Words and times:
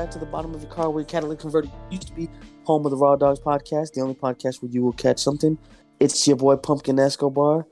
back 0.00 0.10
to 0.10 0.18
the 0.18 0.24
bottom 0.24 0.54
of 0.54 0.62
your 0.62 0.70
car 0.70 0.88
where 0.88 1.02
your 1.02 1.06
catalytic 1.06 1.40
converter 1.40 1.68
used 1.90 2.06
to 2.06 2.14
be. 2.14 2.26
Home 2.64 2.86
of 2.86 2.90
the 2.90 2.96
Raw 2.96 3.16
Dogs 3.16 3.38
podcast, 3.38 3.92
the 3.92 4.00
only 4.00 4.14
podcast 4.14 4.62
where 4.62 4.70
you 4.70 4.80
will 4.80 4.94
catch 4.94 5.18
something. 5.18 5.58
It's 5.98 6.26
your 6.26 6.38
boy 6.38 6.56
Pumpkin 6.56 6.98
Escobar. 6.98 7.66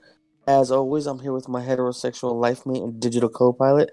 As 0.46 0.70
always, 0.70 1.06
I'm 1.06 1.20
here 1.20 1.32
with 1.32 1.48
my 1.48 1.64
heterosexual 1.64 2.38
life 2.38 2.66
mate 2.66 2.82
and 2.82 3.00
digital 3.00 3.30
co-pilot, 3.30 3.92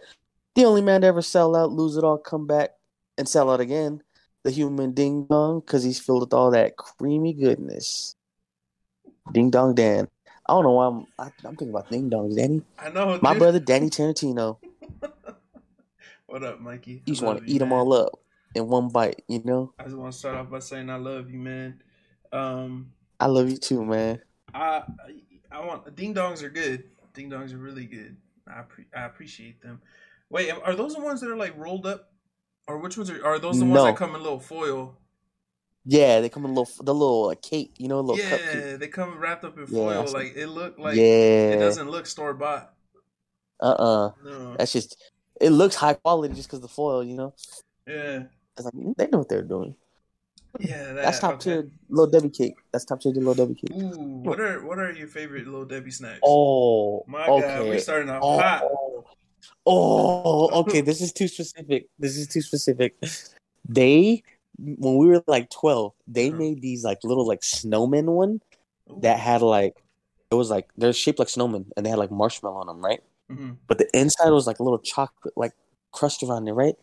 the 0.53 0.65
only 0.65 0.81
man 0.81 0.99
to 1.01 1.07
ever 1.07 1.21
sell 1.21 1.55
out, 1.55 1.71
lose 1.71 1.95
it 1.95 2.03
all, 2.03 2.17
come 2.17 2.45
back, 2.45 2.71
and 3.17 3.25
sell 3.25 3.49
out 3.49 3.61
again. 3.61 4.03
The 4.43 4.51
human 4.51 4.91
ding 4.91 5.27
dong, 5.29 5.61
because 5.61 5.85
he's 5.85 6.01
filled 6.01 6.23
with 6.23 6.33
all 6.33 6.51
that 6.51 6.75
creamy 6.75 7.31
goodness. 7.31 8.17
Ding 9.31 9.49
dong 9.49 9.75
Dan. 9.75 10.09
I 10.45 10.53
don't 10.53 10.63
know 10.63 10.71
why 10.71 10.87
I'm. 10.87 11.05
I, 11.17 11.31
I'm 11.47 11.55
thinking 11.55 11.69
about 11.69 11.89
ding 11.89 12.09
dongs, 12.09 12.35
Danny. 12.35 12.63
I 12.77 12.89
know. 12.89 13.17
My 13.21 13.31
dude. 13.31 13.39
brother 13.39 13.59
Danny 13.61 13.89
Tarantino. 13.89 14.57
What 16.27 16.43
up, 16.43 16.59
Mikey? 16.59 17.03
You 17.05 17.13
just 17.13 17.21
want 17.21 17.45
to 17.45 17.49
eat 17.49 17.59
them 17.59 17.71
all 17.71 17.93
up 17.93 18.19
in 18.55 18.67
one 18.67 18.87
bite, 18.89 19.23
you 19.27 19.41
know? 19.43 19.73
I 19.77 19.83
just 19.83 19.95
want 19.95 20.13
to 20.13 20.17
start 20.17 20.35
off 20.35 20.49
by 20.49 20.59
saying 20.59 20.89
I 20.89 20.95
love 20.95 21.29
you, 21.29 21.37
man. 21.37 21.81
Um, 22.31 22.91
I 23.19 23.27
love 23.27 23.49
you 23.49 23.57
too, 23.57 23.85
man. 23.85 24.21
I 24.53 24.83
I 25.51 25.65
want 25.65 25.95
ding 25.95 26.13
dongs 26.13 26.41
are 26.43 26.49
good. 26.49 26.85
Ding 27.13 27.29
dongs 27.29 27.53
are 27.53 27.57
really 27.57 27.85
good. 27.85 28.17
I 28.47 28.61
pre- 28.61 28.87
I 28.95 29.05
appreciate 29.05 29.61
them. 29.61 29.81
Wait, 30.29 30.51
are 30.51 30.75
those 30.75 30.95
the 30.95 31.01
ones 31.01 31.21
that 31.21 31.29
are 31.29 31.35
like 31.37 31.57
rolled 31.57 31.85
up, 31.85 32.11
or 32.67 32.77
which 32.79 32.97
ones 32.97 33.09
are 33.09 33.23
are 33.25 33.39
those 33.39 33.59
the 33.59 33.65
ones 33.65 33.75
No. 33.75 33.85
that 33.85 33.95
come 33.97 34.15
in 34.15 34.23
little 34.23 34.39
foil? 34.39 34.97
Yeah, 35.85 36.19
they 36.19 36.29
come 36.29 36.45
in 36.45 36.55
little 36.55 36.71
the 36.83 36.93
little 36.93 37.29
uh, 37.29 37.35
cake, 37.41 37.75
you 37.77 37.87
know, 37.87 37.99
little 38.01 38.17
yeah, 38.23 38.37
cupcake. 38.37 38.79
they 38.79 38.87
come 38.87 39.17
wrapped 39.19 39.43
up 39.45 39.57
in 39.57 39.67
foil. 39.67 39.89
that's- 39.89 40.13
like 40.13 40.33
it 40.35 40.47
look 40.47 40.77
like 40.79 40.95
yeah. 40.95 41.51
it 41.51 41.59
doesn't 41.59 41.89
look 41.89 42.05
store 42.07 42.33
bought. 42.33 42.73
Uh 43.61 43.65
uh 43.71 44.11
No. 44.23 44.55
That's 44.57 44.73
just 44.73 45.01
it 45.39 45.51
looks 45.51 45.75
high 45.75 45.93
quality 45.93 46.33
just 46.33 46.47
because 46.49 46.61
the 46.61 46.67
foil, 46.67 47.03
you 47.03 47.15
know. 47.15 47.33
Yeah. 47.87 48.23
It's 48.57 48.65
like 48.65 48.73
they 48.97 49.07
know 49.07 49.19
what 49.19 49.29
they're 49.29 49.41
doing. 49.41 49.75
Yeah. 50.59 50.93
That, 50.93 50.95
That's 50.95 51.19
top 51.19 51.33
okay. 51.35 51.43
tier 51.43 51.71
little 51.89 52.09
Debbie 52.09 52.29
cake. 52.29 52.55
That's 52.71 52.85
top 52.85 53.01
tier 53.01 53.11
little 53.11 53.33
Debbie 53.33 53.55
cake. 53.55 53.71
Ooh, 53.75 54.21
what 54.23 54.39
are 54.39 54.65
what 54.65 54.79
are 54.79 54.91
your 54.91 55.07
favorite 55.07 55.45
little 55.45 55.65
Debbie 55.65 55.91
snacks? 55.91 56.19
Oh, 56.23 57.03
My 57.07 57.27
okay. 57.27 57.41
God, 57.59 57.69
we 57.69 57.79
starting 57.79 58.09
off 58.09 58.21
oh, 58.23 58.39
hot. 58.39 58.63
oh, 58.63 59.05
oh, 59.65 60.59
okay. 60.61 60.81
This 60.81 61.01
is 61.01 61.11
too 61.11 61.27
specific. 61.27 61.87
This 61.99 62.15
is 62.17 62.27
too 62.27 62.41
specific. 62.41 62.95
They 63.67 64.23
when 64.57 64.95
we 64.97 65.07
were 65.07 65.21
like 65.27 65.49
twelve, 65.49 65.93
they 66.07 66.29
Uh-huh. 66.29 66.37
made 66.37 66.61
these 66.61 66.83
like 66.85 66.99
little 67.03 67.27
like 67.27 67.41
snowmen 67.41 68.05
one 68.05 68.41
Ooh. 68.89 68.99
that 69.01 69.19
had 69.19 69.41
like 69.41 69.75
it 70.31 70.35
was 70.35 70.49
like 70.49 70.69
they're 70.77 70.93
shaped 70.93 71.19
like 71.19 71.27
snowmen 71.27 71.65
and 71.75 71.85
they 71.85 71.89
had 71.89 71.99
like 71.99 72.11
marshmallow 72.11 72.57
on 72.61 72.67
them, 72.67 72.79
right? 72.83 73.01
Mhm. 73.29 73.57
But 73.67 73.79
the 73.79 73.89
inside 73.97 74.29
was 74.29 74.47
like 74.47 74.59
a 74.59 74.63
little 74.63 74.79
chocolate 74.79 75.33
like 75.35 75.51
crust 75.95 76.21
around 76.23 76.47
it, 76.47 76.53
right? 76.53 76.75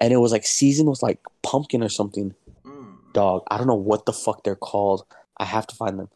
And 0.00 0.12
it 0.12 0.18
was 0.18 0.32
like 0.32 0.46
seasoned 0.46 0.88
with 0.88 1.02
like 1.02 1.20
pumpkin 1.42 1.82
or 1.82 1.88
something. 1.88 2.34
Mm. 2.64 3.12
Dog, 3.12 3.42
I 3.50 3.58
don't 3.58 3.66
know 3.66 3.74
what 3.74 4.06
the 4.06 4.12
fuck 4.12 4.44
they're 4.44 4.54
called. 4.56 5.04
I 5.38 5.44
have 5.44 5.66
to 5.68 5.76
find 5.76 5.98
them. 5.98 6.08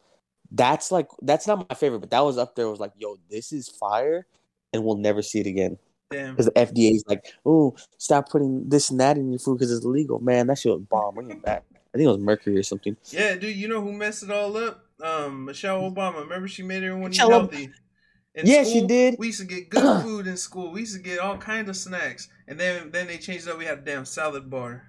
That's 0.51 0.91
like 0.91 1.07
that's 1.21 1.47
not 1.47 1.67
my 1.69 1.75
favorite, 1.75 1.99
but 1.99 2.11
that 2.11 2.21
was 2.21 2.37
up 2.37 2.55
there. 2.55 2.65
It 2.65 2.71
was 2.71 2.79
like, 2.79 2.93
yo, 2.97 3.17
this 3.29 3.51
is 3.51 3.67
fire, 3.67 4.25
and 4.71 4.83
we'll 4.83 4.97
never 4.97 5.21
see 5.21 5.39
it 5.39 5.47
again 5.47 5.77
because 6.09 6.45
the 6.45 6.51
FDA 6.51 6.91
is 6.95 7.03
like, 7.07 7.33
oh, 7.45 7.75
stop 7.97 8.29
putting 8.29 8.69
this 8.69 8.89
and 8.89 8.99
that 8.99 9.17
in 9.17 9.31
your 9.31 9.39
food 9.39 9.57
because 9.57 9.71
it's 9.71 9.85
illegal. 9.85 10.19
Man, 10.19 10.47
that 10.47 10.59
shit 10.59 10.71
was 10.71 10.81
bomb. 10.81 11.15
Bring 11.15 11.31
it 11.31 11.41
back. 11.41 11.63
I 11.73 11.97
think 11.97 12.07
it 12.07 12.11
was 12.11 12.19
mercury 12.19 12.57
or 12.57 12.63
something. 12.63 12.97
Yeah, 13.09 13.35
dude, 13.35 13.55
you 13.55 13.67
know 13.67 13.81
who 13.81 13.93
messed 13.93 14.23
it 14.23 14.31
all 14.31 14.55
up? 14.57 14.85
Um, 15.01 15.45
Michelle 15.45 15.89
Obama. 15.89 16.21
Remember 16.21 16.47
she 16.47 16.63
made 16.63 16.83
everyone 16.83 17.11
eat 17.11 17.21
Michelle 17.21 17.33
Ob- 17.33 17.53
healthy. 17.53 17.71
In 18.35 18.45
Yeah, 18.45 18.63
she 18.63 18.85
did. 18.85 19.15
We 19.17 19.27
used 19.27 19.39
to 19.39 19.45
get 19.45 19.69
good 19.69 20.01
food 20.03 20.27
in 20.27 20.37
school. 20.37 20.71
We 20.71 20.81
used 20.81 20.95
to 20.95 21.01
get 21.01 21.19
all 21.19 21.37
kinds 21.37 21.69
of 21.69 21.77
snacks, 21.77 22.27
and 22.47 22.59
then 22.59 22.91
then 22.91 23.07
they 23.07 23.17
changed 23.17 23.47
it 23.47 23.51
up. 23.51 23.57
We 23.57 23.65
had 23.65 23.79
a 23.79 23.81
damn 23.81 24.05
salad 24.05 24.49
bar. 24.49 24.83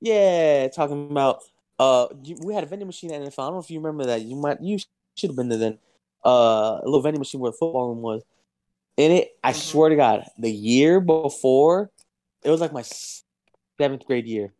Yeah, 0.00 0.68
talking 0.68 1.10
about 1.10 1.42
uh, 1.78 2.08
we 2.42 2.54
had 2.54 2.64
a 2.64 2.66
vending 2.66 2.88
machine 2.88 3.12
at 3.12 3.20
NFL. 3.20 3.38
I 3.38 3.46
don't 3.46 3.54
know 3.54 3.60
if 3.60 3.70
you 3.70 3.80
remember 3.80 4.06
that. 4.06 4.22
You 4.22 4.36
might 4.36 4.60
you 4.62 4.78
should 5.16 5.30
have 5.30 5.36
been 5.36 5.48
there 5.50 5.58
then. 5.58 5.78
Uh, 6.24 6.80
a 6.82 6.84
little 6.84 7.02
vending 7.02 7.20
machine 7.20 7.40
where 7.40 7.50
the 7.50 7.56
football 7.58 7.88
room 7.88 8.02
was. 8.02 8.22
In 8.96 9.12
it, 9.12 9.30
I 9.44 9.52
Mhm. 9.52 9.56
swear 9.56 9.88
to 9.90 9.96
God, 9.96 10.24
the 10.38 10.50
year 10.50 11.00
before, 11.00 11.90
it 12.42 12.50
was 12.50 12.60
like 12.60 12.72
my 12.72 12.82
seventh 13.78 14.04
grade 14.06 14.26
year. 14.26 14.52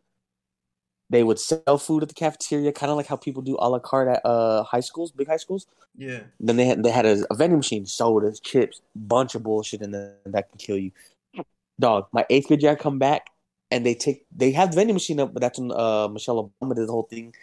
They 1.11 1.23
would 1.23 1.39
sell 1.39 1.77
food 1.77 2.03
at 2.03 2.07
the 2.07 2.15
cafeteria, 2.15 2.71
kind 2.71 2.89
of 2.89 2.95
like 2.95 3.05
how 3.05 3.17
people 3.17 3.41
do 3.41 3.57
a 3.59 3.67
la 3.69 3.79
carte 3.79 4.07
at 4.07 4.21
uh 4.25 4.63
high 4.63 4.79
schools, 4.79 5.11
big 5.11 5.27
high 5.27 5.37
schools. 5.37 5.67
Yeah. 5.97 6.21
Then 6.39 6.55
they 6.55 6.65
had 6.65 6.83
they 6.83 6.89
had 6.89 7.05
a, 7.05 7.25
a 7.29 7.35
vending 7.35 7.57
machine, 7.57 7.85
sodas, 7.85 8.39
chips, 8.39 8.81
bunch 8.95 9.35
of 9.35 9.43
bullshit 9.43 9.81
and 9.81 9.93
then 9.93 10.13
that 10.25 10.49
can 10.49 10.57
kill 10.57 10.77
you. 10.77 10.91
Dog, 11.77 12.07
my 12.13 12.25
eighth 12.29 12.47
grade 12.47 12.61
year, 12.61 12.71
I 12.71 12.75
come 12.75 12.97
back 12.97 13.27
and 13.71 13.85
they 13.85 13.93
take 13.93 14.25
they 14.33 14.51
have 14.53 14.71
the 14.71 14.77
vending 14.77 14.93
machine 14.93 15.19
up, 15.19 15.33
but 15.33 15.41
that's 15.41 15.59
when 15.59 15.73
uh 15.73 16.07
Michelle 16.07 16.49
Obama 16.61 16.75
did 16.75 16.87
the 16.87 16.93
whole 16.93 17.03
thing, 17.03 17.35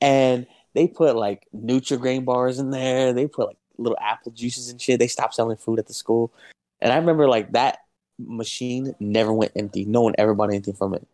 and 0.00 0.46
they 0.74 0.86
put 0.86 1.16
like 1.16 1.48
Nutrigrain 1.52 2.24
bars 2.24 2.60
in 2.60 2.70
there. 2.70 3.12
They 3.12 3.26
put 3.26 3.48
like 3.48 3.58
little 3.78 3.98
apple 4.00 4.30
juices 4.30 4.68
and 4.68 4.80
shit. 4.80 5.00
They 5.00 5.08
stopped 5.08 5.34
selling 5.34 5.56
food 5.56 5.80
at 5.80 5.88
the 5.88 5.94
school, 5.94 6.32
and 6.80 6.92
I 6.92 6.96
remember 6.96 7.28
like 7.28 7.50
that 7.52 7.78
machine 8.16 8.94
never 9.00 9.32
went 9.32 9.52
empty. 9.56 9.84
No 9.84 10.02
one 10.02 10.14
ever 10.18 10.34
bought 10.34 10.50
anything 10.50 10.74
from 10.74 10.94
it. 10.94 11.04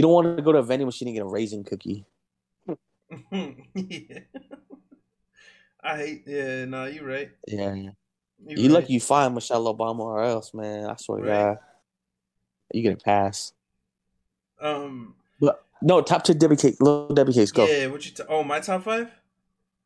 You 0.00 0.02
don't 0.04 0.12
want 0.14 0.34
to 0.38 0.42
go 0.42 0.50
to 0.52 0.60
a 0.60 0.62
vending 0.62 0.86
machine 0.86 1.08
and 1.08 1.14
get 1.14 1.20
a 1.22 1.26
raisin 1.26 1.62
cookie. 1.62 2.06
yeah. 2.66 2.70
I 5.82 5.96
hate. 5.98 6.22
Yeah. 6.26 6.64
No, 6.64 6.86
you're 6.86 7.04
right. 7.04 7.30
Yeah, 7.46 7.74
yeah. 7.74 7.90
You, 8.46 8.56
You 8.56 8.62
right. 8.62 8.80
lucky 8.80 8.94
you 8.94 9.00
find 9.00 9.34
Michelle 9.34 9.66
Obama 9.66 9.98
or 9.98 10.22
else, 10.22 10.54
man. 10.54 10.86
I 10.88 10.96
swear 10.96 11.20
to 11.20 11.28
Right. 11.28 11.38
God, 11.48 11.58
you 12.72 12.82
get 12.82 12.94
a 12.94 12.96
pass. 12.96 13.52
Um. 14.58 15.16
but 15.38 15.66
No, 15.82 16.00
top 16.00 16.24
two 16.24 16.32
Debbie 16.32 16.56
cake, 16.56 16.76
little 16.80 17.14
Debbie 17.14 17.34
cakes. 17.34 17.52
Go. 17.52 17.66
Yeah. 17.66 17.88
What 17.88 18.02
you? 18.06 18.12
T- 18.12 18.22
oh, 18.26 18.42
my 18.42 18.60
top 18.60 18.84
five. 18.84 19.08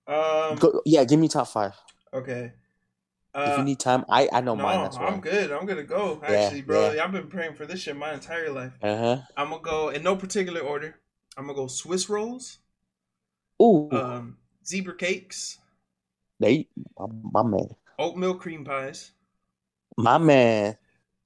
Um. 0.06 0.54
go. 0.60 0.80
Yeah, 0.86 1.02
give 1.02 1.18
me 1.18 1.26
top 1.26 1.48
five. 1.48 1.72
Okay. 2.12 2.52
If 3.34 3.54
Uh, 3.54 3.56
you 3.58 3.64
need 3.64 3.80
time, 3.80 4.04
I 4.08 4.28
I 4.32 4.40
know 4.40 4.54
no, 4.54 4.62
mine. 4.62 4.82
That's 4.82 4.96
I'm 4.96 5.20
good. 5.20 5.50
I'm 5.50 5.66
gonna 5.66 5.82
go. 5.82 6.20
Yeah, 6.22 6.30
Actually, 6.30 6.62
bro, 6.62 6.92
yeah. 6.92 7.04
I've 7.04 7.12
been 7.12 7.28
praying 7.28 7.54
for 7.54 7.66
this 7.66 7.80
shit 7.80 7.96
my 7.96 8.12
entire 8.14 8.50
life. 8.50 8.72
Uh 8.82 8.96
huh. 8.96 9.16
I'm 9.36 9.50
gonna 9.50 9.62
go 9.62 9.88
in 9.90 10.02
no 10.02 10.16
particular 10.16 10.60
order. 10.60 10.96
I'm 11.36 11.46
gonna 11.46 11.56
go 11.56 11.66
Swiss 11.66 12.08
rolls, 12.08 12.58
Ooh, 13.60 13.88
um, 13.90 14.36
zebra 14.64 14.94
cakes, 14.96 15.58
they 16.38 16.68
my, 16.98 17.06
my 17.32 17.42
man, 17.42 17.68
oatmeal 17.98 18.34
cream 18.34 18.64
pies, 18.64 19.10
my 19.96 20.18
man. 20.18 20.76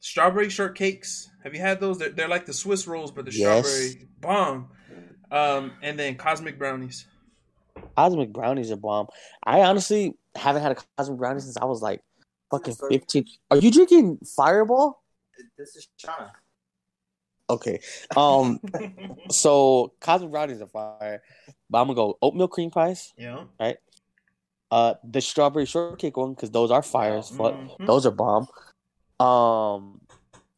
strawberry 0.00 0.46
shortcakes. 0.48 1.28
Have 1.44 1.54
you 1.54 1.60
had 1.60 1.78
those? 1.80 1.98
They're, 1.98 2.10
they're 2.10 2.28
like 2.28 2.46
the 2.46 2.52
Swiss 2.54 2.86
rolls, 2.86 3.10
but 3.10 3.25
the 3.26 3.32
Yes. 3.32 3.66
strawberry 3.66 4.08
bomb. 4.20 4.69
Um, 5.30 5.72
and 5.82 5.98
then 5.98 6.14
cosmic 6.16 6.58
brownies. 6.58 7.06
Cosmic 7.98 8.32
brownies 8.32 8.70
are 8.70 8.76
bomb. 8.76 9.09
I 9.44 9.62
honestly 9.62 10.14
haven't 10.36 10.62
had 10.62 10.70
a 10.70 10.76
cosmic 10.97 11.19
brownie 11.19 11.41
since 11.41 11.56
I 11.56 11.64
was 11.64 11.82
like 11.82 12.00
fucking 12.49 12.76
fifteen. 12.88 13.25
Are 13.50 13.56
you 13.56 13.72
drinking 13.72 14.19
Fireball? 14.37 15.02
This 15.58 15.75
is 15.75 15.88
Shauna. 16.00 16.31
Okay. 17.50 17.81
Um. 18.17 18.61
so 19.31 19.94
cosmic 19.99 20.31
brownies 20.31 20.61
are 20.62 20.69
fire, 20.69 21.22
but 21.69 21.81
I'm 21.81 21.88
gonna 21.88 21.96
go 21.96 22.19
oatmeal 22.22 22.46
cream 22.46 22.70
pies. 22.70 23.12
yeah. 23.17 23.44
Right. 23.58 23.78
Uh, 24.70 24.94
the 25.02 25.20
strawberry 25.20 25.67
shortcake 25.67 26.17
one 26.17 26.34
because 26.34 26.52
those 26.52 26.70
are 26.70 26.82
fire 26.82 27.17
as 27.19 27.31
fuck. 27.31 27.55
Mhm. 27.55 27.84
Those 27.87 28.06
are 28.06 28.12
bomb. 28.12 28.46
Um, 29.19 30.02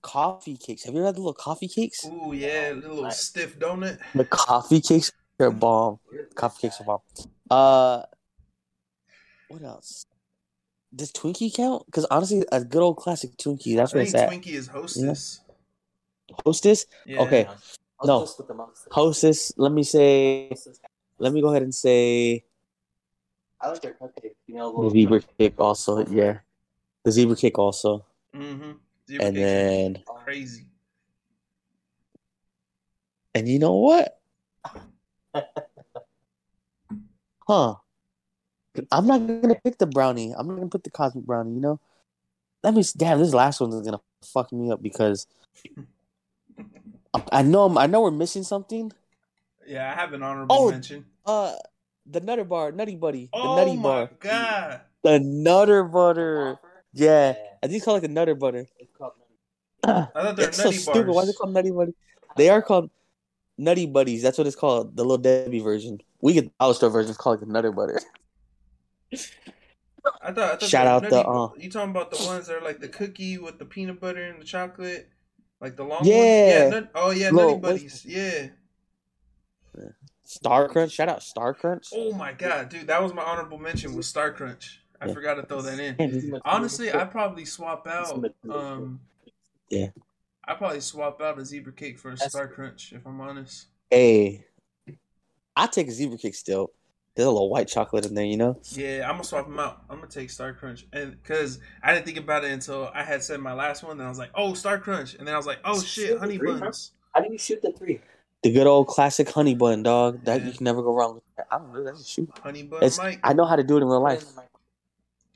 coffee 0.02 0.58
cakes. 0.58 0.82
Have 0.84 0.92
you 0.92 1.00
ever 1.00 1.06
had 1.06 1.14
the 1.14 1.20
little 1.20 1.32
coffee 1.32 1.68
cakes? 1.68 2.04
Ooh 2.04 2.34
yeah, 2.34 2.72
little 2.74 3.02
Nice. 3.02 3.20
stiff 3.20 3.58
donut. 3.58 3.98
The 4.14 4.26
coffee 4.26 4.80
cakes 4.82 5.10
are 5.38 5.50
bomb. 5.50 6.00
Coffee 6.34 6.62
cakes 6.68 6.80
are 6.80 6.84
bomb. 6.84 6.98
Uh, 7.50 8.02
what 9.48 9.62
else? 9.62 10.06
Does 10.94 11.12
Twinkie 11.12 11.52
count? 11.54 11.86
Because 11.86 12.06
honestly, 12.10 12.44
a 12.52 12.64
good 12.64 12.82
old 12.82 12.96
classic 12.96 13.36
Twinkie. 13.36 13.76
That's 13.76 13.92
what 13.94 14.00
I 14.00 14.04
where 14.04 14.04
think 14.04 14.14
it's 14.14 14.14
at. 14.14 14.30
Twinkie 14.30 14.54
is 14.56 14.68
Hostess. 14.68 15.40
Hostess. 16.44 16.86
Yeah. 17.06 17.20
Okay. 17.22 17.46
I'll 18.00 18.06
No. 18.06 18.20
with 18.20 18.46
the. 18.48 18.66
Hostess. 18.90 19.52
Let 19.56 19.72
me 19.72 19.82
say. 19.82 20.52
Let 21.18 21.32
me 21.32 21.42
go 21.42 21.48
ahead 21.50 21.62
and 21.62 21.74
say 21.74 22.44
I 23.60 23.68
like 23.68 23.82
their 23.82 23.92
cupcake. 23.94 24.34
You 24.46 24.54
know, 24.54 24.82
the 24.84 24.90
zebra 24.90 25.20
cake. 25.38 25.54
Also, 25.58 26.06
yeah, 26.06 26.38
the 27.04 27.12
zebra 27.12 27.36
cake 27.36 27.58
also, 27.58 28.06
Mm-hmm. 28.34 28.70
and 29.20 29.36
then 29.36 30.02
crazy. 30.24 30.66
and 33.34 33.48
you 33.48 33.58
know 33.58 33.74
what? 33.74 34.18
Huh? 37.50 37.74
I'm 38.92 39.08
not 39.08 39.26
gonna 39.26 39.56
pick 39.64 39.76
the 39.78 39.86
brownie. 39.86 40.32
I'm 40.38 40.46
not 40.46 40.54
gonna 40.56 40.68
put 40.68 40.84
the 40.84 40.90
cosmic 40.90 41.24
brownie. 41.24 41.54
You 41.54 41.60
know, 41.60 41.80
let 42.62 42.74
me. 42.74 42.84
Damn, 42.96 43.18
this 43.18 43.34
last 43.34 43.60
one 43.60 43.72
is 43.72 43.80
gonna 43.82 43.98
fuck 44.22 44.52
me 44.52 44.70
up 44.70 44.80
because 44.80 45.26
I- 47.14 47.22
I 47.32 47.42
know 47.42 47.64
I'm, 47.64 47.76
I 47.76 47.86
know 47.86 48.02
we're 48.02 48.12
missing 48.12 48.44
something. 48.44 48.92
Yeah, 49.66 49.90
I 49.90 49.94
have 49.96 50.12
an 50.12 50.22
honorable 50.22 50.54
Oh, 50.54 50.70
mention. 50.70 51.04
Uh, 51.26 51.54
the 52.06 52.20
Nutter 52.20 52.44
Bar, 52.44 52.70
Nutty 52.70 52.94
Buddy, 52.94 53.24
the 53.32 53.38
Oh 53.40 53.56
Nutty 53.56 53.76
my 53.76 53.82
Bar. 53.82 54.10
god. 54.20 54.80
The 55.02 55.18
Nutter 55.18 55.82
Butter. 55.82 56.44
Waffle? 56.52 56.60
Yeah, 56.92 57.34
I 57.62 57.66
think 57.66 57.76
it's 57.78 57.84
called 57.84 57.96
like 57.96 58.02
the 58.02 58.14
Nutter 58.14 58.36
Butter. 58.36 58.66
It's 58.78 58.92
called 58.96 59.12
I 59.84 60.06
thought 60.14 60.36
they're 60.36 60.48
It's 60.48 60.56
so 60.56 60.64
nutty 60.64 60.76
stupid. 60.78 61.08
Why 61.08 61.22
is 61.22 61.30
it 61.30 61.36
called 61.36 61.52
Nutty 61.52 61.72
Buddy? 61.72 61.94
They 62.36 62.48
are 62.48 62.62
called 62.62 62.90
Nutty 63.58 63.86
Buddies. 63.86 64.22
That's 64.22 64.38
what 64.38 64.46
it's 64.46 64.54
called. 64.54 64.96
The 64.96 65.02
little 65.02 65.18
Debbie 65.18 65.58
version. 65.58 66.00
We 66.22 66.32
get 66.34 66.44
the 66.46 66.52
dollar 66.60 66.74
store 66.74 66.90
version. 66.90 67.10
It's 67.10 67.18
called 67.18 67.38
like 67.40 67.46
the 67.46 67.52
Nutter 67.52 67.72
Butter. 67.72 68.00
I 69.12 69.16
thought, 69.16 70.18
I 70.22 70.32
thought 70.32 70.62
Shout 70.62 70.86
out 70.86 71.02
the, 71.02 71.10
nutty- 71.10 71.28
uh, 71.28 71.48
You 71.58 71.70
talking 71.70 71.90
about 71.90 72.10
the 72.10 72.24
ones 72.26 72.46
that 72.46 72.56
are 72.56 72.64
like 72.64 72.80
the 72.80 72.88
cookie 72.88 73.38
with 73.38 73.58
the 73.58 73.64
peanut 73.64 74.00
butter 74.00 74.22
and 74.22 74.40
the 74.40 74.44
chocolate, 74.44 75.08
like 75.60 75.76
the 75.76 75.84
long 75.84 76.00
Yeah. 76.04 76.14
ones? 76.16 76.74
Yeah. 76.74 76.80
Nut, 76.80 76.90
oh 76.94 77.10
yeah, 77.10 77.30
Little- 77.30 77.50
nutty 77.58 77.60
buddies. 77.60 78.04
Yeah. 78.04 78.48
Star 80.24 80.68
Crunch. 80.68 80.92
Shout 80.92 81.08
out 81.08 81.22
Star 81.22 81.54
Crunch. 81.54 81.88
Oh 81.92 82.12
my 82.12 82.32
god, 82.32 82.68
dude, 82.68 82.86
that 82.86 83.02
was 83.02 83.12
my 83.12 83.22
honorable 83.22 83.58
mention 83.58 83.94
was 83.94 84.06
Star 84.06 84.32
Crunch. 84.32 84.80
I 85.00 85.06
Yeah. 85.08 85.14
forgot 85.14 85.34
to 85.34 85.42
throw 85.44 85.60
that 85.62 85.78
in. 85.80 86.40
Honestly, 86.44 86.90
I'd 86.92 87.10
probably 87.10 87.44
swap 87.44 87.86
out. 87.86 88.24
Um, 88.48 89.00
Yeah. 89.70 89.88
I'd 90.46 90.58
probably 90.58 90.80
swap 90.80 91.20
out 91.20 91.38
a 91.38 91.44
zebra 91.44 91.72
cake 91.72 91.98
for 91.98 92.10
a 92.10 92.16
Star 92.16 92.46
Crunch 92.48 92.92
if 92.92 93.06
I'm 93.06 93.20
honest. 93.20 93.66
Hey, 93.90 94.46
I 95.60 95.66
take 95.66 95.88
a 95.88 95.90
zebra 95.92 96.18
cake 96.18 96.34
still. 96.34 96.72
There's 97.14 97.26
a 97.26 97.30
little 97.30 97.50
white 97.50 97.68
chocolate 97.68 98.06
in 98.06 98.14
there, 98.14 98.24
you 98.24 98.36
know. 98.36 98.58
Yeah, 98.70 99.04
I'm 99.06 99.16
gonna 99.16 99.24
swap 99.24 99.46
them 99.46 99.58
out. 99.58 99.82
I'm 99.90 99.96
gonna 99.96 100.08
take 100.10 100.30
Star 100.30 100.52
Crunch, 100.54 100.86
and 100.92 101.10
because 101.20 101.58
I 101.82 101.92
didn't 101.92 102.06
think 102.06 102.18
about 102.18 102.44
it 102.44 102.52
until 102.52 102.90
I 102.94 103.02
had 103.02 103.22
said 103.22 103.40
my 103.40 103.52
last 103.52 103.82
one, 103.82 103.98
then 103.98 104.06
I 104.06 104.08
was 104.08 104.18
like, 104.18 104.30
"Oh, 104.34 104.54
Star 104.54 104.78
Crunch," 104.78 105.14
and 105.14 105.26
then 105.26 105.34
I 105.34 105.36
was 105.36 105.46
like, 105.46 105.58
"Oh 105.64 105.82
shit, 105.82 106.18
honey 106.18 106.38
buns." 106.38 106.92
How 107.14 107.20
do 107.20 107.30
you 107.32 107.38
shoot 107.38 107.60
the 107.60 107.72
three? 107.72 108.00
The 108.42 108.52
good 108.52 108.66
old 108.66 108.86
classic 108.86 109.28
honey 109.28 109.54
bun, 109.54 109.82
dog. 109.82 110.24
That 110.24 110.40
Yeah. 110.40 110.46
you 110.46 110.52
can 110.54 110.64
never 110.64 110.82
go 110.82 110.94
wrong 110.94 111.14
with. 111.16 111.24
That. 111.36 111.46
I 111.50 111.58
don't 111.58 111.74
know. 111.74 111.84
That's 111.84 112.00
a 112.00 112.04
shoot. 112.08 112.30
Honey 112.42 112.62
bun 112.62 112.82
It's, 112.82 112.96
Mike. 112.96 113.20
I 113.22 113.34
know 113.34 113.44
how 113.44 113.56
to 113.56 113.62
do 113.64 113.76
it 113.76 113.82
in 113.82 113.88
real 113.88 114.00
life. 114.00 114.24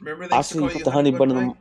Remember 0.01 0.29
they 0.29 0.35
I've 0.37 0.39
used 0.41 0.53
to 0.53 0.59
call 0.59 0.69
you 0.69 0.69
you 0.69 0.79
put 0.79 0.85
the 0.85 0.91
honey 0.91 1.11
bun 1.11 1.31
in 1.33 1.37
Mike? 1.49 1.57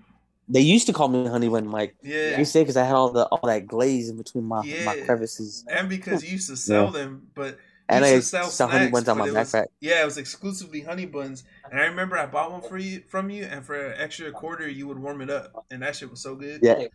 the. 0.47 0.53
They 0.53 0.61
used 0.61 0.87
to 0.87 0.93
call 0.93 1.07
me 1.07 1.27
honey 1.27 1.49
bun 1.49 1.67
Mike. 1.67 1.95
Yeah. 2.03 2.37
You 2.37 2.45
say 2.45 2.61
because 2.61 2.77
I 2.77 2.85
had 2.85 2.95
all 2.95 3.11
the 3.11 3.25
all 3.25 3.47
that 3.49 3.65
glaze 3.67 4.09
in 4.09 4.17
between 4.17 4.43
my 4.45 4.61
my 4.85 5.01
crevices, 5.05 5.65
and 5.69 5.89
because 5.89 6.23
you 6.23 6.31
used 6.31 6.49
to 6.49 6.55
sell 6.55 6.91
them, 6.91 7.27
but 7.33 7.57
and 7.89 8.05
I 8.05 8.19
sell 8.19 8.67
honey 8.67 8.89
buns 8.89 9.07
on 9.09 9.17
my 9.17 9.27
backpack. 9.27 9.67
Yeah, 9.79 10.01
it 10.01 10.05
was 10.05 10.17
exclusively 10.17 10.81
honey 10.81 11.05
buns, 11.05 11.43
and 11.69 11.79
I 11.79 11.85
remember 11.85 12.17
I 12.17 12.25
bought 12.25 12.51
one 12.51 12.61
for 12.61 12.77
you 12.77 13.01
from 13.07 13.29
you, 13.29 13.43
and 13.43 13.65
for 13.65 13.75
an 13.75 13.99
extra 13.99 14.31
quarter, 14.31 14.67
you 14.67 14.87
would 14.87 14.99
warm 14.99 15.21
it 15.21 15.29
up, 15.29 15.65
and 15.71 15.81
that 15.81 15.95
shit 15.95 16.09
was 16.09 16.21
so 16.21 16.35
good. 16.35 16.61
Yeah, 16.63 16.87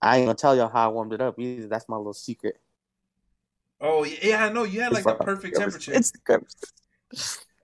I 0.00 0.18
ain't 0.18 0.26
gonna 0.26 0.34
tell 0.34 0.56
y'all 0.56 0.68
how 0.68 0.88
I 0.90 0.92
warmed 0.92 1.12
it 1.12 1.20
up 1.20 1.38
either. 1.38 1.68
That's 1.68 1.88
my 1.88 1.96
little 1.96 2.14
secret. 2.14 2.60
Oh 3.80 4.04
yeah, 4.04 4.44
I 4.44 4.52
know. 4.52 4.64
You 4.64 4.80
had 4.82 4.92
like 4.92 5.06
It's 5.06 5.18
the 5.18 5.24
perfect 5.24 5.56
temperature. 5.56 5.92
It's. 5.92 6.12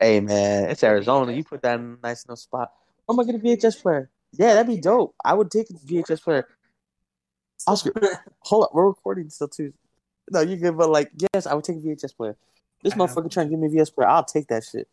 Hey 0.00 0.20
man, 0.20 0.70
it's 0.70 0.82
Arizona. 0.82 1.32
You 1.32 1.44
put 1.44 1.62
that 1.62 1.78
in 1.78 1.98
a 2.02 2.06
nice 2.06 2.24
enough 2.24 2.38
spot. 2.38 2.72
I'm 3.08 3.16
gonna 3.16 3.34
a 3.36 3.40
VHS 3.40 3.82
player. 3.82 4.10
Yeah, 4.32 4.54
that'd 4.54 4.66
be 4.66 4.80
dope. 4.80 5.14
I 5.24 5.34
would 5.34 5.50
take 5.50 5.68
a 5.70 5.74
VHS 5.74 6.22
player. 6.22 6.46
Oscar, 7.66 7.92
hold 8.40 8.64
up, 8.64 8.70
we're 8.72 8.86
recording 8.86 9.28
still 9.28 9.48
too. 9.48 9.72
No, 10.30 10.40
you're 10.40 10.56
good, 10.56 10.78
but 10.78 10.88
like, 10.90 11.10
yes, 11.34 11.46
I 11.46 11.54
would 11.54 11.64
take 11.64 11.76
a 11.76 11.80
VHS 11.80 12.16
player. 12.16 12.36
This 12.82 12.94
I 12.94 12.96
have 12.96 13.10
motherfucker 13.10 13.30
trying 13.30 13.46
to 13.48 13.50
give 13.50 13.58
me 13.58 13.66
a 13.66 13.70
VHS 13.70 13.94
player. 13.94 14.08
I'll 14.08 14.24
take 14.24 14.46
that 14.48 14.64
shit. 14.64 14.88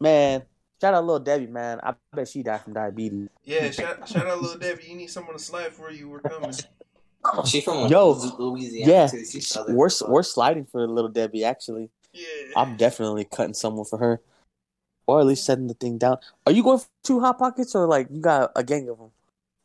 Man, 0.00 0.42
shout 0.80 0.94
out 0.94 1.04
little 1.04 1.20
Debbie, 1.20 1.46
man. 1.46 1.80
I 1.82 1.94
bet 2.12 2.28
she 2.28 2.42
died 2.42 2.62
from 2.62 2.72
diabetes. 2.74 3.28
yeah, 3.44 3.70
shout, 3.70 4.08
shout 4.08 4.26
out, 4.26 4.40
little 4.40 4.58
Debbie. 4.58 4.84
You 4.88 4.96
need 4.96 5.08
someone 5.10 5.34
to 5.36 5.42
slide 5.42 5.72
for 5.72 5.90
you. 5.90 6.08
We're 6.08 6.20
coming. 6.20 6.52
She 7.44 7.60
from 7.60 7.88
Yo, 7.88 8.12
Louisiana. 8.38 8.92
Yeah, 8.92 9.06
too. 9.08 9.64
We're 9.70 9.88
we're 10.06 10.22
sliding 10.22 10.64
for 10.64 10.86
little 10.86 11.10
Debbie. 11.10 11.44
Actually, 11.44 11.90
Yeah. 12.12 12.22
I'm 12.54 12.76
definitely 12.76 13.24
cutting 13.24 13.54
someone 13.54 13.84
for 13.84 13.98
her, 13.98 14.20
or 15.08 15.18
at 15.18 15.26
least 15.26 15.44
setting 15.44 15.66
the 15.66 15.74
thing 15.74 15.98
down. 15.98 16.18
Are 16.46 16.52
you 16.52 16.62
going 16.62 16.78
for 16.78 16.86
two 17.02 17.18
hot 17.18 17.36
pockets, 17.40 17.74
or 17.74 17.88
like 17.88 18.06
you 18.12 18.20
got 18.20 18.52
a 18.54 18.62
gang 18.62 18.88
of 18.88 18.98
them? 18.98 19.10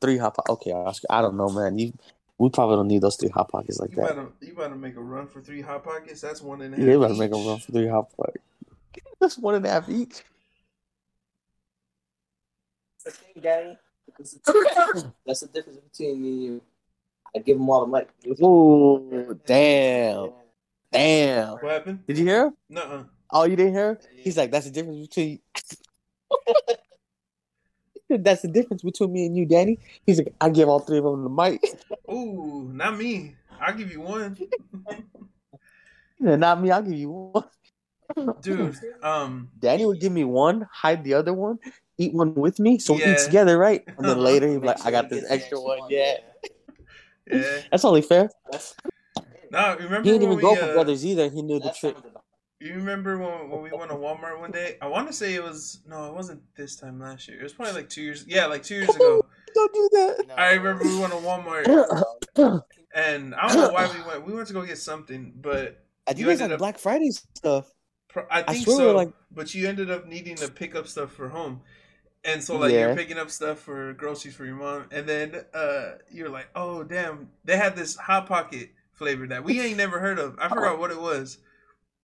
Three 0.02 0.18
hot 0.18 0.36
pockets. 0.38 0.50
Okay, 0.54 0.72
Oscar. 0.72 1.06
I 1.12 1.22
don't 1.22 1.38
know, 1.38 1.50
man. 1.50 1.78
You 1.78 1.94
we 2.42 2.50
probably 2.50 2.76
don't 2.76 2.88
need 2.88 3.02
those 3.02 3.18
three 3.18 3.30
hot 3.30 3.50
pockets 3.50 3.80
like 3.80 3.92
you 3.92 3.98
that. 3.98 4.16
better 4.16 4.28
you 4.42 4.56
better 4.56 4.76
make 4.76 4.96
a 4.96 5.02
run 5.02 5.28
for 5.28 5.42
three 5.42 5.62
hot 5.62 5.84
pockets. 5.84 6.22
That's 6.22 6.42
one 6.42 6.60
and 6.64 6.74
a 6.74 6.78
half. 6.78 6.86
Yeah, 6.86 6.94
you 6.94 7.00
better 7.00 7.14
make 7.14 7.32
a 7.32 7.36
run 7.36 7.60
for 7.60 7.72
three 7.72 7.88
hot 7.88 8.10
pockets. 8.18 8.44
That's 9.20 9.38
one 9.38 9.54
and 9.54 9.66
a 9.66 9.70
half 9.70 9.88
each. 9.88 10.24
That's 13.06 13.20
the. 13.36 13.78
Because 14.08 14.40
That's 15.26 15.42
the 15.42 15.48
difference 15.54 15.78
between 15.80 16.22
me 16.22 16.30
and 16.30 16.44
you. 16.44 16.62
I 17.36 17.40
give 17.40 17.60
them 17.60 17.70
all 17.70 17.86
the 17.86 17.92
mic. 17.92 18.10
Ooh, 18.42 19.40
damn, 19.46 20.32
damn. 20.92 21.52
What 21.54 21.64
happened? 21.72 22.08
Did 22.08 22.18
you 22.18 22.26
hear 22.26 22.46
him? 22.48 22.58
Nuh-uh. 22.70 23.04
Oh, 23.30 23.44
you 23.44 23.56
didn't 23.56 23.74
hear 23.74 23.90
him? 23.92 23.98
He's 24.16 24.36
like, 24.36 24.50
that's 24.50 24.66
the 24.66 24.72
difference 24.72 25.08
between. 25.08 25.40
that's 28.20 28.42
the 28.42 28.48
difference 28.48 28.84
between 28.84 29.14
me 29.14 29.26
and 29.26 29.38
you, 29.38 29.46
Danny. 29.46 29.80
He's 30.06 30.18
like, 30.18 30.34
I 30.40 30.50
give 30.50 30.68
all 30.70 30.80
three 30.80 30.98
of 30.98 31.04
them 31.04 31.24
the 31.24 31.30
mic. 31.30 31.62
Ooh, 32.12 32.70
not 32.74 32.98
me. 32.98 33.36
I'll 33.60 33.76
give 33.76 33.92
you 33.92 34.02
one, 34.02 34.38
Yeah, 36.20 36.36
not 36.36 36.62
me. 36.62 36.72
I'll 36.72 36.82
give 36.82 36.94
you 36.94 37.10
one. 37.10 38.36
dude. 38.42 38.78
Um, 39.02 39.50
Danny 39.60 39.86
would 39.86 40.00
give 40.00 40.12
me 40.12 40.24
one, 40.24 40.68
hide 40.72 41.04
the 41.04 41.14
other 41.14 41.34
one, 41.34 41.60
eat 41.98 42.14
one 42.14 42.34
with 42.36 42.60
me, 42.60 42.80
so 42.80 42.94
we 42.94 43.04
eat 43.04 43.20
together, 43.20 43.58
right? 43.58 43.84
And 43.98 44.08
then 44.08 44.20
later 44.20 44.48
he'd 44.48 44.62
be 44.62 44.68
like, 44.68 44.86
I 44.86 44.92
got 44.92 45.10
this 45.10 45.22
gets 45.22 45.32
extra 45.32 45.60
one. 45.62 45.80
Yeah, 45.90 46.18
yeah. 47.32 47.62
that's 47.72 47.86
only 47.86 48.02
fair. 48.02 48.30
That's, 48.52 48.76
Nah, 49.52 49.74
remember 49.74 50.04
He 50.04 50.12
didn't 50.12 50.24
even 50.24 50.36
we, 50.38 50.42
go 50.42 50.56
for 50.56 50.64
uh, 50.64 50.74
brothers 50.74 51.06
either. 51.06 51.30
He 51.30 51.42
knew 51.42 51.60
the 51.60 51.72
trick. 51.78 51.98
Some 52.62 52.70
of 52.70 52.76
the- 52.76 52.80
You 52.80 52.80
remember 52.80 53.18
when, 53.18 53.50
when 53.50 53.62
we 53.62 53.72
went 53.72 53.92
to 53.92 53.98
Walmart 53.98 54.40
one 54.40 54.52
day? 54.52 54.78
I 54.82 54.88
want 54.88 55.08
to 55.08 55.14
say 55.14 55.34
it 55.36 55.44
was 55.44 55.80
no, 55.88 56.06
it 56.08 56.14
wasn't 56.14 56.42
this 56.56 56.76
time 56.76 57.00
last 57.00 57.28
year. 57.28 57.40
It 57.40 57.44
was 57.44 57.54
probably 57.54 57.74
like 57.74 57.90
two 57.90 58.02
years. 58.02 58.26
Yeah, 58.28 58.46
like 58.48 58.64
two 58.64 58.76
years 58.76 58.90
ago. 58.96 59.26
Don't 59.54 59.74
do 59.74 59.90
that. 59.94 60.26
No. 60.28 60.34
I 60.36 60.54
remember 60.54 60.84
we 60.86 61.00
went 61.00 61.12
to 61.12 61.20
Walmart, 61.20 61.66
and 62.96 63.36
I 63.36 63.48
don't 63.48 63.58
know 63.58 63.72
why 63.74 63.92
we 63.94 64.02
went. 64.10 64.26
We 64.26 64.34
went 64.34 64.48
to 64.48 64.54
go 64.54 64.66
get 64.66 64.78
something, 64.78 65.34
but 65.36 65.84
I 66.08 66.12
think 66.14 66.20
You 66.26 66.30
it's 66.30 66.42
ended 66.42 66.62
like 66.62 66.76
up- 66.76 66.76
Black 66.76 66.78
Friday 66.80 67.12
stuff. 67.12 67.70
pro- 68.10 68.26
I 68.32 68.40
I 68.48 68.54
think 68.54 68.64
swear 68.66 68.78
we 68.78 68.82
so. 68.84 68.88
were 68.88 68.94
like- 68.94 69.14
But 69.32 69.54
you 69.54 69.68
ended 69.68 69.92
up 69.92 70.08
needing 70.08 70.36
to 70.38 70.50
pick 70.50 70.74
up 70.76 70.88
stuff 70.88 71.12
for 71.12 71.28
home, 71.30 71.62
and 72.24 72.42
so 72.44 72.58
like 72.58 72.72
Yeah. 72.72 72.88
you're 72.88 72.96
picking 72.96 73.18
up 73.18 73.30
stuff 73.30 73.60
for 73.60 73.92
groceries 73.94 74.36
for 74.36 74.46
your 74.46 74.56
mom, 74.56 74.86
and 74.92 75.08
then 75.08 75.44
uh 75.54 75.96
you're 76.10 76.30
like, 76.30 76.48
oh 76.56 76.84
damn, 76.84 77.30
they 77.44 77.58
had 77.58 77.76
this 77.76 77.96
hot 77.98 78.28
pocket 78.28 78.70
flavor 78.94 79.28
that 79.28 79.44
we 79.44 79.60
ain't 79.60 79.78
never 79.78 80.00
heard 80.00 80.18
of. 80.20 80.38
I 80.40 80.48
forgot 80.48 80.80
what 80.80 80.92
it 80.92 81.00
was. 81.02 81.40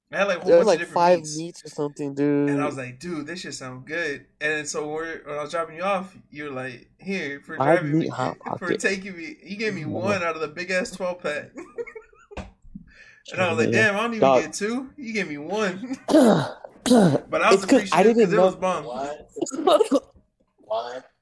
It 0.09 0.15
had 0.17 0.27
like 0.29 0.37
a 0.37 0.39
whole 0.41 0.47
There 0.49 0.57
was 0.59 0.65
bunch 0.65 0.67
like 0.67 0.75
of 0.75 0.87
different 0.87 0.93
five 0.93 1.17
meats. 1.19 1.37
meats 1.37 1.65
or 1.65 1.69
something, 1.69 2.13
dude. 2.13 2.49
And 2.49 2.61
I 2.61 2.65
was 2.65 2.77
like, 2.77 2.97
dude, 2.99 3.27
this 3.27 3.41
shit 3.41 3.53
sound 3.53 3.85
good. 3.85 4.25
And 4.39 4.65
so 4.67 4.87
we're, 4.89 5.21
when 5.25 5.37
I 5.37 5.41
was 5.41 5.51
dropping 5.51 5.75
you 5.75 5.83
off, 5.83 6.15
you're 6.31 6.49
like, 6.51 6.89
here 6.97 7.41
for 7.45 7.57
Five 7.57 7.79
driving 7.81 7.99
me, 7.99 8.05
meat 8.05 8.13
for 8.59 8.73
taking 8.75 9.17
me. 9.17 9.35
You 9.43 9.57
gave 9.57 9.73
me 9.73 9.83
one 9.85 10.23
out 10.23 10.35
of 10.35 10.41
the 10.41 10.47
big 10.47 10.71
ass 10.71 10.91
twelve 10.91 11.21
pack. 11.21 11.49
and 12.37 13.41
I 13.41 13.49
was 13.53 13.57
like, 13.65 13.71
damn, 13.73 13.95
I 13.95 13.99
don't 14.03 14.11
even 14.13 14.19
Dog. 14.21 14.41
get 14.43 14.53
two. 14.53 14.89
You 14.95 15.11
gave 15.13 15.27
me 15.27 15.37
one. 15.39 15.97
but 16.07 16.61
But 17.29 17.41
I 17.41 17.51
was 17.51 17.63
It's 17.63 17.65
'cause 17.65 17.91
I 17.91 18.01
appreciative 18.01 18.03
didn't 18.03 18.15
because 18.17 18.33
it 18.33 18.35
know- 18.37 18.45
was 18.45 18.55
bomb. 18.55 18.85
What? 18.85 20.13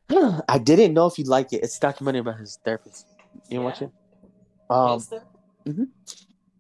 What? 0.10 0.44
I 0.48 0.58
didn't 0.60 0.94
know 0.94 1.08
if 1.08 1.18
you'd 1.18 1.28
like 1.28 1.52
it. 1.54 1.64
It's 1.64 1.78
a 1.78 1.80
documentary 1.80 2.20
about 2.20 2.38
his 2.40 2.60
therapist. 2.64 3.08
You 3.50 3.60
Yeah. 3.60 3.66
watch 3.66 3.82
it? 3.82 3.90
Um, 4.70 4.92
Yes, 4.92 5.10
sir. 5.10 5.88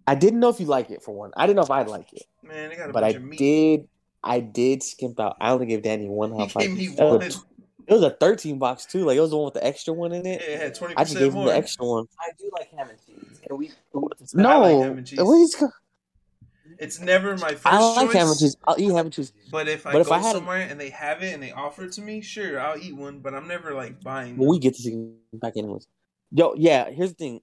I 0.07 0.15
didn't 0.15 0.39
know 0.39 0.49
if 0.49 0.59
you'd 0.59 0.69
like 0.69 0.91
it 0.91 1.01
for 1.01 1.13
one. 1.15 1.31
I 1.35 1.45
didn't 1.47 1.57
know 1.57 1.63
if 1.63 1.71
I'd 1.71 1.87
like 1.87 2.13
it, 2.13 2.23
Man, 2.43 2.69
they 2.69 2.75
got 2.75 2.89
a 2.89 2.93
but 2.93 3.03
I 3.03 3.09
of 3.09 3.23
meat. 3.23 3.39
did. 3.39 3.87
I 4.23 4.39
did 4.39 4.81
skimp 4.83 5.19
out. 5.19 5.35
I 5.39 5.51
only 5.51 5.65
gave 5.67 5.81
Danny 5.83 6.09
one 6.09 6.31
He 6.33 6.37
hot 6.39 6.49
pocket. 6.53 6.67
gave 6.69 6.77
me 6.77 6.87
one. 6.95 7.21
It 7.21 7.93
was 7.93 8.01
a 8.03 8.09
thirteen 8.09 8.57
box 8.57 8.85
too. 8.85 9.05
Like 9.05 9.17
it 9.17 9.19
was 9.19 9.29
the 9.29 9.37
one 9.37 9.45
with 9.45 9.53
the 9.55 9.65
extra 9.65 9.93
one 9.93 10.11
in 10.11 10.25
Yeah, 10.25 10.33
it. 10.33 10.41
it 10.41 10.59
had 10.61 10.75
twenty 10.75 10.95
I 10.95 11.03
just 11.03 11.13
percent 11.13 11.33
gave 11.33 11.39
him 11.39 11.45
the 11.47 11.55
extra 11.55 11.85
one. 11.85 12.05
I 12.19 12.29
do 12.39 12.49
like 12.53 12.69
ham 12.71 12.89
and 12.89 12.97
cheese. 13.05 13.39
Can 13.47 13.57
we? 13.57 13.71
No, 14.33 14.49
I 14.49 14.57
like 14.57 14.83
ham 14.83 14.97
and 14.97 15.05
cheese. 15.07 15.19
what 15.19 15.71
It's 16.79 16.99
never 16.99 17.37
my 17.37 17.49
first 17.51 17.65
I 17.67 17.79
like 17.95 18.07
choice. 18.07 18.15
ham 18.15 18.27
and 18.29 18.39
cheese. 18.39 18.57
I'll 18.65 18.79
eat 18.79 18.87
ham 18.91 19.05
and 19.05 19.13
cheese. 19.13 19.31
But 19.51 19.67
if 19.67 19.85
I 19.85 19.91
But 19.91 20.01
if 20.01 20.07
go 20.07 20.13
I 20.13 20.17
had 20.19 20.35
a- 20.35 20.39
somewhere 20.39 20.67
and 20.67 20.79
they 20.79 20.89
have 20.89 21.21
it 21.21 21.33
and 21.33 21.43
they 21.43 21.51
offer 21.51 21.85
it 21.85 21.91
to 21.93 22.01
me, 22.01 22.21
sure, 22.21 22.59
I'll 22.59 22.77
eat 22.79 22.95
one. 22.95 23.19
But 23.19 23.35
I'm 23.35 23.47
never 23.47 23.73
like 23.75 24.01
buying. 24.03 24.35
When 24.37 24.49
we 24.49 24.57
get 24.57 24.73
this 24.73 24.85
thing 24.85 25.17
back 25.33 25.53
anyways. 25.55 25.87
Yo, 26.31 26.55
yeah. 26.57 26.89
Here's 26.89 27.11
the 27.11 27.15
thing. 27.15 27.41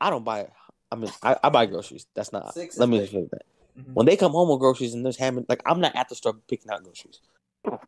I 0.00 0.08
don't 0.08 0.24
buy. 0.24 0.48
I 0.92 0.94
mean, 0.94 1.10
I, 1.22 1.36
I 1.42 1.48
buy 1.48 1.64
groceries. 1.66 2.06
That's 2.14 2.32
not. 2.32 2.52
Six 2.54 2.76
let 2.78 2.88
me 2.88 2.98
big. 2.98 3.10
just 3.10 3.12
say 3.14 3.28
that. 3.32 3.42
Mhm. 3.78 3.94
When 3.94 4.04
they 4.06 4.16
come 4.16 4.32
home 4.32 4.50
with 4.50 4.60
groceries 4.60 4.92
and 4.92 5.04
there's 5.04 5.16
ham, 5.16 5.38
and, 5.38 5.46
like 5.48 5.62
I'm 5.64 5.80
not 5.80 5.96
at 5.96 6.08
the 6.10 6.14
store 6.14 6.34
picking 6.48 6.70
out 6.70 6.82
groceries. 6.84 7.20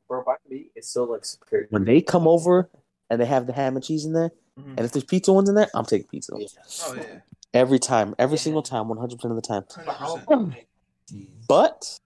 Bro, 0.09 0.25
by 0.25 0.37
me, 0.49 0.71
it's 0.75 0.89
so 0.89 1.05
like 1.05 1.25
superior. 1.27 1.67
When 1.71 1.85
they 1.85 2.01
come 2.01 2.27
over 2.27 2.71
and 3.11 3.21
they 3.21 3.27
have 3.27 3.47
the 3.47 3.53
ham 3.53 3.77
and 3.77 3.85
cheese 3.85 4.05
in 4.07 4.15
there, 4.15 4.31
Mhm. 4.59 4.75
and 4.79 4.81
if 4.81 4.93
there's 4.93 5.05
pizza 5.05 5.33
ones 5.33 5.49
in 5.51 5.55
there, 5.55 5.69
I'm 5.75 5.85
taking 5.85 6.09
pizza. 6.09 6.33
Yeah. 6.39 6.47
Oh 6.87 6.95
yeah, 6.95 7.21
Every 7.53 7.79
time, 7.79 8.15
every 8.19 8.37
Yeah. 8.37 8.43
single 8.43 8.63
time, 8.63 8.89
100 8.89 9.17
percent 9.19 9.33
of 9.33 9.37
the 9.37 9.43
time. 9.47 9.65
hundred 9.69 10.25
percent. 10.27 10.55
But 11.47 11.99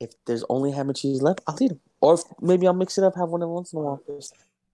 if 0.00 0.10
there's 0.24 0.44
only 0.48 0.72
ham 0.72 0.88
and 0.88 0.96
cheese 0.98 1.22
left, 1.22 1.40
I'll 1.46 1.56
eat 1.62 1.68
them. 1.68 1.80
Or 2.00 2.14
if, 2.14 2.22
maybe 2.40 2.66
I'll 2.66 2.72
mix 2.74 2.98
it 2.98 3.04
up, 3.04 3.14
have 3.16 3.28
one 3.28 3.42
every 3.42 3.54
once 3.54 3.72
in 3.72 3.78
a 3.78 3.82
while. 3.82 4.02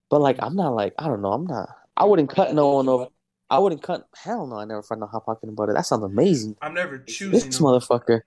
But 0.09 0.21
like, 0.21 0.37
I'm 0.41 0.55
not 0.55 0.73
like 0.73 0.93
I 0.97 1.07
don't 1.07 1.21
know. 1.21 1.31
I'm 1.33 1.45
not. 1.45 1.69
I 1.95 2.05
wouldn't 2.05 2.29
cut 2.29 2.53
no 2.55 2.69
one 2.75 2.89
over. 2.89 3.07
I 3.49 3.59
wouldn't 3.59 3.81
cut. 3.81 4.07
Hell 4.15 4.45
no, 4.47 4.57
I 4.57 4.65
never 4.65 4.81
find 4.83 5.01
no 5.01 5.07
hot 5.07 5.25
pocket 5.25 5.47
and 5.47 5.55
butter. 5.55 5.73
That 5.73 5.85
sounds 5.85 6.03
amazing. 6.03 6.55
I'm 6.61 6.73
never 6.73 6.99
choosing 6.99 7.31
This 7.31 7.43
them. 7.57 7.65
motherfucker. 7.65 8.21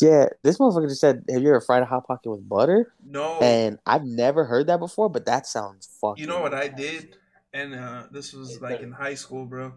Yeah, 0.00 0.26
this 0.42 0.58
motherfucker 0.58 0.88
just 0.88 1.00
said, 1.00 1.24
"Have 1.30 1.42
you 1.42 1.48
ever 1.48 1.60
fried 1.60 1.82
a 1.82 1.86
hot 1.86 2.06
pocket 2.06 2.30
with 2.30 2.46
butter?" 2.48 2.92
No, 3.04 3.38
And 3.40 3.78
I've 3.86 4.04
never 4.04 4.44
heard 4.44 4.66
that 4.66 4.78
before, 4.78 5.08
but 5.08 5.24
that 5.26 5.46
sounds 5.46 5.88
fucking. 6.00 6.20
you 6.22 6.28
know 6.28 6.40
what 6.40 6.52
I 6.54 6.68
did, 6.68 7.16
and 7.54 7.74
uh, 7.74 8.04
this 8.10 8.32
was 8.34 8.60
like 8.60 8.80
in 8.80 8.92
high 8.92 9.14
school, 9.14 9.46
bro. 9.46 9.72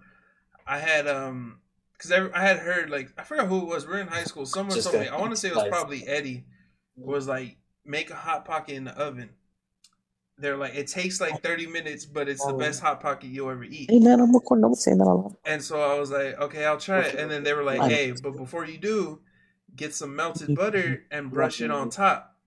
I 0.68 0.78
had 0.80 1.08
um, 1.08 1.60
cause 1.98 2.12
I, 2.12 2.28
I 2.34 2.42
had 2.46 2.60
heard 2.60 2.90
like 2.90 3.14
I 3.18 3.24
forgot 3.24 3.48
who 3.48 3.60
it 3.60 3.66
was. 3.68 3.88
We 3.88 3.94
are 3.94 4.00
in 4.00 4.08
high 4.08 4.26
school. 4.26 4.46
Someone 4.46 4.78
told 4.80 4.96
me. 5.00 5.08
a- 5.08 5.14
I 5.14 5.20
want 5.20 5.32
to 5.32 5.38
say 5.38 5.48
it 5.50 5.56
was 5.56 5.68
probably 5.70 6.06
Eddie. 6.08 6.46
Was 6.98 7.28
like 7.28 7.56
make 7.86 8.10
a 8.12 8.16
hot 8.16 8.44
pocket 8.44 8.76
in 8.76 8.84
the 8.84 8.92
oven. 8.92 9.30
They're 10.40 10.58
like 10.58 10.74
it 10.76 10.88
takes 10.88 11.20
like 11.20 11.42
thirty 11.44 11.68
minutes, 11.68 12.06
but 12.06 12.30
it's 12.30 12.46
the 12.46 12.54
best 12.54 12.82
hot 12.82 13.02
pocket 13.02 13.28
you'll 13.28 13.50
ever 13.50 13.64
eat. 13.66 13.92
Hey 13.92 14.00
man, 14.00 14.20
I'm 14.22 14.34
recording. 14.34 14.64
I'm 14.64 14.74
saying 14.76 14.98
that 15.00 15.06
a 15.08 15.14
lot. 15.14 15.34
And 15.46 15.62
so 15.62 15.82
I 15.82 16.00
was 16.00 16.12
like, 16.12 16.40
okay, 16.40 16.66
I'll 16.66 16.78
try 16.80 17.02
it. 17.02 17.16
And 17.16 17.30
then 17.30 17.44
they 17.44 17.54
were 17.54 17.64
like, 17.64 17.82
hey, 17.82 18.12
but 18.24 18.38
before 18.38 18.66
you 18.66 18.78
do, 18.78 19.20
get 19.76 19.94
some 19.94 20.16
melted 20.16 20.56
butter 20.56 21.04
and 21.12 21.30
brush 21.30 21.62
it 21.62 21.72
on 21.72 21.90
top. 21.90 22.38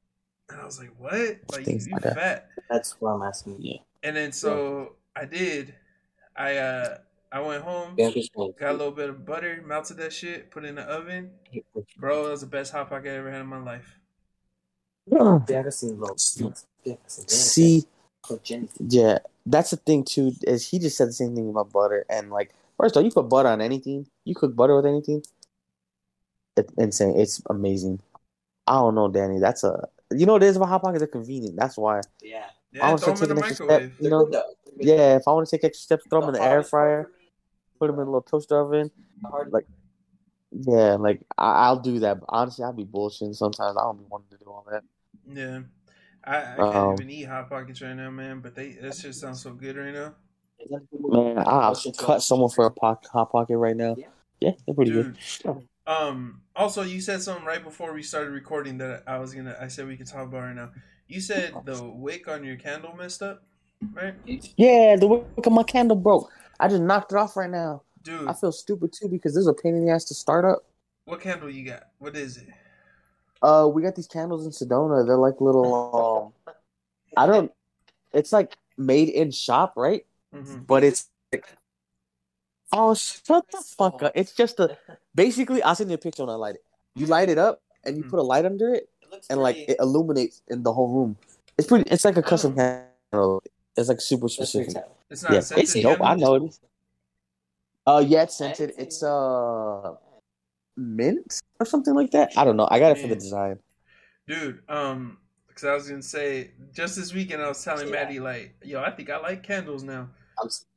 And 0.49 0.61
I 0.61 0.65
was 0.65 0.79
like, 0.79 0.91
what? 0.99 1.13
Like 1.51 1.61
you, 1.61 1.65
Things 1.65 1.87
you 1.87 1.93
like 1.95 2.03
that. 2.03 2.15
fat? 2.15 2.49
That's 2.71 3.01
what 3.01 3.11
I'm 3.11 3.23
asking. 3.23 3.61
you 3.61 3.79
And 4.03 4.17
then 4.17 4.33
so 4.33 4.97
I 5.15 5.27
did. 5.27 5.75
I 6.37 6.57
uh 6.57 6.99
I 7.31 7.41
went 7.41 7.63
home, 7.63 7.95
Yeah, 7.97 8.11
just 8.11 8.31
one. 8.35 8.53
got 8.59 8.71
a 8.71 8.77
little 8.77 8.93
bit 8.93 9.09
of 9.09 9.25
butter, 9.25 9.63
melted 9.67 9.97
that 9.99 10.13
shit, 10.13 10.51
put 10.51 10.65
it 10.65 10.69
in 10.69 10.75
the 10.75 10.83
oven. 10.83 11.31
Bro, 11.99 12.25
that 12.25 12.31
was 12.31 12.41
the 12.43 12.47
best 12.47 12.73
hot 12.73 12.89
pocket 12.91 13.09
I 13.11 13.17
ever 13.17 13.31
had 13.31 13.41
in 13.41 13.47
my 13.47 13.63
life. 13.63 13.99
Yeah, 15.07 15.39
I 15.49 15.69
seen 15.71 15.99
those. 15.99 16.65
Yeah, 16.85 16.95
See, 17.07 17.85
Jenny. 18.43 18.69
yeah, 18.81 19.19
that's 19.47 19.71
the 19.71 19.77
thing 19.77 20.05
too. 20.05 20.33
Is 20.47 20.69
he 20.69 20.79
just 20.79 20.97
said 20.97 21.09
the 21.09 21.13
same 21.13 21.35
thing 21.35 21.49
about 21.49 21.73
butter 21.73 22.05
and 22.11 22.31
like 22.31 22.55
first 22.79 22.97
of 22.97 23.01
all, 23.01 23.05
you 23.05 23.11
put 23.11 23.29
butter 23.29 23.49
on 23.49 23.61
anything. 23.61 24.07
You 24.25 24.35
cook 24.35 24.55
butter 24.57 24.75
with 24.77 24.87
anything. 24.87 25.23
It's 26.57 26.73
insane. 26.77 27.19
It's 27.19 27.41
amazing. 27.49 28.01
I 28.67 28.75
don't 28.75 28.95
know, 28.95 29.09
Danny. 29.09 29.39
That's 29.39 29.65
a 29.65 29.89
you 30.11 30.27
know 30.27 30.35
what 30.35 30.43
it 30.43 30.47
is 30.47 30.57
about 30.57 30.69
hot 30.69 30.83
pockets. 30.83 31.01
They're 31.01 31.09
convenient. 31.09 31.57
That's 31.57 31.77
why. 31.79 32.01
Yeah. 32.21 32.45
Yeah, 32.73 32.85
I 32.87 32.89
want 32.91 33.03
throw 33.03 33.15
to 33.15 33.27
them 33.27 33.31
in 33.31 33.37
take 33.37 33.37
the 33.37 33.45
an 33.45 33.51
extra 33.51 33.67
step. 33.67 33.83
microwave. 33.83 34.01
You 34.01 34.11
know, 34.11 34.25
They're 34.31 34.43
good, 34.77 34.87
though. 34.89 34.95
yeah. 34.95 35.17
If 35.17 35.29
I 35.29 35.33
want 35.33 35.47
to 35.49 35.57
take 35.57 35.65
extra 35.65 35.83
steps, 35.83 36.05
throw 36.09 36.21
them 36.21 36.31
in 36.31 36.35
the 36.35 36.43
air 36.43 36.63
fryer. 36.63 37.11
Put 37.79 37.89
them 37.89 37.97
in 37.97 38.03
a 38.03 38.05
little 38.07 38.23
toaster 38.23 38.61
oven. 38.61 38.91
hard- 39.25 39.53
Like, 39.53 39.67
Yeah, 40.53 40.95
like 40.95 41.21
I, 41.37 41.67
I'll 41.67 41.81
do 41.81 41.99
that. 42.01 42.21
But 42.21 42.27
honestly, 42.31 42.65
I'll 42.65 42.73
be 42.73 42.85
bullshitting 42.85 43.35
sometimes. 43.37 43.77
I 43.77 43.83
don't 43.83 43.99
be 43.99 44.05
wanting 44.09 44.29
to 44.31 44.37
do 44.45 44.51
all 44.51 44.65
that. 44.71 44.83
Yeah. 45.31 45.61
I, 46.25 46.37
I 46.37 46.57
can't 46.57 46.61
Um, 46.77 46.93
even 46.95 47.11
eat 47.11 47.23
hot 47.25 47.49
pockets 47.49 47.81
right 47.83 47.95
now, 47.95 48.11
man. 48.11 48.41
But 48.41 48.55
they 48.55 48.73
that 48.73 48.95
shit 48.95 49.15
sounds 49.15 49.43
so 49.43 49.53
good 49.53 49.77
right 49.77 49.93
now. 49.93 50.15
Man, 50.93 51.43
I'll 51.47 51.75
cut 51.99 52.23
someone 52.23 52.51
for 52.51 52.67
a 52.67 52.73
hot 52.81 53.33
pocket 53.33 53.57
right 53.59 53.77
now. 53.77 53.97
Yeah. 53.99 54.07
Yeah, 54.41 54.53
they're 54.67 54.75
pretty 54.75 54.91
good. 54.93 55.17
Um. 55.87 56.43
Also, 56.55 56.83
you 56.83 57.01
said 57.01 57.23
something 57.23 57.45
right 57.45 57.63
before 57.63 57.93
we 57.93 58.03
started 58.03 58.31
recording 58.31 58.79
that 58.79 59.03
I 59.07 59.19
was 59.19 59.35
gonna. 59.35 59.57
I 59.61 59.69
said 59.69 59.87
we 59.87 59.97
could 59.97 60.07
talk 60.07 60.29
about 60.29 60.43
right 60.43 60.55
now. 60.55 60.71
You 61.09 61.21
said 61.21 61.55
the 61.65 61.83
wick 61.85 62.29
on 62.29 62.45
your 62.45 62.57
candle 62.57 62.95
messed 62.95 63.23
up, 63.23 63.43
right, 63.93 64.15
Yeah, 64.57 64.97
the 64.97 65.07
wick 65.07 65.47
on 65.47 65.53
my 65.55 65.63
candle 65.63 65.97
broke. 65.97 66.31
I 66.59 66.69
just 66.69 66.83
knocked 66.83 67.13
it 67.13 67.17
off 67.19 67.37
right 67.37 67.51
now. 67.51 67.83
dude? 68.03 68.29
I 68.29 68.33
feel 68.33 68.53
stupid 68.53 68.93
too 68.93 69.09
because 69.09 69.35
this 69.35 69.43
is 69.43 69.49
a 69.49 69.53
pain 69.55 69.75
in 69.75 69.85
the 69.85 69.93
ass 69.93 70.05
to 70.07 70.15
start 70.15 70.45
up. 70.45 70.65
What 71.05 71.21
candle 71.21 71.51
you 71.51 71.65
got? 71.67 71.85
What 71.99 72.17
is 72.17 72.37
it? 72.37 72.49
Uh, 73.43 73.69
we 73.73 73.83
got 73.83 73.97
these 73.97 74.07
candles 74.07 74.47
in 74.47 74.53
Sedona. 74.53 75.05
They're 75.07 75.17
like 75.17 75.41
little. 75.41 76.33
Um, 76.47 76.55
I 77.17 77.27
don't. 77.27 77.51
It's 78.13 78.33
like 78.33 78.57
made 78.79 79.09
in 79.09 79.31
shop, 79.31 79.75
right? 79.77 80.07
hmm 80.33 80.59
But 80.67 80.85
it's. 80.85 81.09
Oh, 82.75 82.95
shut 82.95 83.45
the 83.51 83.59
fuck 83.77 84.03
up! 84.03 84.13
It's 84.15 84.33
just 84.35 84.59
a. 84.61 84.79
Basically, 85.15 85.63
I'll 85.63 85.75
send 85.75 85.91
you 85.91 85.95
a 85.95 85.99
picture 85.99 86.23
when 86.25 86.31
I 86.31 86.37
light 86.37 86.55
it. 86.55 86.65
You 86.95 87.07
light 87.07 87.29
it 87.29 87.37
up 87.37 87.61
and 87.85 87.97
you 87.99 88.05
Mhm. 88.05 88.11
put 88.11 88.19
a 88.19 88.23
light 88.23 88.45
under 88.47 88.73
it, 88.75 88.89
It 89.03 89.11
looks 89.11 89.27
and 89.29 89.41
like 89.43 89.57
pretty- 89.57 89.73
it 89.73 89.79
illuminates 89.81 90.41
in 90.49 90.63
the 90.63 90.73
whole 90.73 90.89
room. 90.89 91.17
It's 91.59 91.69
pretty. 91.69 91.91
It's 91.91 92.05
like 92.05 92.17
a 92.17 92.23
custom 92.23 92.55
candle. 92.55 93.43
It's 93.77 93.89
like 93.89 94.01
super 94.01 94.29
specific. 94.29 94.77
It's 95.11 95.23
not 95.23 95.33
Yeah, 95.33 95.41
scented 95.41 95.65
it's 95.65 95.81
dope. 95.83 96.01
I 96.03 96.15
know 96.15 96.35
it 96.37 96.45
is. 96.45 96.61
Uh, 97.87 98.05
yeah, 98.07 98.23
it's 98.23 98.37
scented. 98.37 98.73
It's 98.79 99.03
uh 99.03 99.97
mint 100.77 101.41
or 101.61 101.67
something 101.67 101.95
like 101.95 102.11
that. 102.13 102.33
I 102.37 102.45
don't 102.45 102.57
know. 102.57 102.69
I 102.71 102.79
got 102.79 102.97
it 102.97 103.01
for 103.01 103.09
the 103.09 103.15
design. 103.15 103.59
dude. 104.27 104.61
Um, 104.69 105.19
because 105.49 105.65
I 105.65 105.75
was 105.75 105.89
gonna 105.89 106.03
say 106.03 106.53
just 106.73 106.97
this 106.97 107.13
weekend 107.13 107.43
I 107.43 107.49
was 107.49 107.63
telling 107.63 107.89
Yeah. 107.89 107.93
Maddie 107.93 108.21
like, 108.21 108.55
yo, 108.63 108.81
I 108.81 108.91
think 108.91 109.11
I 109.11 109.19
like 109.19 109.43
candles 109.43 109.83
now. 109.83 110.09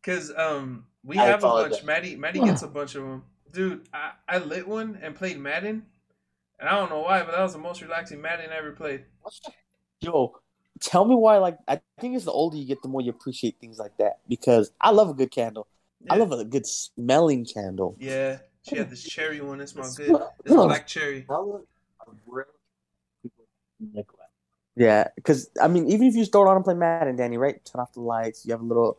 Cause 0.03 0.33
um 0.35 0.85
we 1.03 1.17
I 1.17 1.25
have 1.25 1.43
a 1.43 1.47
bunch. 1.47 1.83
Maddie 1.83 2.15
Maddie 2.15 2.39
gets 2.39 2.61
a 2.63 2.67
bunch 2.67 2.95
of 2.95 3.03
them. 3.03 3.23
Dude, 3.51 3.87
I, 3.93 4.11
I 4.27 4.39
lit 4.39 4.67
one 4.67 4.99
and 5.01 5.15
played 5.15 5.39
Madden, 5.39 5.85
and 6.59 6.67
I 6.67 6.73
don't 6.77 6.89
know 6.89 6.99
why, 6.99 7.23
but 7.23 7.31
that 7.31 7.41
was 7.41 7.53
the 7.53 7.59
most 7.59 7.81
relaxing 7.81 8.19
Madden 8.19 8.51
I 8.51 8.57
ever 8.57 8.71
played. 8.71 9.05
Yo, 10.01 10.35
tell 10.81 11.05
me 11.05 11.15
why. 11.15 11.37
Like, 11.37 11.57
I 11.67 11.79
think 12.01 12.17
it's 12.17 12.25
the 12.25 12.31
older 12.31 12.57
you 12.57 12.65
get, 12.65 12.81
the 12.81 12.89
more 12.89 12.99
you 12.99 13.11
appreciate 13.11 13.55
things 13.61 13.77
like 13.77 13.95
that. 13.97 14.17
Because 14.27 14.71
I 14.81 14.91
love 14.91 15.09
a 15.09 15.13
good 15.13 15.31
candle. 15.31 15.67
I 16.09 16.17
love 16.17 16.33
a 16.33 16.43
good 16.43 16.67
smelling 16.67 17.45
candle. 17.45 17.95
Yeah, 17.97 18.39
she 18.67 18.77
had 18.77 18.89
this 18.89 19.03
cherry 19.03 19.41
one. 19.41 19.62
It 19.62 19.69
smelled 19.69 19.95
good. 19.95 20.15
This 20.43 20.53
black 20.53 20.88
cherry. 20.88 21.25
How 21.29 21.43
would 21.45 21.62
a 22.07 22.12
real 22.25 22.45
people 23.22 23.45
make 23.93 24.07
that? 24.07 24.29
Yeah, 24.75 25.07
because 25.15 25.50
I 25.62 25.67
mean, 25.67 25.88
even 25.89 26.07
if 26.07 26.15
you 26.15 26.22
just 26.22 26.31
throw 26.31 26.45
it 26.45 26.50
on 26.50 26.57
and 26.57 26.65
play 26.65 26.74
Madden, 26.74 27.15
Danny, 27.15 27.38
right? 27.38 27.63
Turn 27.63 27.81
off 27.81 27.93
the 27.93 28.01
lights. 28.01 28.45
You 28.45 28.51
have 28.51 28.62
a 28.62 28.65
little, 28.65 28.98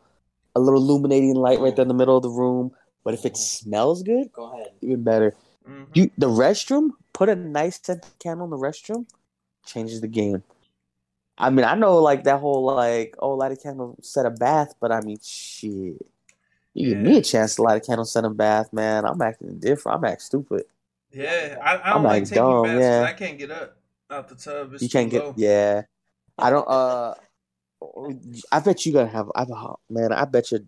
a 0.55 0.59
little 0.59 0.79
illuminating 0.79 1.35
light 1.35 1.59
right 1.59 1.75
there 1.75 1.83
in 1.83 1.87
the 1.87 1.93
middle 1.93 2.17
of 2.17 2.23
the 2.23 2.29
room. 2.29 2.71
But 3.03 3.13
if 3.13 3.25
it 3.25 3.37
smells 3.37 4.01
good, 4.03 4.31
Go 4.33 4.51
ahead. 4.51 4.71
even 4.81 5.03
better. 5.03 5.35
hmm 5.65 5.83
You 5.93 6.09
the 6.17 6.27
restroom, 6.29 6.91
put 7.13 7.29
a 7.29 7.35
nice 7.35 7.79
scented 7.81 8.17
candle 8.19 8.45
in 8.45 8.49
the 8.51 8.57
restroom, 8.57 9.05
changes 9.65 10.01
the 10.01 10.07
game. 10.07 10.43
I 11.37 11.51
mean, 11.51 11.65
I 11.65 11.75
know 11.75 11.99
like 11.99 12.23
that 12.23 12.39
whole 12.39 12.63
like 12.65 13.15
oh 13.19 13.35
light 13.35 13.51
a 13.51 13.55
candle, 13.55 13.95
set 14.01 14.25
a 14.25 14.31
bath, 14.31 14.73
but 14.79 14.91
I 14.91 15.01
mean 15.01 15.19
shit. 15.23 16.01
You 16.77 16.89
give 16.93 16.97
me 16.99 17.17
a 17.17 17.21
chance 17.23 17.55
to 17.55 17.63
light 17.63 17.77
a 17.81 17.85
candle, 17.85 18.05
set 18.05 18.23
a 18.23 18.29
bath, 18.29 18.71
man. 18.71 19.03
I'm 19.03 19.19
acting 19.21 19.57
different. 19.59 19.97
I'm 19.97 20.05
acting 20.05 20.19
stupid. 20.19 20.63
Yeah, 21.11 21.57
I, 21.63 21.75
I 21.77 21.89
I'm 21.89 21.93
don't 21.95 22.03
like 22.03 22.11
like 22.21 22.23
taking 22.25 22.35
dumb, 22.43 22.63
baths 22.63 22.73
'cause 22.75 22.81
yeah. 22.81 23.03
I 23.03 23.13
can't 23.13 23.37
get 23.39 23.49
up 23.51 23.77
out 24.11 24.27
the 24.29 24.35
tub. 24.35 24.73
It's 24.73 24.83
you 24.83 24.89
can't 24.89 25.09
too 25.09 25.17
get 25.17 25.25
low. 25.25 25.33
yeah. 25.37 25.81
I 26.37 26.49
don't 26.51 26.67
uh 26.67 27.15
I 28.51 28.59
bet 28.59 28.85
you 28.85 28.93
gotta 28.93 29.07
have 29.09 29.31
I 29.35 29.45
man, 29.89 30.13
I 30.13 30.25
bet 30.25 30.51
you 30.51 30.67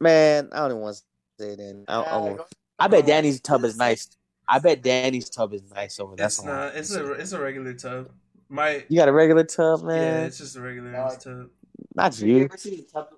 man, 0.00 0.48
I 0.52 0.60
don't 0.60 0.70
even 0.70 0.82
want 0.82 0.96
to 0.96 1.02
say 1.44 1.50
it 1.52 1.60
in. 1.60 1.84
I, 1.88 2.00
I, 2.00 2.16
won't. 2.18 2.40
I 2.78 2.88
bet 2.88 3.06
Danny's 3.06 3.40
tub 3.40 3.64
is 3.64 3.76
nice. 3.76 4.08
I 4.48 4.58
bet 4.60 4.82
Danny's 4.82 5.28
tub 5.28 5.52
is 5.52 5.62
nice 5.74 6.00
over 6.00 6.16
there. 6.16 6.26
It's 6.26 6.42
not. 6.42 6.74
It's 6.74 6.94
a 6.94 7.12
it's 7.12 7.32
a 7.32 7.40
regular 7.40 7.74
tub. 7.74 8.08
My 8.48 8.84
You 8.88 8.96
got 8.98 9.08
a 9.08 9.12
regular 9.12 9.44
tub, 9.44 9.82
man. 9.82 10.20
yeah, 10.20 10.26
it's 10.26 10.38
just 10.38 10.56
a 10.56 10.60
regular 10.60 10.90
No, 10.90 11.14
tub. 11.20 11.50
Not 11.94 12.18
you 12.20 12.36
you. 12.38 12.44
ever 12.44 12.56
seen 12.56 12.76
the 12.78 12.82
tub? 12.84 13.08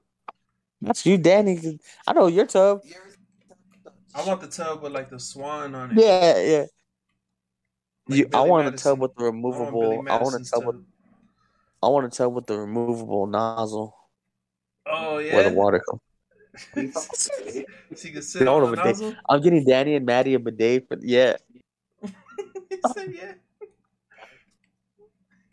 Not 0.80 1.04
you, 1.06 1.18
Danny. 1.18 1.78
I 2.06 2.12
know 2.12 2.26
your 2.26 2.46
tub. 2.46 2.80
You 2.84 2.94
ever 2.96 3.08
seen? 3.10 3.92
I 4.14 4.26
want 4.26 4.40
the 4.40 4.46
tub 4.48 4.82
with 4.82 4.92
like 4.92 5.10
the 5.10 5.20
swan 5.20 5.74
on 5.74 5.90
it. 5.92 5.98
Yeah, 6.02 6.38
yeah. 6.40 6.64
Like 8.08 8.18
You, 8.18 8.28
I 8.32 8.40
want 8.42 8.68
a 8.68 8.70
tub 8.76 8.98
with 9.00 9.14
the 9.16 9.24
removable. 9.24 10.04
I 10.08 10.22
want 10.22 10.34
a 10.40 10.44
tub 10.50 10.64
with. 10.64 10.76
I 11.82 11.88
want 11.88 12.06
a 12.06 12.08
tub 12.08 12.32
with 12.32 12.46
the 12.46 12.58
removable 12.58 13.26
nozzle 13.26 13.94
Oh 14.86 15.18
yeah. 15.18 15.34
where 15.34 15.50
the 15.50 15.54
water 15.54 15.80
comes. 15.88 16.00
You 16.74 16.90
so 16.92 17.32
you 18.08 18.12
can 18.12 18.22
sit 18.22 18.42
No, 18.42 18.56
on 18.56 18.62
no, 18.62 18.70
the 18.70 18.76
but 18.76 18.82
they- 18.84 18.90
nozzle. 18.92 19.14
I'm 19.28 19.40
getting 19.42 19.64
Danny 19.64 19.94
and 19.94 20.06
Maddie 20.06 20.34
a 20.34 20.38
bidet 20.38 20.88
for 20.88 20.96
yeah. 21.02 21.36
He 22.02 22.78
said, 22.94 23.12
yeah. 23.14 23.32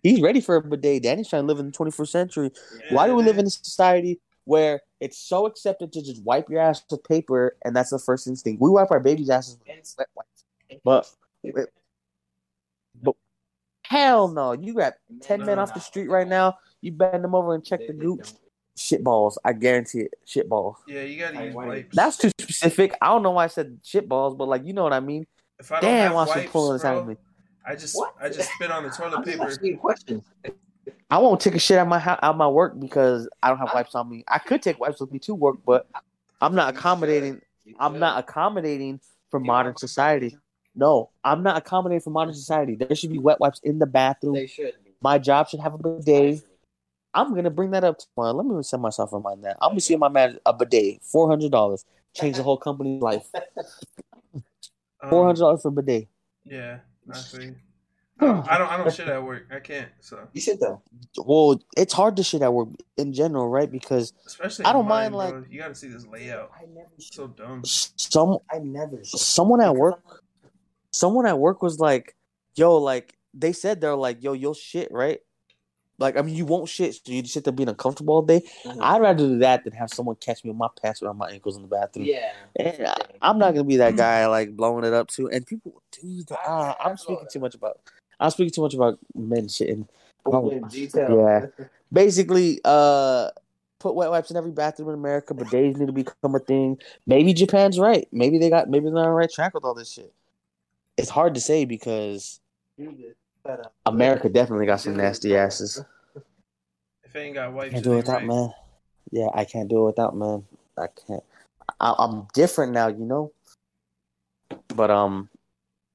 He's 0.02 0.22
ready 0.22 0.40
for 0.42 0.56
a 0.58 0.62
bidet. 0.62 1.04
Danny's 1.04 1.30
trying 1.30 1.44
to 1.44 1.48
live 1.48 1.60
in 1.60 1.68
the 1.68 1.72
21st 1.72 2.08
century. 2.08 2.52
Why 2.90 3.08
do 3.08 3.16
we 3.16 3.24
live 3.24 3.38
in 3.38 3.46
a 3.48 3.50
society 3.50 4.20
where 4.46 4.82
it's 5.04 5.18
so 5.18 5.46
accepted 5.46 5.92
to 5.94 6.02
just 6.02 6.24
wipe 6.24 6.50
your 6.50 6.62
ass 6.62 6.84
with 6.90 7.04
paper 7.04 7.58
and 7.66 7.76
that's 7.76 7.90
the 7.90 8.00
first 8.00 8.26
instinct? 8.28 8.62
We 8.62 8.70
wipe 8.70 8.92
our 8.92 9.00
baby's 9.00 9.30
asses 9.30 9.58
with 9.60 9.70
And- 9.70 9.94
wet 9.98 10.08
wipes. 10.16 10.46
But, 10.84 11.70
but 13.02 13.16
hell 13.86 14.28
no. 14.28 14.54
You 14.54 14.74
got 14.74 14.94
10 15.22 15.46
men 15.46 15.60
off 15.60 15.74
the 15.74 15.80
street 15.80 16.10
right 16.10 16.28
now. 16.28 16.58
You 16.82 16.92
bend 16.92 17.24
them 17.24 17.36
over 17.36 17.54
and 17.56 17.64
check 17.64 17.82
the 17.86 17.94
gooch. 17.94 18.32
Shit 18.76 19.04
balls. 19.04 19.38
I 19.46 19.54
guarantee 19.54 20.00
it. 20.02 20.14
Shit 20.26 20.50
balls. 20.50 20.78
Yeah, 20.88 21.04
you 21.04 21.20
gotta 21.20 21.38
Hey, 21.38 21.46
use 21.48 21.56
why- 21.56 21.68
wipes. 21.68 21.96
That's 21.96 22.18
too 22.18 22.32
specific. 22.40 22.96
I 23.02 23.08
don't 23.08 23.22
know 23.22 23.32
why 23.32 23.44
I 23.44 23.48
said 23.48 23.78
shit 23.84 24.10
balls, 24.10 24.36
but 24.36 24.48
like 24.48 24.66
you 24.66 24.74
know 24.74 24.84
what 24.84 24.94
I 24.94 25.00
mean. 25.00 25.28
if 25.60 25.72
I 25.72 25.80
don't 25.80 25.90
Damn, 25.92 26.04
have 26.08 26.16
why 26.16 26.26
she 26.34 26.40
wipes, 26.40 26.52
pulling 26.52 26.74
this 26.74 26.86
out 26.86 26.98
of 26.98 27.08
me? 27.08 27.16
I 27.66 27.76
just 27.76 27.96
What? 27.96 28.16
I 28.20 28.30
just 28.30 28.50
spit 28.52 28.72
on 28.72 28.84
the 28.84 28.90
toilet 28.90 29.18
I'm 29.18 29.24
just 29.24 29.38
paper. 29.38 29.44
asking 29.50 29.78
questions. 29.78 30.24
I 31.10 31.18
won't 31.20 31.40
take 31.40 31.56
a 31.56 31.60
shit 31.60 31.78
out 31.78 31.88
my 31.88 32.02
out 32.22 32.38
my 32.38 32.48
work 32.48 32.80
because 32.80 33.30
I 33.42 33.50
don't 33.50 33.60
have 33.60 33.72
wipes 33.74 33.96
on 33.96 34.10
me. 34.10 34.24
I 34.28 34.40
could 34.40 34.62
take 34.62 34.80
wipes 34.80 35.00
with 35.00 35.12
me 35.12 35.20
to 35.20 35.36
work, 35.36 35.58
but 35.66 35.88
I'm 36.42 36.56
not 36.56 36.76
accommodating. 36.76 37.42
I'm 37.80 38.00
not 38.00 38.20
accommodating 38.20 39.00
for 39.30 39.40
modern 39.40 39.76
society. 39.78 40.38
No, 40.76 41.12
I'm 41.24 41.44
not 41.44 41.58
accommodating 41.58 42.02
for 42.02 42.10
modern 42.10 42.34
society. 42.34 42.76
There 42.76 42.96
should 42.96 43.12
be 43.12 43.20
wet 43.20 43.40
wipes 43.40 43.60
in 43.64 43.80
the 43.80 43.86
bathroom. 43.86 44.34
They 44.34 44.48
should. 44.48 44.74
My 45.02 45.20
job 45.20 45.50
should 45.50 45.60
have 45.60 45.74
a 45.76 45.78
bidet. 45.78 46.42
I'm 47.14 47.36
gonna 47.36 47.52
bring 47.52 47.72
that 47.72 47.84
up 47.84 47.98
tomorrow. 48.00 48.34
Let 48.34 48.46
me 48.46 48.64
send 48.64 48.82
myself 48.82 49.14
a 49.14 49.18
remind 49.18 49.44
that. 49.44 49.58
I'm 49.62 49.72
gonna 49.72 49.82
see 49.82 49.96
my 49.96 50.10
man 50.10 50.40
a 50.46 50.54
bidet, 50.54 51.04
four 51.04 51.30
hundred 51.30 51.52
dollars, 51.52 51.86
change 52.16 52.38
the 52.38 52.44
whole 52.44 52.58
company's 52.58 53.02
life. 53.02 53.28
Um, 55.04 55.10
Four 55.10 55.26
hundred 55.26 55.42
dollars 55.42 55.62
for 55.62 55.68
a 55.68 55.72
bidet. 55.72 56.08
Yeah, 56.46 56.80
I 57.12 57.18
see. 57.18 57.52
Don't, 58.24 58.52
I 58.52 58.58
don't. 58.58 58.68
I 58.70 58.78
don't 58.78 58.94
shit 58.94 59.08
at 59.08 59.24
work. 59.24 59.48
I 59.52 59.60
can't. 59.60 59.90
So 60.00 60.20
You 60.34 60.42
should 60.42 60.60
though. 60.60 60.82
Well, 61.18 61.62
it's 61.78 61.94
hard 61.94 62.16
to 62.18 62.24
shit 62.24 62.42
at 62.42 62.54
work 62.54 62.70
in 62.98 63.14
general, 63.14 63.48
right? 63.50 63.72
Because 63.72 64.14
especially, 64.26 64.66
I 64.66 64.74
don't 64.74 64.88
mine, 64.88 65.12
mind, 65.12 65.32
bro. 65.32 65.44
You 65.50 65.60
got 65.60 65.68
to 65.70 65.76
see 65.76 65.90
this 65.90 66.06
layout. 66.08 66.52
I 66.56 66.66
never 66.66 66.90
should. 67.00 67.14
So 67.14 67.28
dumb. 67.28 67.62
some 67.66 68.38
I 68.52 68.60
never 68.60 69.04
should. 69.04 69.20
someone 69.20 69.62
at 69.62 69.76
work 69.76 70.02
someone 70.92 71.26
at 71.26 71.40
work 71.40 71.62
was 71.62 71.80
like, 71.80 72.16
"Yo, 72.56 72.78
like 72.78 73.18
they 73.34 73.52
said 73.52 73.82
they're 73.82 73.96
like, 73.96 74.24
yo, 74.24 74.34
you'll 74.34 74.54
shit, 74.54 74.92
right? 74.92 75.20
Like, 76.00 76.18
I 76.18 76.22
mean, 76.22 76.36
you 76.36 76.46
won't 76.46 76.68
shit, 76.70 76.96
so 76.96 77.02
you 77.12 77.22
just 77.22 77.34
sit 77.34 77.44
there 77.44 77.54
being 77.54 77.70
uncomfortable 77.70 78.16
all 78.16 78.22
day. 78.24 78.42
Mhm. 78.64 78.82
I'd 78.82 79.02
rather 79.02 79.18
do 79.28 79.38
that 79.40 79.64
than 79.64 79.74
have 79.74 79.90
someone 79.90 80.16
catch 80.16 80.44
me 80.44 80.50
with 80.50 80.58
my 80.58 80.68
pants 80.82 81.02
around 81.02 81.18
my 81.18 81.30
ankles 81.30 81.56
in 81.56 81.62
the 81.62 81.68
bathroom. 81.68 82.06
Yeah. 82.06 82.32
And 82.56 82.88
I, 82.88 82.96
I'm 83.22 83.38
not 83.38 83.52
gonna 83.54 83.64
be 83.64 83.78
that 83.78 83.96
guy 83.96 84.26
like 84.28 84.56
blowing 84.56 84.86
it 84.86 84.94
up 84.94 85.08
too. 85.08 85.30
And 85.30 85.46
people, 85.46 85.82
dude, 85.92 86.28
ah, 86.32 86.76
I'm 86.80 86.98
speaking 86.98 87.28
too 87.32 87.40
much 87.40 87.56
about. 87.56 87.80
I'm 88.20 88.30
speaking 88.32 88.52
too 88.52 88.62
much 88.62 88.74
about 88.74 89.00
men 89.16 89.48
shitting. 89.48 89.88
Oh, 90.26 90.50
In 90.50 90.68
detail. 90.68 91.18
yeah. 91.58 91.66
Basically, 91.92 92.60
uh, 92.64 93.30
put 93.80 93.96
wet 93.96 94.10
wipes 94.10 94.32
in 94.32 94.38
every 94.38 94.52
bathroom 94.52 94.90
in 94.90 94.96
America, 94.96 95.34
bidets 95.34 95.78
need 95.78 95.88
to 95.88 95.92
become 95.92 96.34
a 96.36 96.40
thing. 96.40 96.78
Maybe 97.06 97.34
Japan's 97.34 97.78
right. 97.78 98.08
Maybe 98.12 98.38
they 98.40 98.50
got. 98.50 98.70
Maybe 98.70 98.86
they're 98.86 98.98
on 98.98 99.04
the 99.06 99.10
right 99.12 99.30
track 99.32 99.54
with 99.54 99.64
all 99.66 99.74
this 99.74 99.92
shit. 99.92 100.14
It's 100.98 101.10
hard 101.10 101.34
to 101.36 101.42
say 101.42 101.66
because 101.66 102.40
America 103.86 104.30
definitely 104.30 104.66
got 104.66 104.80
some 104.80 104.96
nasty 104.96 105.36
asses. 105.36 105.84
If 107.04 107.12
they 107.14 107.26
ain't 107.26 107.36
got 107.36 107.52
wipes, 107.54 107.72
Can't 107.74 107.86
it 107.86 107.90
do 107.90 107.94
it 107.94 107.98
without 107.98 108.16
right. 108.18 108.28
man. 108.28 108.54
Yeah, 109.12 109.28
I 109.34 109.44
can't 109.46 109.70
do 109.70 109.82
it 109.84 109.86
without 109.86 110.16
man. 110.16 110.46
I 110.78 110.88
can't. 111.08 111.24
I, 111.80 111.94
I'm 112.00 112.28
different 112.34 112.72
now, 112.72 112.88
you 112.88 113.06
know. 113.06 113.32
But 114.76 114.90
um, 114.90 115.30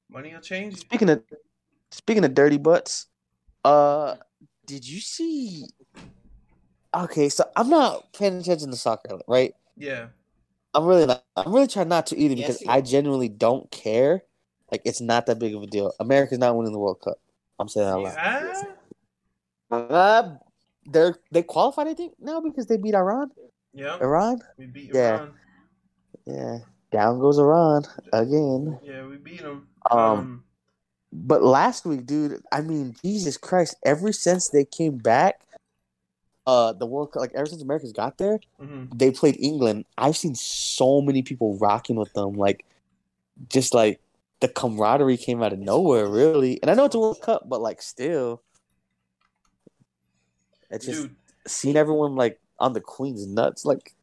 Money 0.09 0.33
will 0.33 0.41
change. 0.41 0.77
speaking 0.77 1.09
of 1.09 1.23
speaking 1.91 2.23
of 2.25 2.33
dirty 2.33 2.57
butts, 2.57 3.07
uh, 3.65 4.15
did 4.65 4.87
you 4.87 4.99
see? 4.99 5.65
Okay, 6.95 7.29
so 7.29 7.45
I'm 7.55 7.69
not 7.69 8.11
paying 8.13 8.37
attention 8.39 8.71
to 8.71 8.77
soccer, 8.77 9.19
right? 9.27 9.53
Yeah. 9.77 10.07
I'm 10.73 10.85
really 10.85 11.05
not. 11.05 11.23
I'm 11.35 11.53
really 11.53 11.67
trying 11.67 11.89
not 11.89 12.05
to 12.07 12.17
either 12.17 12.35
because 12.35 12.61
you 12.61 12.67
I 12.69 12.81
genuinely 12.81 13.29
don't 13.29 13.69
care. 13.71 14.23
Like 14.71 14.81
it's 14.85 15.01
not 15.01 15.25
that 15.25 15.39
big 15.39 15.55
of 15.55 15.63
a 15.63 15.67
deal. 15.67 15.93
America's 15.99 16.37
not 16.37 16.55
winning 16.55 16.73
the 16.73 16.79
World 16.79 17.01
Cup. 17.01 17.17
I'm 17.57 17.67
saying 17.67 17.87
that 17.87 17.93
out 17.93 18.03
loud. 18.03 18.67
Yeah. 19.71 19.77
Uh, 19.77 20.35
they're 20.85 21.15
they 21.31 21.43
qualified, 21.43 21.87
I 21.87 21.93
think, 21.93 22.13
now 22.19 22.39
because 22.39 22.67
they 22.67 22.77
beat 22.77 22.95
Iran. 22.95 23.31
Yeah. 23.73 23.97
Iran, 23.99 24.39
We 24.57 24.67
beat 24.67 24.91
Yeah. 24.93 25.15
Iran. 25.15 25.33
yeah. 26.25 26.57
Down 26.91 27.19
goes 27.19 27.37
Iran 27.37 27.83
again. 28.13 28.79
Yeah, 28.83 29.05
we 29.05 29.17
beat 29.17 29.41
them. 29.41 29.67
Um, 29.91 30.43
But 31.11 31.43
last 31.43 31.85
week, 31.85 32.05
dude, 32.05 32.41
I 32.51 32.61
mean, 32.61 32.95
Jesus 33.03 33.37
Christ! 33.37 33.75
Ever 33.83 34.11
since 34.11 34.49
they 34.49 34.65
came 34.65 34.97
back, 34.97 35.41
uh, 36.45 36.73
the 36.73 36.85
World 36.85 37.11
Cup, 37.11 37.21
like 37.21 37.33
ever 37.33 37.45
since 37.45 37.61
America's 37.61 37.93
got 37.93 38.17
there, 38.17 38.39
hmm 38.59 38.85
they 38.95 39.11
played 39.11 39.37
England. 39.39 39.85
I've 39.97 40.17
seen 40.17 40.33
so 40.33 40.99
many 41.01 41.21
people 41.21 41.57
rocking 41.57 41.95
with 41.95 42.11
them, 42.13 42.33
like 42.33 42.65
just 43.47 43.73
like 43.73 43.99
the 44.39 44.47
camaraderie 44.47 45.17
came 45.17 45.43
out 45.43 45.53
of 45.53 45.59
nowhere, 45.59 46.07
really. 46.07 46.59
And 46.61 46.71
I 46.71 46.73
know 46.73 46.85
it's 46.85 46.95
a 46.95 46.99
World 46.99 47.21
Cup, 47.21 47.47
but 47.47 47.61
like 47.61 47.81
still, 47.81 48.41
it's 50.69 50.85
just 50.85 51.03
Dude, 51.03 51.15
seeing 51.47 51.75
everyone 51.75 52.15
like 52.15 52.39
on 52.59 52.73
the 52.73 52.81
Queen's 52.81 53.27
nuts. 53.27 53.65
Like, 53.65 53.93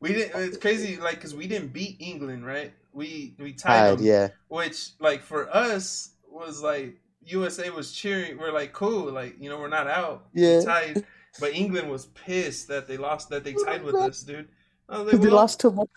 we 0.00 0.12
didn't. 0.12 0.40
It's 0.40 0.56
crazy, 0.56 0.96
like, 0.96 1.20
cause 1.20 1.34
we 1.34 1.46
didn't 1.46 1.72
beat 1.72 1.96
England, 1.98 2.44
right? 2.44 2.72
We 2.92 3.34
we 3.38 3.52
tied 3.52 3.78
tied, 3.78 3.98
them, 3.98 4.06
yeah, 4.06 4.28
which, 4.48 4.90
like, 5.00 5.22
for 5.22 5.54
us 5.54 6.10
was 6.28 6.62
like 6.62 6.98
USA 7.24 7.70
was 7.70 7.92
cheering. 7.92 8.38
We're 8.38 8.52
like, 8.52 8.72
cool, 8.72 9.10
like, 9.12 9.36
you 9.38 9.48
know, 9.48 9.58
we're 9.58 9.68
not 9.68 9.86
out. 9.86 10.26
We 10.34 10.42
Yeah. 10.42 10.60
tied. 10.62 11.04
But 11.40 11.54
England 11.54 11.90
was 11.90 12.06
pissed 12.06 12.68
that 12.68 12.86
they 12.86 12.98
lost, 12.98 13.30
that 13.30 13.44
they 13.44 13.54
tied 13.54 13.82
with 13.82 13.94
us, 13.94 14.22
dude. 14.22 14.48
I 14.88 14.98
like, 14.98 15.06
because 15.06 15.20
they 15.20 15.30
lost 15.30 15.60
to 15.60 15.70
much. 15.70 15.88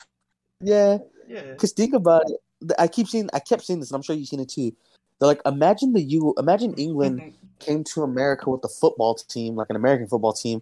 Yeah, 0.62 1.00
Yeah. 1.28 1.52
because 1.52 1.74
think 1.74 1.94
about 1.94 2.24
it. 2.30 2.40
I 2.80 2.88
keep 2.88 3.08
seeing, 3.08 3.30
I 3.34 3.40
kept 3.40 3.64
seeing 3.64 3.80
this, 3.80 3.90
and 3.90 3.96
I'm 3.96 4.02
sure 4.02 4.16
you've 4.16 4.30
seen 4.30 4.40
it 4.40 4.50
too. 4.50 4.72
They're 5.20 5.28
like, 5.28 5.42
imagine 5.46 5.92
the 5.92 6.02
you, 6.02 6.34
imagine 6.38 6.74
England 6.76 7.20
mm-hmm. 7.20 7.36
came 7.60 7.84
to 7.86 8.04
America 8.04 8.50
with 8.50 8.64
a 8.64 8.70
football 8.70 9.16
team, 9.16 9.56
like 9.56 9.70
an 9.70 9.76
American 9.76 10.08
football 10.08 10.34
team, 10.34 10.62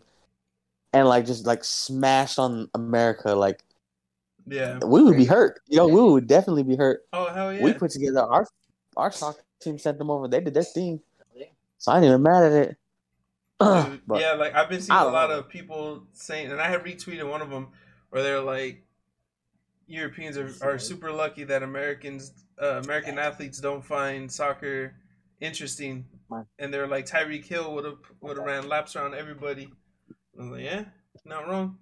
and 0.91 1.08
like 1.08 1.26
just 1.26 1.46
like 1.46 1.63
smashed 1.63 2.39
on 2.39 2.69
America, 2.74 3.36
like 3.36 3.63
yeah. 4.47 4.79
we 4.86 5.03
would 5.03 5.17
be 5.17 5.25
hurt. 5.25 5.62
You 5.67 5.77
know, 5.77 5.88
we 5.88 6.01
would 6.01 6.27
definitely 6.27 6.63
be 6.63 6.75
hurt. 6.75 7.01
Oh 7.13 7.32
hell 7.34 7.53
yeah. 7.53 7.63
We 7.63 7.73
put 7.73 7.91
together 7.91 8.21
our 8.21 8.47
our 8.97 9.12
soccer 9.12 9.43
team, 9.62 9.77
sent 9.77 9.97
them 9.97 10.12
over. 10.12 10.27
They 10.27 10.41
did 10.41 10.53
their 10.53 10.63
thing, 10.63 11.01
so 11.77 11.91
I 11.91 11.97
ain't 11.97 12.06
even 12.06 12.21
mad 12.21 12.43
at 12.43 12.51
it. 12.51 12.77
Dude, 13.60 14.01
but 14.08 14.19
yeah, 14.19 14.34
like 14.34 14.53
I've 14.56 14.69
been 14.69 14.82
seeing 14.82 14.97
a 14.97 15.06
lot 15.06 15.29
know. 15.29 15.39
of 15.39 15.49
people 15.49 16.03
saying, 16.13 16.51
and 16.51 16.60
I 16.60 16.69
had 16.69 16.84
retweeted 16.84 17.29
one 17.29 17.41
of 17.41 17.49
them 17.49 17.69
where 18.10 18.23
they're 18.23 18.41
like, 18.41 18.84
Europeans 19.88 20.38
are, 20.38 20.51
are 20.62 20.77
super 20.77 21.12
lucky 21.12 21.43
that 21.45 21.63
Americans, 21.63 22.45
uh, 22.62 22.82
American 22.84 23.17
athletes 23.17 23.60
don't 23.60 23.84
find 23.84 24.32
soccer 24.32 24.95
interesting, 25.39 26.06
and 26.60 26.73
they're 26.73 26.88
like 26.88 27.06
Tyreek 27.06 27.45
Hill 27.45 27.73
would 27.75 27.86
have 27.86 27.99
would 28.21 28.38
have 28.38 28.45
ran 28.45 28.67
laps 28.67 28.95
around 28.95 29.13
everybody. 29.13 29.69
I 30.38 30.41
was 30.41 30.51
like, 30.51 30.63
yeah, 30.63 30.86
not 31.25 31.47
wrong. 31.47 31.77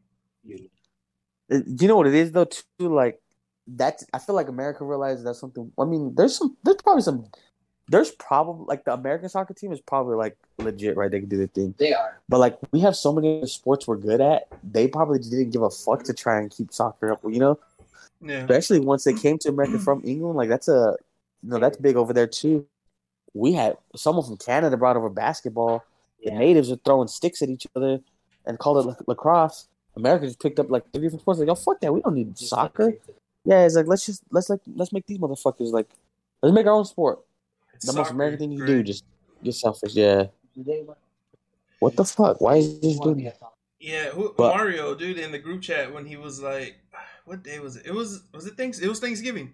You 1.52 1.88
know 1.88 1.98
what 1.98 2.08
it 2.08 2.16
is 2.16 2.32
though 2.32 2.46
too. 2.46 2.64
Like 2.80 3.22
that's 3.68 4.06
I 4.14 4.20
feel 4.20 4.36
like 4.36 4.48
America 4.48 4.86
realizes 4.86 5.24
that's 5.24 5.40
something. 5.40 5.72
I 5.78 5.86
mean, 5.86 6.16
there's 6.16 6.38
some. 6.38 6.56
There's 6.64 6.78
probably 6.78 7.04
some. 7.04 7.26
There's 7.90 8.12
probably 8.12 8.66
like 8.68 8.86
the 8.86 8.94
American 8.94 9.28
soccer 9.28 9.54
team 9.54 9.74
is 9.74 9.82
probably 9.82 10.16
like 10.16 10.38
legit, 10.60 10.96
right? 10.96 11.12
They 11.12 11.20
can 11.20 11.28
do 11.28 11.38
the 11.38 11.48
thing. 11.48 11.76
They 11.78 11.94
are. 11.94 12.22
But 12.30 12.40
like 12.40 12.58
we 12.72 12.80
have 12.80 12.96
so 12.96 13.12
many 13.12 13.40
other 13.40 13.48
sports 13.48 13.88
we're 13.88 13.98
good 13.98 14.22
at, 14.22 14.48
they 14.64 14.88
probably 14.88 15.20
didn't 15.20 15.50
give 15.50 15.62
a 15.62 15.70
fuck 15.70 16.04
to 16.04 16.14
try 16.14 16.40
and 16.40 16.50
keep 16.50 16.72
soccer 16.72 17.12
up. 17.12 17.20
You 17.28 17.40
know, 17.40 17.60
Yeah, 18.22 18.38
especially 18.38 18.80
once 18.80 19.04
they 19.04 19.14
came 19.14 19.38
to 19.40 19.50
America 19.50 19.78
from 19.78 20.02
England, 20.06 20.38
like 20.38 20.48
that's 20.48 20.70
a, 20.70 20.96
you 21.44 21.50
know, 21.50 21.60
that's 21.60 21.78
big 21.78 21.98
over 21.98 22.14
there 22.14 22.28
too. 22.28 22.66
We 23.34 23.54
had 23.54 23.78
someone 23.96 24.26
from 24.26 24.38
Canada 24.38 24.78
brought 24.78 24.96
over 24.96 25.10
basketball. 25.10 25.84
The 26.24 26.32
natives 26.32 26.70
were 26.70 26.78
throwing 26.78 27.08
sticks 27.08 27.42
at 27.42 27.50
each 27.50 27.68
other 27.76 28.00
and 28.46 28.60
called 28.60 28.86
it 28.86 28.88
lac- 28.88 29.08
lacrosse. 29.08 29.68
America 29.96 30.26
just 30.26 30.40
picked 30.40 30.60
up 30.60 30.70
like 30.70 30.84
three 30.92 31.04
different 31.04 31.22
sports. 31.22 31.40
Like, 31.40 31.50
oh 31.50 31.56
fuck 31.56 31.80
that, 31.82 31.94
we 31.94 32.02
don't 32.02 32.16
need 32.16 32.38
soccer. 32.38 32.94
Yeah, 33.44 33.66
it's 33.66 33.76
like 33.76 33.88
let's 33.88 34.06
just 34.06 34.24
let's 34.32 34.50
like 34.50 34.62
let's 34.76 34.92
make 34.92 35.06
these 35.06 35.18
motherfuckers 35.18 35.72
like 35.72 35.90
let's 36.42 36.54
make 36.54 36.66
our 36.66 36.74
own 36.74 36.86
sport. 36.86 37.20
The 37.82 37.94
most 37.94 38.12
American 38.12 38.40
thing 38.40 38.52
you 38.52 38.60
great. 38.60 38.68
do, 38.68 38.84
just 38.84 39.04
get 39.44 39.56
selfish. 39.56 39.96
Yeah. 39.96 40.26
What 41.80 41.96
the 41.96 42.06
fuck? 42.06 42.40
Why 42.42 42.58
is 42.58 42.80
this 42.80 43.00
doing 43.00 43.24
that? 43.24 43.38
Yeah, 43.80 44.10
who, 44.10 44.34
But- 44.38 44.56
Mario, 44.56 44.94
dude, 44.94 45.18
in 45.18 45.32
the 45.32 45.40
group 45.40 45.62
chat 45.62 45.92
when 45.92 46.06
he 46.06 46.16
was 46.16 46.40
like, 46.42 46.76
what 47.26 47.44
day 47.44 47.60
was 47.60 47.78
it? 47.78 47.88
It 47.88 47.94
was 47.94 48.24
was 48.34 48.46
it 48.46 48.56
thanks 48.56 48.80
it 48.80 48.88
was 48.88 49.00
Thanksgiving 49.00 49.54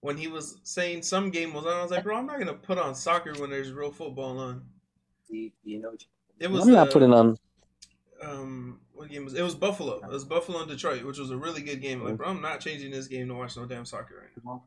when 0.00 0.16
he 0.16 0.28
was 0.28 0.58
saying 0.62 1.02
some 1.02 1.30
game 1.30 1.52
was 1.52 1.66
on. 1.66 1.72
I 1.72 1.82
was 1.82 1.90
like, 1.90 2.04
bro, 2.04 2.16
I'm 2.16 2.26
not 2.26 2.38
gonna 2.38 2.54
put 2.54 2.78
on 2.78 2.94
soccer 2.94 3.34
when 3.34 3.50
there's 3.50 3.72
real 3.72 3.92
football 3.92 4.38
on. 4.38 4.62
You, 5.28 5.50
you 5.64 5.80
know. 5.80 5.92
It 6.38 6.50
was 6.50 6.66
I'm 6.66 6.72
not 6.72 6.88
uh, 6.88 6.92
putting 6.92 7.12
on. 7.12 7.36
Um 8.22 8.80
what 8.94 9.08
game 9.08 9.24
was 9.24 9.34
it? 9.34 9.40
It 9.40 9.42
was 9.44 9.54
Buffalo. 9.54 9.96
It 9.98 10.08
was 10.10 10.24
Buffalo 10.24 10.60
and 10.60 10.68
Detroit, 10.68 11.04
which 11.04 11.18
was 11.18 11.30
a 11.30 11.36
really 11.36 11.62
good 11.62 11.80
game. 11.80 12.02
Like, 12.02 12.16
bro, 12.16 12.28
I'm 12.28 12.42
not 12.42 12.60
changing 12.60 12.90
this 12.90 13.06
game 13.06 13.28
to 13.28 13.34
watch 13.34 13.56
no 13.56 13.66
damn 13.66 13.84
soccer 13.84 14.22
right 14.22 14.44
now. 14.44 14.62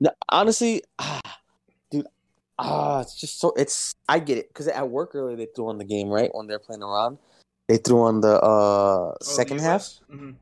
No, 0.00 0.10
honestly, 0.28 0.82
ah, 0.98 1.20
dude, 1.90 2.06
ah, 2.58 3.00
it's 3.00 3.20
just 3.20 3.40
so 3.40 3.52
it's. 3.56 3.94
I 4.08 4.20
get 4.20 4.38
it 4.38 4.48
because 4.48 4.68
at 4.68 4.88
work 4.88 5.14
earlier 5.14 5.36
they 5.36 5.48
threw 5.54 5.68
on 5.68 5.78
the 5.78 5.84
game 5.84 6.08
right 6.08 6.30
when 6.32 6.46
they're 6.46 6.58
playing 6.58 6.82
around. 6.82 7.18
They 7.68 7.76
threw 7.76 8.02
on 8.02 8.20
the 8.20 8.40
uh 8.40 8.46
Oh, 8.46 9.16
second 9.20 9.58
the 9.58 9.64
half. 9.64 9.88
Mhm. 10.10 10.36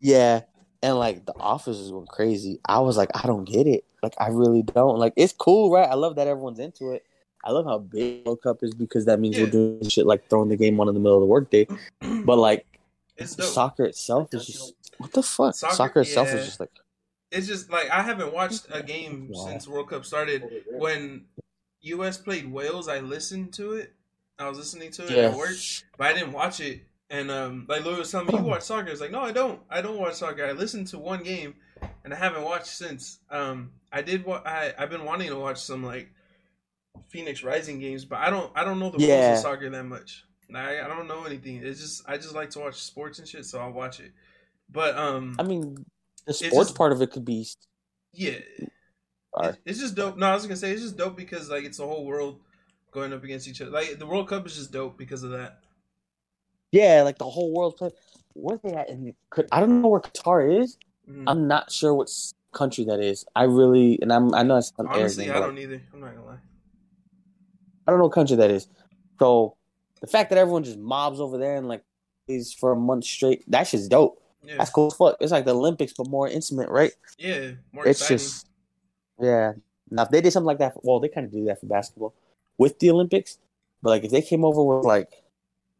Yeah, 0.00 0.42
and 0.82 0.96
like 0.96 1.26
the 1.26 1.34
officers 1.38 1.90
went 1.90 2.08
crazy. 2.08 2.60
I 2.66 2.80
was 2.80 2.96
like, 2.96 3.10
I 3.14 3.26
don't 3.26 3.44
get 3.44 3.66
it. 3.66 3.84
Like, 4.02 4.14
I 4.18 4.28
really 4.28 4.62
don't. 4.62 4.98
Like, 4.98 5.14
it's 5.16 5.32
cool, 5.32 5.72
right? 5.72 5.88
I 5.88 5.94
love 5.94 6.16
that 6.16 6.28
everyone's 6.28 6.60
into 6.60 6.92
it. 6.92 7.04
I 7.44 7.52
love 7.52 7.66
how 7.66 7.78
big 7.78 8.26
World 8.26 8.42
Cup 8.42 8.58
is 8.62 8.74
because 8.74 9.04
that 9.06 9.20
means 9.20 9.36
Yeah. 9.38 9.44
we're 9.44 9.50
doing 9.50 9.88
shit 9.88 10.06
like 10.06 10.28
throwing 10.28 10.48
the 10.48 10.56
game 10.56 10.78
on 10.80 10.88
in 10.88 10.94
the 10.94 11.00
middle 11.00 11.16
of 11.16 11.22
the 11.22 11.26
workday. 11.26 11.66
But 12.24 12.36
like, 12.38 12.66
It's 13.16 13.36
soccer 13.52 13.84
itself 13.84 14.32
is 14.34 14.46
just 14.46 14.74
what 14.98 15.12
the 15.12 15.22
fuck. 15.22 15.54
Soccer- 15.54 15.74
Soccer, 15.74 16.00
itself 16.00 16.28
yeah. 16.28 16.34
is 16.36 16.46
just 16.46 16.60
like 16.60 16.70
It's 17.30 17.46
just 17.46 17.70
like 17.70 17.88
I 17.90 18.02
haven't 18.02 18.32
watched 18.32 18.66
a 18.70 18.82
game 18.82 19.28
Wow. 19.30 19.46
since 19.46 19.68
World 19.68 19.88
Cup 19.90 20.04
started. 20.04 20.42
When 20.72 21.26
US 21.82 22.18
played 22.18 22.50
Wales, 22.50 22.88
I 22.88 23.00
listened 23.00 23.52
to 23.54 23.74
it. 23.74 23.92
I 24.38 24.48
was 24.48 24.58
listening 24.58 24.90
to 24.92 25.04
it 25.04 25.10
yeah. 25.10 25.22
at 25.30 25.36
work, 25.36 25.56
but 25.96 26.06
I 26.08 26.12
didn't 26.12 26.32
watch 26.32 26.60
it. 26.60 26.82
And 27.10 27.30
um, 27.30 27.66
like 27.68 27.84
Louis 27.84 27.98
was 27.98 28.10
telling 28.10 28.26
me, 28.26 28.34
you 28.36 28.42
watch 28.44 28.62
soccer. 28.62 28.88
It's 28.90 29.00
like, 29.00 29.10
no, 29.10 29.20
I 29.20 29.32
don't. 29.32 29.60
I 29.70 29.80
don't 29.80 29.98
watch 29.98 30.14
soccer. 30.14 30.44
I 30.44 30.52
listened 30.52 30.88
to 30.88 30.98
one 30.98 31.22
game, 31.22 31.54
and 32.04 32.12
I 32.12 32.16
haven't 32.16 32.42
watched 32.42 32.66
since. 32.66 33.20
Um, 33.30 33.70
I 33.92 34.02
did. 34.02 34.24
Wa- 34.26 34.42
I 34.44 34.74
I've 34.78 34.90
been 34.90 35.04
wanting 35.04 35.28
to 35.30 35.36
watch 35.36 35.58
some 35.58 35.82
like 35.82 36.10
Phoenix 37.08 37.42
Rising 37.42 37.78
games, 37.80 38.04
but 38.04 38.18
I 38.18 38.30
don't. 38.30 38.50
I 38.54 38.64
don't 38.64 38.78
know 38.78 38.90
the 38.90 38.98
rules 38.98 39.38
of 39.38 39.42
soccer 39.42 39.68
that 39.70 39.84
much. 39.84 40.24
I 40.54 40.80
I 40.80 40.88
don't 40.88 41.08
know 41.08 41.24
anything. 41.24 41.60
It's 41.62 41.80
just 41.80 42.08
I 42.08 42.16
just 42.16 42.34
like 42.34 42.50
to 42.50 42.60
watch 42.60 42.76
sports 42.76 43.18
and 43.18 43.26
shit, 43.28 43.44
so 43.44 43.58
I'll 43.60 43.72
watch 43.72 44.00
it. 44.00 44.12
But 44.70 44.96
um, 44.96 45.36
I 45.38 45.42
mean, 45.42 45.84
the 46.26 46.32
sports 46.34 46.68
just- 46.68 46.74
part 46.76 46.92
of 46.92 47.02
it 47.02 47.10
could 47.10 47.24
be 47.24 47.46
yeah, 48.14 48.38
Sorry. 49.34 49.48
It's, 49.50 49.58
it's 49.66 49.80
just 49.80 49.94
dope. 49.94 50.16
No, 50.16 50.26
I 50.26 50.34
was 50.34 50.44
gonna 50.44 50.56
say 50.56 50.70
it's 50.72 50.82
just 50.82 50.96
dope 50.96 51.16
because 51.16 51.50
like 51.50 51.64
it's 51.64 51.78
the 51.78 51.86
whole 51.86 52.04
world 52.06 52.40
going 52.90 53.12
up 53.12 53.22
against 53.22 53.46
each 53.48 53.60
other. 53.60 53.70
Like 53.70 53.98
the 53.98 54.06
World 54.06 54.28
Cup 54.28 54.46
is 54.46 54.56
just 54.56 54.72
dope 54.72 54.96
because 54.96 55.22
of 55.22 55.30
that. 55.32 55.60
Yeah, 56.72 57.02
like 57.02 57.18
the 57.18 57.28
whole 57.28 57.52
world. 57.52 57.76
play- 57.76 57.90
Where's 58.34 58.60
they 58.62 58.72
at? 58.72 58.88
In, 58.88 59.14
could 59.30 59.48
I 59.52 59.60
don't 59.60 59.82
know 59.82 59.88
where 59.88 60.00
Qatar 60.00 60.62
is. 60.62 60.78
Mhm. 61.08 61.24
I'm 61.26 61.48
not 61.48 61.70
sure 61.72 61.94
what 61.94 62.08
country 62.52 62.84
that 62.84 63.00
is. 63.00 63.24
I 63.34 63.44
really, 63.44 63.98
and 64.00 64.12
I'm, 64.12 64.34
I 64.34 64.42
know 64.42 64.56
it's 64.56 64.72
Honestly, 64.78 65.26
arrogant, 65.26 65.44
I 65.44 65.46
don't 65.46 65.58
either. 65.58 65.82
I'm 65.92 66.00
not 66.00 66.14
gonna 66.14 66.26
lie. 66.26 66.38
I 67.88 67.90
don't 67.90 68.00
know 68.00 68.04
what 68.04 68.12
country 68.12 68.36
that 68.36 68.50
is. 68.50 68.68
So 69.18 69.56
the 70.02 70.06
fact 70.06 70.28
that 70.28 70.38
everyone 70.38 70.62
just 70.62 70.78
mobs 70.78 71.20
over 71.20 71.38
there 71.38 71.56
and 71.56 71.66
like 71.66 71.82
is 72.28 72.52
for 72.52 72.72
a 72.72 72.76
month 72.76 73.04
straight, 73.04 73.50
that 73.50 73.66
shit's 73.66 73.88
dope. 73.88 74.22
Yeah, 74.44 74.56
That's 74.58 74.68
cool 74.68 74.88
as 74.88 74.94
fuck. 74.94 75.16
It's 75.20 75.32
like 75.32 75.46
the 75.46 75.54
Olympics, 75.54 75.94
but 75.96 76.06
more 76.06 76.28
intimate, 76.28 76.68
right? 76.68 76.92
yeah, 77.18 77.52
more 77.72 77.86
it's 77.88 78.00
exciting. 78.02 78.18
just, 78.18 78.46
yeah. 79.18 79.52
Now 79.90 80.02
if 80.02 80.10
they 80.10 80.20
did 80.20 80.32
something 80.34 80.46
like 80.46 80.58
that, 80.58 80.74
well, 80.84 81.00
they 81.00 81.08
kind 81.08 81.24
of 81.24 81.32
do 81.32 81.46
that 81.46 81.60
for 81.60 81.66
basketball 81.66 82.14
with 82.58 82.78
the 82.78 82.90
Olympics. 82.90 83.38
But 83.82 83.88
like 83.90 84.04
if 84.04 84.10
they 84.10 84.20
came 84.20 84.44
over 84.44 84.62
with 84.62 84.84
like 84.84 85.10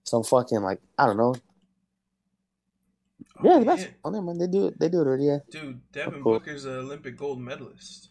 some 0.04 0.24
fucking 0.24 0.62
like 0.62 0.80
I 0.98 1.04
don't 1.04 1.18
know, 1.18 1.34
Oh, 3.40 3.42
yeah, 3.44 3.58
the 3.60 3.66
basketball. 3.66 4.12
Never 4.12 4.24
man. 4.24 4.38
they 4.38 4.46
do 4.48 4.66
it. 4.66 4.80
They 4.80 4.88
do 4.88 5.00
it 5.02 5.06
already. 5.06 5.24
Yeah. 5.26 5.38
Dude, 5.50 5.80
Devin 5.92 6.22
cool. 6.22 6.32
Booker's 6.38 6.64
an 6.64 6.72
Olympic 6.78 7.16
gold 7.16 7.40
medalist. 7.40 8.08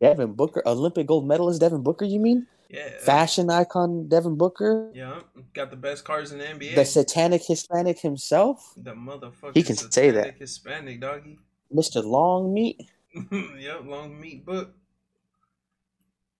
Devin 0.00 0.32
Booker, 0.34 0.62
Olympic 0.66 1.06
gold 1.06 1.26
medalist 1.26 1.60
Devin 1.60 1.82
Booker. 1.82 2.04
You 2.04 2.20
mean 2.20 2.46
Yeah. 2.68 2.90
fashion 3.00 3.48
icon 3.50 4.08
Devin 4.08 4.36
Booker, 4.36 4.90
Yeah, 4.94 5.20
got 5.54 5.70
the 5.70 5.76
best 5.76 6.04
cars 6.04 6.32
in 6.32 6.38
the 6.38 6.44
NBA. 6.44 6.74
the 6.74 6.84
satanic 6.84 7.42
Hispanic 7.42 7.98
himself, 8.00 8.74
the 8.76 8.92
motherfucker. 8.92 9.52
He 9.54 9.62
can 9.62 9.76
say 9.76 10.10
that. 10.10 10.36
Hispanic 10.38 11.00
doggy. 11.00 11.38
Mr. 11.74 12.04
Long 12.04 12.52
Meat. 12.52 12.82
yep, 13.58 13.84
long 13.84 14.20
meat 14.20 14.44
book. 14.44 14.74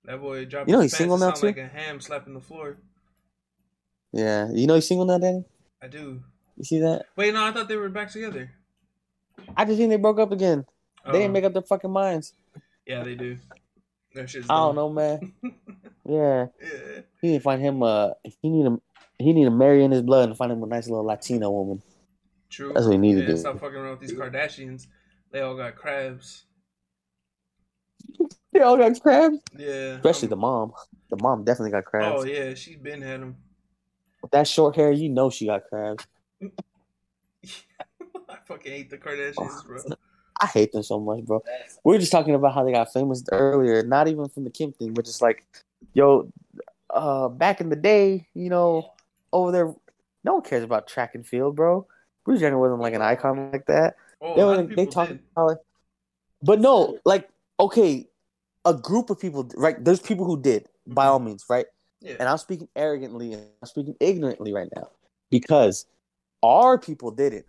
That 0.04 0.20
boy 0.20 0.44
dropped 0.44 0.68
You 0.68 0.74
know 0.76 0.80
he's 0.80 0.96
single 0.96 1.16
now, 1.18 1.30
too? 1.32 1.46
like 1.46 1.56
a 1.58 1.66
ham 1.66 2.00
slapping 2.00 2.34
the 2.34 2.40
floor. 2.40 2.76
Yeah, 4.12 4.48
you 4.52 4.66
know 4.66 4.74
he's 4.74 4.86
single 4.88 5.06
now, 5.06 5.18
Danny. 5.18 5.44
I 5.82 5.86
do. 5.88 6.22
You 6.56 6.64
see 6.64 6.80
that? 6.80 7.06
Wait, 7.16 7.32
no, 7.32 7.44
I 7.44 7.52
thought 7.52 7.68
they 7.68 7.76
were 7.76 7.88
back 7.88 8.10
together. 8.10 8.50
I 9.56 9.64
just 9.64 9.78
think 9.78 9.90
they 9.90 9.96
broke 9.96 10.18
up 10.18 10.32
again. 10.32 10.66
They 11.04 11.10
Oh, 11.10 11.12
didn't 11.12 11.32
make 11.32 11.44
up 11.44 11.52
their 11.52 11.62
fucking 11.62 11.90
minds. 11.90 12.34
Yeah, 12.86 13.02
they 13.02 13.14
do. 13.14 13.38
I 14.16 14.22
don't 14.48 14.74
know, 14.74 14.90
man. 14.90 15.32
Yeah, 16.08 16.46
Yeah. 16.62 17.00
he 17.20 17.28
need 17.32 17.38
to 17.38 17.42
find 17.42 17.60
him. 17.60 17.82
Uh, 17.82 18.12
he 18.24 18.48
need 18.48 18.64
to 18.64 18.80
he 19.18 19.32
need 19.34 19.44
to 19.44 19.50
marry 19.50 19.84
in 19.84 19.90
his 19.90 20.00
blood 20.00 20.30
and 20.30 20.38
find 20.38 20.50
him 20.50 20.62
a 20.62 20.66
nice 20.66 20.88
little 20.88 21.04
Latino 21.04 21.50
woman. 21.50 21.82
True. 22.48 22.72
That's 22.72 22.86
what 22.86 22.92
he 22.92 22.98
need 22.98 23.16
to 23.16 23.20
yeah, 23.20 23.26
do. 23.26 23.36
Stop 23.36 23.60
fucking 23.60 23.76
around 23.76 23.98
with 23.98 24.08
these 24.08 24.18
Kardashians. 24.18 24.86
They 25.30 25.40
all 25.40 25.54
got 25.54 25.76
crabs. 25.76 26.44
They 28.52 28.60
all 28.60 28.78
got 28.78 28.98
crabs, 29.02 29.36
Yeah. 29.56 29.96
especially 29.96 30.28
the 30.28 30.36
mom. 30.36 30.72
The 31.10 31.18
mom 31.20 31.44
definitely 31.44 31.72
got 31.72 31.84
crabs. 31.84 32.22
Oh 32.22 32.24
yeah, 32.24 32.54
she's 32.54 32.78
been 32.78 33.02
had 33.02 33.20
them. 33.20 33.36
With 34.22 34.30
that 34.30 34.48
short 34.48 34.74
hair, 34.74 34.90
you 34.90 35.10
know 35.10 35.28
she 35.28 35.44
got 35.46 35.64
crabs. 35.68 36.06
I 36.42 38.36
fucking 38.46 38.72
hate 38.72 38.88
the 38.90 38.96
Kardashians, 38.96 39.66
bro. 39.66 39.82
I 40.40 40.46
hate 40.46 40.72
them 40.72 40.82
so 40.82 41.00
much, 41.00 41.24
bro. 41.24 41.42
We 41.84 41.94
were 41.94 41.98
just 41.98 42.12
talking 42.12 42.34
about 42.34 42.54
how 42.54 42.64
they 42.64 42.72
got 42.72 42.92
famous 42.92 43.24
earlier, 43.32 43.82
not 43.82 44.08
even 44.08 44.28
from 44.28 44.44
the 44.44 44.50
Kim 44.50 44.72
thing, 44.72 44.94
but 44.94 45.04
just 45.04 45.20
like, 45.20 45.44
yo, 45.94 46.30
uh, 46.90 47.28
back 47.28 47.60
in 47.60 47.68
the 47.68 47.76
day, 47.76 48.26
you 48.34 48.48
know, 48.48 48.92
over 49.32 49.52
there, 49.52 49.74
no 50.24 50.34
one 50.34 50.42
cares 50.42 50.62
about 50.62 50.86
track 50.86 51.14
and 51.14 51.26
field, 51.26 51.56
bro. 51.56 51.86
Bruce 52.24 52.40
Jenner 52.40 52.58
wasn't 52.58 52.80
like 52.80 52.94
an 52.94 53.02
icon 53.02 53.50
like 53.50 53.66
that. 53.66 53.96
Oh, 54.20 54.36
they 54.36 54.44
were, 54.44 54.62
they 54.74 54.86
talk 54.86 55.10
about 55.10 55.48
it, 55.48 55.58
but 56.42 56.60
no, 56.60 56.98
like, 57.04 57.28
okay, 57.58 58.08
a 58.64 58.74
group 58.74 59.10
of 59.10 59.18
people, 59.18 59.50
right? 59.56 59.82
There's 59.82 60.00
people 60.00 60.24
who 60.24 60.40
did, 60.40 60.68
by 60.86 61.06
all 61.06 61.18
means, 61.18 61.44
right? 61.48 61.66
Yeah. 62.00 62.16
And 62.20 62.28
I'm 62.28 62.38
speaking 62.38 62.68
arrogantly 62.76 63.32
and 63.32 63.42
I'm 63.62 63.68
speaking 63.68 63.96
ignorantly 64.00 64.52
right 64.52 64.68
now 64.74 64.90
because 65.30 65.86
our 66.42 66.78
people 66.78 67.10
didn't. 67.10 67.46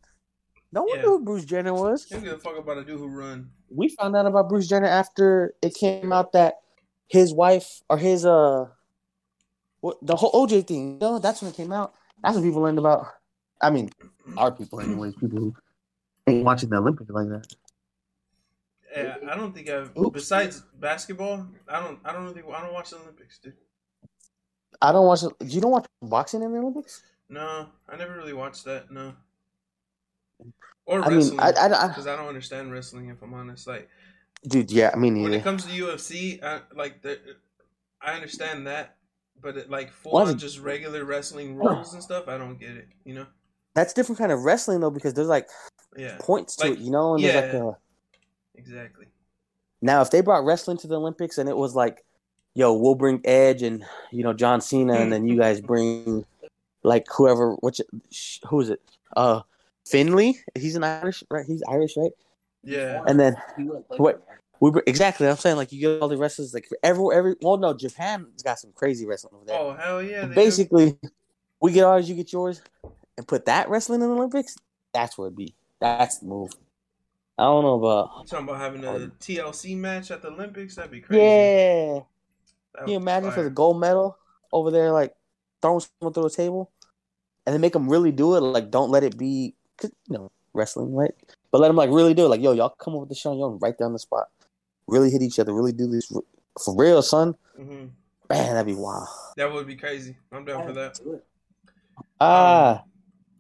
No 0.72 0.84
one 0.84 0.98
Yeah. 0.98 1.02
knew 1.04 1.18
who 1.18 1.24
Bruce 1.24 1.46
Jenner 1.46 1.74
was 1.74 2.08
Who 2.10 2.22
give 2.22 2.34
a 2.34 2.38
fuck 2.38 2.58
about 2.58 2.78
a 2.78 2.84
dude 2.84 3.00
who 3.00 3.08
run? 3.08 3.52
we 3.70 3.90
found 3.90 4.16
out 4.16 4.26
about 4.26 4.50
Bruce 4.50 4.68
Jenner 4.68 4.88
after 4.88 5.54
it 5.62 5.74
came 5.76 6.12
out 6.12 6.32
that 6.34 6.56
his 7.08 7.34
wife 7.34 7.82
or 7.90 7.98
his 7.98 8.26
uh 8.26 8.66
what 9.82 9.98
the 10.02 10.16
whole 10.16 10.32
OJ 10.34 10.68
thing, 10.68 10.94
you 10.94 11.00
know, 11.00 11.20
that's 11.20 11.42
when 11.42 11.52
it 11.52 11.56
came 11.56 11.72
out. 11.72 11.94
That's 12.24 12.36
when 12.36 12.44
people 12.44 12.62
learned 12.62 12.80
about 12.80 13.08
I 13.62 13.70
mean, 13.72 13.90
our 14.38 14.52
people 14.52 14.80
anyways, 14.80 15.16
people 15.16 15.40
who 15.40 15.56
ain't 16.28 16.46
watching 16.46 16.70
the 16.70 16.78
Olympics 16.78 17.10
like 17.10 17.28
that. 17.30 17.46
Yeah, 18.96 19.18
I 19.30 19.36
don't 19.36 19.54
think 19.54 19.70
I've. 19.70 19.96
Oops. 19.98 20.14
Besides 20.14 20.62
basketball, 20.80 21.46
I 21.68 21.80
don't. 21.80 22.00
I 22.04 22.12
don't 22.12 22.24
really. 22.26 22.42
I 22.52 22.62
don't 22.62 22.74
watch 22.74 22.90
the 22.90 22.98
Olympics, 22.98 23.38
dude. 23.38 23.54
I 24.82 24.92
don't 24.92 25.06
watch 25.06 25.22
do 25.22 25.30
you 25.42 25.62
don't 25.62 25.72
watch 25.72 25.86
boxing 26.02 26.42
in 26.42 26.52
the 26.52 26.58
Olympics? 26.60 27.04
No, 27.30 27.68
I 27.88 27.96
never 27.98 28.16
really 28.16 28.34
watched 28.34 28.66
that. 28.66 28.90
No. 28.92 29.14
Or 30.86 31.04
I 31.04 31.10
mean, 31.10 31.18
wrestling, 31.18 31.40
I, 31.40 31.52
I, 31.52 31.86
I 31.86 31.88
because 31.88 32.08
I 32.08 32.16
don't 32.16 32.28
understand 32.28 32.72
wrestling. 32.72 33.10
If 33.10 33.22
I'm 33.22 33.34
honest, 33.34 33.68
like 33.68 33.90
dude, 34.48 34.72
yeah, 34.72 34.92
I 34.94 34.98
mean 34.98 35.22
when 35.22 35.34
it 35.34 35.44
comes 35.44 35.66
to 35.66 35.72
UFC, 35.72 36.44
I, 36.44 36.62
like 36.76 37.02
the, 37.02 37.20
I 38.02 38.14
understand 38.14 38.66
that, 38.68 38.96
but 39.42 39.58
it, 39.58 39.70
like 39.70 39.92
full 39.92 40.18
on 40.18 40.38
just 40.38 40.60
regular 40.60 41.06
wrestling 41.06 41.56
rules 41.56 41.94
and 41.94 42.02
stuff, 42.02 42.28
I 42.28 42.38
don't 42.38 42.60
get 42.60 42.72
it. 42.72 42.88
You 43.06 43.16
know? 43.16 43.26
That's 43.76 43.94
different 43.94 44.18
kind 44.18 44.32
of 44.32 44.44
wrestling 44.44 44.80
though 44.80 44.90
because 44.90 45.14
there's 45.14 45.28
like 45.28 45.48
Yeah, 45.96 46.18
points 46.20 46.56
to 46.58 46.70
Like, 46.70 46.80
it, 46.80 46.80
you 46.80 46.92
know, 46.92 47.16
and 47.16 47.24
there's 47.24 47.36
like 47.36 47.54
yeah. 47.54 47.70
a 47.70 47.78
exactly. 48.56 49.06
Now, 49.82 50.02
if 50.02 50.12
they 50.12 50.22
brought 50.22 50.44
wrestling 50.44 50.78
to 50.78 50.88
the 50.88 50.98
Olympics 50.98 51.38
and 51.38 51.48
it 51.48 51.56
was 51.56 51.76
like, 51.76 52.04
yo, 52.54 52.74
we'll 52.74 52.96
bring 52.96 53.22
Edge 53.24 53.62
and 53.62 53.86
you 54.12 54.24
know 54.24 54.34
John 54.34 54.60
Cena, 54.60 54.96
and 54.96 55.12
then 55.12 55.28
you 55.28 55.38
guys 55.38 55.62
bring 55.62 56.26
like 56.84 57.06
whoever, 57.10 57.54
which 57.56 57.82
who 58.48 58.60
is 58.60 58.70
it? 58.70 58.82
Uh, 59.16 59.42
Finley. 59.90 60.40
He's 60.56 60.76
an 60.76 60.84
Irish, 60.84 61.24
right? 61.30 61.46
He's 61.46 61.64
Irish, 61.70 61.98
right? 61.98 62.12
Yeah, 62.64 63.02
And 63.08 63.20
then 63.20 63.36
Wait. 63.58 64.16
we 64.60 64.72
br- 64.72 64.80
exactly. 64.86 65.28
I'm 65.28 65.38
saying 65.38 65.56
like 65.56 65.72
you 65.72 65.80
get 65.80 66.02
all 66.02 66.10
the 66.10 66.18
wrestlers 66.18 66.54
like 66.54 66.68
every 66.84 67.16
every. 67.16 67.36
Well, 67.42 67.58
no, 67.58 67.74
Japan's 67.74 68.44
got 68.44 68.60
some 68.60 68.72
crazy 68.74 69.06
wrestling 69.06 69.34
over 69.36 69.46
there. 69.46 69.58
oh 69.58 69.74
hell 69.74 70.04
yeah. 70.04 70.22
But 70.22 70.30
they 70.30 70.36
do. 70.36 70.36
Basically, 70.36 70.98
we 71.62 71.72
get 71.72 71.86
ours, 71.86 72.10
you 72.10 72.16
get 72.16 72.34
yours, 72.34 72.62
and 73.18 73.28
put 73.28 73.46
that 73.46 73.70
wrestling 73.70 74.02
in 74.02 74.10
the 74.10 74.14
Olympics. 74.16 74.58
That's 74.94 75.18
where 75.18 75.30
it 75.30 75.36
be. 75.38 75.56
That's 75.80 76.18
the 76.20 76.28
move. 76.28 76.52
I 77.38 77.44
don't 77.44 77.64
know 77.64 77.76
about. 77.76 78.10
You 78.20 78.26
talking 78.26 78.50
about 78.50 78.60
having 78.60 78.84
a 78.84 78.96
um, 78.96 79.12
TLC 79.22 79.78
match 79.78 80.12
at 80.12 80.22
the 80.22 80.28
Olympics? 80.28 80.76
That'd 80.76 80.92
be 80.92 81.00
crazy. 81.00 81.22
Yeah. 81.22 82.00
That 82.74 82.80
Can 82.80 82.88
you 82.90 83.00
be 83.00 83.02
imagine 83.02 83.32
for 83.32 83.44
the 83.44 83.50
gold 83.50 83.80
medal 83.80 84.18
over 84.52 84.72
there, 84.72 84.92
like 84.92 85.14
throwing 85.62 85.80
someone 85.80 86.14
through 86.14 86.26
a 86.26 86.30
table, 86.30 86.70
and 87.46 87.54
then 87.54 87.62
make 87.62 87.72
them 87.72 87.88
really 87.88 88.12
do 88.12 88.36
it? 88.36 88.42
Like, 88.42 88.70
don't 88.70 88.92
let 88.92 89.04
it 89.06 89.18
be, 89.18 89.52
cause 89.52 89.59
you 89.84 89.92
know 90.10 90.32
wrestling, 90.54 90.94
right? 90.94 91.14
But 91.52 91.62
let 91.62 91.68
them 91.68 91.76
like 91.78 91.90
really 91.90 92.14
do 92.14 92.26
it. 92.26 92.30
Like, 92.30 92.42
yo, 92.42 92.52
y'all 92.54 92.70
come 92.80 92.96
with 92.96 93.10
the 93.10 93.16
show, 93.16 93.34
y'all 93.34 93.58
right 93.60 93.78
down 93.78 93.94
the 93.94 94.00
spot, 94.00 94.30
really 94.88 95.10
hit 95.10 95.22
each 95.22 95.40
other, 95.40 95.54
really 95.54 95.72
do 95.72 95.88
this 95.88 96.12
for 96.64 96.76
real, 96.76 97.02
son. 97.02 97.36
Mhm. 97.58 97.92
Man, 98.30 98.54
that'd 98.54 98.66
be 98.66 98.76
wild. 98.76 99.08
That 99.38 99.52
would 99.52 99.66
be 99.66 99.76
crazy. 99.76 100.18
I'm 100.32 100.46
down 100.46 100.64
for 100.66 100.74
that. 100.74 101.00
Ah, 102.22 102.84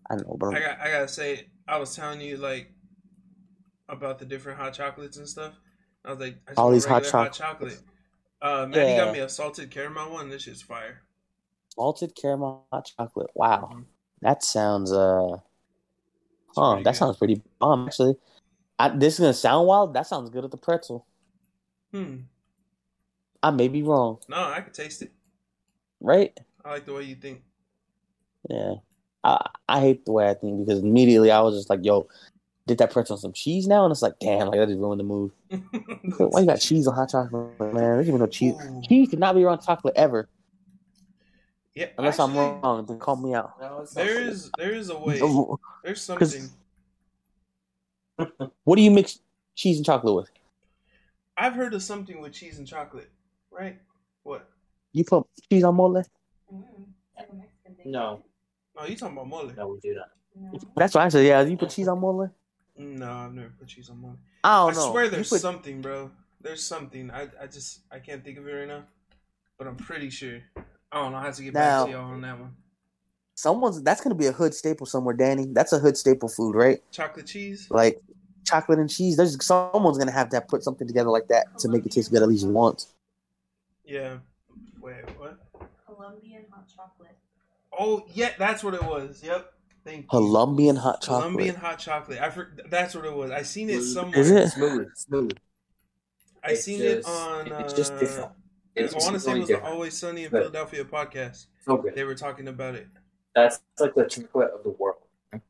I 0.09 0.15
know, 0.15 0.35
but 0.39 0.55
I 0.55 0.59
got 0.59 0.79
I 0.79 0.89
gotta 0.91 1.07
say, 1.07 1.49
I 1.67 1.77
was 1.77 1.95
telling 1.95 2.21
you 2.21 2.37
like 2.37 2.73
about 3.87 4.19
the 4.19 4.25
different 4.25 4.59
hot 4.59 4.73
chocolates 4.73 5.17
and 5.17 5.27
stuff. 5.27 5.53
I 6.05 6.11
was 6.11 6.19
like, 6.19 6.37
I 6.47 6.53
All 6.57 6.71
these 6.71 6.85
hot 6.85 7.03
regular 7.03 7.29
chocolates. 7.29 7.83
Uh, 8.41 8.65
Maddie 8.67 8.91
Yeah. 8.93 9.05
got 9.05 9.13
me 9.13 9.19
a 9.19 9.29
salted 9.29 9.69
caramel 9.69 10.13
one. 10.13 10.29
This 10.29 10.43
shit's 10.43 10.61
fire. 10.61 11.01
Salted 11.75 12.15
caramel 12.15 12.65
hot 12.71 12.89
chocolate. 12.97 13.29
Wow, 13.35 13.69
Mhm. 13.73 13.85
that 14.21 14.43
sounds 14.43 14.91
uh, 14.91 15.37
huh? 16.59 16.75
That 16.77 16.83
good. 16.83 16.95
sounds 16.95 17.17
pretty 17.17 17.41
bomb, 17.59 17.87
actually. 17.87 18.15
I, 18.77 18.89
this 18.89 19.15
is 19.15 19.19
gonna 19.19 19.33
sound 19.33 19.67
wild. 19.67 19.93
That 19.93 20.07
sounds 20.07 20.29
good 20.29 20.43
at 20.45 20.51
the 20.51 20.57
pretzel. 20.57 21.05
Hmm. 21.93 22.17
I 23.41 23.51
may 23.51 23.67
be 23.69 23.81
wrong, 23.83 24.17
No, 24.27 24.37
I 24.37 24.59
could 24.61 24.73
taste 24.73 25.01
it. 25.01 25.11
right? 26.01 26.37
I 26.65 26.71
like 26.71 26.85
the 26.85 26.93
way 26.93 27.03
you 27.03 27.15
think. 27.15 27.41
Yeah. 28.49 28.75
I 29.23 29.45
I 29.67 29.79
hate 29.79 30.05
the 30.05 30.11
way 30.11 30.29
I 30.29 30.33
think 30.33 30.65
because 30.65 30.81
immediately 30.81 31.31
I 31.31 31.39
was 31.41 31.55
just 31.55 31.69
like, 31.69 31.79
yo, 31.83 32.07
did 32.67 32.77
that 32.79 32.91
pretzel 32.91 33.15
on 33.15 33.19
some 33.21 33.33
cheese 33.33 33.67
now? 33.67 33.83
And 33.85 33.91
it's 33.91 34.01
like, 34.01 34.19
damn, 34.19 34.47
like 34.47 34.59
that 34.59 34.67
just 34.67 34.79
ruined 34.79 34.99
the 34.99 35.03
mood. 35.05 35.31
Why 36.17 36.41
you 36.41 36.45
got 36.45 36.59
cheese 36.61 36.85
on 36.87 36.95
hot 36.95 37.09
chocolate, 37.09 37.59
man? 37.59 37.73
There's 37.73 38.07
even 38.07 38.19
no 38.19 38.27
cheese. 38.27 38.53
Ooh. 38.61 38.81
Cheese 38.87 39.09
cannot 39.09 39.35
be 39.35 39.45
on 39.45 39.59
chocolate 39.61 39.95
ever. 39.97 40.29
Yeah, 41.75 41.87
Unless 41.97 42.19
actually, 42.19 42.39
I'm 42.39 42.61
wrong, 42.61 42.85
then 42.85 42.99
call 42.99 43.15
me 43.15 43.33
out. 43.33 43.57
There 43.93 44.21
is 44.21 44.51
there 44.57 44.71
is 44.73 44.89
a 44.89 44.97
way. 45.05 45.19
There's 45.83 46.05
'Cause- 46.07 46.33
something. 46.35 46.49
What 48.65 48.75
do 48.75 48.81
you 48.81 48.91
mix 48.91 49.19
cheese 49.55 49.77
and 49.77 49.85
chocolate 49.85 50.13
with? 50.15 50.29
I've 51.37 51.53
heard 51.53 51.73
of 51.73 51.81
something 51.81 52.19
with 52.21 52.33
cheese 52.33 52.57
and 52.57 52.67
chocolate, 52.67 53.09
right? 53.49 53.79
What? 54.23 54.49
You 54.91 55.05
put 55.05 55.25
cheese 55.49 55.63
on 55.63 55.75
mole? 55.75 56.03
No, 57.85 58.23
Oh, 58.75 58.85
you 58.85 58.95
talking 58.95 59.15
about 59.15 59.27
mole? 59.27 59.51
no, 59.55 59.67
we 59.69 59.79
do 59.79 59.93
that. 59.95 60.61
That's 60.75 60.95
what 60.95 61.03
I 61.05 61.09
said. 61.09 61.25
Yeah, 61.25 61.41
you 61.41 61.55
put 61.57 61.69
cheese 61.69 61.87
on 61.87 61.99
mole? 61.99 62.29
No, 62.77 63.11
I've 63.11 63.33
never 63.33 63.49
put 63.57 63.67
cheese 63.67 63.89
on 63.89 64.01
mole. 64.01 64.17
I 64.43 64.49
I 64.49 64.65
don't 64.67 64.75
know. 64.75 64.87
I 64.87 64.91
swear 64.91 65.03
You 65.05 65.09
there's 65.11 65.29
put- 65.29 65.41
something, 65.41 65.81
bro. 65.81 66.11
There's 66.41 66.65
something. 66.65 67.11
I 67.11 67.27
I 67.41 67.47
just 67.47 67.81
I 67.91 67.99
can't 67.99 68.23
think 68.23 68.37
of 68.37 68.47
it 68.47 68.51
right 68.51 68.67
now, 68.67 68.83
but 69.57 69.67
I'm 69.67 69.75
pretty 69.75 70.09
sure. 70.09 70.39
I 70.91 71.01
don't 71.01 71.11
know. 71.11 71.19
how 71.19 71.31
to 71.31 71.43
get 71.43 71.53
Now- 71.53 71.85
back 71.85 71.91
to 71.93 71.97
y'all 71.99 72.11
on 72.11 72.21
that 72.21 72.39
one. 72.39 72.55
Someone's 73.35 73.81
that's 73.83 74.01
gonna 74.01 74.15
be 74.15 74.25
a 74.25 74.31
hood 74.33 74.53
staple 74.53 74.85
somewhere, 74.85 75.15
Danny. 75.15 75.45
That's 75.45 75.71
a 75.71 75.79
hood 75.79 75.95
staple 75.95 76.27
food, 76.27 76.55
right? 76.55 76.81
Chocolate 76.91 77.25
cheese. 77.25 77.67
Like 77.71 78.01
chocolate 78.43 78.79
and 78.79 78.89
cheese. 78.89 79.15
There's 79.15 79.41
someone's 79.45 79.97
gonna 79.97 80.11
have 80.11 80.29
to 80.29 80.41
put 80.41 80.61
something 80.63 80.85
together 80.87 81.09
like 81.09 81.27
that 81.29 81.57
to 81.59 81.69
make 81.69 81.85
it 81.85 81.91
taste 81.93 82.11
good 82.11 82.21
at 82.21 82.27
least 82.27 82.45
once. 82.47 82.93
Yeah. 83.85 84.17
Wait, 84.81 84.95
what? 85.17 85.39
Colombian 85.85 86.45
hot 86.51 86.65
chocolate. 86.75 87.15
Oh, 87.77 88.05
yeah, 88.13 88.31
that's 88.37 88.61
what 88.63 88.73
it 88.73 88.83
was. 88.83 89.21
Yep. 89.23 89.53
Thank 89.85 90.03
you. 90.03 90.09
Colombian 90.09 90.75
hot 90.75 91.01
chocolate. 91.01 91.21
Colombian 91.21 91.55
hot 91.55 91.79
chocolate. 91.79 92.19
I 92.19 92.29
for, 92.29 92.49
that's 92.69 92.93
what 92.93 93.05
it 93.05 93.13
was. 93.13 93.31
I 93.31 93.43
seen 93.43 93.69
it 93.69 93.83
somewhere. 93.83 94.19
Is 94.19 94.31
it? 94.31 94.49
Smooth, 94.49 94.87
smooth. 94.95 95.31
I 96.43 96.51
It's 96.51 96.63
seen 96.63 96.81
it 96.81 97.05
on. 97.05 97.47
it's 97.53 97.73
just 97.73 97.93
uh, 97.93 98.29
different. 98.83 98.93
I 98.93 98.97
It's 98.97 99.05
want 99.05 99.15
to 99.15 99.19
say 99.19 99.31
it 99.31 99.33
really 99.33 99.39
was 99.41 99.49
the. 99.49 99.63
Always 99.63 99.97
Sunny 99.97 100.23
in 100.25 100.31
Good. 100.31 100.39
Philadelphia 100.41 100.85
podcast. 100.85 101.45
So 101.65 101.77
good. 101.77 101.95
They 101.95 102.03
were 102.03 102.15
talking 102.15 102.47
about 102.47 102.75
it. 102.75 102.87
That's 103.35 103.59
like 103.79 103.95
the 103.95 104.05
chocolate 104.05 104.51
of 104.51 104.63
the 104.63 104.71
world. 104.71 104.97
And 105.31 105.41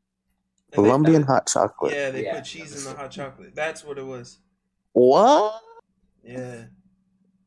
they- 0.70 0.76
Colombian 0.76 1.22
hot 1.22 1.48
chocolate. 1.48 1.92
Yeah, 1.92 2.10
they 2.10 2.24
Yeah. 2.24 2.34
put 2.36 2.44
cheese 2.44 2.76
in 2.76 2.92
the 2.92 2.96
hot 2.98 3.10
chocolate. 3.10 3.54
That's 3.54 3.84
what 3.84 3.98
it 3.98 4.04
was. 4.04 4.38
What? 4.92 5.60
Yeah. 6.22 6.64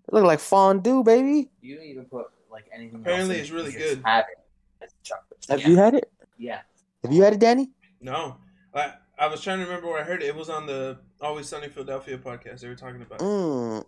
It 0.08 0.14
look 0.14 0.26
like 0.26 0.40
fondue, 0.40 1.04
baby. 1.04 1.50
You 1.62 1.76
don't 1.78 1.86
even 1.86 2.06
put 2.06 2.28
like 2.52 2.66
anything. 2.74 3.02
Apparently 3.02 3.40
else 3.40 3.42
it's 3.44 3.50
in 3.50 3.56
it. 3.56 3.58
really 3.60 3.74
You 3.74 3.80
just 3.80 3.96
good. 3.96 4.04
Have 4.06 4.26
it 4.32 4.84
as 4.84 4.94
chocolate. 5.04 5.46
Have 5.50 5.62
yeah. 5.62 5.68
you 5.68 5.76
had 5.78 5.94
it? 5.96 6.12
Yeah. 6.38 6.62
Have 7.04 7.14
you 7.14 7.24
had 7.24 7.34
it, 7.34 7.40
Danny? 7.40 7.70
No. 8.02 8.38
I 8.74 8.94
I 9.18 9.28
was 9.28 9.42
trying 9.42 9.60
to 9.60 9.66
remember 9.66 9.88
where 9.88 10.02
I 10.02 10.04
heard 10.04 10.22
it. 10.24 10.28
It 10.28 10.36
was 10.36 10.50
on 10.50 10.66
the 10.66 10.98
Always 11.22 11.48
Sunny 11.48 11.70
Philadelphia 11.70 12.18
podcast. 12.18 12.60
They 12.62 12.68
were 12.68 12.76
talking 12.76 13.02
about. 13.02 13.20
Mm, 13.20 13.86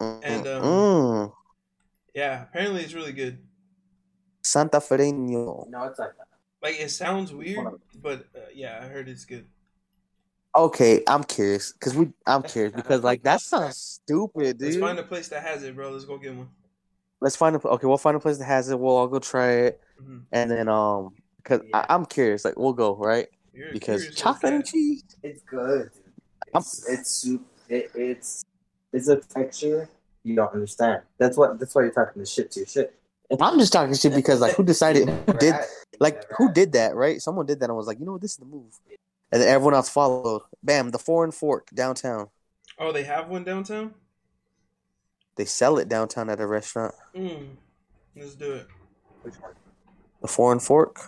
And, 0.00 0.46
um, 0.46 0.62
mm. 0.62 1.32
Yeah, 2.14 2.42
apparently 2.42 2.82
it's 2.82 2.94
really 2.94 3.12
good. 3.12 3.38
Santafereño. 4.42 5.68
No, 5.68 5.84
it's 5.84 5.98
like 5.98 6.16
that. 6.16 6.26
Like 6.62 6.80
it 6.80 6.90
sounds 6.90 7.32
weird, 7.32 7.66
but 8.02 8.26
uh, 8.34 8.40
yeah, 8.54 8.80
I 8.82 8.86
heard 8.86 9.08
it's 9.08 9.24
good. 9.24 9.46
Okay, 10.56 11.02
I'm 11.06 11.22
curious 11.22 11.72
because 11.72 11.94
we. 11.94 12.08
I'm 12.26 12.42
curious 12.54 12.72
because 12.74 13.02
like 13.04 13.22
that 13.22 13.40
sounds 13.40 13.76
stupid, 13.76 14.58
dude. 14.58 14.68
Let's 14.68 14.76
find 14.80 14.98
a 14.98 15.02
place 15.04 15.28
that 15.28 15.42
has 15.42 15.62
it, 15.62 15.76
bro. 15.76 15.90
Let's 15.90 16.04
go 16.04 16.18
get 16.18 16.34
one. 16.34 16.48
Let's 17.20 17.36
find 17.36 17.54
a. 17.54 17.60
Okay, 17.60 17.86
we'll 17.86 17.98
find 17.98 18.16
a 18.16 18.20
place 18.20 18.38
that 18.38 18.44
has 18.46 18.70
it. 18.70 18.78
We'll 18.78 18.96
all 18.96 19.06
go 19.08 19.18
try 19.18 19.50
it, 19.50 19.80
hmm 20.00 20.18
and 20.32 20.50
then 20.50 20.68
um, 20.68 21.14
because 21.36 21.60
Yeah. 21.68 21.86
I'm 21.88 22.06
curious, 22.06 22.44
like 22.44 22.58
we'll 22.58 22.72
go 22.72 22.96
right 22.96 23.28
You're 23.52 23.72
because 23.72 24.02
curious 24.02 24.20
chocolate 24.20 24.54
and 24.54 24.64
cheese. 24.64 25.04
It's 25.22 25.42
good. 25.42 25.90
Dude. 25.92 26.02
I'm- 26.54 26.62
It's 26.62 26.88
it's 26.88 27.10
soup. 27.10 27.46
It, 27.68 27.90
it's 27.94 28.44
it's 28.92 29.08
a 29.08 29.16
texture 29.16 29.88
you 30.24 30.34
don't 30.34 30.52
understand. 30.52 31.02
That's 31.18 31.36
what. 31.36 31.58
That's 31.58 31.74
why 31.74 31.82
you're 31.82 31.92
talking 31.92 32.20
this 32.20 32.32
shit 32.32 32.50
to 32.52 32.60
your 32.60 32.66
shit. 32.66 32.94
I'm 33.40 33.58
just 33.58 33.72
talking 33.72 33.94
shit 33.94 34.14
because 34.14 34.40
like 34.40 34.54
who 34.54 34.64
decided 34.64 35.08
who 35.08 35.32
did 35.34 35.54
like 36.00 36.24
who 36.36 36.52
did 36.52 36.72
that 36.72 36.94
right? 36.94 37.20
Someone 37.20 37.46
did 37.46 37.60
that 37.60 37.68
and 37.68 37.76
was 37.76 37.86
like, 37.86 38.00
you 38.00 38.06
know 38.06 38.12
what, 38.12 38.22
this 38.22 38.32
is 38.32 38.38
the 38.38 38.46
move, 38.46 38.74
and 39.30 39.42
then 39.42 39.48
everyone 39.48 39.74
else 39.74 39.88
followed. 39.88 40.42
Bam, 40.62 40.90
the 40.90 40.98
foreign 40.98 41.30
fork 41.30 41.68
downtown. 41.74 42.28
Oh, 42.78 42.92
they 42.92 43.04
have 43.04 43.28
one 43.28 43.44
downtown. 43.44 43.94
They 45.36 45.44
sell 45.44 45.78
it 45.78 45.88
downtown 45.88 46.30
at 46.30 46.40
a 46.40 46.46
restaurant. 46.46 46.94
Mm. 47.14 47.48
Let's 48.16 48.34
do 48.34 48.52
it. 48.54 48.66
Which 49.22 49.34
one? 49.34 49.52
The 50.22 50.28
foreign 50.28 50.58
fork, 50.58 51.00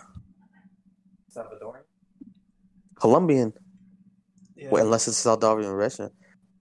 Salvadoran. 1.35 1.81
Colombian. 2.95 3.53
Yeah. 4.55 4.69
Well, 4.69 4.85
unless 4.85 5.07
it's 5.07 5.25
a 5.25 5.29
Salvadorian 5.29 5.75
restaurant. 5.75 6.13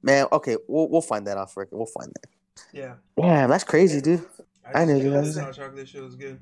Man, 0.03 0.27
okay, 0.33 0.57
we'll 0.69 0.89
we'll 0.89 1.03
find 1.03 1.27
that 1.27 1.37
off 1.37 1.57
record. 1.57 1.77
We'll 1.77 1.87
find 1.87 2.11
that. 2.15 2.31
yeah. 2.73 2.95
Damn, 3.21 3.51
that's 3.51 3.65
crazy, 3.65 4.01
dude. 4.01 4.27
I 4.65 4.85
just 4.85 4.89
know 4.89 4.95
knew 4.99 5.05
you 5.05 5.11
this 5.11 5.37
guys- 5.37 5.57
chocolate 5.57 5.89
shit 5.89 6.03
was 6.03 6.15
good. 6.17 6.41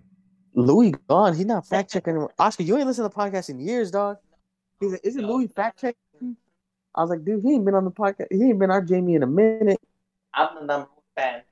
Louis 0.54 0.92
gone. 1.08 1.36
He's 1.36 1.46
not 1.46 1.66
fact 1.66 1.92
checking 1.92 2.12
anymore. 2.12 2.32
Oscar, 2.38 2.62
you 2.64 2.76
ain't 2.76 2.86
listened 2.86 3.08
to 3.10 3.14
the 3.14 3.22
podcast 3.22 3.48
in 3.48 3.60
years, 3.60 3.90
dog. 3.90 4.16
He's 4.80 4.92
like, 4.92 5.00
isn't 5.04 5.24
Louis 5.26 5.46
fact 5.48 5.80
checking? 5.80 6.36
I 6.94 7.00
was 7.02 7.10
like, 7.10 7.24
dude, 7.24 7.42
he 7.44 7.52
ain't 7.54 7.64
been 7.64 7.74
on 7.74 7.84
the 7.84 7.90
podcast. 7.92 8.26
He 8.30 8.42
ain't 8.44 8.58
been 8.58 8.70
our 8.70 8.82
Jamie 8.82 9.14
in 9.14 9.22
a 9.22 9.26
minute. 9.26 9.80
I'm 10.34 10.48
the 10.56 10.60
number 10.64 10.88
one 10.94 11.04
fan. 11.16 11.42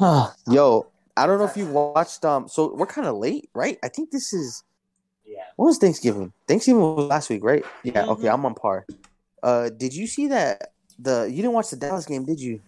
Ah, 0.00 0.34
Yo, 0.48 0.86
I 1.16 1.26
don't 1.26 1.38
know 1.38 1.44
if 1.44 1.56
you 1.56 1.66
watched. 1.66 2.24
Um, 2.24 2.48
so 2.48 2.74
we're 2.74 2.86
kind 2.86 3.06
of 3.06 3.16
late, 3.16 3.50
right? 3.54 3.78
I 3.82 3.88
think 3.88 4.10
this 4.10 4.32
is 4.32 4.64
Yeah. 5.24 5.42
what 5.56 5.66
was 5.66 5.78
Thanksgiving? 5.78 6.32
Thanksgiving 6.48 6.80
was 6.82 7.06
last 7.06 7.30
week, 7.30 7.44
right? 7.44 7.64
Yeah. 7.84 8.02
Mhm. 8.04 8.08
Okay, 8.08 8.28
I'm 8.28 8.44
on 8.46 8.54
par. 8.54 8.86
Uh, 9.42 9.70
did 9.70 9.94
you 9.94 10.06
see 10.06 10.28
that? 10.28 10.72
The 10.98 11.24
you 11.24 11.36
didn't 11.36 11.52
watch 11.52 11.70
the 11.70 11.76
Dallas 11.76 12.06
game, 12.06 12.24
did 12.24 12.40
you? 12.40 12.60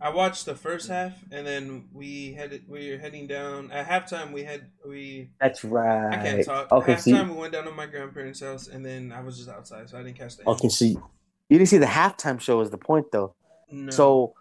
I 0.00 0.10
watched 0.10 0.44
the 0.44 0.54
first 0.54 0.88
half, 0.88 1.12
and 1.30 1.46
then 1.46 1.88
we 1.92 2.32
headed. 2.32 2.64
We 2.68 2.90
were 2.90 2.98
heading 2.98 3.26
down 3.26 3.70
at 3.70 3.86
halftime. 3.86 4.32
We 4.32 4.42
had 4.44 4.66
we. 4.86 5.30
That's 5.40 5.64
right. 5.64 6.12
I 6.12 6.22
can't 6.22 6.44
talk. 6.44 6.72
Okay, 6.72 6.96
so 6.96 7.10
halftime, 7.10 7.28
you, 7.28 7.32
we 7.32 7.40
went 7.40 7.52
down 7.52 7.64
to 7.64 7.70
my 7.70 7.86
grandparents' 7.86 8.40
house, 8.40 8.68
and 8.68 8.84
then 8.84 9.12
I 9.12 9.20
was 9.20 9.36
just 9.36 9.48
outside, 9.48 9.88
so 9.88 9.98
I 9.98 10.02
didn't 10.02 10.18
catch 10.18 10.36
the. 10.36 10.48
okay, 10.48 10.68
so 10.68 10.84
you, 10.84 11.02
you 11.48 11.58
didn't 11.58 11.68
see 11.68 11.78
the 11.78 11.86
halftime 11.86 12.40
show. 12.40 12.60
Is 12.60 12.70
the 12.70 12.78
point 12.78 13.06
though? 13.12 13.34
No. 13.70 13.90
So 13.90 14.34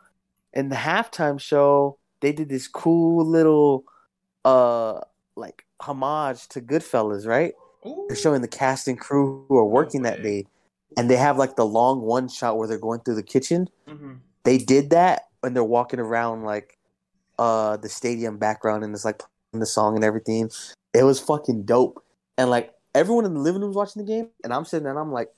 in 0.53 0.69
the 0.69 0.75
halftime 0.75 1.39
show, 1.39 1.97
they 2.21 2.31
did 2.31 2.49
this 2.49 2.67
cool 2.67 3.25
little 3.25 3.85
uh 4.43 4.99
like 5.35 5.65
homage 5.79 6.47
to 6.49 6.61
Goodfellas, 6.61 7.25
right? 7.25 7.53
Ooh. 7.85 8.05
They're 8.07 8.17
showing 8.17 8.41
the 8.41 8.47
cast 8.47 8.87
and 8.87 8.99
crew 8.99 9.45
who 9.47 9.57
are 9.57 9.65
working 9.65 10.01
that 10.03 10.23
day. 10.23 10.47
And 10.97 11.09
they 11.09 11.15
have 11.17 11.37
like 11.37 11.55
the 11.55 11.65
long 11.65 12.01
one 12.01 12.27
shot 12.29 12.57
where 12.57 12.67
they're 12.67 12.77
going 12.77 13.01
through 13.01 13.15
the 13.15 13.23
kitchen. 13.23 13.67
Mhm. 13.87 14.19
They 14.43 14.57
did 14.57 14.91
that 14.91 15.23
and 15.43 15.55
they're 15.55 15.63
walking 15.63 15.99
around 15.99 16.43
like 16.43 16.77
uh 17.37 17.77
the 17.77 17.89
stadium 17.89 18.37
background 18.37 18.83
and 18.83 18.93
it's 18.93 19.03
like 19.05 19.19
playing 19.19 19.59
the 19.59 19.65
song 19.65 19.95
and 19.95 20.03
everything. 20.03 20.49
It 20.93 21.03
was 21.03 21.19
fucking 21.19 21.63
dope. 21.63 22.03
And 22.37 22.49
like 22.49 22.73
everyone 22.93 23.25
in 23.25 23.33
the 23.33 23.39
living 23.41 23.61
room 23.61 23.69
was 23.71 23.75
watching 23.77 24.05
the 24.05 24.07
game 24.07 24.29
and 24.43 24.53
I'm 24.53 24.63
sitting 24.65 24.83
there 24.83 24.91
and 24.93 24.99
I'm 24.99 25.11
like, 25.11 25.29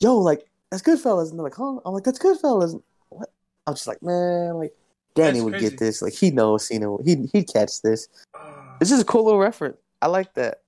yo, 0.00 0.16
like 0.18 0.46
that's 0.70 0.82
Goodfellas. 0.82 1.30
And 1.30 1.38
they're 1.38 1.44
like, 1.44 1.54
huh? 1.54 1.78
I'm 1.84 1.92
like, 1.92 2.04
that's 2.04 2.18
Goodfellas. 2.18 2.80
What? 3.10 3.30
I'm 3.66 3.74
just 3.74 3.86
like, 3.86 4.02
man, 4.02 4.54
like 4.54 4.74
Danny 5.14 5.32
That's 5.32 5.44
would 5.44 5.52
crazy. 5.54 5.70
get 5.70 5.78
this. 5.78 6.00
Like 6.00 6.14
he 6.14 6.30
knows, 6.30 6.70
you 6.70 6.78
know, 6.80 6.98
he 7.04 7.28
he'd 7.32 7.48
catch 7.52 7.82
this. 7.82 8.08
This 8.80 8.90
is 8.90 9.00
a 9.00 9.04
cool 9.04 9.24
little 9.24 9.38
reference. 9.38 9.76
I 10.00 10.08
like 10.08 10.34
that. 10.34 10.62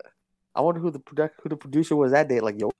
I 0.55 0.61
wonder 0.61 0.79
who 0.81 0.93
the 0.93 1.01
product 1.01 1.41
who 1.43 1.49
the 1.49 1.57
producer 1.57 1.97
was 1.97 2.13
that 2.13 2.29
day. 2.29 2.39
Like, 2.39 2.61
yo, 2.61 2.71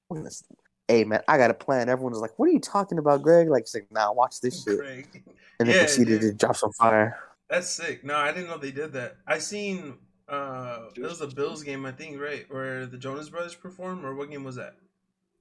hey 0.89 1.05
man, 1.05 1.23
I 1.29 1.39
got 1.39 1.51
a 1.51 1.55
plan. 1.55 1.89
Everyone 1.89 2.13
was 2.13 2.21
like, 2.21 2.39
"What 2.39 2.49
are 2.49 2.53
you 2.53 2.61
talking 2.61 2.99
about, 2.99 3.23
Greg?" 3.23 3.49
Like, 3.49 3.63
it's 3.63 3.75
like, 3.75 3.91
nah, 3.91 4.13
watch 4.13 4.41
this 4.41 4.63
shit. 4.65 4.79
Craig. 4.79 5.23
And 5.61 5.69
then 5.69 5.77
Yeah, 5.77 5.83
proceeded 5.83 6.21
dude. 6.21 6.39
to 6.39 6.47
drop 6.47 6.57
some 6.57 6.73
fire. 6.73 7.19
That's 7.49 7.69
sick. 7.71 8.05
No, 8.05 8.17
I 8.17 8.33
didn't 8.33 8.49
know 8.49 8.59
they 8.59 8.73
did 8.73 8.93
that. 8.95 9.17
I 9.27 9.39
seen 9.39 9.99
uh 10.29 10.87
it 10.97 11.03
was 11.03 11.19
the 11.19 11.27
Bills 11.29 11.63
game, 11.63 11.87
I 11.87 11.93
think, 11.93 12.21
right? 12.21 12.47
Where 12.49 12.87
the 12.87 12.99
Jonas 12.99 13.29
Brothers 13.29 13.55
performed, 13.55 14.05
or 14.05 14.15
what 14.15 14.31
game 14.31 14.45
was 14.45 14.57
that? 14.57 14.75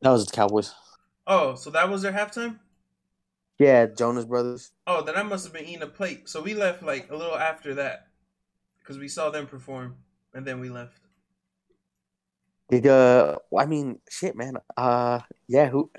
That 0.02 0.10
was 0.12 0.26
the 0.26 0.32
Cowboys. 0.32 0.74
Oh, 1.26 1.56
so 1.56 1.70
that 1.70 1.90
was 1.90 2.02
their 2.02 2.12
halftime? 2.12 2.60
Yeah, 3.60 3.86
Jonas 3.86 4.26
Brothers. 4.26 4.72
Oh, 4.86 5.02
then 5.02 5.16
I 5.16 5.24
must 5.24 5.46
have 5.46 5.54
been 5.54 5.66
eating 5.66 5.84
a 5.84 5.88
plate. 5.88 6.28
So 6.28 6.42
we 6.42 6.54
left 6.54 6.84
like 6.84 7.10
a 7.10 7.16
little 7.16 7.38
after 7.38 7.76
that. 7.76 8.08
Because 8.80 8.98
we 8.98 9.08
saw 9.08 9.30
them 9.30 9.48
perform 9.48 9.96
and 10.34 10.46
then 10.46 10.60
we 10.60 10.70
left. 10.70 11.00
Did 12.70 12.88
uh, 12.88 13.38
I 13.58 13.66
mean, 13.66 14.00
shit, 14.10 14.36
man. 14.36 14.58
Uh, 14.76 15.20
yeah, 15.48 15.68
who? 15.70 15.92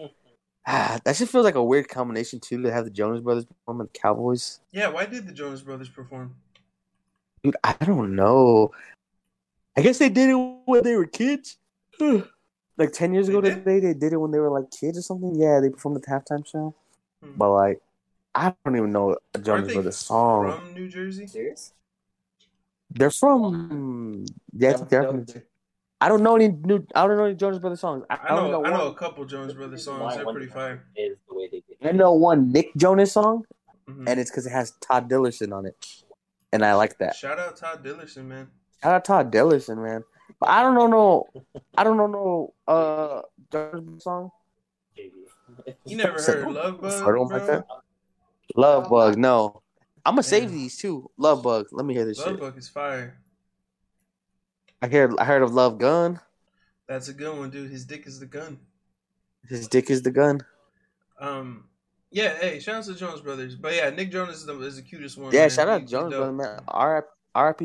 Ah, 0.66 0.98
that 1.04 1.16
just 1.16 1.30
feels 1.30 1.44
like 1.44 1.54
a 1.54 1.62
weird 1.62 1.88
combination 1.88 2.40
too 2.40 2.62
to 2.62 2.72
have 2.72 2.84
the 2.84 2.90
Jonas 2.90 3.20
Brothers 3.20 3.44
perform 3.44 3.80
and 3.80 3.88
the 3.88 3.98
Cowboys. 3.98 4.60
Yeah, 4.72 4.88
why 4.88 5.06
did 5.06 5.26
the 5.26 5.32
Jonas 5.32 5.62
Brothers 5.62 5.88
perform? 5.88 6.34
Dude, 7.42 7.56
I 7.62 7.74
don't 7.84 8.16
know. 8.16 8.70
I 9.76 9.82
guess 9.82 9.98
they 9.98 10.08
did 10.08 10.30
it 10.30 10.34
when 10.64 10.82
they 10.82 10.96
were 10.96 11.06
kids. 11.06 11.58
like 12.78 12.92
ten 12.92 13.12
years 13.12 13.26
They 13.26 13.32
ago 13.34 13.40
did? 13.42 13.56
today, 13.64 13.80
they 13.80 13.94
did 13.94 14.12
it 14.14 14.16
when 14.16 14.30
they 14.30 14.38
were 14.38 14.50
like 14.50 14.70
kids 14.70 14.98
or 14.98 15.02
something. 15.02 15.34
Yeah, 15.36 15.60
they 15.60 15.68
performed 15.68 16.02
the 16.02 16.06
halftime 16.10 16.46
show. 16.46 16.74
Hmm. 17.22 17.32
But 17.36 17.50
like, 17.50 17.80
I 18.34 18.54
don't 18.64 18.76
even 18.76 18.90
know 18.90 19.12
a 19.12 19.16
Aren't 19.34 19.44
Jonas 19.46 19.68
they 19.68 19.74
Brothers 19.74 19.96
song. 19.98 20.58
from 20.60 20.74
New 20.74 20.88
Jersey? 20.88 21.26
Serious? 21.26 21.72
They're 22.90 23.10
from. 23.10 24.24
Yeah, 24.52 24.70
I 24.80 24.84
they're 24.84 25.02
from. 25.04 25.26
I 26.04 26.08
don't 26.08 26.22
know 26.22 26.34
any 26.36 26.48
new. 26.48 26.86
I 26.94 27.06
don't 27.06 27.16
know 27.16 27.24
any 27.24 27.34
Jonas 27.34 27.58
Brothers 27.60 27.80
songs. 27.80 28.04
I, 28.10 28.18
I 28.24 28.28
don't 28.36 28.50
know, 28.50 28.62
I 28.62 28.70
know 28.70 28.88
a 28.88 28.94
couple 28.94 29.24
Jonas 29.24 29.54
Brothers 29.54 29.82
songs. 29.86 30.14
They're 30.14 30.26
pretty 30.26 30.48
fire. 30.48 30.84
Is 30.96 31.16
the 31.26 31.34
way 31.34 31.48
they 31.50 31.62
did. 31.66 31.88
I 31.88 31.92
know 31.92 32.12
one 32.12 32.52
Nick 32.52 32.74
Jonas 32.76 33.12
song, 33.12 33.44
Mhm. 33.88 34.06
and 34.06 34.20
it's 34.20 34.30
because 34.30 34.44
it 34.44 34.50
has 34.50 34.72
Ty 34.82 35.00
Dolla 35.00 35.30
$ign 35.30 35.56
on 35.56 35.64
it, 35.64 35.86
and 36.52 36.62
I 36.62 36.74
like 36.74 36.98
that. 36.98 37.16
Shout 37.16 37.38
out 37.38 37.56
Ty 37.56 37.76
Dolla 37.76 38.04
$ign, 38.04 38.26
man. 38.26 38.48
Shout 38.82 38.92
out 38.92 39.04
Ty 39.06 39.22
Dolla 39.22 39.54
$ign, 39.56 39.82
man. 39.82 40.04
But 40.38 40.50
I 40.50 40.62
don't 40.62 40.74
know 40.74 40.88
no. 40.88 41.26
I 41.74 41.84
don't 41.84 41.96
know 41.96 42.06
no. 42.06 42.54
Uh, 42.68 43.22
Jonas 43.50 43.80
Brothers 43.80 44.04
song. 44.04 44.30
You 45.86 45.96
never 45.96 46.20
heard 46.20 46.52
Love 46.52 46.82
Bug, 46.82 47.02
I 47.02 47.06
don't 47.12 47.28
like 47.30 47.46
that. 47.46 47.66
Love 48.56 48.90
Bug. 48.90 49.16
No, 49.16 49.62
I'm 50.04 50.16
gonna 50.16 50.22
save 50.22 50.50
these 50.50 50.76
too. 50.76 51.10
Love 51.16 51.42
Bug. 51.42 51.68
Let 51.72 51.86
me 51.86 51.94
hear 51.94 52.04
this 52.04 52.18
Love 52.18 52.28
shit. 52.32 52.40
Bug 52.40 52.58
is 52.58 52.68
fire. 52.68 53.20
I 54.84 54.88
heard. 54.88 55.14
I 55.18 55.24
heard 55.24 55.40
of 55.40 55.54
Love 55.54 55.78
Gun. 55.78 56.20
That's 56.86 57.08
a 57.08 57.14
good 57.14 57.38
one, 57.38 57.48
dude. 57.48 57.70
His 57.70 57.86
dick 57.86 58.06
is 58.06 58.20
the 58.20 58.26
gun. 58.26 58.58
His 59.48 59.66
dick 59.66 59.88
is 59.88 60.02
the 60.02 60.10
gun. 60.10 60.42
Um, 61.18 61.64
Yeah, 62.10 62.36
hey, 62.38 62.60
shout 62.60 62.74
out 62.74 62.84
to 62.84 62.92
the 62.92 62.98
Jonas 62.98 63.20
Brothers. 63.22 63.56
But 63.56 63.74
yeah, 63.74 63.88
Nick 63.88 64.10
Jonas 64.12 64.36
is 64.36 64.46
the, 64.46 64.60
is 64.60 64.76
the 64.76 64.82
cutest 64.82 65.16
one. 65.16 65.32
Yeah, 65.32 65.40
man. 65.40 65.50
shout 65.50 65.68
out 65.70 65.80
he's 65.80 65.90
Jonas, 65.90 66.10
dope. 66.10 66.18
brother, 66.20 66.32
man. 66.32 66.60
R- 66.68 67.08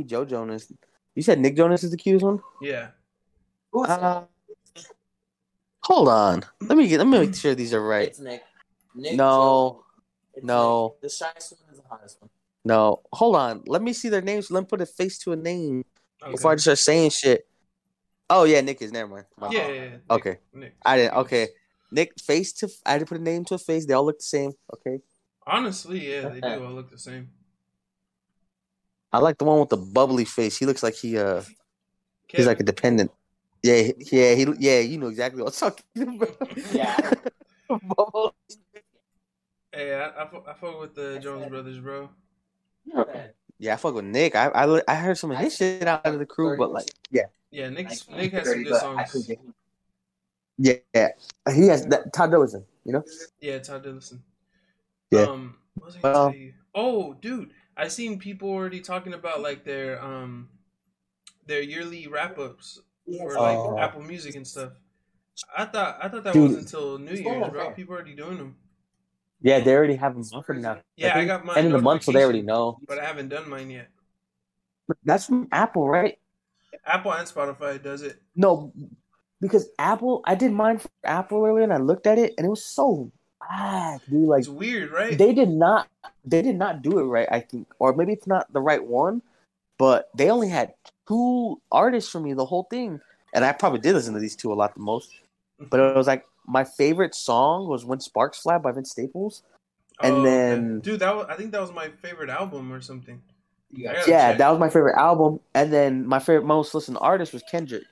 Joe 0.06 0.24
Jonas. 0.24 0.72
You 1.14 1.22
said 1.22 1.40
Nick 1.40 1.58
Jonas 1.58 1.84
is 1.84 1.92
the 1.92 1.98
cutest 1.98 2.24
one. 2.24 2.40
Yeah. 2.62 2.88
Uh, 3.74 4.24
hold 5.84 6.08
on. 6.08 6.44
Let 6.62 6.78
me 6.78 6.88
get. 6.88 7.00
Let 7.00 7.08
me 7.08 7.20
make 7.20 7.36
sure 7.36 7.54
these 7.54 7.74
are 7.74 7.86
right. 7.86 8.08
It's 8.08 8.20
Nick. 8.20 8.44
Nick 8.96 9.16
No. 9.18 9.84
Joe. 10.38 10.42
No. 10.44 10.88
Nick. 10.94 11.02
The 11.02 11.10
shyest 11.10 11.52
one 11.60 11.74
is 11.74 11.82
the 11.82 11.88
hottest 11.90 12.22
one. 12.22 12.30
No, 12.64 13.02
hold 13.12 13.36
on. 13.36 13.64
Let 13.68 13.82
me 13.82 13.92
see 13.92 14.08
their 14.08 14.22
names. 14.22 14.50
Let 14.52 14.62
me 14.62 14.68
put 14.68 14.80
a 14.80 14.86
face 14.86 15.18
to 15.20 15.34
a 15.34 15.36
name 15.36 15.84
Okay. 16.22 16.32
before 16.32 16.52
I 16.52 16.56
just 16.56 16.64
start 16.66 16.78
saying 16.80 17.10
shit. 17.12 17.48
Oh 18.30 18.44
yeah, 18.44 18.62
Nick 18.62 18.82
is. 18.82 18.92
Never 18.92 19.10
mind. 19.10 19.26
My 19.40 19.50
yeah, 19.52 19.68
yeah, 19.68 19.74
yeah. 19.74 19.90
Nick- 19.90 20.02
Okay. 20.12 20.38
Nick. 20.54 20.74
I 20.86 20.98
didn't. 20.98 21.14
Okay, 21.18 21.48
Nick 21.92 22.20
face 22.20 22.54
to. 22.54 22.70
I 22.86 22.92
had 22.94 23.00
to 23.00 23.06
put 23.06 23.18
a 23.18 23.24
name 23.24 23.46
to 23.46 23.56
a 23.56 23.58
face. 23.58 23.86
They 23.86 23.94
all 23.94 24.06
look 24.06 24.20
the 24.20 24.24
same. 24.24 24.52
Okay. 24.74 25.00
Honestly, 25.48 26.12
yeah, 26.14 26.30
they 26.30 26.42
do 26.42 26.64
all 26.64 26.74
look 26.74 26.92
the 26.92 26.98
same. 27.00 27.30
I 29.12 29.18
like 29.18 29.38
the 29.40 29.46
one 29.46 29.60
with 29.60 29.70
the 29.70 29.78
bubbly 29.78 30.26
face. 30.26 30.58
He 30.58 30.66
looks 30.68 30.84
like 30.84 30.94
he 30.96 31.18
uh 31.18 31.42
he's 32.28 32.46
like 32.46 32.60
a 32.60 32.64
dependent. 32.64 33.12
Yeah, 33.64 33.92
yeah, 34.12 34.36
he 34.36 34.46
yeah. 34.60 34.80
You 34.80 34.98
know 35.00 35.08
exactly 35.08 35.42
what 35.42 35.60
I'm 35.62 35.72
talking 35.72 36.22
about. 36.22 36.58
Yeah. 36.74 37.12
Bubble- 37.70 38.36
Hey, 39.72 39.94
I, 39.94 40.08
I, 40.08 40.24
I 40.24 40.54
fuck 40.56 40.80
with 40.82 40.96
the 40.96 41.20
Jonas 41.22 41.48
Brothers, 41.50 41.78
bro. 41.80 42.10
Yeah, 43.60 43.74
I 43.74 43.78
fuck 43.78 43.94
with 43.94 44.06
Nick. 44.06 44.36
I 44.36 44.48
I, 44.48 44.82
I 44.88 44.96
heard 44.96 45.18
some 45.18 45.32
of 45.32 45.38
his 45.38 45.56
shit 45.56 45.88
out 45.88 46.06
of 46.06 46.18
the 46.20 46.26
crew, 46.26 46.58
but 46.58 46.72
like 46.72 46.90
yeah, 47.12 47.24
Yeah, 47.52 47.70
Nick's, 47.70 48.06
I- 48.12 48.18
Nick 48.18 48.32
has 48.34 48.48
some 48.50 48.64
good 48.64 48.76
songs. 48.80 49.30
yeah, 50.58 50.74
yeah. 50.94 51.10
He 51.54 51.68
has 51.68 51.86
that 51.88 52.12
Todd 52.14 52.32
Dillison, 52.32 52.64
you 52.86 52.94
know. 52.94 53.04
Yeah, 53.42 53.60
Todd 53.60 53.84
Dillison. 53.84 54.20
Yeah. 55.12 55.22
Um, 55.22 55.56
what 55.76 55.86
was 55.88 55.96
I 55.98 56.00
gonna 56.02 56.14
Well- 56.16 56.34
Oh, 56.76 57.14
dude, 57.16 57.52
I 57.76 57.88
seen 57.88 58.20
people 58.20 58.50
already 58.50 58.80
talking 58.80 59.14
about 59.14 59.42
like 59.42 59.64
their 59.66 60.02
um 60.04 60.50
their 61.48 61.62
yearly 61.62 62.08
wrap 62.08 62.38
ups 62.38 62.80
for 63.18 63.34
like 63.34 63.58
Oh. 63.58 63.78
Apple 63.78 64.02
Music 64.04 64.36
and 64.36 64.46
stuff. 64.48 64.74
I 65.58 65.66
thought 65.66 65.98
I 66.02 66.10
thought 66.10 66.24
that 66.26 66.34
Dude. 66.34 66.50
was 66.52 66.58
until 66.60 67.00
New 67.00 67.14
Year's, 67.14 67.50
bro. 67.50 67.72
People 67.72 67.96
already 67.96 68.14
doing 68.14 68.38
them, 68.38 68.56
Yeah, 69.42 69.60
they 69.62 69.74
already 69.74 69.96
have 69.96 70.16
him 70.16 70.24
offered 70.34 70.62
now. 70.62 70.80
Yeah, 70.96 71.12
I 71.12 71.14
think 71.14 71.28
got 71.28 71.46
my 71.46 71.56
end 71.56 71.68
of 71.68 71.74
the 71.74 71.82
month, 71.82 72.04
so 72.04 72.12
they 72.12 72.24
already 72.24 72.42
know. 72.42 72.80
but 72.88 73.00
I 73.00 73.06
haven't 73.06 73.30
done 73.30 73.50
mine 73.50 73.70
yet. 73.70 73.90
But 74.88 74.98
that's 75.04 75.26
from 75.28 75.48
Apple, 75.52 75.88
right? 75.88 76.18
Apple 76.86 77.14
and 77.14 77.28
Spotify 77.28 77.82
does 77.82 78.02
it. 78.02 78.22
No, 78.36 78.74
because 79.40 79.70
Apple. 79.78 80.22
I 80.26 80.36
did 80.36 80.52
mine 80.52 80.80
for 80.80 80.90
Apple 81.04 81.46
earlier, 81.46 81.64
and 81.64 81.74
I 81.74 81.78
looked 81.78 82.08
at 82.08 82.18
it, 82.18 82.34
and 82.38 82.46
it 82.46 82.50
was 82.50 82.66
so 82.66 83.12
bad, 83.48 84.02
dude. 84.10 84.28
Like 84.28 84.40
It's 84.40 84.50
weird, 84.50 84.92
right? 84.92 85.18
they 85.18 85.34
did 85.34 85.50
not, 85.50 85.88
they 86.26 86.42
did 86.42 86.56
not 86.58 86.82
do 86.82 87.00
it 87.00 87.04
right. 87.04 87.28
I 87.32 87.40
think, 87.40 87.68
or 87.80 87.94
maybe 87.94 88.14
it's 88.14 88.28
not 88.28 88.52
the 88.52 88.62
right 88.62 88.84
one, 88.84 89.22
but 89.78 90.10
they 90.16 90.30
only 90.30 90.50
had 90.50 90.74
two 91.08 91.62
artists 91.72 92.12
for 92.12 92.20
me 92.20 92.34
the 92.34 92.46
whole 92.46 92.68
thing, 92.70 93.00
and 93.34 93.46
I 93.46 93.54
probably 93.54 93.80
did 93.80 93.94
listen 93.94 94.14
to 94.14 94.20
these 94.20 94.36
two 94.36 94.52
a 94.52 94.56
lot 94.56 94.74
the 94.74 94.82
most. 94.82 95.12
But 95.60 95.80
it 95.80 95.96
was 95.96 96.08
like 96.08 96.26
my 96.50 96.64
favorite 96.64 97.14
song 97.16 97.68
was 97.68 97.86
"When 97.86 98.00
Sparks 98.00 98.40
Fly" 98.40 98.58
by 98.58 98.72
Vince 98.72 98.92
Staples. 98.92 99.44
and 100.02 100.16
Oh, 100.16 100.20
okay. 100.22 100.30
then- 100.30 100.80
dude, 100.80 101.00
that 101.02 101.14
was, 101.16 101.26
I 101.30 101.36
think 101.36 101.52
that 101.52 101.60
was 101.62 101.72
my 101.74 101.90
favorite 101.90 102.30
album 102.30 102.72
or 102.72 102.80
something. 102.82 103.22
You 103.72 103.84
I 103.90 103.94
got 103.94 104.00
gotta 104.00 104.12
Yeah, 104.12 104.30
check. 104.32 104.38
that 104.40 104.50
was 104.50 104.58
my 104.60 104.70
favorite 104.70 104.98
album. 104.98 105.42
And 105.54 105.72
then 105.74 106.08
my 106.08 106.20
favorite 106.20 106.46
most 106.46 106.74
listened 106.74 106.98
artist 107.02 107.34
was 107.34 107.44
Kendrick. 107.52 107.84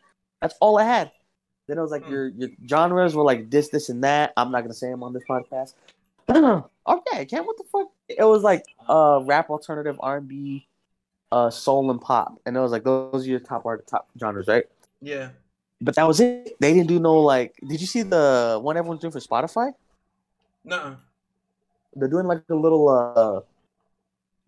That's 0.41 0.55
all 0.61 0.79
I 0.79 0.83
had. 0.85 1.11
Then 1.67 1.77
it 1.77 1.81
was 1.81 1.91
like 1.91 2.05
Hmm. 2.05 2.11
your 2.13 2.27
your 2.29 2.49
genres 2.65 3.13
were 3.13 3.23
like 3.25 3.49
this, 3.49 3.67
this, 3.69 3.89
and 3.89 4.01
that. 4.05 4.31
I'm 4.37 4.51
not 4.51 4.61
gonna 4.61 4.73
say 4.73 4.89
them 4.89 5.03
on 5.03 5.11
this 5.13 5.23
podcast. 5.29 5.73
okay, 6.87 7.25
Ken, 7.25 7.45
what 7.45 7.57
the 7.57 7.63
fuck? 7.65 7.87
It 8.07 8.23
was 8.23 8.41
like 8.41 8.63
uh 8.87 9.19
rap, 9.25 9.49
alternative, 9.49 9.97
R 9.99 10.17
and 10.17 10.27
B, 10.29 10.65
uh 11.33 11.49
soul 11.49 11.91
and 11.91 11.99
pop, 11.99 12.39
and 12.45 12.55
it 12.55 12.59
was 12.61 12.71
like 12.71 12.85
those 12.85 13.27
are 13.27 13.29
your 13.29 13.39
top 13.41 13.65
art, 13.65 13.85
top 13.85 14.07
genres, 14.17 14.47
right? 14.47 14.63
Yeah. 15.01 15.29
But 15.81 15.95
that 15.95 16.07
was 16.07 16.19
it. 16.19 16.57
They 16.59 16.73
didn't 16.73 16.87
do 16.87 16.99
no 16.99 17.15
like. 17.21 17.55
Did 17.67 17.79
you 17.81 17.87
see 17.87 18.01
the 18.03 18.59
one 18.61 18.77
everyone's 18.77 19.01
doing 19.01 19.11
for 19.11 19.19
Spotify? 19.19 19.73
Nuh-uh. 20.65 20.95
They're 21.95 22.09
doing 22.09 22.25
like 22.25 22.43
a 22.49 22.55
little 22.55 22.89
uh. 22.89 23.41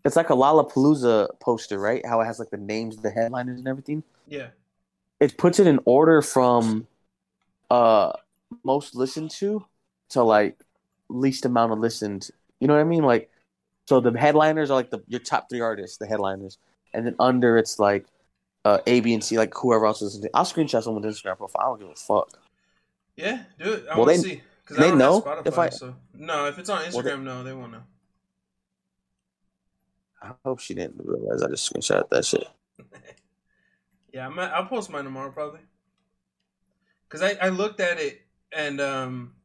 It's 0.06 0.16
like 0.16 0.30
a 0.30 0.34
Lollapalooza 0.34 1.40
poster, 1.40 1.78
right? 1.80 2.06
How 2.06 2.22
it 2.22 2.26
has 2.26 2.40
like 2.40 2.50
the 2.52 2.58
names, 2.58 2.98
the 2.98 3.12
headliners, 3.12 3.60
and 3.60 3.68
everything. 3.68 4.04
Yeah. 4.28 4.48
it 5.20 5.38
puts 5.38 5.60
it 5.60 5.68
in 5.68 5.80
order 5.86 6.22
from 6.22 6.88
uh 7.70 8.14
most 8.64 8.96
listened 8.96 9.32
to 9.32 9.66
to 10.10 10.24
like 10.24 10.58
least 11.10 11.46
amount 11.46 11.72
of 11.74 11.80
listened. 11.80 12.30
You 12.60 12.68
know 12.68 12.76
what 12.76 12.82
I 12.82 12.86
mean? 12.86 13.04
Like 13.04 13.30
so 13.88 14.00
the 14.00 14.18
headliners 14.18 14.72
are 14.72 14.76
like 14.76 14.90
the 14.92 15.02
your 15.08 15.20
top 15.20 15.50
three 15.50 15.62
artists, 15.62 15.98
the 15.98 16.08
headliners. 16.08 16.58
And 16.94 17.06
then 17.06 17.16
under 17.20 17.58
it's 17.58 17.78
like 17.80 18.06
uh 18.66 18.80
A, 18.88 19.00
B, 19.00 19.14
and 19.14 19.24
C, 19.24 19.38
like 19.38 19.54
whoever 19.56 19.86
else 19.86 20.00
to 20.00 20.30
I'll 20.34 20.46
screenshot 20.46 20.84
someone's 20.84 21.06
Instagram 21.06 21.38
profile. 21.38 21.62
I 21.62 21.66
don't 21.66 21.80
give 21.80 21.90
a 21.90 21.96
fuck. 21.96 22.30
Yeah, 23.16 23.44
do 23.62 23.74
it. 23.74 23.86
I 23.90 23.98
Well, 23.98 24.06
want 24.06 24.18
to 24.18 24.22
see. 24.24 24.42
Because 24.64 24.78
they 24.78 24.96
know 24.96 25.22
Spotify, 25.22 25.48
if 25.48 25.58
I- 25.60 25.70
so 25.70 25.96
no. 26.14 26.46
If 26.46 26.58
it's 26.60 26.70
on 26.70 26.80
Well, 26.94 27.02
they- 27.02 27.10
Instagram, 27.12 27.24
no, 27.24 27.44
they 27.44 27.54
won't 27.54 27.72
know. 27.72 27.84
I 30.22 30.34
hope 30.46 30.60
she 30.60 30.74
didn't 30.74 30.96
realize 31.04 31.42
I 31.42 31.48
just 31.48 31.72
screenshot 31.72 32.10
that 32.10 32.26
shit. 32.26 32.48
Yeah, 34.12 34.26
I'm, 34.26 34.40
I'll 34.40 34.66
post 34.66 34.90
mine 34.90 35.04
tomorrow 35.04 35.30
probably. 35.32 35.60
Because 37.08 37.22
I, 37.22 37.38
I 37.46 37.50
looked 37.50 37.80
at 37.80 38.00
it 38.00 38.22
and 38.52 38.82
um, 38.82 39.36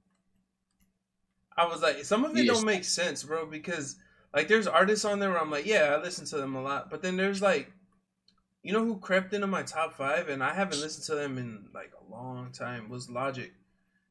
I 1.55 1.67
was 1.67 1.83
like, 1.83 2.03
some 2.07 2.25
of 2.25 2.35
it 2.35 2.47
Yes. 2.47 2.57
don't 2.57 2.65
make 2.65 2.83
sense, 2.85 3.23
bro. 3.25 3.45
Because 3.45 3.97
like, 4.35 4.49
there's 4.49 4.67
artists 4.67 5.05
on 5.05 5.19
there 5.19 5.29
where 5.29 5.39
I'm 5.41 5.51
like, 5.51 5.67
yeah, 5.67 5.95
I 5.95 6.03
listen 6.03 6.25
to 6.29 6.39
them 6.39 6.55
a 6.57 6.63
lot, 6.63 6.89
but 6.89 7.03
then 7.03 7.15
there's 7.19 7.43
like, 7.43 7.71
you 8.65 8.73
know 8.73 8.85
who 8.85 8.99
crept 8.99 9.35
into 9.35 9.47
my 9.47 9.63
top 9.63 9.95
five 9.95 10.29
and 10.29 10.43
I 10.43 10.55
haven't 10.55 10.81
listened 10.81 11.05
to 11.07 11.15
them 11.15 11.39
in 11.39 11.67
like 11.75 11.93
a 12.01 12.13
long 12.13 12.51
time 12.53 12.89
was 12.91 13.11
Logic. 13.11 13.53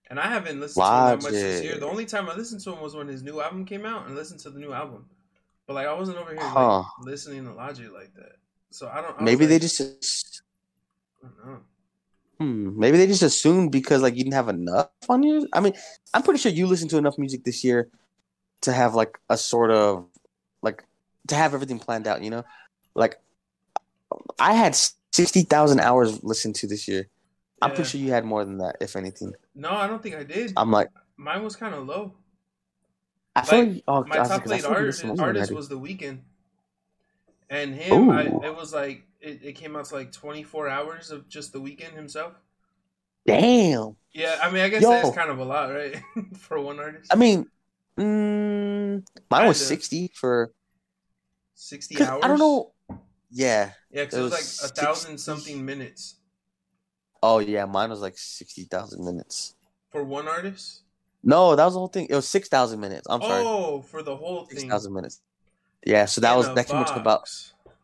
And 0.09 0.19
I 0.19 0.27
haven't 0.27 0.59
listened 0.59 0.85
to 0.85 0.95
him 0.95 1.05
that 1.05 1.21
much 1.21 1.33
this 1.33 1.63
year. 1.63 1.79
The 1.79 1.87
only 1.87 2.05
time 2.05 2.29
I 2.29 2.35
listened 2.35 2.61
to 2.61 2.73
him 2.73 2.81
was 2.81 2.95
when 2.95 3.07
his 3.07 3.23
new 3.23 3.41
album 3.41 3.65
came 3.65 3.85
out 3.85 4.05
and 4.07 4.15
listened 4.15 4.41
to 4.41 4.51
the 4.51 4.59
new 4.59 4.73
album. 4.73 5.07
But 5.67 5.75
like 5.75 5.87
I 5.87 5.93
wasn't 5.93 6.17
over 6.19 6.33
here 6.33 6.43
Huh. 6.43 6.79
like 6.79 7.07
listening 7.07 7.45
to 7.45 7.53
Logic 7.53 7.91
like 7.91 8.13
that. 8.15 8.37
So 8.71 8.89
I 8.89 9.01
don't. 9.01 9.19
I 9.19 9.23
Maybe 9.23 9.45
they 9.45 9.59
just 9.59 9.81
I 11.23 11.27
don't 11.27 11.45
know. 11.53 11.59
Hmm, 12.39 12.77
maybe 12.77 12.97
they 12.97 13.07
just 13.07 13.23
assumed 13.23 13.71
because 13.71 14.01
like 14.01 14.15
you 14.15 14.23
didn't 14.23 14.33
have 14.35 14.49
enough 14.49 14.89
on 15.09 15.23
you. 15.23 15.47
I 15.53 15.59
mean, 15.61 15.73
I'm 16.13 16.23
pretty 16.23 16.39
sure 16.39 16.51
you 16.51 16.67
listened 16.67 16.89
to 16.91 16.97
enough 16.97 17.17
music 17.17 17.43
this 17.43 17.63
year 17.63 17.89
to 18.61 18.73
have 18.73 18.95
like 18.95 19.19
a 19.29 19.37
sort 19.37 19.71
of 19.71 20.07
like 20.61 20.83
to 21.27 21.35
have 21.35 21.53
everything 21.53 21.79
planned 21.79 22.07
out. 22.07 22.23
You 22.23 22.31
know, 22.31 22.43
like 22.95 23.17
I 24.39 24.53
had 24.53 24.75
sixty 25.11 25.43
thousand 25.43 25.79
hours 25.79 26.23
listened 26.23 26.55
to 26.55 26.67
this 26.67 26.87
year. 26.87 27.07
I'm 27.61 27.69
pretty 27.71 27.89
sure 27.89 28.01
you 28.01 28.11
had 28.11 28.25
more 28.25 28.43
than 28.43 28.57
that, 28.57 28.77
if 28.81 28.95
anything. 28.95 29.33
No, 29.55 29.69
I 29.71 29.87
don't 29.87 30.03
think 30.03 30.15
I 30.15 30.23
did. 30.23 30.53
I'm 30.57 30.71
like, 30.71 30.89
Mine 31.15 31.43
was 31.43 31.55
kind 31.55 31.73
of 31.73 31.85
low. 31.85 32.13
I 33.35 33.41
feel 33.43 33.59
Like, 33.59 33.67
like, 33.69 33.83
oh, 33.87 34.03
My 34.03 34.17
top 34.17 34.29
like, 34.29 34.43
played 34.45 34.61
feel 34.61 34.69
like 34.71 34.79
you 34.79 34.83
artist, 34.83 35.03
listened 35.03 35.17
to 35.17 35.21
more 35.21 35.27
than 35.33 35.37
I 35.37 35.39
artist 35.39 35.53
was 35.55 35.69
The 35.69 35.79
Weeknd, 35.79 36.19
and 37.49 37.73
him. 37.73 38.09
I, 38.09 38.23
it 38.23 38.55
was 38.55 38.73
like 38.73 39.03
it, 39.21 39.39
it 39.43 39.53
came 39.53 39.75
out 39.75 39.85
to 39.85 39.95
like 39.95 40.11
24 40.11 40.67
hours 40.67 41.09
of 41.11 41.29
just 41.29 41.53
The 41.53 41.59
Weeknd 41.59 41.93
himself. 41.93 42.33
Damn. 43.25 43.95
Yeah, 44.11 44.37
I 44.43 44.51
mean, 44.51 44.61
I 44.63 44.69
guess 44.69 44.81
Yo. 44.81 44.89
that's 44.89 45.15
kind 45.15 45.29
of 45.31 45.39
a 45.39 45.45
lot, 45.45 45.71
right, 45.73 45.95
for 46.37 46.59
one 46.59 46.79
artist. 46.79 47.11
I 47.11 47.15
mean, 47.15 47.47
mm, 47.97 49.03
mine 49.31 49.47
was 49.47 49.57
Kinda. 49.57 49.65
sixty 49.65 50.11
for. 50.13 50.51
60 51.55 52.03
hours. 52.03 52.21
I 52.23 52.27
don't 52.27 52.39
know. 52.39 52.72
Yeah. 53.33 53.73
Yeah, 53.91 54.03
because 54.03 54.17
it 54.17 54.19
it 54.19 54.23
was 54.23 54.31
like 54.31 54.45
a 54.71 54.73
thousand 54.73 55.17
something 55.19 55.65
minutes 55.65 56.15
Oh 57.23 57.39
yeah, 57.39 57.65
mine 57.65 57.89
was 57.89 58.01
like 58.01 58.17
sixty 58.19 58.65
thousand 58.65 59.03
minutes. 59.03 59.55
for 59.91 60.03
one 60.03 60.27
artist. 60.27 60.81
No, 61.23 61.55
that 61.55 61.65
was 61.65 61.73
the 61.73 61.79
whole 61.79 61.87
thing. 61.87 62.07
It 62.09 62.15
was 62.15 62.27
six 62.27 62.49
thousand 62.49 62.79
minutes. 62.79 63.07
I'm 63.09 63.21
sorry. 63.23 63.47
Oh, 63.49 63.81
for 63.81 64.03
the 64.03 64.15
whole 64.15 64.45
six 64.49 64.63
thing. 64.63 64.69
thousand 64.69 64.93
minutes. 64.93 65.21
Yeah, 65.85 66.05
so 66.05 66.21
that 66.21 66.33
In 66.33 66.37
was 66.37 66.51
that 66.53 66.67
came 66.69 66.79
out 66.79 66.87
to 66.87 66.99
about 66.99 67.29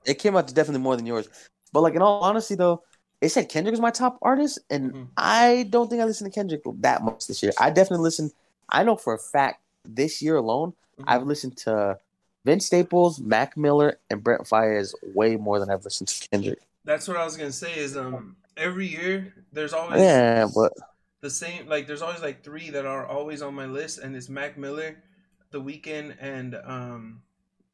it 0.06 0.16
came 0.16 0.36
out 0.38 0.48
to 0.50 0.54
definitely 0.54 0.82
more 0.82 0.98
than 0.98 1.06
yours. 1.06 1.30
But 1.74 1.82
like 1.82 1.96
in 1.96 2.02
all 2.02 2.22
honesty 2.24 2.56
though, 2.56 2.84
it 3.22 3.30
said 3.30 3.50
Kendrick 3.50 3.74
was 3.74 3.82
my 3.82 3.92
top 3.92 4.20
artist, 4.22 4.60
and 4.70 4.94
Mhm. 4.94 5.10
I 5.18 5.68
don't 5.70 5.90
think 5.90 6.02
I 6.02 6.06
listened 6.06 6.32
to 6.32 6.36
Kendrick 6.40 6.62
that 6.82 7.04
much 7.04 7.28
this 7.28 7.44
year. 7.44 7.54
I 7.60 7.70
definitely 7.72 8.04
listened. 8.06 8.32
I 8.70 8.84
know 8.84 8.96
for 8.98 9.14
a 9.16 9.20
fact 9.20 9.62
this 9.86 10.22
year 10.22 10.38
alone, 10.38 10.74
Mhm. 10.98 11.06
I've 11.08 11.24
listened 11.24 11.58
to 11.60 12.00
Vince 12.46 12.66
Staples, 12.66 13.20
Mac 13.20 13.58
Miller, 13.58 14.00
and 14.10 14.24
Brent 14.24 14.44
Faiyaz 14.44 14.94
way 15.14 15.36
more 15.36 15.60
than 15.60 15.70
ever 15.70 15.90
since 15.90 16.22
listened 16.22 16.32
Kendrick. 16.32 16.60
That's 16.86 17.08
what 17.08 17.18
I 17.18 17.26
was 17.26 17.38
gonna 17.38 17.52
say. 17.52 17.78
Is 17.78 17.98
um 17.98 18.36
every 18.58 18.88
year 18.88 19.34
there's 19.52 19.74
always 19.74 20.02
Yeah, 20.02 20.48
but 20.54 20.74
the 21.22 21.30
same 21.30 21.68
like 21.68 21.88
there's 21.88 22.02
always 22.02 22.22
like 22.22 22.44
three 22.44 22.70
that 22.72 22.86
are 22.86 23.06
always 23.06 23.42
on 23.42 23.54
my 23.54 23.66
list 23.66 24.00
and 24.00 24.16
it's 24.16 24.30
Mac 24.30 24.58
Miller, 24.58 25.04
The 25.52 25.62
Weeknd, 25.62 26.16
and 26.20 26.56
um 26.64 27.22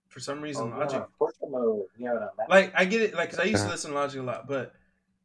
for 0.08 0.20
some 0.20 0.42
reason 0.42 0.72
Oh, 0.74 0.78
Logic. 0.80 1.00
yeah. 1.00 1.06
Portrait. 1.18 1.90
Yeah, 1.98 2.28
Like 2.50 2.74
I 2.76 2.86
get 2.86 3.02
it 3.02 3.14
like 3.14 3.30
cuz 3.32 3.40
I 3.40 3.44
used 3.44 3.64
to 3.64 3.70
listen 3.70 3.92
to 3.92 3.96
Logic 3.98 4.20
a 4.20 4.24
lot, 4.24 4.48
but 4.48 4.74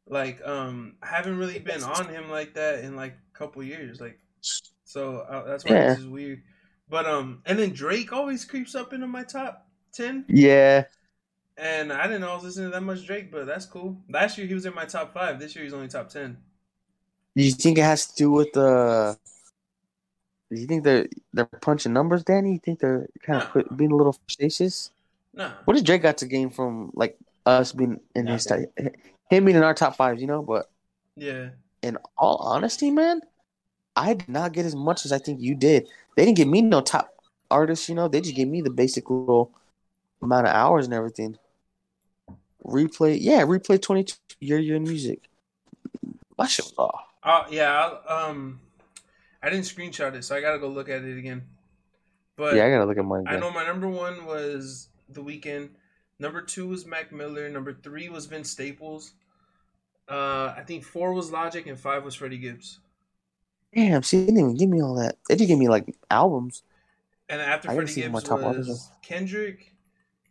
like 0.07 0.47
um 0.47 0.97
I 1.03 1.07
haven't 1.07 1.39
really 1.39 1.59
been 1.59 1.83
on 1.83 2.09
him 2.09 2.31
like 2.31 2.55
that 2.55 2.85
in 2.85 2.97
like 2.97 3.13
a 3.13 3.39
couple 3.39 3.63
years 3.63 4.01
like 4.01 4.19
so 4.85 5.19
uh, 5.19 5.45
that's 5.45 5.65
why 5.65 5.75
Yeah. 5.77 5.87
this 5.91 5.99
is 6.01 6.09
weird. 6.09 6.43
But 6.91 7.07
um, 7.07 7.43
and 7.47 7.59
then 7.59 7.71
Drake 7.71 8.13
always 8.13 8.45
creeps 8.45 8.75
up 8.75 8.93
into 8.93 9.07
my 9.07 9.23
top 9.23 9.67
ten, 9.93 10.25
Yeah. 10.29 10.85
and 11.57 11.93
I 11.93 12.05
didn't 12.05 12.23
know 12.23 12.31
I 12.33 12.35
was 12.35 12.45
listening 12.45 12.67
to 12.71 12.75
that 12.75 12.81
much 12.83 13.07
Drake, 13.07 13.31
but 13.31 13.47
that's 13.47 13.65
cool. 13.65 13.97
Last 14.09 14.37
year 14.37 14.47
he 14.49 14.55
was 14.55 14.67
in 14.67 14.75
my 14.75 14.85
top 14.87 15.15
five. 15.15 15.39
This 15.39 15.55
year 15.55 15.63
he's 15.65 15.73
only 15.73 15.89
top 15.89 16.09
ten. 16.09 16.37
Do 17.37 17.45
you 17.45 17.53
think 17.53 17.79
it 17.79 17.83
has 17.83 18.07
to 18.09 18.17
do 18.17 18.31
with 18.33 18.53
the? 18.53 19.17
Do 20.51 20.61
you 20.61 20.67
think 20.67 20.83
they're 20.83 21.07
they're 21.33 21.45
punching 21.47 21.93
numbers, 21.93 22.25
Danny? 22.25 22.55
You 22.55 22.59
think 22.59 22.81
they're 22.81 23.07
kind 23.23 23.41
of 23.55 23.77
being 23.77 23.93
a 23.93 23.97
little 23.97 24.17
facetious? 24.27 24.91
Nah, 25.33 25.53
What 25.65 25.75
does 25.75 25.85
Drake 25.85 26.03
got 26.03 26.19
to 26.19 26.27
gain 26.27 26.51
from 26.51 26.91
like 26.95 27.17
us 27.47 27.71
being 27.71 28.01
in 28.17 28.27
his 28.27 28.51
Nothing. 28.51 28.67
type, 28.77 28.97
him 29.31 29.45
being 29.45 29.57
in 29.57 29.63
our 29.63 29.75
top 29.75 29.95
fives? 29.95 30.21
You 30.21 30.27
know, 30.27 30.43
but 30.43 30.69
yeah, 31.15 31.51
in 31.83 31.99
all 32.19 32.39
honesty, 32.39 32.91
man, 32.91 33.21
I 34.01 34.15
did 34.15 34.29
not 34.29 34.53
get 34.53 34.65
as 34.65 34.75
much 34.75 35.05
as 35.05 35.13
I 35.13 35.19
think 35.19 35.41
you 35.41 35.55
did. 35.55 35.87
They 36.17 36.25
didn't 36.25 36.39
give 36.39 36.49
me 36.49 36.63
no 36.63 36.81
top 36.81 37.15
artists, 37.51 37.87
you 37.89 37.95
know. 37.95 38.09
They 38.09 38.23
just 38.23 38.35
gave 38.35 38.49
me 38.49 38.63
the 38.63 38.71
basic 38.71 39.11
little 39.11 39.53
amount 40.23 40.47
of 40.47 40.55
hours 40.55 40.87
and 40.87 40.95
everything. 40.95 41.37
Replay, 42.65 43.19
yeah, 43.21 43.43
replay 43.43 43.81
twenty 43.81 44.05
two 44.05 44.17
year 44.41 44.59
year 44.59 44.77
in 44.77 44.85
music. 44.85 45.21
My 46.39 46.47
shit 46.47 46.65
was 46.65 46.75
off. 46.79 47.05
uh, 47.23 47.45
yeah. 47.51 47.71
I'll, 48.09 48.31
um, 48.31 48.61
I 49.43 49.51
didn't 49.51 49.65
screenshot 49.65 50.15
it, 50.15 50.25
so 50.25 50.35
I 50.35 50.41
gotta 50.41 50.59
go 50.59 50.69
look 50.69 50.89
at 50.89 51.03
it 51.03 51.19
again. 51.19 51.43
But 52.37 52.55
yeah, 52.57 52.65
I 52.67 52.71
gotta 52.71 52.87
look 52.87 52.97
at 52.97 53.05
mine. 53.05 53.25
I 53.27 53.37
know 53.37 53.51
my 53.51 53.65
number 53.65 53.89
one 53.89 54.25
was 54.25 54.89
The 55.11 55.23
Weeknd. 55.23 55.69
Number 56.19 56.41
two 56.41 56.69
was 56.69 56.87
Mac 56.87 57.13
Miller. 57.13 57.51
Number 57.51 57.75
three 57.75 58.09
was 58.09 58.25
Vince 58.27 58.51
Staples. 58.51 59.13
Uh, 60.09 60.55
I 60.57 60.63
think 60.67 60.85
four 60.85 61.13
was 61.13 61.31
Logic 61.31 61.67
and 61.67 61.79
five 61.79 62.05
was 62.05 62.15
Freddie 62.15 62.39
Gibbs. 62.39 62.81
Damn, 63.75 64.03
she 64.03 64.25
didn't 64.25 64.39
even 64.39 64.57
give 64.57 64.69
me 64.69 64.83
all 64.83 64.95
that. 64.95 65.17
They 65.29 65.37
just 65.37 65.49
gave 65.49 65.59
me 65.59 65.69
like 65.69 65.95
albums. 66.11 66.63
And 67.29 67.41
after 67.41 67.71
I 67.71 67.75
Freddie 67.75 67.93
see 67.93 68.01
who 68.03 68.11
my 68.11 68.19
Gibbs 68.19 68.31
artists 68.31 68.69
was 68.69 68.91
Kendrick, 69.03 69.75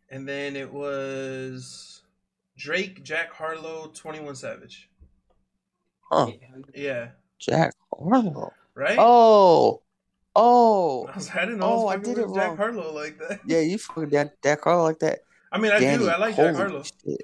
and 0.09 0.27
then 0.27 0.57
it 0.57 0.71
was 0.71 2.01
Drake, 2.57 3.03
Jack 3.03 3.31
Harlow, 3.31 3.91
Twenty 3.95 4.19
One 4.19 4.35
Savage. 4.35 4.89
Huh? 6.11 6.31
Yeah, 6.75 7.09
Jack 7.37 7.73
Harlow. 7.97 8.51
right. 8.73 8.97
Oh, 8.99 9.81
oh, 10.35 11.05
I, 11.05 11.15
was, 11.15 11.29
oh, 11.29 11.39
I 11.39 11.45
didn't 11.45 11.59
know. 11.59 11.65
Oh, 11.65 11.87
I 11.87 11.93
I 11.93 11.97
did 11.97 12.17
it 12.17 12.27
with 12.27 12.35
Jack 12.35 12.47
wrong. 12.49 12.57
Harlow 12.57 12.93
like 12.93 13.17
that. 13.19 13.39
yeah, 13.45 13.59
you 13.61 13.77
fucking 13.77 14.09
Jack, 14.09 14.33
Jack 14.43 14.63
Harlow 14.63 14.83
like 14.83 14.99
that. 14.99 15.19
I 15.51 15.57
mean, 15.57 15.71
I 15.71 15.79
Danny, 15.79 15.99
do. 15.99 16.09
I 16.09 16.17
like 16.17 16.35
Jack 16.35 16.55
Harlow. 16.55 16.83
shit. 16.83 17.23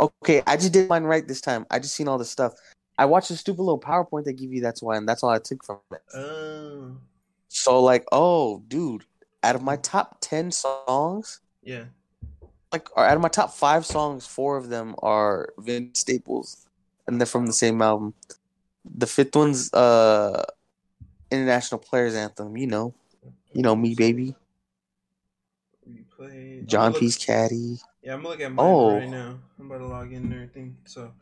Okay, 0.00 0.42
I 0.46 0.56
just 0.56 0.72
did 0.72 0.88
mine 0.88 1.04
right 1.04 1.26
this 1.26 1.40
time. 1.40 1.66
I 1.70 1.78
just 1.78 1.94
seen 1.94 2.08
all 2.08 2.18
this 2.18 2.30
stuff. 2.30 2.54
I 3.00 3.06
watched 3.06 3.30
the 3.30 3.36
stupid 3.36 3.62
little 3.62 3.80
PowerPoint 3.80 4.24
they 4.24 4.34
give 4.34 4.52
you. 4.52 4.60
That's 4.60 4.82
why, 4.82 4.96
and 4.98 5.08
that's 5.08 5.22
all 5.22 5.30
I 5.30 5.38
took 5.38 5.64
from 5.64 5.78
it. 5.90 6.02
Oh, 6.14 6.96
So 7.48 7.80
like, 7.82 8.04
oh, 8.12 8.62
dude, 8.68 9.04
out 9.42 9.56
of 9.56 9.62
my 9.62 9.76
top 9.76 10.18
ten 10.20 10.50
songs, 10.52 11.40
yeah. 11.62 11.84
like, 12.72 12.94
or 12.96 13.04
out 13.06 13.16
of 13.16 13.22
my 13.22 13.28
top 13.28 13.54
five 13.54 13.86
songs, 13.86 14.26
four 14.26 14.58
of 14.58 14.68
them 14.68 14.94
are 15.02 15.48
Vince 15.58 16.00
Staples, 16.00 16.66
and 17.06 17.18
they're 17.18 17.26
from 17.26 17.46
the 17.46 17.54
same 17.54 17.80
album. 17.80 18.12
The 18.84 19.06
fifth 19.06 19.34
one's 19.34 19.72
uh, 19.72 20.44
International 21.30 21.78
Players 21.78 22.14
Anthem. 22.14 22.54
You 22.56 22.66
know, 22.66 22.94
you 23.54 23.62
know 23.62 23.74
me, 23.76 23.94
baby. 23.94 24.34
John 26.66 26.92
I'm 26.92 27.00
P's 27.00 27.16
Caddy. 27.16 27.78
Yeah, 28.02 28.12
I'm 28.14 28.18
gonna 28.22 28.28
look 28.28 28.40
at 28.40 28.52
mine 28.52 28.66
Oh. 28.66 28.98
right 28.98 29.08
now. 29.08 29.38
I'm 29.58 29.66
about 29.70 29.78
to 29.78 29.86
log 29.86 30.12
in 30.12 30.24
and 30.24 30.34
everything. 30.34 30.76
So, 30.84 31.12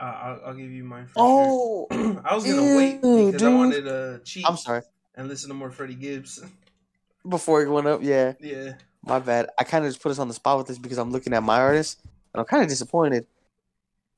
uh, 0.00 0.02
I'll, 0.02 0.40
I'll 0.46 0.54
give 0.54 0.70
you 0.70 0.84
mine 0.84 1.06
for 1.06 1.12
Oh, 1.16 1.86
sure. 1.90 2.22
I 2.24 2.34
was 2.34 2.44
gonna 2.44 2.76
wait 2.76 3.00
ew, 3.02 3.26
because 3.26 3.42
I 3.42 3.54
wanted 3.54 3.82
to 3.84 4.20
cheat 4.24 4.44
I'm 4.48 4.56
sorry. 4.56 4.82
and 5.14 5.28
listen 5.28 5.48
to 5.48 5.54
more 5.54 5.70
Freddie 5.70 5.94
Gibbs. 5.94 6.42
Before 7.28 7.62
it 7.62 7.70
went 7.70 7.86
up, 7.86 8.00
yeah. 8.02 8.34
yeah. 8.40 8.74
My 9.06 9.18
bad. 9.18 9.48
I 9.58 9.64
kind 9.64 9.84
of 9.84 9.90
just 9.90 10.02
put 10.02 10.12
us 10.12 10.18
on 10.18 10.28
the 10.28 10.34
spot 10.34 10.58
with 10.58 10.66
this 10.66 10.78
because 10.78 10.98
I'm 10.98 11.10
looking 11.10 11.32
at 11.32 11.42
my 11.42 11.58
artist 11.58 12.00
and 12.32 12.40
I'm 12.40 12.46
kind 12.46 12.62
of 12.62 12.68
disappointed. 12.68 13.26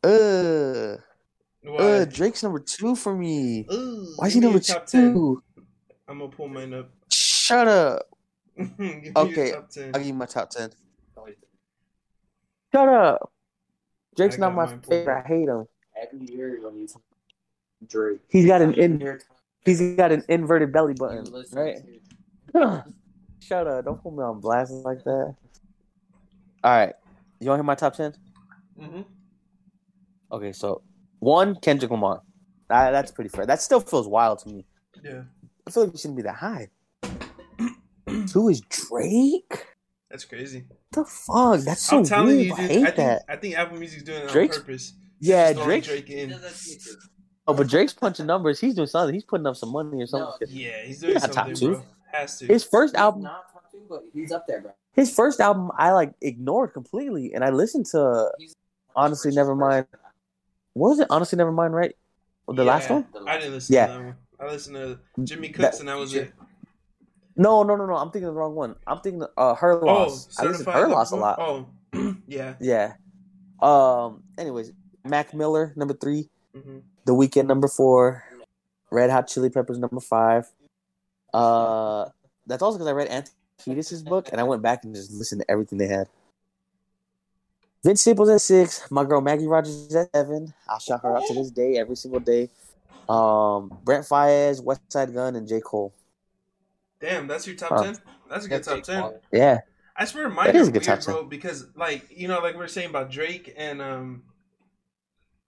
Uh, 0.02 0.96
Why? 1.62 1.78
uh, 1.78 2.04
Drake's 2.04 2.42
number 2.42 2.58
two 2.58 2.96
for 2.96 3.14
me. 3.16 3.66
Ooh, 3.72 4.14
Why 4.16 4.26
is 4.28 4.34
he 4.34 4.40
number 4.40 4.58
top 4.60 4.86
10. 4.86 5.12
two? 5.12 5.42
I'm 6.08 6.18
gonna 6.18 6.30
pull 6.30 6.48
mine 6.48 6.74
up. 6.74 6.90
Shut 7.12 7.66
up. 7.68 8.02
Okay, 9.16 9.52
I'll 9.52 9.92
give 9.92 10.06
you 10.06 10.14
my 10.14 10.26
top 10.26 10.50
ten. 10.50 10.72
Shut 12.74 12.88
up. 12.88 13.30
Drake's 14.16 14.38
not 14.38 14.54
my 14.54 14.66
favorite. 14.88 15.08
up. 15.18 15.24
I 15.24 15.28
hate 15.28 15.48
him. 15.48 15.66
Every 16.00 16.26
year 16.34 16.58
when 16.62 16.76
you 16.78 16.86
talk 16.88 17.02
Drake, 17.86 18.20
He's 18.28 18.46
got 18.46 18.62
an 18.62 18.74
in. 18.74 19.18
He's 19.64 19.80
got 19.96 20.12
an 20.12 20.24
inverted 20.28 20.72
belly 20.72 20.94
button, 20.94 21.24
right? 21.52 21.76
to- 22.52 22.84
Shut 23.40 23.66
up. 23.66 23.84
Don't 23.84 24.02
put 24.02 24.12
me 24.12 24.22
on 24.22 24.40
blast 24.40 24.72
like 24.72 25.02
that. 25.04 25.34
All 26.64 26.70
right. 26.76 26.94
You 27.40 27.48
want 27.50 27.58
to 27.58 27.62
hear 27.62 27.66
my 27.66 27.74
top 27.74 27.94
ten? 27.94 28.14
hmm 28.78 29.02
Okay, 30.32 30.52
so 30.52 30.82
one 31.20 31.54
Kendrick 31.56 31.90
Lamar. 31.90 32.22
That, 32.68 32.90
that's 32.90 33.12
pretty 33.12 33.28
fair. 33.30 33.46
That 33.46 33.60
still 33.62 33.80
feels 33.80 34.08
wild 34.08 34.40
to 34.40 34.48
me. 34.48 34.64
Yeah, 35.04 35.22
I 35.66 35.70
feel 35.70 35.84
like 35.84 35.94
it 35.94 36.00
shouldn't 36.00 36.16
be 36.16 36.22
that 36.22 36.34
high. 36.36 36.68
Two 38.26 38.48
is 38.48 38.60
Drake. 38.62 39.66
That's 40.10 40.24
crazy. 40.24 40.64
the 40.92 41.04
fuck? 41.04 41.60
That's 41.60 41.82
so 41.82 41.98
I'm 41.98 42.04
telling 42.04 42.36
weird. 42.36 42.46
you, 42.46 42.54
I 42.54 42.56
hate 42.56 42.70
I 42.70 42.84
think 42.84 42.96
that. 42.96 43.22
I 43.28 43.36
think 43.36 43.56
Apple 43.58 43.78
Music's 43.78 44.02
doing 44.02 44.22
it 44.22 44.28
Drake's- 44.30 44.56
on 44.58 44.62
purpose. 44.64 44.92
Yeah, 45.20 45.52
Just 45.52 45.64
Drake. 45.64 45.84
Drake 45.84 46.10
in. 46.10 46.28
does 46.30 46.42
that 46.42 46.54
to 46.54 46.68
me 46.70 46.76
too. 46.76 46.96
Oh, 47.48 47.54
but 47.54 47.68
Drake's 47.68 47.92
punching 47.94 48.26
numbers. 48.26 48.60
He's 48.60 48.74
doing 48.74 48.86
something. 48.88 49.14
He's 49.14 49.24
putting 49.24 49.46
up 49.46 49.56
some 49.56 49.70
money 49.72 50.02
or 50.02 50.06
something. 50.06 50.48
No, 50.48 50.54
Yeah, 50.54 50.82
he's 50.84 51.00
doing 51.00 51.14
He's 51.14 51.22
not 51.22 51.32
top 51.32 51.52
two. 51.54 51.72
bro. 51.74 51.82
Has 52.12 52.38
to. 52.40 52.46
His 52.46 52.64
first 52.64 52.94
He's 52.94 53.00
album, 53.00 53.22
not 53.22 53.50
top 53.52 53.70
two, 53.72 53.82
but 53.88 54.02
he's 54.12 54.30
up 54.32 54.46
there, 54.46 54.60
bro. 54.60 54.72
his 54.94 55.14
first 55.14 55.40
album, 55.40 55.70
I 55.78 55.92
like 55.92 56.12
ignored 56.20 56.72
completely, 56.74 57.32
and 57.34 57.42
I 57.44 57.50
listened 57.50 57.86
to. 57.86 58.30
He's 58.38 58.54
Honestly, 58.94 59.30
never 59.32 59.54
mind. 59.54 59.86
What 60.72 60.88
was 60.90 61.00
it? 61.00 61.06
Honestly, 61.10 61.36
never 61.36 61.52
mind. 61.52 61.74
Right, 61.74 61.94
the 62.48 62.64
last 62.64 62.88
one. 62.90 63.06
I 63.26 63.36
didn't 63.38 63.52
listen 63.54 63.74
Yeah. 63.74 63.86
to 63.86 63.92
that 63.92 64.04
one. 64.04 64.16
I 64.40 64.46
listened 64.52 64.76
to 64.76 64.98
Jimmy 65.24 65.48
That- 65.48 65.54
Cooks, 65.70 65.80
and 65.80 65.88
that 65.88 65.96
was 65.98 66.14
it. 66.14 66.32
No, 67.36 67.62
no, 67.62 67.76
no, 67.76 67.86
no. 67.86 67.96
I'm 67.96 68.10
thinking 68.10 68.26
the 68.28 68.32
wrong 68.32 68.54
one. 68.54 68.76
I'm 68.86 69.00
thinking 69.00 69.22
uh, 69.36 69.54
her 69.56 69.72
Oh, 69.82 69.86
loss. 69.86 70.28
I 70.38 70.44
listened 70.44 70.66
to 70.66 70.72
her 70.72 70.88
loss 70.88 71.10
a 71.12 71.16
lot. 71.16 71.38
Oh, 71.38 71.66
yeah. 72.26 72.54
Yeah. 72.60 72.94
Um. 73.60 74.22
Anyways, 74.38 74.72
Mac 75.04 75.34
Miller 75.34 75.72
number 75.76 75.94
three. 75.94 76.28
hmm 76.54 76.78
The 77.04 77.12
Weeknd 77.12 77.46
number 77.46 77.68
four, 77.68 78.24
Red 78.90 79.10
Hot 79.10 79.28
Chili 79.28 79.50
Peppers 79.50 79.78
number 79.78 80.00
five. 80.00 80.48
Uh, 81.34 82.06
that's 82.46 82.62
also 82.62 82.78
because 82.78 82.88
I 82.88 82.92
read 82.92 83.08
Anthony 83.08 83.34
Kiedis' 83.60 84.04
book 84.04 84.28
and 84.32 84.40
I 84.40 84.44
went 84.44 84.62
back 84.62 84.84
and 84.84 84.94
just 84.94 85.12
listened 85.12 85.42
to 85.42 85.50
everything 85.50 85.78
they 85.78 85.88
had. 85.88 86.08
Vince 87.84 88.00
Staples 88.00 88.28
at 88.30 88.40
six, 88.40 88.90
my 88.90 89.04
girl 89.04 89.20
Maggie 89.20 89.46
Rogers 89.46 89.94
at 89.94 90.08
seven. 90.14 90.52
I'll 90.68 90.78
shout 90.80 91.02
her 91.02 91.16
out 91.16 91.22
to 91.28 91.34
this 91.34 91.50
day, 91.50 91.76
every 91.76 91.94
single 91.96 92.20
day. 92.20 92.48
Um, 93.08 93.70
Brent 93.84 94.04
Faiyaz, 94.06 94.62
West 94.62 94.80
Side 94.90 95.14
Gun, 95.14 95.36
and 95.36 95.46
J 95.46 95.60
Cole. 95.60 95.92
Damn, 97.00 97.26
that's 97.26 97.46
your 97.46 97.56
top 97.56 97.70
Huh. 97.72 97.82
ten. 97.84 97.96
That's 98.30 98.46
a 98.46 98.48
good 98.48 98.62
top 98.64 98.82
ten. 98.82 99.12
Yeah, 99.32 99.60
I 99.96 100.04
swear 100.04 100.28
mine 100.28 100.46
That 100.46 100.56
are 100.56 100.58
is 100.60 100.68
a 100.68 100.72
good 100.72 100.86
weird, 100.86 101.00
top 101.00 101.00
10. 101.00 101.14
bro. 101.14 101.24
Because 101.24 101.66
like 101.76 102.06
you 102.10 102.28
know, 102.28 102.40
like 102.40 102.54
we 102.54 102.60
were 102.60 102.68
saying 102.68 102.90
about 102.90 103.10
Drake 103.10 103.52
and 103.56 103.80
um, 103.82 104.22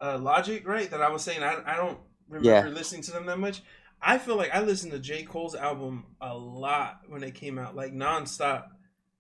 uh, 0.01 0.19
Logic, 0.19 0.67
right? 0.67 0.91
That 0.91 1.03
I 1.03 1.11
was 1.11 1.23
saying 1.23 1.43
I 1.43 1.63
I 1.67 1.77
don't 1.77 1.99
remember 2.29 2.71
listening 2.71 3.03
to 3.03 3.11
them 3.13 3.27
that 3.27 3.39
much. 3.39 3.63
I 4.01 4.19
feel 4.19 4.37
like 4.37 4.55
I 4.55 4.61
listened 4.61 4.93
to 4.93 4.99
J 5.01 5.25
Cole's 5.25 5.55
album 5.57 6.05
a 6.21 6.37
lot 6.37 7.01
when 7.09 7.23
it 7.25 7.35
came 7.35 7.59
out, 7.59 7.75
like 7.75 7.93
nonstop, 7.93 8.67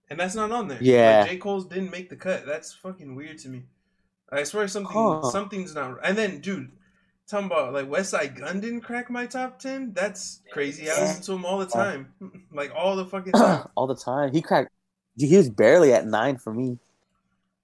and 0.08 0.20
that's 0.20 0.36
not 0.36 0.52
on 0.52 0.68
there. 0.68 0.78
Yeah. 0.80 1.20
like, 1.20 1.30
J 1.30 1.36
Cole's 1.38 1.66
didn't 1.66 1.90
make 1.90 2.10
the 2.10 2.16
cut. 2.16 2.46
That's 2.46 2.72
fucking 2.74 3.14
weird 3.16 3.38
to 3.38 3.48
me. 3.48 3.64
I 4.30 4.44
swear 4.44 4.68
something 4.68 4.92
Huh. 4.92 5.22
something's 5.30 5.74
not. 5.74 5.98
And 6.04 6.16
then, 6.16 6.40
dude. 6.40 6.70
Talking 7.28 7.46
about 7.46 7.74
like 7.74 7.90
Westside 7.90 8.38
Gunn 8.38 8.60
didn't 8.60 8.80
crack 8.80 9.10
my 9.10 9.26
top 9.26 9.58
ten. 9.58 9.92
That's 9.92 10.40
crazy. 10.50 10.90
I 10.90 10.98
listen 10.98 11.22
to 11.24 11.32
him 11.32 11.44
all 11.44 11.58
the 11.58 11.66
time, 11.66 12.14
like 12.52 12.72
all 12.74 12.96
the 12.96 13.04
fucking 13.04 13.32
time. 13.36 13.68
all 13.74 13.86
the 13.86 13.94
time. 13.94 14.32
He 14.32 14.40
cracked. 14.40 14.70
He 15.14 15.36
was 15.36 15.50
barely 15.50 15.92
at 15.92 16.06
nine 16.06 16.38
for 16.38 16.54
me. 16.54 16.78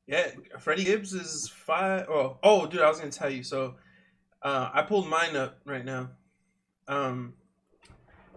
Yeah, 0.07 0.29
Freddie 0.59 0.85
Gibbs 0.85 1.15
is 1.15 1.49
five. 1.49 2.07
Oh, 2.11 2.37
oh, 2.43 2.67
dude, 2.67 2.83
I 2.83 2.89
was 2.91 2.99
gonna 2.99 3.11
tell 3.11 3.31
you. 3.31 3.43
So, 3.43 3.77
uh, 4.43 4.69
I 4.75 4.83
pulled 4.83 5.09
mine 5.09 5.35
up 5.35 5.59
right 5.65 5.85
now. 5.85 6.11
Um, 6.87 7.33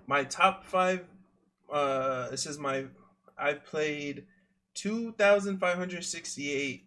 my 0.06 0.24
top 0.24 0.64
five. 0.64 1.04
Uh, 1.70 2.30
it 2.32 2.38
says 2.38 2.58
my 2.58 2.86
I've 3.38 3.66
played 3.66 4.24
two 4.74 5.12
thousand 5.12 5.60
five 5.60 5.78
hundred 5.78 6.06
sixty-eight 6.06 6.87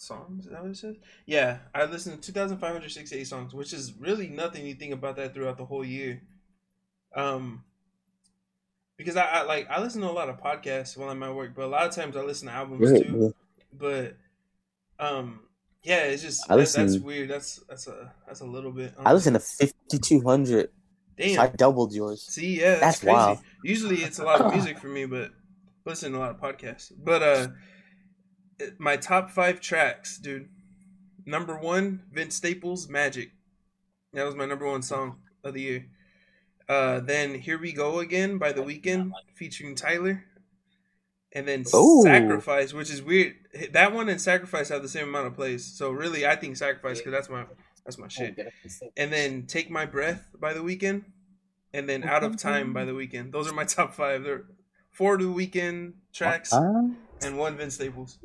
songs. 0.00 0.46
Is 0.46 0.52
that 0.52 0.62
what 0.62 0.70
it 0.70 0.76
says? 0.76 0.96
Yeah, 1.26 1.58
I 1.74 1.84
listened 1.84 2.22
to 2.22 2.26
two 2.26 2.32
thousand 2.32 2.58
five 2.58 2.72
hundred 2.72 2.90
sixty-eight 2.90 3.26
songs, 3.26 3.54
which 3.54 3.72
is 3.72 3.94
really 3.98 4.28
nothing. 4.28 4.66
You 4.66 4.74
think 4.74 4.92
about 4.92 5.16
that 5.16 5.34
throughout 5.34 5.58
the 5.58 5.64
whole 5.64 5.84
year. 5.84 6.22
Um, 7.14 7.64
because 8.96 9.16
I, 9.16 9.24
I 9.24 9.42
like 9.42 9.68
I 9.70 9.80
listen 9.80 10.02
to 10.02 10.10
a 10.10 10.12
lot 10.12 10.28
of 10.28 10.42
podcasts 10.42 10.96
while 10.96 11.08
I'm 11.08 11.22
at 11.22 11.34
work, 11.34 11.52
but 11.54 11.64
a 11.64 11.68
lot 11.68 11.86
of 11.86 11.94
times 11.94 12.16
I 12.16 12.22
listen 12.22 12.48
to 12.48 12.54
albums 12.54 13.00
too 13.00 13.34
but 13.72 14.16
um 14.98 15.40
yeah 15.82 16.04
it's 16.04 16.22
just 16.22 16.42
I 16.50 16.56
that, 16.56 16.62
that's 16.62 16.76
listen- 16.76 17.02
weird 17.04 17.28
that's 17.30 17.60
that's 17.68 17.86
a 17.86 18.12
that's 18.26 18.40
a 18.40 18.44
little 18.46 18.72
bit 18.72 18.94
I 18.98 19.12
listen 19.12 19.34
to 19.34 19.40
fifty 19.40 19.98
two 19.98 20.20
hundred 20.22 20.70
Damn. 21.16 21.34
So 21.34 21.42
I 21.42 21.46
doubled 21.48 21.92
yours. 21.92 22.22
See, 22.22 22.60
yeah, 22.60 22.76
that's, 22.76 22.80
That's 22.80 23.00
crazy. 23.00 23.12
wild. 23.12 23.38
Usually 23.64 23.96
it's 23.96 24.20
a 24.20 24.24
lot 24.24 24.40
of 24.40 24.52
music 24.52 24.78
for 24.78 24.86
me, 24.86 25.04
but 25.04 25.32
listen 25.84 26.12
to 26.12 26.18
a 26.18 26.20
lot 26.20 26.30
of 26.30 26.40
podcasts. 26.40 26.92
But 26.96 27.22
uh 27.22 27.48
my 28.78 28.96
top 28.96 29.30
five 29.30 29.60
tracks, 29.60 30.18
dude. 30.18 30.48
Number 31.26 31.56
one, 31.58 32.02
Vince 32.12 32.36
Staples, 32.36 32.88
Magic. 32.88 33.32
That 34.12 34.24
was 34.24 34.34
my 34.34 34.46
number 34.46 34.66
one 34.66 34.82
song 34.82 35.18
of 35.44 35.54
the 35.54 35.60
year. 35.60 35.86
Uh 36.68 37.00
then 37.00 37.34
Here 37.34 37.58
We 37.58 37.72
Go 37.72 37.98
Again 37.98 38.38
by 38.38 38.52
The 38.52 38.62
Weeknd 38.62 39.10
featuring 39.34 39.74
Tyler. 39.74 40.24
And 41.32 41.46
then 41.46 41.64
Ooh. 41.74 42.02
Sacrifice, 42.02 42.72
which 42.72 42.90
is 42.90 43.02
weird. 43.02 43.34
That 43.72 43.92
one 43.92 44.08
and 44.08 44.20
Sacrifice 44.20 44.70
have 44.70 44.82
the 44.82 44.88
same 44.88 45.08
amount 45.08 45.26
of 45.26 45.34
plays. 45.34 45.64
So 45.66 45.90
really 45.90 46.26
I 46.26 46.36
think 46.36 46.56
Sacrifice 46.56 46.98
because 46.98 47.12
that's 47.12 47.28
my 47.28 47.44
that's 47.84 47.98
my 47.98 48.08
shit 48.08 48.36
and 48.96 49.12
then 49.12 49.46
Take 49.46 49.70
My 49.70 49.86
Breath 49.86 50.34
by 50.38 50.52
the 50.52 50.60
Weeknd, 50.60 51.04
and 51.72 51.88
then 51.88 52.04
Out 52.04 52.22
of 52.24 52.36
Time 52.36 52.72
by 52.74 52.84
the 52.84 52.92
Weeknd. 52.92 53.32
Those 53.32 53.50
are 53.50 53.54
my 53.54 53.64
top 53.64 53.94
five. 53.94 54.24
They're 54.24 54.44
four 54.90 55.16
to 55.16 55.24
the 55.24 55.32
Weeknd 55.32 55.92
tracks 56.12 56.50
Huh? 56.52 56.88
and 57.22 57.38
one 57.38 57.56
Vince 57.56 57.74
Staples. 57.76 58.18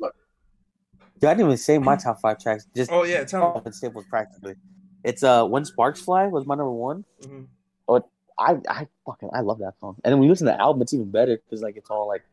Dude, 1.24 1.30
I 1.30 1.34
didn't 1.34 1.46
even 1.46 1.56
say 1.56 1.78
my 1.78 1.96
top 1.96 2.20
five 2.20 2.38
tracks. 2.38 2.66
Just 2.76 2.90
Oh 2.92 3.02
yeah, 3.04 3.24
tell 3.24 3.58
Vince 3.60 3.78
Staples 3.78 4.04
practically. 4.10 4.56
It's 5.02 5.22
uh 5.22 5.46
when 5.46 5.64
Sparks 5.64 6.00
Fly 6.02 6.26
was 6.26 6.46
my 6.46 6.54
number 6.54 6.70
one. 6.70 7.04
me. 7.22 7.26
hmm 7.28 7.98
I 8.36 8.56
I 8.68 8.88
fucking 9.06 9.30
I 9.32 9.40
love 9.40 9.60
that 9.60 9.74
song. 9.80 9.96
And 10.04 10.10
then 10.12 10.18
when 10.18 10.24
you 10.24 10.32
listen 10.32 10.48
to 10.48 10.52
the 10.52 10.60
album, 10.60 10.82
it's 10.82 10.92
even 10.92 11.10
better 11.10 11.38
because 11.38 11.62
like 11.62 11.76
it's 11.76 11.88
all 11.88 12.08
like 12.08 12.24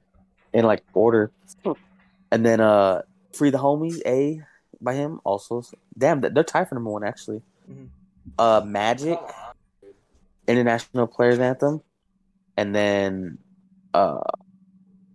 in 0.52 0.66
like 0.66 0.84
order. 0.94 1.32
And 2.32 2.46
then 2.46 2.60
uh 2.60 3.04
Free 3.34 3.52
the 3.52 3.60
Homies 3.60 4.02
A 4.06 4.42
by 4.82 4.96
him 4.96 5.22
also. 5.24 5.64
Damn, 5.98 6.20
they're 6.22 6.44
tied 6.44 6.68
for 6.68 6.76
number 6.76 6.90
one 6.90 7.04
actually. 7.04 7.44
Mhm. 7.72 7.90
Uh 8.38 8.62
Magic, 8.66 9.20
International 10.48 11.08
Players 11.08 11.40
Anthem, 11.40 11.82
and 12.58 12.76
then 12.76 13.38
uh 13.94 14.20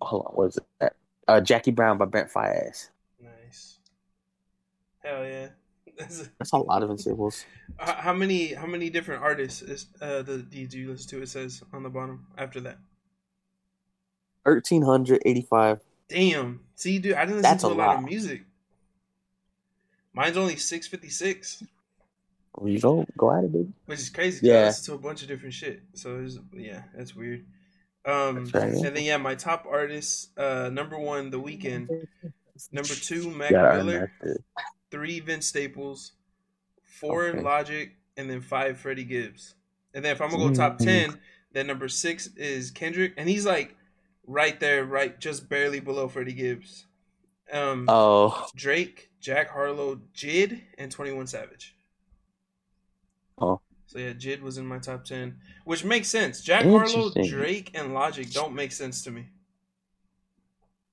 hold 0.00 0.26
on, 0.26 0.32
what 0.34 0.44
is 0.46 0.58
it? 0.80 0.92
Uh 1.26 1.40
Jackie 1.40 1.72
Brown 1.72 1.98
by 1.98 2.04
Brent 2.04 2.30
Faiyaz. 2.30 2.90
Hell 5.06 5.24
yeah. 5.24 5.48
That's- 5.98 6.28
a 6.52 6.58
lot 6.58 6.82
of 6.82 6.88
Vince 6.90 7.46
how 7.78 8.12
many 8.12 8.52
how 8.52 8.66
many 8.66 8.90
different 8.90 9.22
artists 9.22 9.62
is 9.62 9.86
uh 10.02 10.22
the 10.22 10.38
did 10.38 10.74
you 10.74 10.90
listen 10.90 11.08
to? 11.10 11.22
It 11.22 11.28
says 11.28 11.62
on 11.72 11.82
the 11.84 11.88
bottom 11.90 12.26
after 12.36 12.60
that. 12.60 12.78
Thirteen 14.44 14.82
hundred 14.82 15.22
eighty-five. 15.24 15.80
Damn. 16.08 16.60
See, 16.74 16.98
dude, 16.98 17.14
I 17.14 17.20
didn't 17.24 17.36
listen 17.36 17.42
That's 17.42 17.62
to 17.62 17.68
a 17.70 17.72
a 17.72 17.74
lot 17.74 17.96
of 17.98 18.04
music. 18.04 18.42
Mine's 20.12 20.36
only 20.36 20.56
six 20.56 20.86
fifty 20.86 21.08
six. 21.08 21.62
You 22.64 22.80
go 22.80 23.06
go 23.16 23.32
at 23.32 23.44
it, 23.44 23.52
dude. 23.52 23.72
Which 23.86 24.00
is 24.00 24.10
crazy. 24.10 24.40
'cause 24.40 24.48
I 24.48 24.52
Yeah. 24.52 24.64
listen 24.66 24.84
to 24.86 24.94
a 24.94 24.98
bunch 25.02 25.22
of 25.22 25.28
different 25.28 25.54
shit. 25.54 25.82
So 25.94 26.20
it's, 26.22 26.38
yeah, 26.54 26.82
that's 26.94 27.14
weird. 27.14 27.44
Um, 28.04 28.44
That's 28.46 28.54
right, 28.54 28.72
yeah. 28.80 28.86
and 28.86 28.96
then 28.96 29.04
yeah, 29.04 29.16
my 29.16 29.34
top 29.34 29.66
artists. 29.68 30.28
Uh, 30.36 30.70
number 30.72 30.98
one, 30.98 31.30
The 31.30 31.40
Weeknd. 31.40 31.88
Number 32.72 32.94
two, 32.94 33.28
Mac 33.30 33.50
Miller. 33.50 34.12
That 34.90 34.96
shit. 34.96 35.00
Three, 35.00 35.20
Vince 35.20 35.46
Staples. 35.46 36.12
Four, 36.84 37.26
Okay. 37.28 37.40
Logic, 37.42 37.92
and 38.16 38.30
then 38.30 38.40
five, 38.40 38.78
Freddie 38.78 39.04
Gibbs. 39.04 39.54
And 39.94 40.04
then 40.04 40.12
if 40.12 40.20
I'm 40.20 40.30
gonna 40.30 40.48
go 40.48 40.54
top 40.54 40.78
Mhm. 40.78 40.84
ten, 40.84 41.20
then 41.52 41.66
number 41.66 41.88
six 41.88 42.28
is 42.36 42.70
Kendrick, 42.70 43.14
and 43.16 43.28
he's 43.28 43.44
like 43.46 43.76
right 44.26 44.58
there, 44.60 44.84
right, 44.84 45.18
just 45.20 45.48
barely 45.48 45.80
below 45.80 46.08
Freddie 46.08 46.32
Gibbs. 46.32 46.86
Um, 47.52 47.86
Oh, 47.88 48.48
Drake, 48.56 49.10
Jack 49.20 49.50
Harlow, 49.50 49.96
Jid, 50.14 50.62
and 50.78 50.90
Twenty 50.90 51.12
One 51.12 51.26
Savage. 51.26 51.76
Oh. 53.38 53.60
So 53.86 53.98
yeah, 53.98 54.12
Jid 54.14 54.40
was 54.40 54.58
in 54.58 54.66
my 54.66 54.78
top 54.78 55.04
ten, 55.04 55.38
which 55.64 55.84
makes 55.84 56.08
sense. 56.08 56.40
Jack 56.42 56.64
Harlow, 56.64 57.10
Drake, 57.28 57.70
and 57.74 57.94
Logic 57.94 58.30
don't 58.32 58.54
make 58.54 58.72
sense 58.72 59.02
to 59.04 59.10
me. 59.10 59.28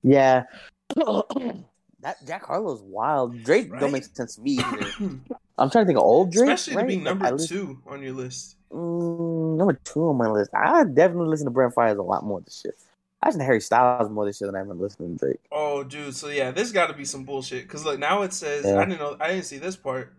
yeah. 0.04 0.44
that 2.04 2.26
Jack 2.26 2.46
Harlow's 2.46 2.82
wild. 2.82 3.44
Drake 3.44 3.72
Right? 3.72 3.80
don't 3.82 3.92
make 3.92 4.04
sense 4.06 4.36
to 4.36 4.42
me 4.42 4.60
either. 4.60 4.88
I'm 5.58 5.70
trying 5.70 5.84
to 5.84 5.86
think 5.86 5.98
of 5.98 6.04
old 6.04 6.32
Drake, 6.32 6.50
Especially 6.50 6.82
to 6.82 6.88
be 6.88 6.98
number 6.98 7.30
listen- 7.32 7.48
two 7.58 7.80
on 7.88 8.02
your 8.02 8.14
list. 8.14 8.56
Mm, 8.72 9.58
number 9.58 9.74
two 9.84 10.10
on 10.10 10.18
my 10.18 10.28
list. 10.28 10.50
I 10.54 10.84
definitely 10.84 11.28
listen 11.30 11.46
to 11.46 11.52
Brent 11.52 11.76
Faiyaz 11.76 11.98
a 11.98 12.02
lot 12.02 12.24
more 12.26 12.42
this 12.42 12.62
shit. 12.62 12.76
I 13.22 13.28
listen 13.28 13.40
to 13.40 13.46
Harry 13.46 13.62
Styles 13.62 14.10
more 14.10 14.26
this 14.26 14.38
shit 14.40 14.48
than 14.48 14.56
I've 14.56 14.68
been 14.68 14.80
listening 14.80 15.18
to 15.18 15.26
Drake. 15.26 15.40
Oh, 15.52 15.84
dude. 15.84 16.16
So 16.16 16.28
yeah, 16.28 16.52
this 16.52 16.72
got 16.72 16.88
to 16.88 16.94
be 16.94 17.06
some 17.06 17.24
bullshit. 17.24 17.68
Cause 17.70 17.86
look, 17.86 18.00
now 18.00 18.24
it 18.24 18.34
says 18.34 18.66
Yeah. 18.66 18.78
I 18.78 18.86
didn't 18.86 19.00
know. 19.00 19.16
I 19.20 19.30
didn't 19.30 19.46
see 19.46 19.60
this 19.60 19.76
part. 19.76 20.12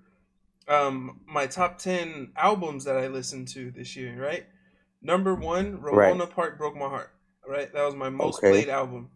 Um, 0.69 1.21
my 1.27 1.47
top 1.47 1.79
ten 1.79 2.31
albums 2.37 2.85
that 2.85 2.97
I 2.97 3.09
listened 3.09 3.49
to 3.49 3.71
this 3.71 3.97
year. 3.97 4.15
Right. 4.19 4.47
Number 5.03 5.35
one, 5.35 5.81
Ramona 5.83 6.27
Park 6.27 6.57
broke 6.57 6.75
my 6.77 6.89
heart. 6.89 7.11
Right. 7.47 7.71
That 7.73 7.85
was 7.85 7.95
my 7.95 8.09
most 8.09 8.39
Okay. 8.39 8.51
played 8.53 8.69
album. 8.71 9.11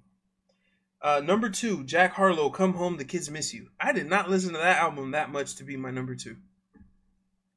Uh, 1.01 1.21
number 1.25 1.49
two, 1.49 1.85
Jack 1.85 2.15
Harlow, 2.15 2.51
"Come 2.51 2.75
Home, 2.75 2.97
the 2.97 3.05
Kids 3.05 3.31
Miss 3.31 3.55
You." 3.55 3.69
I 3.81 3.93
did 3.93 4.09
not 4.09 4.29
listen 4.29 4.53
to 4.53 4.59
that 4.59 4.79
album 4.79 5.13
that 5.13 5.31
much 5.31 5.55
to 5.57 5.65
be 5.65 5.77
my 5.77 5.91
number 5.91 6.15
two. 6.15 6.37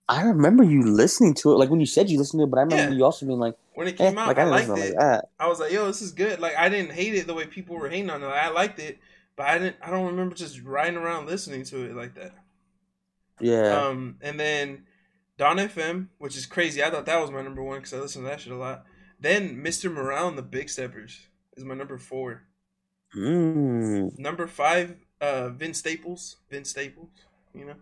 I 0.08 0.24
remember 0.24 0.64
you 0.64 0.84
listening 0.84 1.34
to 1.36 1.52
it, 1.54 1.56
like 1.56 1.70
when 1.70 1.80
you 1.80 1.86
said 1.86 2.10
you 2.10 2.20
listened 2.20 2.42
to 2.42 2.44
it, 2.44 2.50
but 2.52 2.58
I 2.60 2.64
remember 2.64 2.92
Yeah. 2.92 2.98
you 2.98 3.06
also 3.06 3.26
being 3.26 3.40
like, 3.40 3.56
When 3.74 3.88
it 3.88 4.00
eh, 4.00 4.10
came 4.10 4.18
out, 4.18 4.28
like 4.28 4.38
I 4.38 4.42
I 4.42 4.46
liked 4.46 4.70
it 4.70 4.96
like. 4.96 5.22
I 5.40 5.48
was 5.48 5.60
like, 5.60 5.72
"Yo, 5.72 5.88
this 5.88 6.02
is 6.02 6.12
good." 6.12 6.40
Like 6.40 6.56
I 6.58 6.70
didn't 6.70 6.92
hate 6.92 7.16
it 7.16 7.28
the 7.28 7.34
way 7.34 7.46
people 7.48 7.78
were 7.78 7.90
hating 7.90 8.10
on 8.10 8.22
it. 8.22 8.28
I 8.28 8.50
liked 8.50 8.78
it, 8.80 9.00
but 9.36 9.48
I 9.48 9.58
didn't. 9.58 9.78
I 9.82 9.90
don't 9.90 10.06
remember 10.08 10.36
just 10.36 10.62
riding 10.62 10.98
around 10.98 11.28
listening 11.28 11.64
to 11.66 11.84
it 11.90 11.96
like 11.96 12.14
that. 12.16 12.34
Yeah. 13.40 13.86
Um, 13.88 14.18
and 14.22 14.40
then 14.40 14.84
Dawn 15.38 15.58
FM, 15.58 16.10
which 16.20 16.38
is 16.38 16.46
crazy. 16.46 16.84
I 16.84 16.92
thought 16.92 17.06
that 17.06 17.20
was 17.22 17.32
my 17.32 17.42
number 17.42 17.64
one 17.64 17.78
because 17.78 17.94
I 17.94 17.98
listen 17.98 18.22
to 18.24 18.28
that 18.30 18.42
shit 18.42 18.54
a 18.54 18.58
lot. 18.58 18.84
Then 19.20 19.64
Mr. 19.64 19.92
Morale 19.92 20.28
and 20.28 20.38
the 20.38 20.44
Big 20.44 20.70
Steppers 20.70 21.28
is 21.56 21.64
my 21.64 21.74
number 21.74 21.98
four. 21.98 22.44
Mm. 23.16 24.18
Number 24.18 24.48
five, 24.48 24.96
uh, 25.20 25.50
Vince 25.50 25.80
Staples. 25.80 26.38
Vince 26.50 26.70
Staples, 26.70 27.10
you 27.54 27.66
know. 27.66 27.76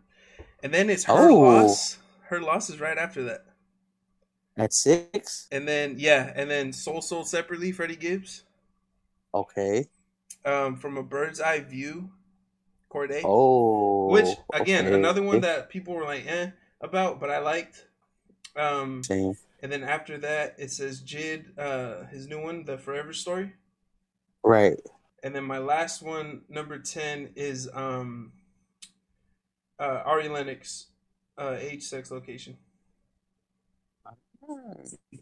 And 0.64 0.74
then 0.74 0.90
it's 0.90 1.06
her 1.06 1.30
Oh. 1.30 1.40
loss. 1.40 1.98
Her 2.24 2.42
loss 2.42 2.70
is 2.70 2.80
right 2.80 2.98
after 2.98 3.24
that. 3.24 3.46
At 4.58 4.74
six? 4.74 5.48
And 5.52 5.68
then 5.68 5.96
yeah, 5.98 6.34
and 6.36 6.50
then 6.50 6.74
Soul 6.74 7.02
Sold 7.02 7.28
separately, 7.28 7.72
Freddie 7.72 7.96
Gibbs. 7.96 8.44
Okay. 9.34 9.88
Um, 10.44 10.76
from 10.76 10.98
a 10.98 11.04
bird's 11.04 11.40
eye 11.40 11.62
view, 11.62 12.12
Cordae. 12.92 13.22
Oh. 13.24 14.08
Which 14.12 14.28
again, 14.54 14.86
okay. 14.88 14.96
another 14.96 15.22
one 15.22 15.42
that 15.42 15.70
people 15.70 15.94
were 15.94 16.04
like, 16.04 16.26
eh, 16.28 16.52
about, 16.82 17.20
but 17.20 17.30
I 17.30 17.40
liked. 17.40 17.86
Um, 18.56 19.04
Same. 19.04 19.38
and 19.62 19.72
then 19.72 19.84
after 19.84 20.18
that, 20.18 20.56
it 20.58 20.72
says 20.72 21.02
Jid, 21.02 21.58
uh, 21.58 22.06
his 22.08 22.28
new 22.28 22.42
one, 22.42 22.66
the 22.66 22.78
Forever 22.78 23.14
Story. 23.14 23.54
Right. 24.44 24.78
And 25.24 25.36
then 25.36 25.44
my 25.44 25.58
last 25.58 26.02
one, 26.02 26.42
number 26.50 26.80
ten, 26.80 27.32
is 27.36 27.70
um, 27.74 28.32
uh, 29.80 30.02
Ari 30.06 30.30
Lennox, 30.30 30.88
uh, 31.38 31.56
age, 31.60 31.84
sex, 31.84 32.12
location. 32.12 32.58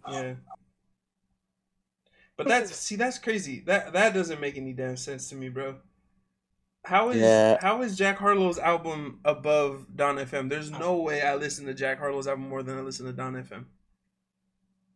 Yeah. 0.10 0.36
But 2.38 2.48
that's 2.48 2.76
see, 2.76 2.96
that's 2.96 3.18
crazy. 3.18 3.62
That 3.62 3.94
that 3.94 4.14
doesn't 4.14 4.40
make 4.40 4.58
any 4.58 4.74
damn 4.74 4.96
sense 4.96 5.30
to 5.30 5.36
me, 5.36 5.50
bro. 5.50 5.78
How 6.86 7.10
is 7.10 7.18
Yeah. 7.18 7.58
how 7.62 7.82
is 7.82 7.98
Jack 7.98 8.18
Harlow's 8.18 8.60
album 8.60 9.20
above 9.26 9.88
Dawn 9.96 10.18
FM? 10.18 10.50
There's 10.50 10.72
no 10.72 10.98
way 10.98 11.22
I 11.22 11.36
listen 11.36 11.66
to 11.66 11.74
Jack 11.74 11.98
Harlow's 11.98 12.28
album 12.28 12.48
more 12.48 12.64
than 12.64 12.78
I 12.78 12.82
listen 12.82 13.06
to 13.08 13.12
Dawn 13.14 13.36
FM. 13.36 13.66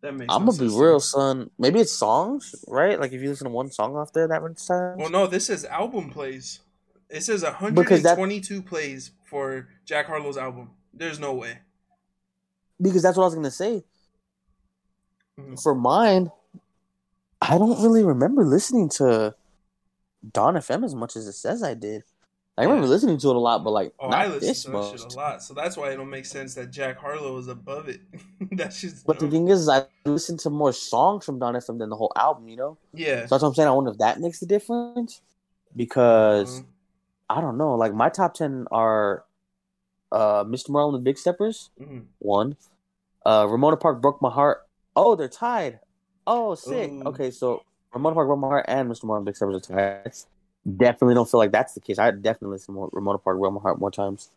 That 0.02 0.14
makes. 0.16 0.34
I'm 0.34 0.46
gonna 0.46 0.58
be 0.58 0.68
real, 0.68 1.00
son. 1.00 1.52
Maybe 1.60 1.80
it's 1.80 1.92
songs, 1.92 2.56
right? 2.68 3.00
Like 3.00 3.12
if 3.14 3.22
you 3.22 3.30
listen 3.30 3.46
to 3.46 3.52
one 3.52 3.70
song 3.72 3.96
off 3.96 4.12
there 4.14 4.28
that 4.28 4.42
much 4.42 4.66
times. 4.68 4.98
Well, 5.00 5.10
no, 5.12 5.28
this 5.28 5.50
is 5.50 5.64
album 5.66 6.10
plays. 6.10 6.60
It 7.10 7.22
says 7.24 7.42
Because 7.74 8.04
that- 8.04 8.18
122 8.18 8.62
plays 8.64 9.12
for 9.26 9.68
Jack 9.86 10.08
Harlow's 10.08 10.38
album. 10.38 10.72
There's 10.94 11.20
no 11.20 11.34
way. 11.34 11.60
because 12.82 13.04
that's 13.04 13.16
what 13.16 13.24
I 13.24 13.28
was 13.28 13.36
gonna 13.36 13.52
say. 13.52 13.84
Mhm. 15.40 15.62
For 15.62 15.76
mine, 15.76 16.32
I 17.40 17.58
don't 17.60 17.82
really 17.84 18.04
remember 18.04 18.44
listening 18.44 18.90
to 18.98 19.36
Dawn 20.32 20.56
FM 20.56 20.84
as 20.84 20.96
much 20.96 21.16
as 21.16 21.28
it 21.28 21.34
says 21.34 21.62
I 21.62 21.76
did. 21.76 22.04
I 22.62 22.66
remember 22.66 22.86
Yeah. 22.86 22.92
listening 22.92 23.18
to 23.18 23.30
it 23.32 23.36
a 23.36 23.40
lot, 23.40 23.64
but 23.64 23.72
like 23.72 23.92
Oh, 24.00 24.10
I 24.10 24.28
listen 24.28 24.72
to 24.72 24.78
that 24.78 25.00
shit 25.00 25.14
a 25.14 25.16
lot, 25.18 25.42
so 25.42 25.54
that's 25.54 25.76
why 25.76 25.90
it 25.92 25.96
don't 25.98 26.10
make 26.10 26.26
sense 26.26 26.54
that 26.56 26.70
Jack 26.70 26.98
Harlow 27.00 27.38
is 27.38 27.48
above 27.48 27.90
it. 27.90 28.02
that's 28.52 28.80
just 28.80 29.06
But 29.06 29.18
the 29.20 29.30
thing 29.30 29.48
is, 29.48 29.68
I 29.68 29.86
listen 30.06 30.38
to 30.38 30.50
more 30.52 30.72
songs 30.72 31.26
from 31.26 31.40
Dawn 31.40 31.56
FM 31.56 31.80
than 31.80 31.90
the 31.90 31.96
whole 31.96 32.12
album. 32.16 32.48
You 32.48 32.58
know, 32.58 32.78
yeah. 32.94 33.22
so 33.26 33.28
that's 33.36 33.42
what 33.44 33.50
I'm 33.50 33.54
saying. 33.56 33.68
I 33.68 33.72
wonder 33.72 33.92
if 33.92 33.98
that 33.98 34.20
makes 34.20 34.40
the 34.40 34.46
difference 34.46 35.22
because 35.76 36.62
Mhm. 36.62 36.66
I 37.30 37.42
don't 37.42 37.58
know. 37.58 37.76
Like 37.76 37.94
my 37.94 38.10
top 38.10 38.34
ten 38.36 38.68
are 38.72 39.26
uh 40.12 40.44
Mr. 40.44 40.70
Morale 40.70 40.90
and 40.90 40.96
the 40.96 41.00
Big 41.10 41.18
Steppers, 41.18 41.70
Mhm. 41.82 42.06
one. 42.20 42.58
Uh 43.26 43.48
Ramona 43.50 43.78
Park 43.78 44.02
broke 44.02 44.22
my 44.22 44.30
heart. 44.30 44.68
Oh, 44.96 45.16
they're 45.16 45.30
tied. 45.30 45.80
Oh, 46.28 46.54
sick. 46.56 46.92
Ooh. 46.92 47.04
Okay, 47.08 47.32
so 47.32 47.64
Ramona 47.94 48.14
Park 48.14 48.28
broke 48.28 48.40
my 48.40 48.48
heart 48.50 48.66
and 48.68 48.90
Mr. 48.92 49.06
Morale 49.06 49.18
and 49.20 49.26
the 49.28 49.30
Big 49.32 49.36
Steppers 49.38 49.56
are 49.56 49.60
tied. 50.02 50.14
Definitely 50.78 51.16
don't 51.16 51.30
feel 51.30 51.40
like 51.40 51.52
that's 51.52 51.74
the 51.74 51.80
case. 51.80 51.98
I 51.98 52.12
definitely 52.12 52.50
listen 52.56 52.68
to 52.68 52.80
more 52.80 52.90
Ramona 52.92 53.18
Park 53.18 53.40
broke 53.40 53.54
my 53.54 53.60
heart 53.62 53.80
more 53.80 53.92
times. 53.92 54.30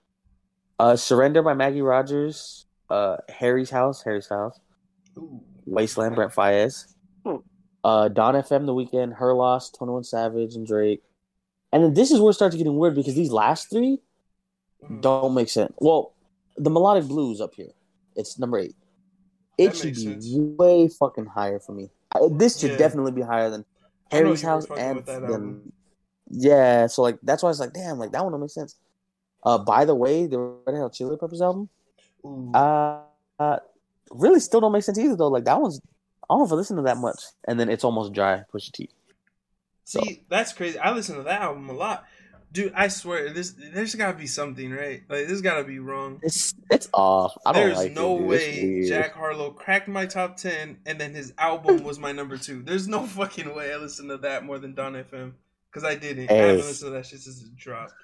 Uh 0.78 0.96
Surrender 0.96 1.42
by 1.42 1.54
Maggie 1.54 1.82
Rogers. 1.82 2.66
Uh 2.88 3.18
Harry's 3.28 3.70
House, 3.70 4.02
Harry's 4.02 4.28
House. 4.28 4.58
Ooh. 5.18 5.40
Wasteland, 5.66 6.14
Brent 6.14 6.32
Faiyaz. 6.32 6.94
Uh, 7.82 8.08
Dawn 8.08 8.34
FM, 8.34 8.64
The 8.64 8.72
Weeknd, 8.72 9.14
Her 9.16 9.34
Loss, 9.34 9.70
21 9.72 10.04
Savage, 10.04 10.54
and 10.54 10.66
Drake. 10.66 11.02
And 11.70 11.84
then 11.84 11.92
this 11.94 12.10
is 12.10 12.18
where 12.20 12.30
it 12.30 12.34
starts 12.34 12.56
getting 12.56 12.76
weird 12.78 12.94
because 12.94 13.14
these 13.14 13.30
last 13.30 13.68
three 13.68 14.00
Mhm. 14.82 15.02
don't 15.02 15.34
make 15.34 15.48
sense. 15.50 15.72
Well, 15.80 16.12
the 16.56 16.70
Melodic 16.70 17.04
Blues 17.08 17.40
up 17.42 17.54
here. 17.54 17.72
It's 18.16 18.38
number 18.38 18.58
eight. 18.58 18.74
It 19.58 19.68
That 19.68 19.76
should 19.76 19.94
be 19.94 20.02
sense. 20.02 20.26
way 20.58 20.88
fucking 20.88 21.26
higher 21.26 21.58
for 21.58 21.72
me. 21.72 21.90
I- 22.12 22.28
This 22.30 22.58
should 22.58 22.72
Yeah. 22.72 22.76
definitely 22.78 23.12
be 23.12 23.22
higher 23.22 23.50
than 23.50 23.64
Harry's 24.10 24.42
House 24.42 24.66
and 24.76 24.96
with 24.96 25.06
that 25.06 25.20
then 25.22 25.30
album. 25.30 25.72
Yeah. 26.28 26.86
So 26.86 27.02
like 27.02 27.18
that's 27.22 27.42
why 27.42 27.48
I 27.48 27.50
was 27.50 27.60
like, 27.60 27.72
damn, 27.72 27.98
like 27.98 28.12
that 28.12 28.22
one 28.22 28.32
don't 28.32 28.40
make 28.40 28.50
sense. 28.50 28.76
Uh, 29.42 29.58
by 29.58 29.84
the 29.84 29.94
way, 29.94 30.26
the 30.26 30.38
Red 30.38 30.76
Hot 30.76 30.92
Chili 30.92 31.16
Peppers 31.18 31.42
album, 31.42 31.68
uh, 32.54 33.00
uh, 33.38 33.58
really 34.10 34.40
still 34.40 34.60
don't 34.60 34.72
make 34.72 34.82
sense 34.82 34.98
either 34.98 35.16
though. 35.16 35.28
Like 35.28 35.44
that 35.44 35.60
one's 35.60 35.80
I 36.30 36.34
don't 36.36 36.50
I 36.50 36.54
listen 36.54 36.76
to 36.76 36.82
that 36.84 36.96
much. 36.98 37.22
And 37.46 37.58
then 37.58 37.68
it's 37.68 37.84
almost 37.84 38.12
dry. 38.12 38.42
Pusha 38.52 38.72
T. 38.72 38.90
See, 39.84 40.24
that's 40.28 40.52
crazy. 40.52 40.78
I 40.78 40.92
listen 40.92 41.16
to 41.16 41.22
that 41.24 41.42
album 41.42 41.68
a 41.68 41.74
lot, 41.74 42.06
dude. 42.52 42.72
I 42.74 42.88
swear, 42.88 43.30
this 43.34 43.54
there's 43.74 43.94
got 43.94 44.12
to 44.12 44.18
be 44.18 44.26
something 44.26 44.72
right. 44.72 45.02
Like 45.10 45.26
this 45.26 45.42
got 45.42 45.58
to 45.58 45.64
be 45.64 45.78
wrong. 45.78 46.20
It's 46.22 46.54
it's 46.70 46.88
off. 46.94 47.36
I 47.44 47.52
don't 47.52 47.62
There's 47.66 47.76
like 47.76 47.92
no 47.92 48.16
it, 48.16 48.22
way. 48.22 48.88
Jack 48.88 49.12
Harlow 49.12 49.50
cracked 49.50 49.88
my 49.88 50.06
top 50.06 50.38
ten, 50.38 50.78
and 50.86 50.98
then 50.98 51.12
his 51.12 51.34
album 51.36 51.84
was 51.84 51.98
my 51.98 52.12
number 52.12 52.38
two. 52.38 52.62
There's 52.62 52.88
no 52.88 53.02
fucking 53.06 53.54
way 53.54 53.74
I 53.74 53.76
listened 53.76 54.08
to 54.08 54.16
that 54.18 54.46
more 54.46 54.58
than 54.58 54.74
Dawn 54.74 54.94
FM 54.94 55.34
because 55.74 55.84
I 55.88 55.96
didn't. 55.96 56.30
I 56.30 56.34
haven't 56.34 56.56
listened 56.58 56.90
to 56.92 56.96
that 56.96 57.06
shit 57.06 57.20
since 57.20 57.42
it 57.42 57.56
dropped. 57.56 57.94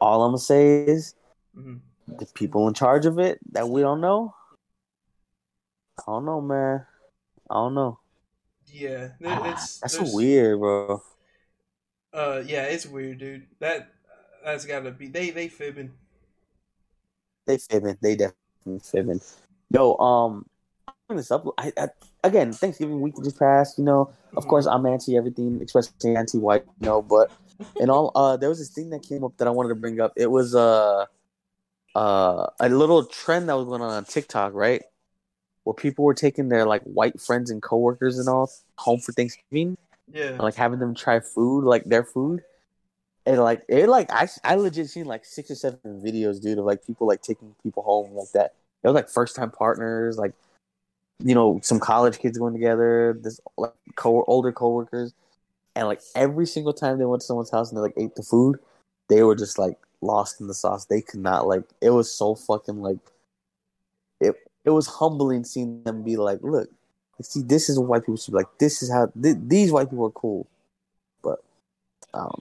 All 0.00 0.24
I'm 0.24 0.30
gonna 0.32 0.38
say 0.38 0.84
is 0.84 1.14
hmm 1.54 1.76
the 2.08 2.26
people 2.34 2.66
in 2.66 2.74
charge 2.74 3.06
of 3.06 3.20
it 3.20 3.38
that 3.52 3.68
we 3.68 3.80
don't 3.80 4.00
know. 4.00 4.34
I 6.00 6.02
don't 6.08 6.24
know, 6.24 6.40
man. 6.40 6.84
I 7.48 7.54
don't 7.54 7.74
know. 7.74 8.00
Yeah, 8.66 9.10
there- 9.20 9.46
it's 9.46 9.78
That's 9.78 9.94
there's- 9.98 10.12
weird, 10.12 10.58
bro. 10.58 11.02
Uh, 12.12 12.42
yeah, 12.44 12.64
it's 12.64 12.84
weird, 12.86 13.18
dude. 13.18 13.46
That 13.60 13.92
that's 14.44 14.66
got 14.66 14.80
to 14.80 14.90
be 14.90 15.06
they 15.06 15.30
they 15.30 15.48
fibbing. 15.48 15.92
They 17.46 17.58
fibbing. 17.58 17.96
They 18.02 18.16
definitely 18.16 18.80
fibbing. 18.80 19.20
Yo, 19.70 19.96
um, 19.96 20.44
this 21.16 21.30
up. 21.30 21.46
I, 21.58 21.72
I 21.76 21.88
again, 22.24 22.52
Thanksgiving 22.52 23.00
week 23.00 23.14
just 23.22 23.38
passed. 23.38 23.78
You 23.78 23.84
know, 23.84 24.12
of 24.36 24.46
course, 24.46 24.66
I'm 24.66 24.86
anti 24.86 25.16
everything, 25.16 25.60
especially 25.62 26.16
anti 26.16 26.38
white. 26.38 26.64
You 26.80 26.86
know, 26.86 27.02
but 27.02 27.30
and 27.80 27.90
all, 27.90 28.12
uh, 28.14 28.36
there 28.36 28.48
was 28.48 28.58
this 28.58 28.70
thing 28.70 28.90
that 28.90 29.02
came 29.02 29.24
up 29.24 29.36
that 29.38 29.48
I 29.48 29.50
wanted 29.50 29.70
to 29.70 29.74
bring 29.74 30.00
up. 30.00 30.12
It 30.16 30.30
was 30.30 30.54
uh, 30.54 31.06
uh, 31.94 32.46
a 32.60 32.68
little 32.68 33.04
trend 33.04 33.48
that 33.48 33.56
was 33.56 33.66
going 33.66 33.82
on 33.82 33.90
on 33.90 34.04
TikTok, 34.04 34.54
right? 34.54 34.82
Where 35.64 35.74
people 35.74 36.04
were 36.04 36.14
taking 36.14 36.48
their 36.48 36.66
like 36.66 36.82
white 36.82 37.20
friends 37.20 37.50
and 37.50 37.62
coworkers 37.62 38.18
and 38.18 38.28
all 38.28 38.50
home 38.78 39.00
for 39.00 39.12
Thanksgiving 39.12 39.76
Yeah, 40.12 40.28
and 40.28 40.40
like 40.40 40.54
having 40.54 40.78
them 40.78 40.94
try 40.94 41.20
food, 41.20 41.64
like 41.64 41.84
their 41.84 42.04
food. 42.04 42.42
And 43.24 43.38
like 43.38 43.62
it, 43.68 43.88
like 43.88 44.10
I, 44.10 44.28
I 44.42 44.56
legit 44.56 44.90
seen 44.90 45.04
like 45.04 45.24
six 45.24 45.50
or 45.50 45.54
seven 45.54 45.78
videos, 46.04 46.42
dude, 46.42 46.58
of 46.58 46.64
like 46.64 46.84
people 46.84 47.06
like 47.06 47.22
taking 47.22 47.54
people 47.62 47.84
home 47.84 48.14
like 48.14 48.32
that. 48.32 48.54
It 48.82 48.88
was 48.88 48.94
like 48.94 49.08
first 49.08 49.36
time 49.36 49.52
partners, 49.52 50.18
like 50.18 50.32
you 51.20 51.34
know, 51.34 51.60
some 51.62 51.78
college 51.80 52.18
kids 52.18 52.38
going 52.38 52.52
together, 52.54 53.18
this 53.20 53.40
like 53.56 53.72
co 53.96 54.24
older 54.24 54.52
coworkers, 54.52 55.14
and 55.76 55.86
like 55.86 56.00
every 56.14 56.46
single 56.46 56.72
time 56.72 56.98
they 56.98 57.04
went 57.04 57.20
to 57.22 57.26
someone's 57.26 57.50
house 57.50 57.70
and 57.70 57.78
they 57.78 57.82
like 57.82 57.94
ate 57.96 58.14
the 58.14 58.22
food, 58.22 58.58
they 59.08 59.22
were 59.22 59.36
just 59.36 59.58
like 59.58 59.78
lost 60.00 60.40
in 60.40 60.46
the 60.48 60.54
sauce. 60.54 60.86
They 60.86 61.00
could 61.00 61.20
not 61.20 61.46
like. 61.46 61.64
It 61.80 61.90
was 61.90 62.12
so 62.12 62.34
fucking 62.34 62.80
like. 62.82 62.98
It 64.20 64.34
it 64.64 64.70
was 64.70 64.86
humbling 64.86 65.44
seeing 65.44 65.82
them 65.84 66.02
be 66.02 66.16
like, 66.16 66.38
look, 66.42 66.70
see, 67.20 67.42
this 67.42 67.68
is 67.68 67.78
what 67.78 67.88
white 67.88 68.02
people 68.02 68.16
should 68.16 68.32
be 68.32 68.38
like. 68.38 68.58
This 68.58 68.82
is 68.82 68.90
how 68.90 69.10
th- 69.20 69.36
these 69.40 69.72
white 69.72 69.90
people 69.90 70.06
are 70.06 70.10
cool, 70.10 70.46
but 71.22 71.42
um, 72.14 72.40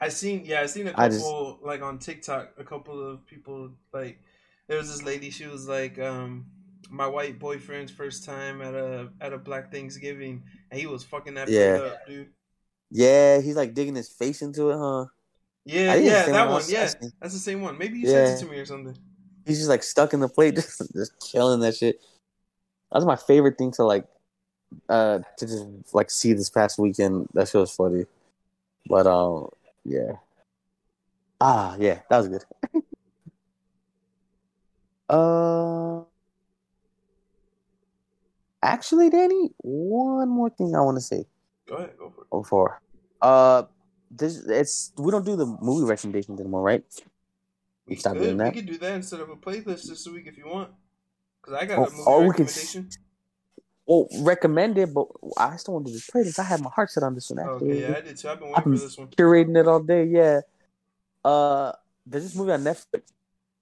I 0.00 0.08
seen 0.08 0.44
yeah, 0.44 0.60
I 0.60 0.66
seen 0.66 0.88
a 0.88 0.94
I 0.96 1.08
just- 1.08 1.24
couple 1.24 1.58
like 1.62 1.82
on 1.82 1.98
TikTok, 1.98 2.52
a 2.58 2.64
couple 2.64 3.00
of 3.08 3.26
people 3.26 3.70
like 3.92 4.18
there 4.68 4.78
was 4.78 4.90
this 4.90 5.02
lady, 5.02 5.30
she 5.30 5.46
was 5.46 5.68
like, 5.68 5.98
um, 5.98 6.46
my 6.90 7.06
white 7.06 7.38
boyfriend's 7.38 7.92
first 7.92 8.24
time 8.24 8.60
at 8.62 8.74
a 8.74 9.10
at 9.20 9.32
a 9.32 9.38
black 9.38 9.70
Thanksgiving 9.72 10.42
and 10.70 10.80
he 10.80 10.86
was 10.86 11.04
fucking 11.04 11.34
that 11.34 11.48
Yeah. 11.48 11.76
up, 11.76 12.06
dude. 12.06 12.30
yeah, 12.90 13.40
he's 13.40 13.56
like 13.56 13.74
digging 13.74 13.94
his 13.94 14.08
face 14.08 14.42
into 14.42 14.70
it, 14.70 14.78
huh? 14.78 15.06
Yeah, 15.64 15.94
yeah, 15.94 16.26
that 16.26 16.50
one, 16.50 16.62
yeah. 16.68 16.80
asking. 16.80 17.12
That's 17.20 17.34
the 17.34 17.40
same 17.40 17.62
one. 17.62 17.78
Maybe 17.78 17.98
you 17.98 18.06
Yeah. 18.06 18.26
sent 18.26 18.38
it 18.38 18.44
to 18.46 18.50
me 18.50 18.58
or 18.58 18.66
something. 18.66 18.96
He's 19.46 19.58
just 19.58 19.68
like 19.68 19.82
stuck 19.82 20.12
in 20.12 20.20
the 20.20 20.28
plate, 20.28 20.54
just 20.56 20.82
just 20.92 21.12
killing 21.20 21.60
that 21.60 21.76
shit. 21.76 22.00
That's 22.90 23.04
my 23.04 23.16
favorite 23.16 23.56
thing 23.56 23.70
to 23.72 23.84
like, 23.84 24.06
uh, 24.88 25.20
to 25.38 25.46
just 25.46 25.94
like 25.94 26.10
see 26.10 26.32
this 26.32 26.50
past 26.50 26.78
weekend. 26.78 27.28
That 27.34 27.48
shit 27.48 27.60
was 27.60 27.74
funny, 27.74 28.06
but 28.86 29.06
um, 29.06 29.48
yeah. 29.84 30.16
Ah, 31.40 31.76
yeah, 31.78 32.00
that 32.08 32.18
was 32.18 32.28
good. 32.28 32.44
uh, 35.08 36.02
actually, 38.62 39.10
Danny, 39.10 39.50
one 39.58 40.28
more 40.28 40.50
thing 40.50 40.74
I 40.76 40.80
want 40.80 40.96
to 40.96 41.00
say. 41.00 41.26
Go 41.68 41.76
ahead, 41.76 41.90
go 41.98 42.10
for 42.10 42.22
it. 42.22 42.30
before. 42.30 42.80
Uh, 43.20 43.62
this 44.10 44.36
it's 44.46 44.92
we 44.98 45.10
don't 45.10 45.24
do 45.24 45.36
the 45.36 45.46
movie 45.46 45.86
recommendations 45.86 46.38
anymore, 46.40 46.62
right? 46.62 46.84
We 47.86 47.96
Stop 47.96 48.14
doing 48.18 48.36
that. 48.36 48.54
we 48.54 48.60
could 48.60 48.68
do 48.70 48.78
that 48.78 48.92
instead 48.94 49.20
of 49.20 49.30
a 49.30 49.36
playlist 49.36 49.88
this 49.88 50.06
week 50.08 50.26
if 50.26 50.36
you 50.36 50.46
want. 50.48 50.70
Cause 51.42 51.54
I 51.54 51.66
got 51.66 51.78
Oh, 51.78 51.84
a 51.84 51.90
movie 51.90 52.02
or 52.06 52.20
we 52.20 52.26
could 52.28 52.46
recommendation. 52.46 52.88
Well, 53.86 54.06
recommended, 54.20 54.94
but 54.94 55.08
I 55.36 55.56
still 55.56 55.74
want 55.74 55.86
to 55.86 55.92
do 55.92 55.96
this 55.98 56.08
playlist. 56.08 56.38
I 56.38 56.44
had 56.44 56.60
my 56.60 56.70
heart 56.70 56.90
set 56.90 57.02
on 57.02 57.14
this 57.14 57.28
one. 57.30 57.40
Oh, 57.40 57.54
Actually, 57.54 57.72
okay, 57.72 57.80
yeah, 57.90 57.96
I 57.96 58.00
did 58.00 58.16
too. 58.16 58.28
I've 58.28 58.38
been 58.40 58.52
I've 58.54 58.64
been 58.64 58.76
for 58.76 58.82
this 58.84 58.96
one. 58.98 59.08
curating 59.08 59.58
it 59.58 59.66
all 59.66 59.80
day. 59.80 60.04
Yeah. 60.04 60.40
Uh, 61.24 61.72
there's 62.06 62.24
this 62.24 62.34
movie 62.36 62.52
on 62.52 62.62
Netflix. 62.62 63.02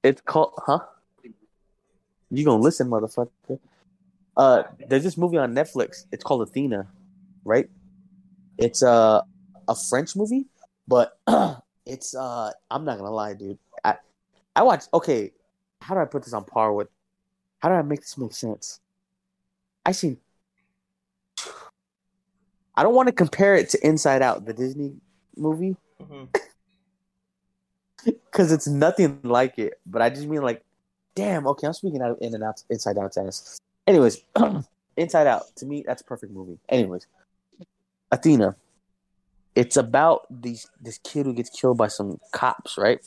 It's 0.03 0.21
called, 0.23 0.53
huh? 0.67 0.81
You 2.31 2.45
gonna 2.45 2.63
listen, 2.63 2.89
motherfucker? 2.89 3.59
Uh, 4.37 4.63
there's 4.89 5.05
this 5.05 5.17
movie 5.17 5.39
on 5.39 5.55
Netflix. 5.55 6.07
It's 6.13 6.25
called 6.25 6.43
Athena, 6.43 6.87
right? 7.45 7.69
It's 8.59 8.83
uh, 8.83 9.23
a 9.69 9.75
French 9.75 10.17
movie, 10.17 10.47
but 10.87 11.19
it's 11.87 12.15
uh, 12.15 12.53
I'm 12.71 12.85
not 12.85 12.99
gonna 12.99 13.11
lie, 13.11 13.35
dude. 13.35 13.59
I 13.85 13.97
I 14.55 14.63
watched. 14.63 14.89
Okay, 14.95 15.33
how 15.81 15.95
do 15.95 16.01
I 16.01 16.05
put 16.05 16.25
this 16.25 16.33
on 16.33 16.45
par 16.45 16.73
with? 16.73 16.89
How 17.59 17.69
do 17.69 17.75
I 17.75 17.83
make 17.83 18.01
this 18.01 18.17
make 18.17 18.33
sense? 18.33 18.81
I 19.85 19.93
seen. 19.93 20.19
I 22.77 22.83
don't 22.83 22.95
want 22.95 23.09
to 23.09 23.13
compare 23.13 23.57
it 23.57 23.69
to 23.71 23.87
Inside 23.87 24.23
Out, 24.23 24.47
the 24.47 24.55
Disney 24.55 24.95
movie, 25.37 25.77
because 28.05 28.53
it's 28.53 28.67
nothing 28.67 29.21
like 29.23 29.59
it. 29.59 29.75
But 29.85 30.03
I 30.03 30.11
just 30.11 30.27
mean 30.27 30.43
like, 30.43 30.65
damn. 31.15 31.47
Okay, 31.47 31.67
I'm 31.67 31.73
speaking 31.73 32.01
out 32.01 32.13
of 32.13 32.19
in 32.21 32.35
and 32.35 32.45
out, 32.45 32.63
Inside 32.71 32.97
Out 32.99 33.13
tennis. 33.13 33.61
Anyways, 33.87 34.23
Inside 34.97 35.27
Out 35.27 35.45
to 35.57 35.67
me 35.67 35.83
that's 35.87 36.03
a 36.03 36.05
perfect 36.05 36.33
movie. 36.33 36.59
Anyways, 36.69 37.07
Athena. 38.11 38.57
It's 39.57 39.77
about 39.77 40.27
these 40.31 40.69
this 40.81 40.99
kid 40.99 41.27
who 41.27 41.35
gets 41.35 41.51
killed 41.51 41.77
by 41.77 41.89
some 41.89 42.21
cops, 42.33 42.79
right? 42.79 43.05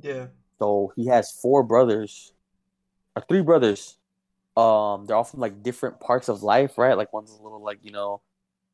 Yeah. 0.00 0.26
So 0.58 0.92
he 0.96 1.06
has 1.06 1.30
four 1.30 1.62
brothers, 1.62 2.32
or 3.14 3.22
three 3.28 3.42
brothers. 3.42 3.98
Um, 4.56 5.04
they're 5.04 5.16
all 5.16 5.24
from 5.24 5.40
like 5.40 5.62
different 5.62 6.00
parts 6.00 6.28
of 6.28 6.42
life, 6.42 6.78
right? 6.78 6.96
Like 6.96 7.12
one's 7.12 7.30
a 7.30 7.42
little 7.42 7.62
like 7.62 7.78
you 7.82 7.90
know, 7.90 8.22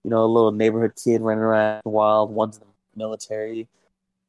you 0.05 0.11
know, 0.11 0.25
a 0.25 0.27
little 0.27 0.53
neighborhood 0.53 0.93
kid 1.03 1.23
running 1.23 1.43
around 1.43 1.83
wild. 1.85 2.31
One's 2.31 2.59
in 2.59 2.63
the 2.63 2.99
military, 2.99 3.69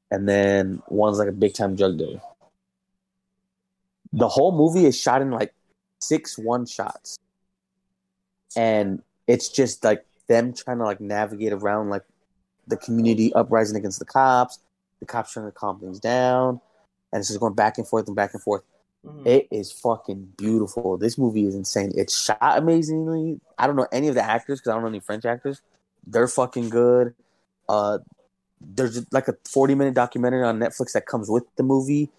and 0.10 0.28
then 0.28 0.82
one's 0.88 1.20
like 1.20 1.30
a 1.30 1.34
big 1.34 1.54
time 1.54 1.76
drug 1.76 1.98
dealer. 1.98 2.22
The 4.14 4.28
whole 4.28 4.52
movie 4.52 4.86
is 4.86 5.00
shot 5.00 5.22
in 5.22 5.32
like 5.32 5.54
six 6.04 6.38
one 6.38 6.66
shots, 6.66 7.18
and 8.56 9.02
it's 9.28 9.50
just 9.50 9.84
like 9.84 10.06
them 10.28 10.54
trying 10.54 10.78
to 10.78 10.84
like 10.84 11.02
navigate 11.02 11.54
around 11.54 11.90
like 11.90 12.04
the 12.68 12.78
community 12.78 13.34
uprising 13.34 13.78
against 13.78 14.00
the 14.00 14.06
cops, 14.06 14.60
the 15.00 15.06
cops 15.06 15.34
trying 15.34 15.46
to 15.46 15.52
calm 15.52 15.80
things 15.80 16.00
down, 16.00 16.62
and 17.12 17.20
it's 17.20 17.28
just 17.28 17.40
going 17.40 17.54
back 17.54 17.78
and 17.78 17.88
forth 17.88 18.08
and 18.08 18.16
back 18.16 18.34
and 18.34 18.42
forth. 18.42 18.64
Mhm. 19.06 19.28
It 19.28 19.48
is 19.52 19.72
fucking 19.72 20.34
beautiful. 20.38 20.98
This 20.98 21.18
movie 21.18 21.46
is 21.46 21.56
insane. 21.56 21.92
It's 21.96 22.18
shot 22.18 22.38
amazingly. 22.42 23.42
I 23.58 23.68
don't 23.68 23.76
know 23.76 23.88
any 23.92 24.08
of 24.08 24.16
the 24.16 24.24
actors 24.24 24.60
because 24.60 24.72
I 24.72 24.74
don't 24.74 24.84
know 24.84 24.90
any 24.90 25.02
French 25.02 25.26
actors. 25.26 25.62
They're 26.08 26.28
fucking 26.28 26.70
good. 26.70 27.14
Uh, 27.68 28.00
there's 28.62 29.06
like 29.12 29.28
a 29.28 29.36
40 29.46 29.76
minute 29.76 29.94
documentary 29.94 30.44
on 30.44 30.58
Netflix 30.58 30.94
that 30.94 31.06
comes 31.06 31.30
with 31.30 31.44
the 31.58 31.64
movie 31.64 32.10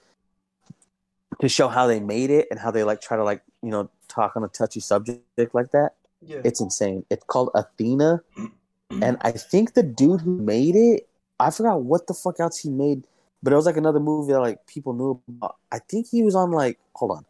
to 1.44 1.48
show 1.48 1.68
how 1.68 1.86
they 1.86 2.00
made 2.00 2.30
it 2.30 2.48
and 2.50 2.58
how 2.58 2.70
they 2.70 2.84
like 2.84 3.00
try 3.00 3.16
to 3.16 3.24
like 3.24 3.42
you 3.62 3.70
know 3.70 3.90
talk 4.08 4.36
on 4.36 4.44
a 4.44 4.48
touchy 4.48 4.80
subject 4.80 5.54
like 5.54 5.70
that. 5.72 5.90
yeah. 6.22 6.40
It's 6.44 6.60
insane. 6.60 7.04
It's 7.10 7.24
called 7.24 7.50
Athena, 7.54 8.22
and 8.90 9.18
I 9.20 9.32
think 9.32 9.74
the 9.74 9.82
dude 9.82 10.22
who 10.22 10.38
made 10.38 10.74
it, 10.74 11.08
I 11.38 11.50
forgot 11.50 11.82
what 11.82 12.06
the 12.06 12.14
fuck 12.14 12.40
else 12.40 12.58
he 12.58 12.70
made, 12.70 13.04
but 13.42 13.52
it 13.52 13.56
was 13.56 13.66
like 13.66 13.76
another 13.76 14.00
movie 14.00 14.32
that 14.32 14.40
like 14.40 14.66
people 14.66 14.92
knew 14.94 15.20
about. 15.28 15.56
I 15.70 15.78
think 15.78 16.08
he 16.10 16.22
was 16.22 16.34
on 16.34 16.50
like 16.50 16.78
hold 16.94 17.12
on, 17.12 17.26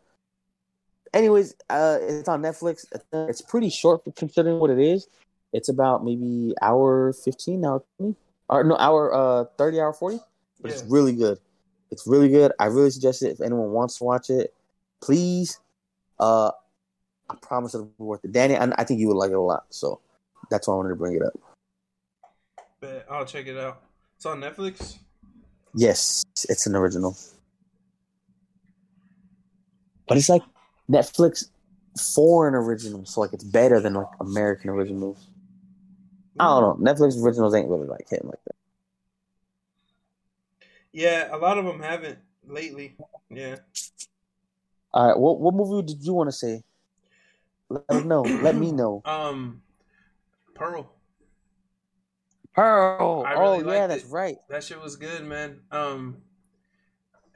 anyways, 1.13 1.55
uh, 1.71 1.99
it's 2.01 2.29
on 2.29 2.43
Netflix. 2.43 2.85
It's 3.13 3.41
pretty 3.41 3.71
short 3.71 4.03
considering 4.17 4.59
what 4.59 4.71
it 4.71 4.79
is. 4.79 5.09
It's 5.53 5.69
about 5.69 6.05
maybe 6.05 6.55
hour 6.61 7.13
fifteen, 7.13 7.65
hour 7.65 7.83
twenty, 7.97 8.17
or 8.49 8.65
no, 8.65 8.77
hour 8.77 9.15
uh 9.15 9.45
thirty, 9.57 9.81
hour 9.81 9.93
forty. 9.93 10.21
But 10.61 10.71
it's 10.71 10.83
really 10.85 11.13
good. 11.13 11.39
It's 11.95 12.09
really 12.09 12.29
good. 12.29 12.51
I 12.59 12.65
really 12.67 12.91
suggest 12.91 13.23
it 13.23 13.31
if 13.31 13.41
anyone 13.41 13.71
wants 13.71 13.99
to 13.99 14.05
watch 14.05 14.29
it. 14.29 14.53
Please, 15.01 15.61
uh, 16.19 16.51
I 17.31 17.37
promise 17.41 17.73
it'll 17.73 17.87
be 17.87 17.93
worth 17.99 18.25
it. 18.25 18.33
Danny, 18.33 18.57
I, 18.57 18.69
I 18.77 18.83
think 18.83 18.99
you 18.99 19.07
would 19.07 19.17
like 19.17 19.31
it 19.31 19.37
a 19.37 19.41
lot. 19.41 19.67
So 19.71 20.01
that's 20.51 20.67
why 20.67 20.75
I 20.75 20.77
wanted 20.79 20.89
to 20.89 20.97
bring 20.97 21.15
it 21.15 21.23
up. 21.23 21.35
Bet 22.81 23.07
I'll 23.09 23.25
check 23.25 23.47
it 23.47 23.57
out. 23.57 23.81
It's 24.17 24.27
on 24.27 24.41
Netflix. 24.41 24.99
Yes, 25.73 26.25
it's 26.49 26.67
an 26.67 26.75
original. 26.75 27.17
But 30.09 30.19
it's 30.19 30.29
like 30.29 30.43
Netflix 30.91 31.49
foreign 32.13 32.57
originals, 32.57 33.15
so 33.15 33.21
like 33.21 33.33
it's 33.33 33.45
better 33.45 33.79
than 33.79 33.95
like 33.95 34.09
American 34.21 34.71
originals. 34.71 35.29
I 36.41 36.47
don't 36.47 36.83
know. 36.83 36.93
Netflix 36.93 37.17
originals 37.23 37.55
ain't 37.55 37.69
really 37.69 37.87
like 37.87 38.09
hitting 38.11 38.27
like 38.27 38.43
that. 38.47 38.54
Yeah, 40.95 41.35
a 41.35 41.37
lot 41.37 41.59
of 41.59 41.65
them 41.65 41.81
haven't 41.81 42.19
lately. 42.47 42.97
Yeah. 43.29 43.57
All 44.93 45.09
right, 45.09 45.19
what 45.19 45.41
what 45.41 45.53
movie 45.53 45.85
did 45.85 46.07
you 46.07 46.15
want 46.15 46.29
to 46.29 46.33
say? 46.33 46.63
Let 47.69 47.91
me 47.91 48.05
know. 48.05 48.23
Let 48.23 48.55
me 48.55 48.71
know. 48.73 49.03
Um, 49.07 49.63
Pearl. 50.55 50.93
Pearl. 52.55 53.25
I 53.27 53.35
oh 53.35 53.59
yeah, 53.59 53.67
liked 53.67 53.89
that's 53.89 54.05
it. 54.05 54.11
right. 54.11 54.37
That 54.49 54.63
shit 54.63 54.81
was 54.81 54.95
good, 54.95 55.25
man. 55.25 55.63
Um, 55.73 56.19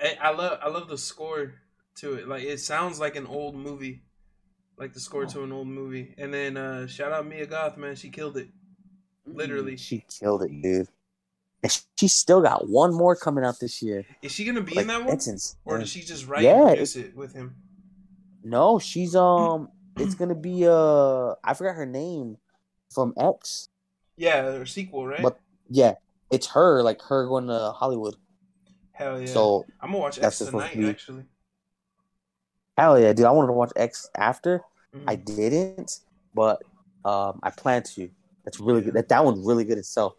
I, 0.00 0.16
I 0.22 0.30
love 0.30 0.60
I 0.62 0.68
love 0.68 0.88
the 0.88 0.96
score 0.96 1.54
to 1.96 2.14
it. 2.14 2.28
Like 2.28 2.44
it 2.44 2.60
sounds 2.60 3.00
like 3.00 3.16
an 3.16 3.26
old 3.26 3.56
movie, 3.56 4.02
like 4.76 4.92
the 4.92 5.00
score 5.00 5.26
to 5.26 5.42
an 5.42 5.50
old 5.50 5.66
movie. 5.66 6.14
And 6.16 6.32
then 6.32 6.56
uh 6.56 6.86
shout 6.86 7.10
out 7.10 7.26
Mia 7.26 7.46
Goth, 7.46 7.76
man. 7.76 7.96
She 7.96 8.08
killed 8.08 8.36
it. 8.36 8.50
Literally. 9.26 9.76
she 9.76 10.04
killed 10.20 10.44
it, 10.44 10.62
dude. 10.62 10.86
And 11.62 11.72
she- 11.72 11.80
she 11.96 12.08
still 12.08 12.40
got 12.40 12.68
one 12.68 12.94
more 12.94 13.16
coming 13.16 13.44
out 13.44 13.58
this 13.58 13.82
year. 13.82 14.06
Is 14.22 14.30
she 14.32 14.44
gonna 14.44 14.60
be 14.60 14.74
Like, 14.74 14.82
in 14.82 14.88
that 14.88 15.00
one, 15.04 15.12
insane. 15.14 15.38
or 15.64 15.78
did 15.78 15.88
she 15.88 16.02
just 16.02 16.26
write 16.28 16.42
Yeah, 16.44 16.68
and 16.68 16.78
it 16.78 17.16
with 17.16 17.32
him? 17.34 17.56
No, 18.44 18.78
she's 18.78 19.14
um. 19.16 19.70
It's 19.98 20.14
gonna 20.14 20.36
be 20.36 20.64
uh. 20.66 21.34
I 21.42 21.54
forgot 21.54 21.74
her 21.74 21.84
name 21.86 22.38
from 22.94 23.12
X. 23.16 23.68
Yeah, 24.16 24.42
her 24.42 24.66
sequel, 24.66 25.04
right? 25.08 25.20
But 25.22 25.40
yeah, 25.68 25.94
it's 26.30 26.46
her. 26.48 26.82
Like 26.84 27.02
her 27.02 27.26
going 27.26 27.48
to 27.48 27.72
Hollywood. 27.72 28.14
Hell 28.92 29.18
yeah. 29.20 29.26
So 29.26 29.66
I'm 29.80 29.90
gonna 29.90 29.98
watch 29.98 30.20
X 30.22 30.38
to 30.38 30.46
tonight. 30.46 30.76
be- 30.76 30.88
Actually, 30.88 31.24
hell 32.76 32.98
yeah, 32.98 33.12
dude! 33.12 33.26
I 33.26 33.30
wanted 33.30 33.48
to 33.48 33.52
watch 33.54 33.72
X 33.76 34.08
after. 34.16 34.62
Mhm. 34.94 35.04
I 35.06 35.16
didn't, 35.16 36.00
but 36.34 36.62
um, 37.04 37.40
I 37.42 37.50
plan 37.50 37.82
to. 37.94 38.08
That's 38.44 38.60
really 38.60 38.82
good. 38.82 38.94
That 38.94 39.08
that 39.08 39.24
one's 39.24 39.44
really 39.44 39.64
good 39.64 39.78
itself. 39.78 40.14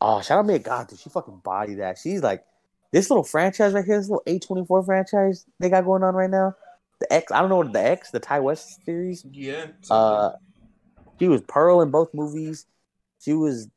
Oh, 0.00 0.20
shout 0.22 0.38
out 0.38 0.46
Mia 0.46 0.58
Goth, 0.58 0.88
dude. 0.88 0.98
She 0.98 1.10
fucking 1.10 1.38
body 1.44 1.74
that. 1.74 1.98
She's 1.98 2.22
like 2.22 2.44
this 2.92 3.10
little 3.10 3.24
franchise 3.24 3.72
right 3.72 3.84
here, 3.84 3.98
this 3.98 4.08
little 4.08 4.22
A 4.26 4.38
twenty 4.38 4.64
four 4.64 4.82
franchise 4.82 5.44
they 5.58 5.68
got 5.68 5.84
going 5.84 6.02
on 6.02 6.14
right 6.14 6.30
now. 6.30 6.54
The 7.00 7.12
X, 7.12 7.32
I 7.32 7.40
don't 7.40 7.48
know 7.48 7.56
what 7.56 7.72
the 7.72 7.82
X, 7.82 8.10
the 8.10 8.20
Ti 8.20 8.40
West 8.40 8.84
series. 8.84 9.24
yeah. 9.32 9.66
Uh, 9.90 10.32
she 11.18 11.28
was 11.28 11.40
Pearl 11.42 11.80
in 11.82 11.90
both 11.90 12.12
movies. 12.12 12.66
She 13.22 13.32
was, 13.32 13.68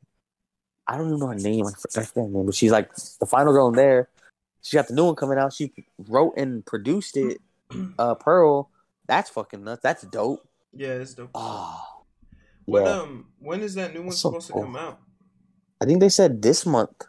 I 0.86 0.96
don't 0.96 1.08
even 1.08 1.20
know 1.20 1.28
her 1.28 1.34
name. 1.34 1.66
I 1.66 1.70
forgot 1.72 2.12
her 2.16 2.28
name, 2.28 2.46
but 2.46 2.54
she's 2.54 2.70
like 2.72 2.94
the 3.20 3.26
final 3.26 3.52
girl 3.52 3.68
in 3.68 3.74
there. 3.74 4.08
She 4.62 4.76
got 4.76 4.88
the 4.88 4.94
new 4.94 5.04
one 5.06 5.14
coming 5.14 5.38
out. 5.38 5.52
She 5.52 5.72
wrote 6.08 6.34
and 6.36 6.64
produced 6.64 7.16
it. 7.16 7.38
Uh, 7.98 8.14
Pearl. 8.14 8.70
That's 9.08 9.30
fucking 9.30 9.64
nuts. 9.64 9.82
That's 9.82 10.02
dope. 10.02 10.46
yeah, 10.72 10.88
it's 10.90 11.14
dope. 11.14 11.30
Oh, 11.34 11.82
yeah. 12.66 12.80
um? 12.82 13.26
When 13.40 13.62
is 13.62 13.74
that 13.74 13.92
new 13.94 14.02
one 14.02 14.12
so 14.12 14.28
supposed 14.28 14.50
cool. 14.52 14.62
to 14.62 14.66
come 14.66 14.76
out? 14.76 15.00
I 15.84 15.86
think 15.86 16.00
they 16.00 16.08
said 16.08 16.40
this 16.40 16.64
month 16.64 17.02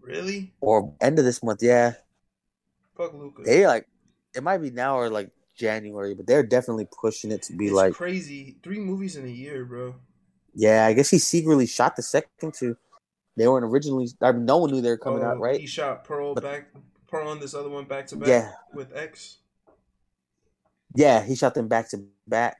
Really? 0.00 0.52
or 0.60 0.94
end 1.00 1.18
of 1.18 1.24
this 1.24 1.42
month. 1.42 1.60
Yeah, 1.62 1.94
Fuck 2.96 3.12
Luca. 3.14 3.42
they 3.42 3.66
like 3.66 3.88
it 4.36 4.42
might 4.44 4.58
be 4.58 4.70
now 4.70 4.96
or 4.96 5.10
like 5.10 5.30
January, 5.56 6.14
but 6.14 6.26
they're 6.28 6.44
definitely 6.44 6.86
pushing 7.00 7.32
it 7.32 7.42
to 7.42 7.56
be 7.56 7.66
it's 7.66 7.74
like, 7.74 7.94
crazy. 7.94 8.56
Three 8.62 8.78
movies 8.78 9.16
in 9.16 9.24
a 9.24 9.28
year, 9.28 9.64
bro. 9.64 9.96
yeah. 10.54 10.86
I 10.86 10.92
guess 10.92 11.10
he 11.10 11.18
secretly 11.18 11.66
shot 11.66 11.96
the 11.96 12.02
second 12.02 12.54
two. 12.54 12.76
They 13.36 13.48
weren't 13.48 13.64
originally. 13.64 14.08
I 14.22 14.30
mean, 14.30 14.44
no 14.44 14.58
one 14.58 14.70
knew 14.70 14.80
they 14.80 14.90
were 14.90 14.96
coming 14.96 15.24
out, 15.24 15.38
Oh, 15.38 15.40
right? 15.40 15.58
He 15.60 15.66
shot 15.66 16.04
Pearl 16.04 16.34
But- 16.34 16.44
back, 16.44 16.68
Pearl 17.08 17.32
and 17.32 17.42
this 17.42 17.52
other 17.54 17.68
one 17.68 17.84
back 17.86 18.06
to 18.08 18.16
back. 18.16 18.28
Yeah. 18.28 18.52
With 18.72 18.94
X. 18.94 19.38
Yeah, 20.94 21.24
he 21.24 21.34
shot 21.34 21.54
them 21.54 21.66
back 21.66 21.88
to 21.90 22.04
back, 22.28 22.58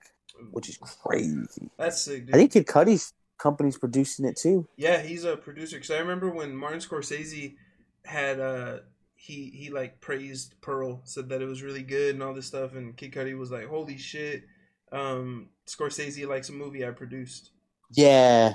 which 0.51 0.69
is 0.69 0.77
crazy. 0.79 1.71
That's 1.77 2.01
sick, 2.03 2.27
dude. 2.27 2.35
I 2.35 2.39
think 2.39 2.53
Kid 2.53 2.67
Cudi's 2.67 3.13
company's 3.39 3.79
producing 3.79 4.25
it 4.25 4.37
too. 4.37 4.67
Yeah, 4.77 5.03
he's 5.03 5.25
a 5.25 5.37
producer. 5.37 5.79
Cause 5.79 5.91
I 5.91 5.99
remember 5.99 6.31
when 6.31 6.55
Martin 6.57 6.81
Scorsese 6.81 7.57
had 8.05 8.41
uh 8.41 8.79
he 9.17 9.51
he 9.51 9.71
like 9.71 10.01
praised 10.01 10.55
Pearl, 10.61 11.01
said 11.05 11.29
that 11.31 11.41
it 11.43 11.47
was 11.47 11.63
really 11.63 11.83
good 11.83 12.15
and 12.15 12.23
all 12.23 12.35
this 12.35 12.47
stuff, 12.47 12.75
and 12.75 12.97
Kid 12.97 13.13
Cudi 13.13 13.37
was 13.37 13.51
like, 13.51 13.67
"Holy 13.67 13.97
shit!" 13.97 14.45
Um, 14.93 15.49
Scorsese 15.67 16.27
likes 16.29 16.51
a 16.51 16.53
movie 16.53 16.87
I 16.87 16.91
produced. 16.91 17.51
Yeah, 17.93 18.55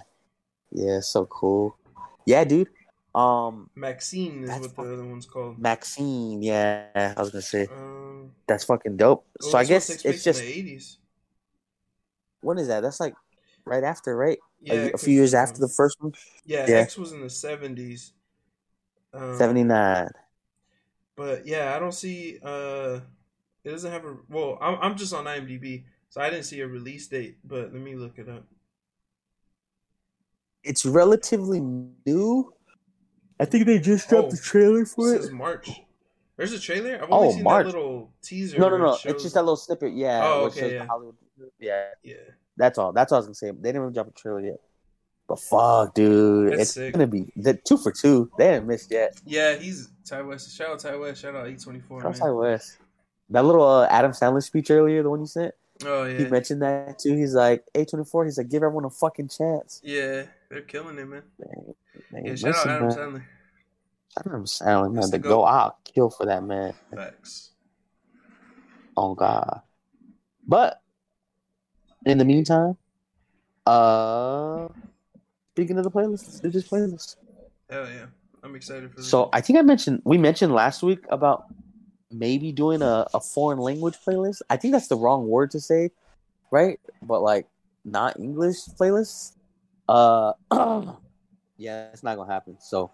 yeah, 0.72 1.00
so 1.00 1.26
cool. 1.26 1.78
Yeah, 2.26 2.44
dude. 2.44 2.70
Um, 3.16 3.70
Maxine 3.76 4.44
is 4.44 4.50
what 4.52 4.76
the 4.76 4.94
other 4.94 5.04
one's 5.06 5.26
called. 5.26 5.58
Maxine. 5.58 6.44
Yeah, 6.44 7.14
I 7.18 7.20
was 7.20 7.32
gonna 7.32 7.42
say 7.42 7.68
Um, 7.68 8.32
that's 8.48 8.64
fucking 8.66 8.98
dope. 8.98 9.26
well, 9.42 9.52
So 9.52 9.58
I 9.58 9.66
guess 9.66 9.90
it's 9.90 10.24
just 10.24 10.40
in 10.42 10.46
the 10.46 10.54
eighties. 10.54 10.98
when 12.42 12.58
is 12.60 12.68
that? 12.68 12.82
That's 12.82 13.00
like 13.00 13.16
right 13.66 13.84
after, 13.84 14.16
right? 14.16 14.38
Yeah, 14.62 14.74
a, 14.74 14.88
a 14.88 14.92
'cause, 14.92 15.04
few 15.04 15.14
years 15.14 15.34
um, 15.34 15.42
after 15.42 15.60
the 15.60 15.70
first 15.70 15.98
one. 16.02 16.14
Yeah, 16.46 16.66
Yeah. 16.68 16.76
X 16.78 16.98
was 16.98 17.12
in 17.12 17.22
the 17.22 17.30
seventies. 17.30 18.14
Um, 19.14 19.38
Seventy 19.38 19.64
nine. 19.64 20.10
But 21.16 21.46
yeah, 21.48 21.76
I 21.76 21.80
don't 21.80 21.94
see. 21.94 22.40
Uh, 22.44 23.00
it 23.64 23.72
doesn't 23.72 23.92
have 23.92 24.06
a. 24.06 24.18
Well, 24.30 24.58
I'm 24.62 24.76
I'm 24.82 24.96
just 24.98 25.14
on 25.14 25.26
IMDb, 25.26 25.86
so 26.10 26.22
I 26.22 26.30
didn't 26.30 26.46
see 26.46 26.60
a 26.62 26.68
release 26.68 27.08
date. 27.08 27.38
But 27.44 27.74
let 27.74 27.82
me 27.82 27.96
look 27.96 28.18
it 28.20 28.30
up. 28.30 28.46
It's 30.64 30.86
relatively 30.86 31.62
new. 31.62 32.54
I 33.40 33.46
think 33.46 33.66
they 33.66 33.80
just 33.80 34.10
dropped 34.10 34.28
Oh, 34.28 34.32
the 34.32 34.38
trailer 34.38 34.86
for 34.86 35.14
It 35.14 35.18
for 35.18 35.22
says 35.24 35.30
it. 35.30 35.34
March. 35.34 35.70
There's 36.36 36.54
a 36.54 36.60
trailer. 36.60 37.02
I've 37.02 37.10
only 37.12 37.28
Oh, 37.30 37.32
seen 37.32 37.44
March. 37.44 37.66
that 37.68 37.74
little 37.74 38.14
teaser. 38.22 38.60
No, 38.60 38.70
no, 38.70 38.78
no. 38.78 38.94
it 38.94 39.06
It's 39.06 39.24
just 39.24 39.36
that 39.36 39.42
little 39.44 39.56
snippet. 39.56 39.94
Yeah. 39.94 40.22
Oh, 40.24 40.40
where 40.42 40.48
okay, 40.48 40.62
the 40.70 40.76
yeah. 40.76 40.86
Hollywood. 40.86 41.16
Yeah. 41.60 41.86
Yeah, 42.04 42.16
That's 42.60 42.78
all. 42.78 42.94
That's 42.94 43.12
all 43.12 43.16
I 43.16 43.20
was 43.22 43.26
gonna 43.28 43.34
say. 43.36 43.48
They 43.52 43.70
didn't 43.72 43.82
even 43.82 43.94
drop 43.94 44.08
a 44.10 44.12
trailer 44.12 44.42
yet. 44.42 44.60
But 45.28 45.40
fuck, 45.40 45.94
dude, 45.96 46.52
That's 46.52 46.62
it's 46.62 46.72
sick. 46.74 46.94
gonna 46.94 47.08
be 47.08 47.32
the 47.36 47.54
two 47.56 47.78
for 47.78 47.92
two. 47.92 48.30
They 48.38 48.46
haven't 48.54 48.68
missed 48.68 48.92
yet. 48.92 49.20
yeah. 49.26 49.56
He's 49.56 49.90
Ti 50.06 50.22
West. 50.22 50.56
Shout 50.56 50.70
out 50.72 50.80
Ti 50.80 50.96
West. 50.98 51.22
Shout 51.22 51.36
out 51.36 51.48
eight 51.48 51.62
twenty 51.62 51.80
four. 51.80 52.02
Shout 52.02 52.20
out 52.22 52.26
Ti 52.28 52.32
West. 52.32 52.78
That 53.32 53.46
little 53.46 53.66
uh, 53.66 53.88
Adam 53.88 54.12
Sandler 54.12 54.44
speech 54.44 54.70
earlier, 54.72 55.04
the 55.04 55.10
one 55.10 55.20
you 55.22 55.28
sent, 55.28 55.54
Oh 55.86 56.04
yeah. 56.04 56.18
he 56.18 56.26
mentioned 56.26 56.62
that 56.64 56.98
too. 57.00 57.16
He's 57.16 57.36
like, 57.36 57.64
A24, 57.76 58.26
he's 58.26 58.38
like, 58.40 58.50
give 58.50 58.64
everyone 58.64 58.86
a 58.86 58.90
fucking 58.90 59.30
chance. 59.30 59.80
yeah. 59.84 60.24
They're 60.50 60.62
killing 60.62 60.98
it, 60.98 61.06
man. 61.08 61.22
Man, 61.38 61.76
man, 62.12 62.26
Yeah, 62.26 62.34
shout 62.36 62.56
out 62.56 62.68
Adam 62.68 62.88
man. 62.88 62.98
Sandler. 62.98 63.24
Adam 64.26 64.46
Sandler, 64.46 64.92
man. 64.92 65.02
the 65.04 65.10
The 65.12 65.20
go, 65.20 65.44
I'll 65.44 65.78
kill 65.86 66.10
for 66.10 66.26
that 66.26 66.44
man. 66.44 66.74
Facts. 66.96 67.52
Oh, 68.98 69.14
God. 69.14 69.62
But 70.48 70.82
in 72.06 72.18
the 72.18 72.26
meantime, 72.26 72.78
uh, 73.66 74.68
speaking 75.54 75.78
of 75.78 75.84
the 75.84 75.92
playlist, 75.92 76.42
do 76.42 76.50
this 76.50 76.68
playlist. 76.68 77.16
Hell 77.70 77.88
yeah, 77.90 78.06
I'm 78.44 78.56
excited 78.56 78.92
for 78.92 78.98
this. 78.98 79.10
So 79.10 79.30
I 79.34 79.42
think 79.42 79.60
I 79.60 79.62
mentioned 79.62 80.02
we 80.06 80.18
mentioned 80.18 80.54
last 80.54 80.84
week 80.84 81.00
about 81.10 81.46
maybe 82.12 82.52
doing 82.52 82.82
a, 82.82 83.08
a 83.14 83.20
foreign 83.20 83.60
language 83.60 83.98
playlist. 84.08 84.42
I 84.50 84.58
think 84.58 84.74
that's 84.74 84.88
the 84.88 84.96
wrong 84.98 85.28
word 85.28 85.52
to 85.52 85.60
say, 85.60 85.92
right? 86.52 86.80
But 87.04 87.22
like 87.22 87.48
not 87.86 88.20
English 88.20 88.58
playlist. 88.80 89.34
Uh 89.88 90.34
yeah, 91.58 91.90
it's 91.94 92.04
not 92.04 92.16
gonna 92.18 92.32
happen. 92.32 92.58
So 92.60 92.92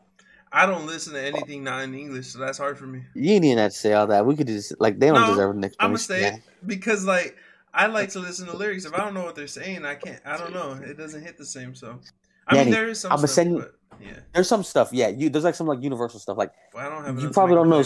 I 0.51 0.65
don't 0.65 0.85
listen 0.85 1.13
to 1.13 1.21
anything 1.21 1.63
not 1.63 1.83
in 1.83 1.93
English, 1.93 2.27
so 2.27 2.39
that's 2.39 2.57
hard 2.57 2.77
for 2.77 2.85
me. 2.87 3.03
you 3.13 3.31
ain't 3.33 3.45
even 3.45 3.57
have 3.57 3.71
to 3.71 3.77
say 3.77 3.93
all 3.93 4.07
that. 4.07 4.25
We 4.25 4.35
could 4.35 4.47
just 4.47 4.79
like 4.79 4.99
they 4.99 5.07
don't 5.07 5.21
No, 5.21 5.25
deserve 5.25 5.55
an 5.55 5.63
I'm 5.79 5.89
gonna 5.89 5.97
explanation. 5.97 5.99
say 5.99 6.23
it 6.35 6.67
because 6.67 7.05
like 7.05 7.37
I 7.75 7.87
like 7.87 8.09
to 8.11 8.19
listen 8.19 8.47
to 8.47 8.55
lyrics. 8.55 8.85
If 8.85 8.93
I 8.93 8.97
don't 8.99 9.13
know 9.13 9.23
what 9.23 9.35
they're 9.35 9.47
saying, 9.47 9.85
I 9.85 9.95
can't. 9.95 10.21
I 10.25 10.37
don't 10.37 10.53
know. 10.53 10.79
It 10.81 10.97
doesn't 10.97 11.21
hit 11.21 11.37
the 11.37 11.45
same. 11.45 11.75
So 11.75 11.99
I 12.47 12.55
mean, 12.55 12.71
there 12.71 12.87
is 12.87 12.99
some 13.01 13.11
I'ma 13.11 13.19
stuff, 13.19 13.29
send 13.31 13.51
you- 13.51 13.59
but 13.59 13.75
yeah, 13.99 14.19
There's 14.33 14.47
some 14.47 14.63
stuff, 14.63 14.89
yeah. 14.91 15.09
You 15.09 15.29
there's 15.29 15.43
like 15.43 15.55
some 15.55 15.67
like 15.67 15.81
universal 15.81 16.19
stuff. 16.19 16.37
Like 16.37 16.51
but 16.73 16.81
I 16.83 16.89
don't 16.89 17.03
have. 17.05 17.19
You 17.19 17.29
probably 17.29 17.55
don't 17.55 17.69
know 17.69 17.83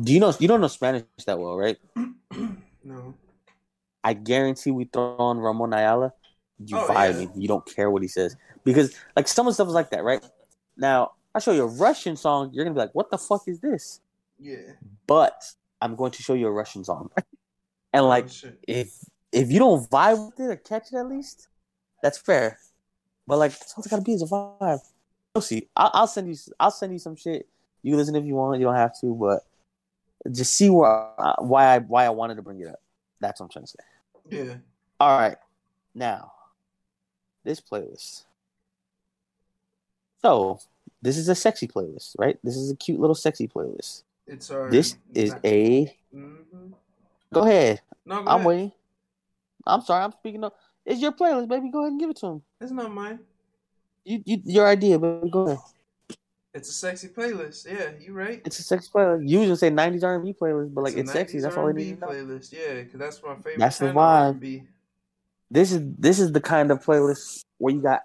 do 0.00 0.12
you 0.12 0.20
know 0.20 0.32
you 0.38 0.46
don't 0.48 0.60
know 0.60 0.68
Spanish 0.68 1.04
that 1.26 1.38
well, 1.38 1.56
right? 1.56 1.76
no. 2.84 3.14
I 4.04 4.12
guarantee 4.14 4.70
we 4.70 4.84
throw 4.84 5.16
on 5.18 5.38
Ramon 5.38 5.72
Ayala, 5.72 6.12
you 6.64 6.76
Oh, 6.78 6.86
vibe 6.88 7.14
yeah. 7.14 7.26
me. 7.26 7.28
You 7.36 7.48
don't 7.48 7.66
care 7.66 7.90
what 7.90 8.02
he 8.02 8.08
says 8.08 8.36
because 8.64 8.94
like 9.16 9.26
some 9.28 9.46
of 9.46 9.52
the 9.52 9.54
stuff 9.54 9.68
is 9.68 9.74
like 9.74 9.90
that, 9.90 10.04
right? 10.04 10.24
Now 10.76 11.12
I 11.34 11.40
show 11.40 11.52
you 11.52 11.62
a 11.62 11.66
Russian 11.66 12.16
song, 12.16 12.50
you're 12.52 12.64
gonna 12.64 12.74
be 12.74 12.80
like, 12.80 12.94
"What 12.94 13.10
the 13.10 13.18
fuck 13.18 13.42
is 13.48 13.60
this?" 13.60 14.00
Yeah. 14.38 14.72
But 15.06 15.42
I'm 15.80 15.96
going 15.96 16.12
to 16.12 16.22
show 16.22 16.34
you 16.34 16.46
a 16.46 16.52
Russian 16.52 16.84
song. 16.84 17.10
And 17.92 18.04
Oh, 18.04 18.08
like, 18.08 18.28
shit. 18.28 18.58
if 18.68 18.92
if 19.32 19.50
you 19.50 19.58
don't 19.58 19.88
vibe 19.90 20.26
with 20.26 20.40
it 20.40 20.44
or 20.52 20.56
catch 20.56 20.92
it 20.92 20.96
at 20.96 21.06
least, 21.08 21.48
that's 22.02 22.18
fair. 22.18 22.58
But 23.26 23.38
like, 23.38 23.52
that's 23.52 23.74
all 23.76 23.84
it 23.84 23.90
gotta 23.90 24.02
be 24.02 24.12
is 24.14 24.22
a 24.22 24.26
vibe. 24.26 24.80
You'll 25.34 25.42
see. 25.42 25.68
I'll, 25.76 25.90
I'll 25.94 26.06
send 26.06 26.28
you. 26.28 26.36
I'll 26.58 26.70
send 26.70 26.92
you 26.92 26.98
some 26.98 27.16
shit. 27.16 27.46
You 27.82 27.96
listen 27.96 28.16
if 28.16 28.24
you 28.24 28.34
want. 28.34 28.58
You 28.58 28.66
don't 28.66 28.74
have 28.74 28.98
to, 29.00 29.14
but 29.14 29.40
just 30.32 30.52
see 30.54 30.68
where 30.70 30.88
uh, 31.18 31.36
why 31.38 31.76
I 31.76 31.78
why 31.78 32.04
I 32.04 32.10
wanted 32.10 32.36
to 32.36 32.42
bring 32.42 32.60
it 32.60 32.68
up. 32.68 32.80
That's 33.20 33.40
what 33.40 33.44
I'm 33.46 33.50
trying 33.50 33.64
to 33.66 33.70
say. 33.70 33.84
yeah, 34.46 34.54
All 35.00 35.18
right, 35.18 35.36
now 35.94 36.32
this 37.44 37.60
playlist. 37.60 38.24
So 40.22 40.58
this 41.02 41.16
is 41.16 41.28
a 41.28 41.34
sexy 41.34 41.68
playlist, 41.68 42.14
right? 42.18 42.38
This 42.42 42.56
is 42.56 42.70
a 42.70 42.76
cute 42.76 43.00
little 43.00 43.14
sexy 43.14 43.46
playlist. 43.48 44.02
it's 44.26 44.50
our. 44.50 44.68
This 44.70 44.96
is 45.14 45.32
a. 45.44 45.96
Mhm. 46.14 46.72
Go 47.32 47.42
ahead. 47.42 47.80
No, 48.04 48.22
go 48.22 48.30
I'm 48.30 48.36
ahead. 48.36 48.46
waiting. 48.46 48.72
I'm 49.66 49.80
sorry. 49.82 50.04
I'm 50.04 50.12
speaking 50.12 50.44
up. 50.44 50.56
It's 50.84 51.00
your 51.00 51.12
playlist, 51.12 51.48
baby. 51.48 51.70
Go 51.70 51.80
ahead 51.80 51.92
and 51.92 52.00
give 52.00 52.10
it 52.10 52.16
to 52.18 52.26
him. 52.26 52.42
It's 52.60 52.72
not 52.72 52.90
mine. 52.90 53.20
You, 54.04 54.22
you, 54.24 54.42
your 54.44 54.66
idea, 54.66 54.98
baby. 54.98 55.28
Go 55.30 55.46
ahead. 55.46 55.58
It's 56.54 56.70
a 56.70 56.72
sexy 56.72 57.08
playlist. 57.08 57.70
Yeah, 57.70 57.90
you 58.00 58.14
right. 58.14 58.40
It's 58.44 58.58
a 58.58 58.62
sexy 58.62 58.88
playlist. 58.92 59.28
You 59.28 59.40
usually 59.40 59.56
say 59.56 59.70
'90s 59.70 60.02
R&B 60.02 60.34
playlist, 60.40 60.72
but 60.74 60.82
like 60.82 60.96
a 60.96 61.00
it's, 61.00 61.12
sexy. 61.12 61.40
That's 61.40 61.56
all 61.56 61.64
I 61.64 61.66
R&B 61.66 61.84
need 61.84 61.94
to 61.94 62.00
know. 62.00 62.06
playlist. 62.08 62.52
Yeah, 62.52 62.82
because 62.82 62.98
that's 62.98 63.22
my 63.22 63.34
favorite. 63.34 63.58
That's 63.58 63.78
the 63.78 63.86
vibe. 63.86 64.34
R&B. 64.34 64.64
This 65.50 65.72
is 65.72 65.82
this 65.98 66.18
is 66.18 66.32
the 66.32 66.40
kind 66.40 66.70
of 66.70 66.84
playlist 66.84 67.44
where 67.58 67.74
you 67.74 67.80
got 67.80 68.04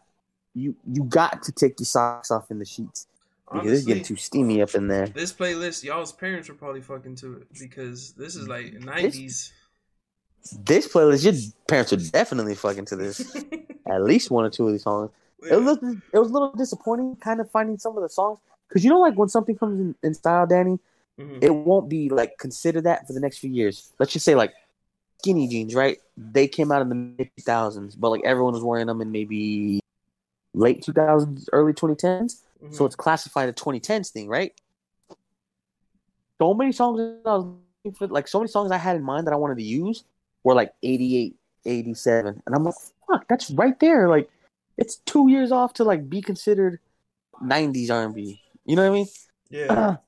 you 0.53 0.75
you 0.85 1.03
got 1.03 1.43
to 1.43 1.51
take 1.51 1.79
your 1.79 1.85
socks 1.85 2.31
off 2.31 2.51
in 2.51 2.59
the 2.59 2.65
sheets 2.65 3.07
Honestly, 3.53 3.69
because 3.69 3.79
it's 3.79 3.87
getting 3.87 4.03
too 4.03 4.15
steamy 4.15 4.61
up 4.61 4.73
in 4.75 4.87
there. 4.87 5.07
This 5.07 5.31
playlist, 5.31 5.83
y'all's 5.83 6.11
parents 6.11 6.49
were 6.49 6.55
probably 6.55 6.81
fucking 6.81 7.15
to 7.17 7.37
it 7.37 7.47
because 7.59 8.13
this 8.13 8.35
is 8.35 8.47
like 8.47 8.73
nineties. 8.73 9.53
This, 10.41 10.85
this, 10.85 10.87
playlist, 10.93 11.23
your 11.23 11.33
parents 11.67 11.93
are 11.93 12.11
definitely 12.11 12.55
fucking 12.55 12.85
to 12.85 12.95
this. 12.95 13.35
At 13.87 14.03
least 14.03 14.31
one 14.31 14.45
or 14.45 14.49
two 14.49 14.65
of 14.65 14.73
these 14.73 14.83
songs. 14.83 15.11
Yeah. 15.43 15.55
It 15.55 15.63
was 15.63 15.77
it 16.13 16.17
was 16.19 16.29
a 16.29 16.33
little 16.33 16.51
disappointing, 16.53 17.15
kind 17.17 17.39
of 17.39 17.51
finding 17.51 17.77
some 17.77 17.95
of 17.95 18.03
the 18.03 18.09
songs 18.09 18.39
because 18.67 18.83
you 18.83 18.89
know, 18.89 18.99
like 18.99 19.15
when 19.15 19.29
something 19.29 19.55
comes 19.55 19.79
in, 19.79 19.95
in 20.01 20.13
style, 20.15 20.47
Danny, 20.47 20.79
mm-hmm. 21.19 21.37
it 21.41 21.53
won't 21.53 21.89
be 21.89 22.09
like 22.09 22.37
consider 22.39 22.81
that 22.81 23.05
for 23.05 23.13
the 23.13 23.19
next 23.19 23.37
few 23.37 23.51
years. 23.51 23.93
Let's 23.99 24.13
just 24.13 24.25
say 24.25 24.33
like 24.33 24.53
skinny 25.19 25.47
jeans, 25.47 25.75
right? 25.75 25.99
They 26.17 26.47
came 26.47 26.71
out 26.71 26.81
in 26.81 26.89
the 26.89 26.95
mid 26.95 27.29
2000s, 27.39 27.95
but 27.99 28.09
like 28.09 28.21
everyone 28.25 28.53
was 28.53 28.63
wearing 28.63 28.87
them 28.87 28.99
in 29.01 29.11
maybe 29.11 29.79
late 30.55 30.81
2000s, 30.81 31.47
early 31.53 31.73
2010s. 31.73 32.41
Mm-hmm. 32.63 32.73
So 32.73 32.85
it's 32.85 32.95
classified 32.95 33.49
a 33.49 33.53
2010s 33.53 34.11
thing, 34.11 34.27
right? 34.27 34.53
So 36.39 36.53
many 36.53 36.71
songs 36.71 36.99
I 37.25 37.35
was 37.35 37.45
looking 37.83 37.97
for, 37.97 38.07
like 38.07 38.27
so 38.27 38.39
many 38.39 38.49
songs 38.49 38.71
I 38.71 38.77
had 38.77 38.95
in 38.95 39.03
mind 39.03 39.27
that 39.27 39.33
I 39.33 39.37
wanted 39.37 39.57
to 39.57 39.63
use 39.63 40.03
were 40.43 40.55
like 40.55 40.73
88, 40.81 41.35
87. 41.65 42.41
And 42.45 42.55
I'm 42.55 42.63
like, 42.63 42.75
fuck, 43.07 43.27
that's 43.27 43.51
right 43.51 43.79
there. 43.79 44.09
Like 44.09 44.29
it's 44.77 44.97
two 44.97 45.29
years 45.29 45.51
off 45.51 45.73
to 45.73 45.83
like 45.83 46.09
be 46.09 46.21
considered 46.21 46.79
90s 47.41 47.91
R&B. 47.91 48.41
You 48.65 48.75
know 48.75 48.83
what 48.83 48.91
I 48.91 48.93
mean? 48.93 49.07
Yeah. 49.49 49.97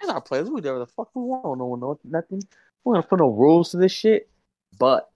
It's 0.00 0.12
our 0.12 0.20
players. 0.20 0.50
We 0.50 0.60
do 0.60 0.68
whatever 0.68 0.80
the 0.80 0.86
fuck 0.86 1.10
we 1.14 1.22
want. 1.22 1.58
No 1.58 1.64
one 1.64 1.80
knows 1.80 1.98
nothing. 2.04 2.42
We're 2.82 2.94
gonna 2.94 3.06
put 3.06 3.20
no 3.20 3.30
rules 3.30 3.70
to 3.70 3.78
this 3.78 3.92
shit. 3.92 4.28
But 4.78 5.10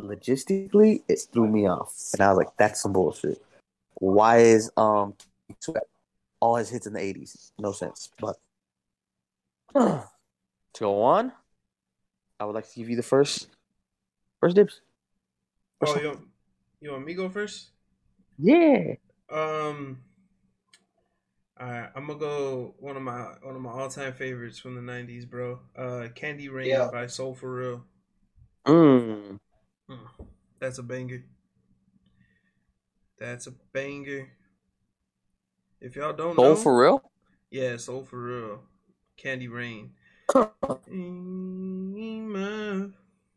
logistically, 0.00 1.02
it 1.08 1.20
threw 1.32 1.48
me 1.48 1.66
off, 1.66 1.92
and 2.12 2.20
I 2.20 2.28
was 2.28 2.36
like, 2.36 2.56
"That's 2.56 2.80
some 2.80 2.92
bullshit." 2.92 3.42
Why 3.94 4.38
is 4.38 4.70
um 4.76 5.14
all 6.40 6.56
his 6.56 6.70
hits 6.70 6.86
in 6.86 6.92
the 6.92 7.00
'80s? 7.00 7.52
No 7.58 7.72
sense. 7.72 8.10
But 8.18 8.36
to 9.74 10.04
go 10.78 11.02
on, 11.02 11.32
I 12.38 12.44
would 12.44 12.54
like 12.54 12.68
to 12.68 12.76
give 12.76 12.90
you 12.90 12.96
the 12.96 13.02
first 13.02 13.48
first 14.40 14.56
dibs. 14.56 14.80
Oh, 15.86 15.98
you 16.00 16.08
want, 16.08 16.20
you 16.80 16.92
want 16.92 17.06
me 17.06 17.14
go 17.14 17.28
first? 17.28 17.70
Yeah. 18.38 18.94
Um. 19.30 19.98
Alright, 21.60 21.90
I'm 21.94 22.06
gonna 22.06 22.18
go 22.18 22.74
one 22.78 22.96
of 22.96 23.02
my 23.02 23.34
one 23.42 23.54
of 23.54 23.60
my 23.60 23.70
all 23.70 23.88
time 23.88 24.14
favorites 24.14 24.58
from 24.58 24.74
the 24.74 24.92
'90s, 24.92 25.28
bro. 25.28 25.60
Uh, 25.76 26.08
"Candy 26.14 26.48
Rain" 26.48 26.68
Yeah. 26.68 26.88
by 26.90 27.06
Soul 27.06 27.34
for 27.34 27.54
Real. 27.54 27.84
Mm. 28.66 29.38
That's 30.58 30.78
a 30.78 30.82
banger. 30.82 31.24
That's 33.18 33.46
a 33.46 33.52
banger. 33.72 34.30
If 35.80 35.96
y'all 35.96 36.12
don't 36.12 36.36
know, 36.36 36.42
Soul 36.42 36.54
know, 36.54 36.56
for 36.56 36.80
real. 36.80 37.02
yeah, 37.50 37.76
Soul 37.76 38.04
for 38.04 38.22
Real, 38.22 38.62
"Candy 39.16 39.48
Rain." 39.48 39.92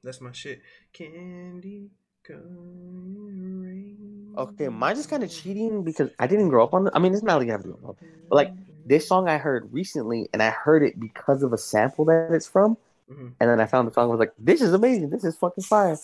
That's 0.04 0.20
my 0.20 0.32
shit. 0.34 0.62
Candy 0.92 1.90
rain. 2.30 4.34
Okay, 4.38 4.70
mine's 4.70 5.00
just 5.00 5.10
kind 5.10 5.24
of 5.24 5.32
cheating 5.32 5.84
because 5.84 6.10
I 6.20 6.28
didn't 6.28 6.50
grow 6.50 6.64
up 6.64 6.74
on. 6.74 6.86
The, 6.86 6.92
I 6.96 7.00
mean, 7.00 7.14
it's 7.14 7.24
not 7.24 7.40
like 7.40 7.50
I 7.50 7.54
have 7.54 7.64
to 7.64 7.70
grow 7.70 7.92
up. 7.92 7.98
But 8.30 8.36
like 8.36 8.54
this 8.86 9.08
song 9.08 9.30
I 9.30 9.38
heard 9.38 9.70
recently, 9.72 10.30
and 10.34 10.44
I 10.44 10.50
heard 10.50 10.84
it 10.84 11.00
because 11.00 11.44
of 11.44 11.54
a 11.54 11.58
sample 11.58 12.06
that 12.06 12.30
it's 12.32 12.48
from, 12.48 12.78
Mhm. 13.10 13.34
and 13.40 13.50
then 13.50 13.60
I 13.60 13.66
found 13.66 13.88
the 13.88 13.94
song. 13.94 14.10
I 14.10 14.12
was 14.12 14.20
like, 14.20 14.34
"This 14.38 14.62
is 14.62 14.74
amazing! 14.74 15.10
This 15.10 15.24
is 15.24 15.36
fucking 15.38 15.64
fire!" 15.64 15.98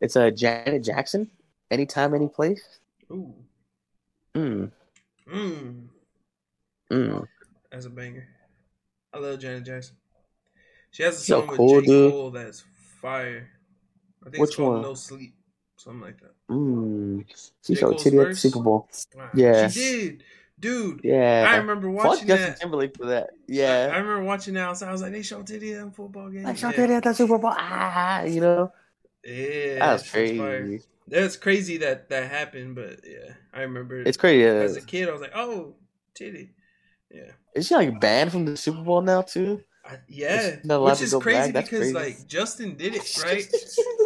It's 0.00 0.16
a 0.16 0.28
uh, 0.28 0.30
Janet 0.30 0.84
Jackson. 0.84 1.30
Anytime, 1.70 2.14
any 2.14 2.28
place. 2.28 2.78
Ooh. 3.10 3.34
Mm, 4.34 4.70
Mm. 5.32 5.86
mm. 6.90 7.26
That's 7.70 7.86
a 7.86 7.90
banger. 7.90 8.26
I 9.12 9.18
love 9.18 9.38
Janet 9.38 9.64
Jackson. 9.64 9.96
She 10.90 11.02
has 11.02 11.16
a 11.16 11.24
So 11.24 11.46
song 11.46 11.56
cool, 11.56 11.76
with 11.76 11.84
J. 11.84 11.90
dude. 11.90 12.12
Cole 12.12 12.30
that's 12.30 12.64
fire. 13.00 13.48
I 14.24 14.30
think 14.30 14.40
Which 14.40 14.50
it's 14.50 14.56
called 14.56 14.72
one? 14.74 14.82
No 14.82 14.94
Sleep. 14.94 15.34
Something 15.76 16.02
like 16.02 16.20
that. 16.20 16.32
Mm. 16.50 17.24
She 17.64 17.74
J. 17.74 17.80
showed 17.80 17.98
titty 17.98 18.18
at 18.18 18.28
the? 18.28 18.36
Super 18.36 18.60
Bowl. 18.60 18.88
Wow. 19.14 19.30
Yeah. 19.34 19.68
She 19.68 19.80
did. 19.80 20.24
Dude. 20.60 21.00
Yeah. 21.02 21.46
I 21.48 21.56
remember 21.56 21.92
Fuck 21.94 22.04
watching 22.04 22.28
Justin 22.28 22.50
that. 22.50 22.60
Timberlake 22.60 22.96
for 22.96 23.06
that. 23.06 23.30
I, 23.50 23.94
I 23.94 23.98
remember 23.98 24.22
watching 24.22 24.54
that 24.54 24.68
outside. 24.68 24.88
I 24.88 24.92
was 24.92 25.02
like, 25.02 25.12
they 25.12 25.22
showed 25.22 25.46
titty 25.46 25.74
at 25.74 25.94
football 25.94 26.30
game. 26.30 26.44
Showed 26.54 26.70
yeah. 26.70 26.76
titty 26.76 26.94
at 26.94 27.02
the 27.02 27.12
Super 27.12 27.38
Bowl. 27.38 27.52
Ah, 27.54 28.22
you 28.22 28.40
know. 28.40 28.72
Yeah. 29.24 29.78
That 29.80 29.92
was 29.94 30.06
fire. 30.06 30.78
That's 31.06 31.36
crazy 31.36 31.78
that 31.78 32.08
that 32.08 32.30
happened, 32.30 32.74
but 32.74 33.00
yeah, 33.04 33.34
I 33.52 33.62
remember. 33.62 34.00
It's 34.00 34.16
crazy. 34.16 34.44
As 34.44 34.76
a 34.76 34.80
kid, 34.80 35.08
I 35.08 35.12
was 35.12 35.20
like, 35.20 35.32
oh, 35.34 35.74
titty. 36.14 36.50
Yeah. 37.10 37.30
Is 37.54 37.66
she 37.68 37.74
like 37.74 38.00
banned 38.00 38.32
from 38.32 38.46
the 38.46 38.56
Super 38.56 38.82
Bowl 38.82 39.00
now 39.02 39.22
too? 39.22 39.62
I, 39.84 39.98
yeah, 40.08 40.56
which 40.78 41.02
is 41.02 41.14
crazy. 41.14 41.52
Because 41.52 41.68
crazy. 41.68 41.94
like 41.94 42.26
Justin 42.26 42.76
did 42.76 42.94
it 42.94 43.16
right, 43.22 43.46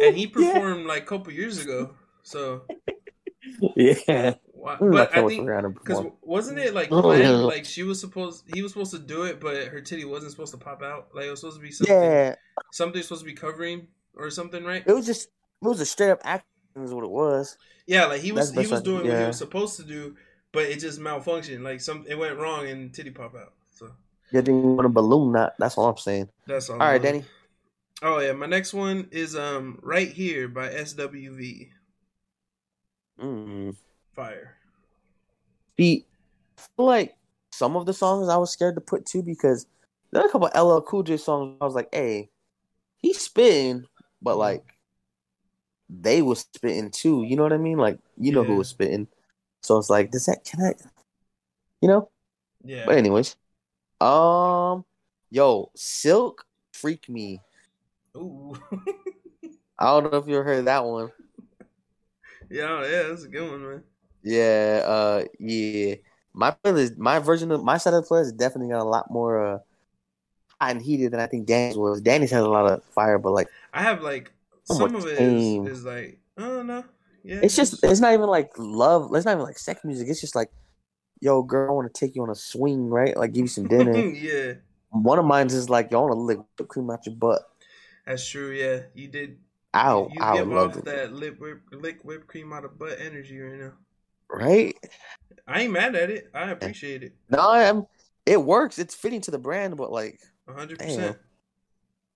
and 0.01 0.15
he 0.15 0.25
Yeah. 0.25 0.53
performed 0.53 0.85
like 0.87 1.03
a 1.03 1.05
couple 1.05 1.31
years 1.33 1.57
ago. 1.63 1.91
So, 2.23 2.63
Yeah. 3.75 4.35
but 4.53 5.13
I 5.13 5.21
think 5.25 5.45
for 5.45 5.51
Rihanna 5.51 5.61
to 5.63 5.69
because 5.69 6.03
wasn't 6.21 6.59
it 6.59 6.73
like 6.73 6.91
Oh, 6.91 7.01
planned? 7.01 7.23
yeah. 7.23 7.29
Like 7.45 7.65
she 7.65 7.83
was 7.83 7.99
supposed, 7.99 8.43
he 8.53 8.61
was 8.61 8.73
supposed 8.73 8.91
to 8.91 8.99
do 8.99 9.23
it, 9.23 9.39
but 9.39 9.67
her 9.67 9.81
titty 9.81 10.05
wasn't 10.05 10.31
supposed 10.31 10.51
to 10.51 10.57
pop 10.57 10.83
out. 10.83 11.09
Like 11.13 11.25
it 11.25 11.29
was 11.31 11.39
supposed 11.39 11.57
to 11.57 11.63
be 11.63 11.71
something, 11.71 11.95
Yeah, 11.95 12.35
something 12.71 13.01
supposed 13.01 13.21
to 13.21 13.25
be 13.25 13.33
covering 13.33 13.87
or 14.15 14.29
something, 14.29 14.63
right? 14.63 14.83
it 14.85 14.91
was 14.93 15.05
just 15.05 15.29
it 15.61 15.67
was 15.67 15.79
a 15.79 15.85
straight 15.85 16.11
up 16.11 16.19
acting 16.23 16.45
is 16.83 16.93
what 16.93 17.03
it 17.03 17.09
was. 17.09 17.57
Yeah, 17.87 18.05
like 18.05 18.21
he 18.21 18.31
was 18.31 18.51
he 18.51 18.67
was 18.67 18.81
doing 18.81 19.07
what 19.07 19.19
he 19.19 19.25
was 19.25 19.37
supposed 19.37 19.77
to 19.77 19.83
do, 19.83 20.15
but 20.51 20.63
it 20.63 20.79
just 20.79 20.99
malfunctioned. 20.99 21.61
Like 21.61 21.81
some, 21.81 22.05
it 22.07 22.15
went 22.15 22.37
wrong 22.37 22.67
and 22.67 22.93
titty 22.93 23.11
pop 23.11 23.35
out. 23.35 23.53
So 23.75 23.91
You 24.31 24.41
didn't 24.41 24.75
want 24.75 24.85
a 24.85 24.89
balloon 24.89 25.31
knot. 25.31 25.53
That's 25.57 25.77
all 25.77 25.89
I'm 25.89 25.97
saying. 25.97 26.29
that's 26.45 26.69
all. 26.69 26.81
All 26.81 26.87
right, 26.87 27.01
Danny. 27.01 27.23
Oh 28.01 28.19
yeah, 28.19 28.31
my 28.33 28.45
next 28.45 28.73
one 28.73 29.07
is 29.11 29.35
um 29.35 29.79
right 29.81 30.09
here 30.11 30.47
by 30.47 30.69
SWV. 30.69 31.69
Mm. 33.21 33.75
Fire. 34.15 34.55
I 35.79 36.03
feel 36.75 36.85
like 36.85 37.15
some 37.51 37.75
of 37.75 37.85
the 37.85 37.93
songs 37.93 38.29
I 38.29 38.37
was 38.37 38.51
scared 38.51 38.75
to 38.75 38.81
put 38.81 39.05
too 39.05 39.23
because 39.23 39.65
there 40.11 40.21
are 40.21 40.27
a 40.27 40.31
couple 40.31 40.49
LL 40.53 40.81
Cool 40.81 41.03
J 41.03 41.17
songs. 41.17 41.57
I 41.61 41.65
was 41.65 41.75
like, 41.75 41.89
hey, 41.93 42.29
he's 42.97 43.19
spitting, 43.21 43.85
but 44.21 44.35
Mhm. 44.35 44.39
like 44.39 44.63
they 45.89 46.21
was 46.21 46.41
spitting 46.53 46.91
too. 46.91 47.23
You 47.23 47.35
know 47.35 47.43
what 47.43 47.53
I 47.53 47.57
mean? 47.57 47.77
Like 47.77 47.99
you 48.17 48.31
know 48.31 48.43
who 48.43 48.57
was 48.57 48.69
spitting. 48.69 49.07
So 49.61 49.77
it's 49.77 49.89
like, 49.89 50.11
does 50.11 50.25
that 50.25 50.45
can 50.45 50.61
I? 50.61 50.73
You 51.81 51.89
know. 51.89 52.09
Yeah. 52.63 52.85
But 52.85 52.97
anyways, 52.97 53.35
um, 54.01 54.85
yo, 55.29 55.71
Silk, 55.75 56.45
freak 56.73 57.09
me. 57.09 57.41
Ooh. 58.15 58.55
I 59.79 59.85
don't 59.85 60.11
know 60.11 60.19
if 60.19 60.27
you 60.27 60.35
ever 60.35 60.43
heard 60.43 60.65
that 60.65 60.83
one. 60.83 61.11
yeah, 62.49 62.81
yeah, 62.83 63.03
that's 63.03 63.23
a 63.23 63.29
good 63.29 63.49
one, 63.49 63.63
man. 63.63 63.83
Yeah, 64.23 64.83
uh, 64.85 65.23
yeah. 65.39 65.95
My 66.33 66.51
playlist, 66.51 66.97
my 66.97 67.19
version 67.19 67.51
of 67.51 67.63
my 67.63 67.77
side 67.77 67.93
of 67.93 68.03
the 68.03 68.09
playlist 68.09 68.25
is 68.25 68.31
definitely 68.33 68.71
got 68.71 68.81
a 68.81 68.83
lot 68.83 69.09
more 69.09 69.45
uh 69.45 69.59
hot 70.59 70.71
and 70.71 70.81
heated 70.81 71.11
than 71.11 71.19
I 71.19 71.27
think 71.27 71.47
Danny's 71.47 71.77
was. 71.77 72.01
Danny's 72.01 72.31
has 72.31 72.43
a 72.43 72.49
lot 72.49 72.71
of 72.71 72.83
fire, 72.83 73.17
but 73.17 73.31
like 73.31 73.47
I 73.73 73.81
have 73.81 74.01
like 74.01 74.31
some 74.77 74.95
of 74.95 75.05
it 75.05 75.19
is, 75.19 75.79
is 75.79 75.85
like 75.85 76.19
oh 76.37 76.61
no. 76.63 76.83
Yeah. 77.23 77.41
it's 77.43 77.55
just 77.55 77.83
it's 77.83 77.99
not 77.99 78.13
even 78.13 78.27
like 78.27 78.51
love. 78.57 79.13
It's 79.13 79.25
not 79.25 79.33
even 79.33 79.43
like 79.43 79.59
sex 79.59 79.81
music. 79.83 80.07
It's 80.07 80.21
just 80.21 80.35
like, 80.35 80.49
yo, 81.19 81.43
girl, 81.43 81.69
I 81.69 81.73
want 81.73 81.93
to 81.93 81.99
take 81.99 82.15
you 82.15 82.23
on 82.23 82.29
a 82.29 82.35
swing, 82.35 82.89
right? 82.89 83.15
Like 83.15 83.33
give 83.33 83.41
you 83.41 83.47
some 83.47 83.67
dinner. 83.67 83.97
yeah. 83.97 84.53
One 84.91 85.19
of 85.19 85.25
mine's 85.25 85.53
is 85.53 85.69
like, 85.69 85.91
yo, 85.91 85.99
I 85.99 86.01
want 86.03 86.13
to 86.13 86.19
lick 86.19 86.39
whipped 86.57 86.69
cream 86.69 86.89
out 86.89 87.05
your 87.05 87.15
butt. 87.15 87.41
That's 88.05 88.27
true. 88.27 88.51
Yeah, 88.51 88.83
you 88.93 89.07
did. 89.09 89.37
I 89.73 89.93
you 89.93 90.09
you 90.11 90.21
I 90.21 90.37
give 90.37 90.51
off 90.51 90.77
it. 90.77 90.85
that 90.85 91.13
lip 91.13 91.39
whip, 91.39 91.61
lick 91.71 92.03
whipped 92.03 92.27
cream 92.27 92.53
out 92.53 92.65
of 92.65 92.79
butt 92.79 92.97
energy 92.99 93.39
right 93.39 93.59
now. 93.59 93.73
Right? 94.29 94.75
I 95.47 95.61
ain't 95.61 95.73
mad 95.73 95.95
at 95.95 96.09
it. 96.09 96.29
I 96.33 96.51
appreciate 96.51 97.03
it. 97.03 97.13
No, 97.29 97.39
I'm. 97.39 97.85
It 98.25 98.41
works. 98.41 98.79
It's 98.79 98.95
fitting 98.95 99.21
to 99.21 99.31
the 99.31 99.39
brand, 99.39 99.75
but 99.75 99.91
like, 99.91 100.19
A 100.47 100.53
hundred 100.53 100.79
percent. 100.79 101.17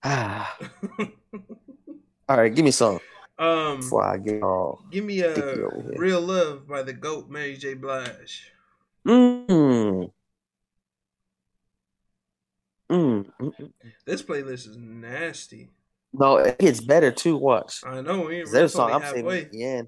ah. 0.03 0.57
All 2.29 2.37
right, 2.37 2.53
give 2.53 2.63
me 2.65 2.71
some 2.71 2.99
Um, 3.37 3.79
before 3.81 4.03
I 4.03 4.17
get 4.17 4.41
all. 4.41 4.83
give 4.91 5.03
me 5.03 5.21
a 5.21 5.31
Sticky 5.33 5.63
over 5.63 5.81
here. 5.81 5.93
real 5.97 6.21
love 6.21 6.67
by 6.67 6.83
the 6.83 6.93
goat 6.93 7.29
Mary 7.29 7.57
J. 7.57 7.73
Blige. 7.73 8.51
Mm. 9.05 9.47
Mm. 9.47 10.11
mm, 12.89 13.25
mm. 13.39 13.71
This 14.05 14.21
playlist 14.23 14.67
is 14.69 14.77
nasty. 14.77 15.69
No, 16.13 16.37
it 16.37 16.59
gets 16.59 16.79
better 16.79 17.11
too. 17.11 17.35
Watch. 17.37 17.81
I 17.83 18.01
know. 18.01 18.21
We, 18.27 18.41
'Cause 18.43 18.51
we're 18.53 18.59
There's 18.59 18.71
a 18.71 18.75
song 18.75 18.91
I'm 18.91 19.01
halfway. 19.01 19.41
at. 19.41 19.87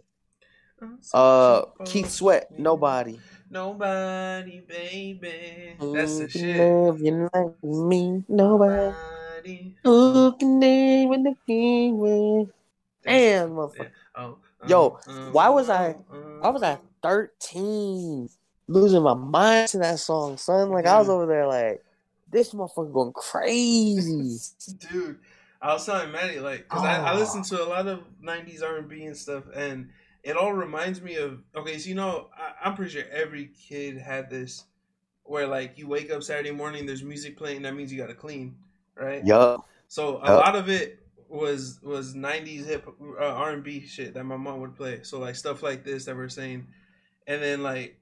I'm 0.81 0.99
Uh, 1.13 1.61
Keith 1.85 2.09
Sweat, 2.09 2.51
me. 2.51 2.63
nobody. 2.63 3.19
Nobody, 3.49 4.61
baby. 4.67 5.75
That's 5.79 6.17
the 6.19 6.29
shit. 6.29 6.57
Love 6.57 6.99
you 6.99 7.29
like 7.33 7.63
me, 7.63 8.23
nobody. 8.27 8.73
Nobody. 8.73 9.14
Who 9.83 10.35
can 10.37 10.59
name 10.59 11.09
when 11.09 11.23
the 11.23 11.35
king 11.45 11.97
win? 11.97 12.51
That's- 13.03 13.21
Damn, 13.21 13.49
motherfucker. 13.51 13.91
Oh, 14.15 14.37
Yo, 14.67 14.99
um, 15.07 15.31
why 15.33 15.49
was 15.49 15.69
I- 15.69 15.95
um, 16.11 16.39
I 16.43 16.49
was 16.49 16.63
at 16.63 16.81
13, 17.03 18.29
losing 18.67 19.03
my 19.03 19.13
mind 19.13 19.69
to 19.69 19.77
that 19.79 19.99
song, 19.99 20.37
son. 20.37 20.69
Like 20.71 20.87
I 20.87 20.97
was 20.97 21.09
over 21.09 21.25
there, 21.27 21.45
like 21.47 21.83
this 22.31 22.51
motherfucker 22.53 22.91
going 22.91 23.13
crazy. 23.13 24.37
dude 24.91 25.19
i 25.61 25.71
was 25.73 25.85
telling 25.85 26.11
maddie 26.11 26.39
like 26.39 26.63
because 26.63 26.83
I, 26.83 26.97
I 26.97 27.15
listen 27.15 27.41
to 27.43 27.63
a 27.63 27.65
lot 27.65 27.87
of 27.87 28.01
90s 28.21 28.61
r&b 28.61 29.05
and 29.05 29.15
stuff 29.15 29.43
and 29.55 29.89
it 30.23 30.35
all 30.35 30.51
reminds 30.51 31.01
me 31.01 31.15
of 31.15 31.39
okay 31.55 31.77
so 31.77 31.87
you 31.87 31.95
know 31.95 32.27
I, 32.37 32.51
i'm 32.67 32.75
pretty 32.75 32.91
sure 32.91 33.03
every 33.11 33.47
kid 33.67 33.97
had 33.97 34.29
this 34.29 34.65
where 35.23 35.47
like 35.47 35.77
you 35.77 35.87
wake 35.87 36.11
up 36.11 36.23
saturday 36.23 36.51
morning 36.51 36.85
there's 36.85 37.03
music 37.03 37.37
playing 37.37 37.61
that 37.61 37.73
means 37.73 37.91
you 37.91 37.97
gotta 37.99 38.13
clean 38.15 38.57
right 38.95 39.25
Yup. 39.25 39.65
so 39.87 40.17
a 40.17 40.27
Yup. 40.27 40.45
lot 40.45 40.55
of 40.55 40.69
it 40.69 40.99
was 41.27 41.79
was 41.83 42.13
90s 42.15 42.65
hip 42.65 42.87
uh, 43.19 43.23
r&b 43.25 43.85
shit 43.87 44.13
that 44.13 44.23
my 44.23 44.37
mom 44.37 44.61
would 44.61 44.75
play 44.75 45.01
so 45.03 45.19
like 45.19 45.35
stuff 45.35 45.63
like 45.63 45.83
this 45.83 46.05
that 46.05 46.15
we're 46.15 46.29
saying 46.29 46.65
and 47.27 47.41
then 47.41 47.63
like 47.63 47.97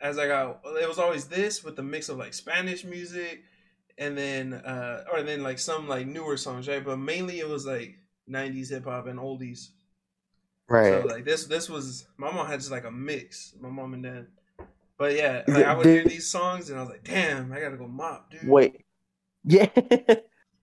as 0.00 0.18
i 0.18 0.26
got 0.26 0.60
it 0.80 0.88
was 0.88 0.98
always 0.98 1.26
this 1.26 1.62
with 1.62 1.76
the 1.76 1.82
mix 1.82 2.08
of 2.08 2.16
like 2.18 2.34
spanish 2.34 2.82
music 2.84 3.42
and 3.98 4.16
then 4.16 4.54
uh 4.54 5.04
or 5.12 5.22
then 5.22 5.42
like 5.42 5.58
some 5.58 5.86
like 5.86 6.06
newer 6.06 6.36
songs 6.36 6.66
right 6.66 6.84
but 6.84 6.96
mainly 6.98 7.38
it 7.40 7.48
was 7.48 7.66
like 7.66 7.98
90s 8.28 8.70
hip-hop 8.70 9.06
and 9.06 9.18
oldies 9.18 9.68
Right. 10.68 11.02
so 11.02 11.06
like 11.06 11.24
this 11.24 11.44
this 11.46 11.68
was 11.68 12.06
my 12.16 12.32
mom 12.32 12.46
had 12.46 12.58
just 12.60 12.70
like 12.70 12.84
a 12.84 12.90
mix 12.90 13.52
my 13.60 13.68
mom 13.68 13.92
and 13.92 14.02
dad 14.02 14.26
but 14.96 15.14
yeah 15.14 15.42
like 15.46 15.66
i 15.66 15.74
would 15.74 15.84
hear 15.84 16.04
these 16.04 16.26
songs 16.30 16.70
and 16.70 16.78
i 16.78 16.82
was 16.82 16.88
like 16.90 17.04
damn 17.04 17.52
i 17.52 17.60
gotta 17.60 17.76
go 17.76 17.86
mop 17.86 18.30
dude 18.30 18.48
Wait. 18.48 18.84
Yeah. 19.44 19.66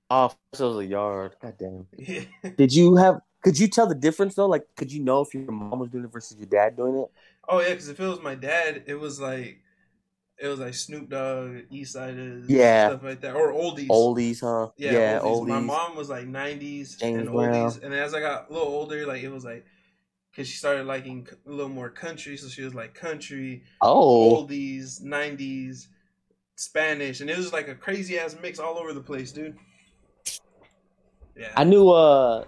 Oh, 0.09 0.31
this 0.51 0.61
was 0.61 0.77
a 0.77 0.85
yard. 0.85 1.35
God 1.41 1.55
damn. 1.59 1.87
yeah 1.97 2.21
Did 2.57 2.73
you 2.73 2.95
have? 2.95 3.19
Could 3.43 3.57
you 3.57 3.67
tell 3.67 3.87
the 3.87 3.95
difference 3.95 4.35
though? 4.35 4.47
Like, 4.47 4.63
could 4.75 4.91
you 4.91 5.01
know 5.01 5.21
if 5.21 5.33
your 5.33 5.49
mom 5.51 5.79
was 5.79 5.89
doing 5.89 6.03
it 6.03 6.11
versus 6.11 6.37
your 6.37 6.47
dad 6.47 6.75
doing 6.75 6.95
it? 6.97 7.09
Oh 7.47 7.61
yeah, 7.61 7.69
because 7.69 7.89
if 7.89 7.99
it 7.99 8.07
was 8.07 8.21
my 8.21 8.35
dad, 8.35 8.83
it 8.87 8.95
was 8.95 9.19
like 9.19 9.59
it 10.37 10.47
was 10.47 10.59
like 10.59 10.73
Snoop 10.73 11.09
Dogg, 11.09 11.63
East 11.71 11.93
Siders, 11.93 12.49
Yeah. 12.49 12.87
stuff 12.89 13.03
like 13.03 13.21
that, 13.21 13.35
or 13.35 13.51
oldies. 13.53 13.89
Oldies, 13.89 14.41
huh? 14.41 14.69
yeah, 14.77 15.19
oldies. 15.19 15.23
oldies. 15.23 15.47
My 15.47 15.59
mom 15.59 15.95
was 15.95 16.09
like 16.09 16.25
'90s 16.27 16.99
James 16.99 17.19
and 17.19 17.29
Brown. 17.29 17.69
oldies, 17.69 17.83
and 17.83 17.93
as 17.93 18.13
I 18.13 18.19
got 18.19 18.49
a 18.49 18.53
little 18.53 18.67
older, 18.67 19.05
like 19.05 19.23
it 19.23 19.29
was 19.29 19.45
like 19.45 19.65
because 20.31 20.47
she 20.47 20.57
started 20.57 20.85
liking 20.85 21.27
a 21.47 21.49
little 21.49 21.69
more 21.69 21.89
country, 21.89 22.37
so 22.37 22.47
she 22.47 22.61
was 22.63 22.75
like 22.75 22.93
country, 22.93 23.63
Oh, 23.81 24.45
oldies, 24.47 25.01
'90s, 25.01 25.87
Spanish, 26.55 27.21
and 27.21 27.29
it 27.29 27.37
was 27.37 27.53
like 27.53 27.67
a 27.67 27.75
crazy 27.75 28.19
ass 28.19 28.35
mix 28.41 28.59
all 28.59 28.77
over 28.77 28.93
the 28.93 29.01
place, 29.01 29.31
dude. 29.31 29.57
Yeah, 31.39 31.51
I 31.55 31.63
knew. 31.63 31.89
Uh, 31.89 32.43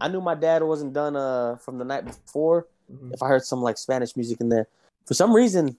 I 0.00 0.08
knew 0.08 0.20
my 0.20 0.34
dad 0.34 0.62
wasn't 0.62 0.92
done. 0.92 1.14
Uh, 1.16 1.56
from 1.56 1.78
the 1.78 1.84
night 1.84 2.04
before. 2.04 2.66
Mhm. 2.92 3.14
If 3.14 3.22
I 3.22 3.28
heard 3.28 3.44
some 3.44 3.62
like 3.62 3.78
Spanish 3.78 4.14
music 4.16 4.40
in 4.40 4.48
there, 4.48 4.68
for 5.06 5.14
some 5.14 5.32
reason, 5.34 5.78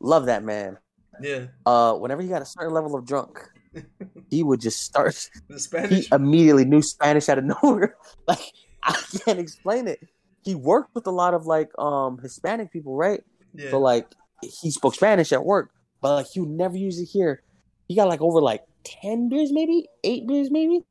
love 0.00 0.26
that 0.26 0.42
man. 0.42 0.78
yeah. 1.20 1.46
Uh, 1.64 1.94
whenever 1.94 2.22
he 2.22 2.28
got 2.28 2.42
a 2.42 2.46
certain 2.46 2.72
level 2.72 2.94
of 2.96 3.04
drunk, 3.06 3.38
he 4.30 4.42
would 4.42 4.60
just 4.60 4.82
start. 4.82 5.14
The 5.48 5.58
Spanish. 5.60 6.08
He 6.08 6.14
immediately 6.14 6.64
knew 6.64 6.82
Spanish 6.82 7.28
out 7.28 7.38
of 7.38 7.44
nowhere. 7.62 7.96
Like 8.26 8.40
I 8.82 8.92
can't 9.24 9.38
explain 9.38 9.86
it. 9.88 10.00
He 10.42 10.54
worked 10.56 10.94
with 10.94 11.06
a 11.06 11.10
lot 11.12 11.34
of 11.34 11.46
like 11.46 11.70
um 11.78 12.18
Hispanic 12.18 12.72
people, 12.72 12.96
right? 12.96 13.22
yeah, 13.54 13.70
So 13.70 13.78
like 13.78 14.08
he 14.42 14.70
spoke 14.72 14.94
Spanish 14.94 15.32
at 15.32 15.44
work, 15.44 15.70
but 16.00 16.14
like 16.16 16.34
you 16.34 16.44
never 16.46 16.76
usually 16.76 17.06
hear. 17.06 17.42
He 17.88 17.94
got 17.96 18.08
like 18.08 18.20
over 18.20 18.40
like 18.40 18.64
ten 18.84 19.28
beers, 19.28 19.52
maybe 19.52 19.88
eight 20.04 20.26
beers, 20.26 20.50
maybe. 20.50 20.84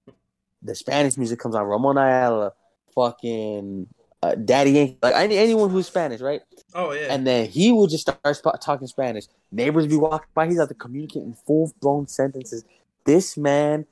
The 0.62 0.76
Spanish 0.76 1.18
music 1.18 1.40
comes 1.40 1.56
on. 1.56 1.64
Ramon 1.66 1.98
Ayala, 1.98 2.54
fucking 2.94 3.88
uh, 4.22 4.36
Daddy 4.36 4.72
Yankee, 4.72 4.98
like 5.02 5.16
any, 5.16 5.38
anyone 5.38 5.70
who's 5.70 5.88
Spanish, 5.88 6.22
right? 6.22 6.42
oh 6.76 6.92
yeah, 6.92 7.08
And 7.10 7.26
then 7.26 7.48
he 7.48 7.72
will 7.72 7.88
just 7.88 8.02
start 8.08 8.36
sp- 8.38 8.62
talking 8.62 8.88
Spanish. 8.88 9.26
Neighbors 9.52 9.88
be 9.88 9.96
walking 9.98 10.30
by. 10.36 10.48
He's 10.48 10.60
out 10.60 10.70
to 10.70 10.76
communicate 10.76 11.24
in 11.24 11.34
full 11.34 11.74
blown 11.82 12.08
sentences. 12.08 12.64
This 13.06 13.36
man, 13.38 13.86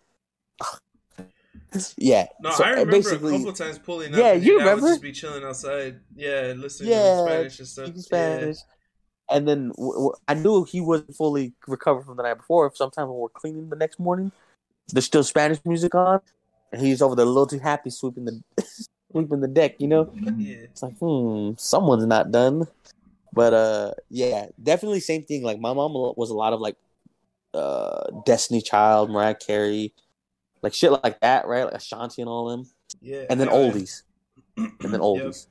yeah. 1.97 2.27
No, 2.41 2.51
So, 2.51 2.63
I 2.63 2.67
uh, 2.67 2.69
remember 2.71 2.91
basically, 2.91 3.35
a 3.35 3.37
couple 3.39 3.53
times 3.53 3.79
pulling 3.79 4.13
up. 4.13 4.19
Yeah, 4.19 4.33
you 4.33 4.51
your 4.53 4.59
dad 4.59 4.65
would 4.65 4.69
remember? 4.75 4.87
just 4.89 5.01
be 5.01 5.11
chilling 5.11 5.43
outside. 5.43 5.99
Yeah, 6.15 6.53
listening 6.55 6.89
Yeah, 6.91 7.01
to 7.15 7.17
Spanish 7.25 7.59
and 7.59 7.67
stuff. 7.67 7.97
Spanish. 7.97 8.57
And 9.31 9.47
then 9.47 9.69
w- 9.69 9.93
w- 9.93 10.13
I 10.27 10.33
knew 10.33 10.63
he 10.63 10.81
wasn't 10.81 11.15
fully 11.15 11.53
recovered 11.67 12.03
from 12.05 12.17
the 12.17 12.23
night 12.23 12.35
before. 12.37 12.71
Sometimes 12.73 13.09
when 13.09 13.17
we're 13.19 13.29
cleaning 13.29 13.69
the 13.69 13.75
next 13.75 13.99
morning, 13.99 14.31
there's 14.87 15.05
still 15.05 15.23
Spanish 15.23 15.59
music 15.65 15.93
on, 15.93 16.21
and 16.71 16.81
he's 16.81 17.01
over 17.01 17.15
there 17.15 17.25
a 17.25 17.29
little 17.29 17.47
too 17.47 17.59
happy 17.59 17.89
sweeping 17.89 18.25
the 18.25 18.41
sweeping 19.11 19.41
the 19.41 19.47
deck. 19.47 19.75
You 19.79 19.87
know, 19.87 20.13
Yeah, 20.15 20.57
it's 20.63 20.83
like 20.83 20.97
hmm, 20.97 21.51
someone's 21.57 22.05
not 22.05 22.31
done. 22.31 22.67
But 23.31 23.53
uh, 23.53 23.91
yeah, 24.09 24.47
definitely 24.61 25.01
same 25.01 25.23
thing. 25.23 25.43
Like 25.43 25.59
my 25.59 25.73
mom 25.73 25.93
was 25.93 26.29
a 26.31 26.35
lot 26.35 26.53
of 26.53 26.59
like 26.59 26.77
uh 27.53 28.21
Destiny 28.25 28.61
Child, 28.61 29.11
Mariah 29.11 29.35
Carey, 29.35 29.93
like 30.61 30.73
shit 30.73 30.91
like 30.91 31.19
that, 31.21 31.47
right? 31.47 31.65
Like 31.65 31.75
Ashanti 31.75 32.21
and 32.21 32.29
all 32.29 32.49
them 32.49 32.69
yeah. 33.01 33.25
and 33.29 33.39
then 33.39 33.47
yeah. 33.47 33.53
oldies, 33.53 34.03
and 34.57 34.73
then 34.79 34.91
Yep. 34.91 35.01
oldies. 35.01 35.47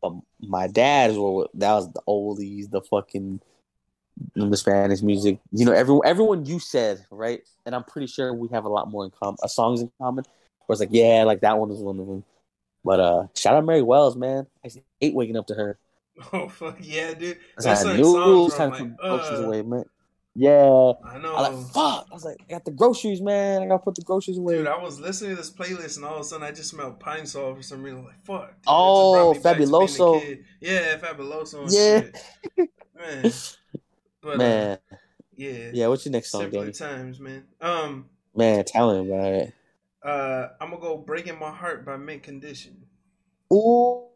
But 0.00 0.14
my 0.40 0.66
dad 0.66 1.10
is 1.10 1.18
what 1.18 1.50
that 1.54 1.72
was 1.72 1.92
the 1.92 2.02
oldies, 2.08 2.70
the 2.70 2.82
fucking 2.82 3.40
the 4.34 4.56
Spanish 4.56 5.02
music. 5.02 5.38
You 5.52 5.64
know, 5.64 5.72
everyone 5.72 6.06
everyone 6.06 6.44
you 6.44 6.58
said 6.58 7.04
right, 7.10 7.42
and 7.66 7.74
I'm 7.74 7.84
pretty 7.84 8.08
sure 8.08 8.34
we 8.34 8.48
have 8.48 8.64
a 8.64 8.68
lot 8.68 8.90
more 8.90 9.04
in 9.04 9.10
common, 9.10 9.36
uh, 9.42 9.48
songs 9.48 9.80
in 9.80 9.90
common. 10.00 10.24
It's 10.68 10.80
like, 10.80 10.88
yeah, 10.92 11.24
like 11.24 11.40
that 11.40 11.58
one 11.58 11.68
was 11.68 11.80
one 11.80 11.98
of 11.98 12.06
them. 12.06 12.24
But 12.84 13.00
uh, 13.00 13.26
shout 13.36 13.54
out 13.56 13.64
Mary 13.64 13.82
Wells, 13.82 14.16
man. 14.16 14.46
I 14.64 14.70
hate 15.00 15.14
waking 15.14 15.36
up 15.36 15.46
to 15.48 15.54
her. 15.54 15.78
Oh 16.32 16.46
fuck 16.46 16.76
yeah, 16.82 17.14
dude. 17.14 17.38
That's 17.56 17.84
like 17.84 17.96
knew 17.96 18.16
it 18.22 18.26
was 18.42 18.52
songs 18.52 18.54
time 18.54 18.70
where 18.70 18.78
to 18.80 18.84
put 18.84 18.96
groceries 18.98 19.40
uh, 19.40 19.44
away, 19.44 19.62
man. 19.62 19.84
Yeah, 20.34 20.92
I 21.04 21.18
know. 21.18 21.34
I 21.34 21.40
like 21.48 21.66
fuck. 21.68 22.06
I 22.10 22.14
was 22.14 22.24
like, 22.24 22.36
I 22.48 22.52
got 22.52 22.64
the 22.66 22.70
groceries, 22.70 23.20
man. 23.20 23.62
I 23.62 23.66
gotta 23.66 23.82
put 23.82 23.94
the 23.94 24.02
groceries 24.02 24.38
away. 24.38 24.56
Dude, 24.58 24.66
I 24.66 24.82
was 24.82 25.00
listening 25.00 25.30
to 25.30 25.36
this 25.36 25.50
playlist 25.50 25.96
and 25.96 26.04
all 26.04 26.16
of 26.16 26.20
a 26.20 26.24
sudden 26.24 26.46
I 26.46 26.52
just 26.52 26.70
smelled 26.70 27.00
pine 27.00 27.26
sol 27.26 27.54
for 27.54 27.62
some 27.62 27.82
reason. 27.82 28.00
I'm 28.00 28.04
like, 28.04 28.22
fuck. 28.24 28.48
dude, 28.48 28.64
Oh, 28.66 29.32
brought 29.32 29.36
me 29.36 29.42
back 29.42 29.52
to 29.54 29.58
being 29.58 29.68
a 29.70 29.72
Fabuloso. 29.72 30.38
Yeah, 30.60 30.98
Fabuloso. 30.98 31.62
And 31.62 31.72
Yeah. 31.72 32.00
Shit. 32.56 32.70
Man. 32.94 33.32
But, 34.24 34.40
uh, 34.40 34.76
yeah. 35.34 35.70
yeah. 35.72 35.86
What's 35.88 36.04
your 36.04 36.12
next 36.12 36.30
song, 36.30 36.42
Simpler 36.42 36.60
Danny? 36.60 36.72
times, 36.72 37.18
man. 37.18 37.42
Um, 37.60 38.06
Man, 38.36 38.64
tell 38.64 38.92
him 38.92 39.10
about 39.10 39.32
it. 39.32 39.54
Uh, 40.04 40.48
I'm 40.60 40.70
gonna 40.70 40.80
go 40.82 40.96
"Breaking 40.98 41.38
My 41.38 41.50
Heart" 41.50 41.84
by 41.86 41.96
Mint 41.96 42.22
Condition. 42.22 42.76
Ooh. 43.52 44.06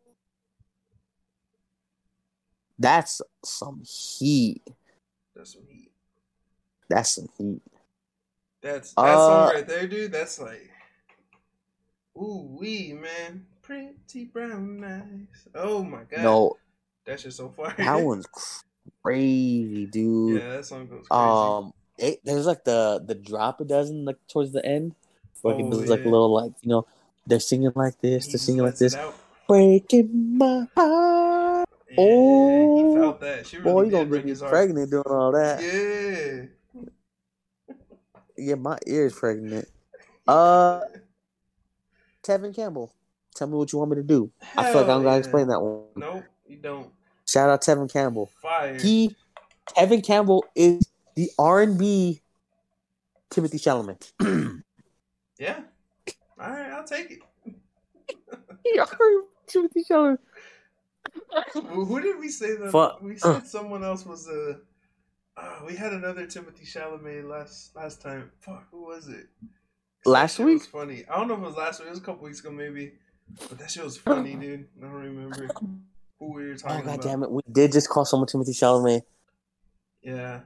That's 2.79 3.23
some 3.45 3.83
heat. 3.85 4.63
That's 5.35 5.55
some 5.55 5.63
heat. 5.71 5.91
That's 6.89 7.15
some 7.15 7.29
heat. 7.39 7.63
That's 8.61 8.93
that 8.95 9.01
Uh, 9.03 9.17
song 9.47 9.55
right 9.55 9.67
there, 9.67 9.87
dude. 9.87 10.13
That's 10.13 10.39
like, 10.41 10.71
ooh 12.17 12.57
wee, 12.59 12.93
man. 12.93 13.47
Pretty 13.63 14.25
brown 14.27 14.85
eyes. 14.85 15.49
Oh 15.55 15.83
my 15.83 16.03
god. 16.05 16.23
No, 16.23 16.57
that's 17.05 17.23
just 17.23 17.37
so 17.39 17.49
far. 17.49 17.75
that 17.79 17.97
one's 18.03 18.27
crazy, 19.03 19.87
dude. 19.87 20.41
yeah, 20.43 20.51
that 20.57 20.67
song 20.67 20.87
goes 20.87 21.07
crazy. 21.09 21.23
Um, 21.23 21.73
it, 21.99 22.21
there's 22.25 22.47
like 22.47 22.65
the 22.65 23.03
the 23.05 23.15
drop 23.15 23.61
it 23.61 23.69
does 23.69 23.91
in 23.91 24.05
like 24.05 24.19
towards 24.29 24.53
the 24.53 24.65
end. 24.65 24.95
Where 25.43 25.55
Oh, 25.55 25.71
does 25.71 25.89
like 25.89 26.05
a 26.05 26.09
little 26.09 26.33
like 26.33 26.53
you 26.63 26.69
know 26.71 26.87
they're 27.27 27.41
singing 27.41 27.73
like 27.75 28.01
this, 28.01 28.27
He 28.27 28.33
they're 28.33 28.39
singing 28.39 28.63
like 28.63 28.77
this, 28.77 28.97
breaking 29.49 30.39
my 30.39 30.67
heart. 30.77 31.69
Yeah, 31.91 31.97
Oh, 31.99 32.95
he 32.95 33.01
felt 33.01 33.21
that. 33.21 33.47
She 33.47 33.59
really 33.59 33.73
Boy, 33.73 33.83
you 33.85 33.91
gonna 33.91 34.11
get 34.11 34.25
me 34.25 34.35
pregnant 34.49 34.91
doing 34.91 35.05
all 35.07 35.33
that. 35.33 35.63
Yeah. 35.63 36.47
Yeah, 38.39 38.55
my 38.57 38.79
ears 38.87 39.15
pregnant. 39.15 39.67
Uh, 40.29 40.81
Tevin 42.23 42.55
Campbell. 42.55 42.93
Tell 43.35 43.47
me 43.47 43.55
what 43.55 43.73
you 43.73 43.79
want 43.79 43.91
me 43.93 43.97
to 43.97 44.03
do. 44.03 44.31
I 44.57 44.65
feel 44.65 44.81
like 44.83 44.91
I'm 44.91 44.97
don't 44.97 45.05
gotta 45.05 45.19
explain 45.19 45.49
that 45.49 45.61
one. 45.61 45.85
Nope, 45.97 46.25
you 46.47 46.57
don't. 46.57 46.91
Shout 47.27 47.51
out 47.51 47.63
Tevin 47.63 47.91
Campbell. 47.93 48.31
Fire. 48.41 48.79
He, 48.79 49.17
Tevin 49.77 50.05
Campbell 50.05 50.45
is 50.55 50.89
the 51.15 51.31
R 51.39 51.63
and 51.63 51.79
B 51.79 52.23
Timothée 53.31 53.61
Chalamet. 53.61 54.13
yeah. 55.39 55.61
All 56.41 56.51
right, 56.51 56.71
I'll 56.71 56.85
take 56.85 57.11
it. 57.11 57.19
The 58.65 58.81
R&B 58.81 59.27
Timothée 59.49 59.87
Chalamet. 59.89 60.19
Who 61.53 61.85
who 61.85 62.01
did 62.01 62.19
we 62.19 62.29
say 62.29 62.57
that? 62.57 62.73
Fuck. 62.73 63.01
We 63.01 63.17
said 63.17 63.47
someone 63.47 63.85
else 63.85 64.05
was 64.05 64.29
a. 64.29 64.59
Uh, 65.37 65.61
we 65.67 65.77
had 65.77 65.93
another 65.93 66.27
Timothée 66.27 66.67
Chalamet 66.67 67.29
last 67.29 67.75
last 67.77 68.03
time. 68.03 68.31
Fuck, 68.41 68.65
who 68.71 68.85
was 68.87 69.09
it? 69.09 69.27
Last 70.05 70.37
that 70.37 70.43
shit 70.43 70.47
week? 70.47 70.59
was 70.59 70.67
funny. 70.67 71.05
I 71.11 71.17
don't 71.17 71.29
know 71.29 71.35
if 71.35 71.41
it 71.41 71.47
was 71.47 71.57
last 71.57 71.81
week. 71.81 71.87
It 71.89 71.91
was 71.91 71.99
a 72.01 72.03
couple 72.03 72.25
weeks 72.25 72.41
ago, 72.41 72.51
maybe. 72.51 72.93
But 73.49 73.59
that 73.59 73.71
shit 73.71 73.85
was 73.85 73.97
funny, 73.97 74.35
dude. 74.41 74.67
I 74.79 74.83
don't 74.83 74.93
remember 74.93 75.49
who 76.19 76.33
we 76.33 76.45
were 76.47 76.53
Oh 76.53 76.57
talking 76.57 76.77
about? 76.81 76.85
god 76.85 76.95
about. 76.95 77.03
damn 77.03 77.23
it! 77.23 77.31
We 77.31 77.43
did 77.51 77.73
just 77.73 77.89
call 77.89 78.05
someone 78.05 78.29
Timothée 78.29 78.51
Chalamet. 78.51 79.03
Yeah, 80.03 80.41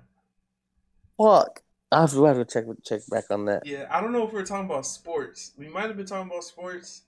Fuck. 1.19 1.63
I 1.93 2.03
have 2.03 2.13
to, 2.13 2.25
have 2.25 2.37
to 2.37 2.45
check 2.45 2.65
check 2.85 3.01
back 3.11 3.25
on 3.31 3.47
that. 3.47 3.67
yeah. 3.67 3.87
I 3.91 4.01
don't 4.01 4.13
know 4.13 4.25
if 4.27 4.33
we 4.33 4.39
were 4.39 4.47
talking 4.47 4.67
about 4.67 4.87
sports. 4.87 5.53
We 5.59 5.69
might 5.69 5.87
have 5.89 5.97
been 5.97 6.07
talking 6.07 6.31
about 6.31 6.45
sports. 6.45 7.03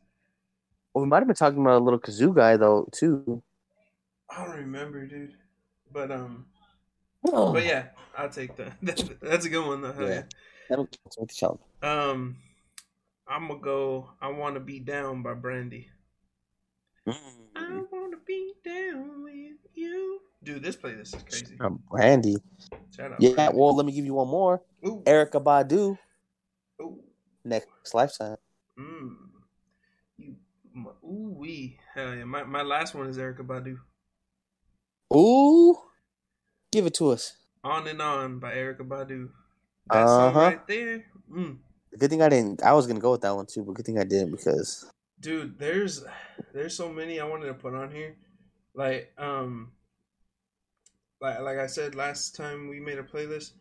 Well, 0.93 1.05
we 1.05 1.09
might 1.09 1.19
have 1.19 1.27
been 1.29 1.37
talking 1.37 1.61
about 1.61 1.81
a 1.81 1.85
little 1.85 2.01
kazoo 2.01 2.35
guy 2.35 2.57
though 2.57 2.89
too. 2.93 3.43
I 4.29 4.45
don't 4.45 4.57
remember, 4.57 5.07
dude. 5.07 5.35
But 5.93 6.11
um, 6.11 6.47
Oh. 7.33 7.53
but 7.53 7.65
yeah, 7.65 7.87
I'll 8.19 8.29
take 8.31 8.57
that. 8.57 8.73
That's 9.23 9.45
a 9.47 9.49
good 9.49 9.67
one 9.67 9.83
though. 9.83 9.93
hell 9.93 10.09
Yeah. 10.09 10.23
Timothée 10.71 11.29
Chalamet. 11.29 11.59
Um, 11.83 12.37
I'm 13.29 13.47
gonna 13.49 13.61
go. 13.61 14.11
I 14.21 14.29
want 14.31 14.55
to 14.55 14.61
be 14.61 14.81
down 14.81 15.23
by 15.23 15.35
Brandy. 15.35 15.89
I 17.07 17.13
Mm. 17.57 17.87
want 17.93 18.13
to 18.13 18.19
be 18.27 18.53
down 18.65 19.23
with 19.25 19.59
you, 19.75 20.21
dude. 20.45 20.63
This 20.63 20.77
playlist 20.77 21.17
is 21.17 21.23
crazy. 21.29 21.57
Uh, 21.61 21.71
Brandy. 21.91 22.37
Shout 22.97 23.13
out. 23.13 23.21
Yeah. 23.21 23.35
Brandy. 23.35 23.57
Well, 23.59 23.77
let 23.77 23.87
me 23.87 23.93
give 23.93 24.05
you 24.05 24.15
one 24.15 24.29
more. 24.29 24.63
Ooh, 24.87 25.03
Erykah 25.07 25.43
Badu. 25.43 25.97
ooh, 26.81 26.99
Next 27.45 27.95
lifetime. 27.95 28.37
mm. 28.79 29.17
You, 30.19 30.35
ooh 31.05 31.35
wee. 31.37 31.79
Hell 31.95 32.15
yeah. 32.15 32.25
My 32.25 32.45
my 32.45 32.63
last 32.63 32.95
one 32.95 33.07
is 33.07 33.19
Erykah 33.19 33.47
Badu. 33.47 33.79
Ooh. 35.15 35.77
Give 36.71 36.87
it 36.87 36.95
to 36.95 37.11
us. 37.11 37.37
On 37.65 37.87
and 37.87 38.01
on 38.01 38.39
by 38.39 38.53
Erykah 38.55 38.87
Badu. 38.89 39.29
That 39.91 40.07
Uh-huh. 40.07 40.39
right 40.41 40.67
there. 40.67 41.05
Mm. 41.31 41.59
Good 41.99 42.11
thing 42.11 42.23
I 42.23 42.29
didn't. 42.29 42.63
I 42.63 42.73
was 42.73 42.87
gonna 42.87 43.01
go 43.01 43.13
with 43.13 43.21
that 43.23 43.35
one 43.37 43.47
too, 43.47 43.63
but 43.65 43.75
good 43.75 43.85
thing 43.87 43.99
I 43.99 44.05
didn't 44.05 44.31
because 44.31 44.91
dude 45.21 45.57
there's 45.57 46.03
there's 46.53 46.75
so 46.77 46.89
many 46.89 47.21
i 47.21 47.25
wanted 47.25 47.47
to 47.47 47.55
put 47.55 47.75
on 47.75 47.93
here 47.93 48.17
like 48.75 49.13
um 49.19 49.71
like 51.23 51.41
like 51.41 51.59
i 51.59 51.67
said 51.67 51.95
last 51.95 52.37
time 52.37 52.69
we 52.69 52.81
made 52.81 52.99
a 52.99 53.03
playlist 53.03 53.53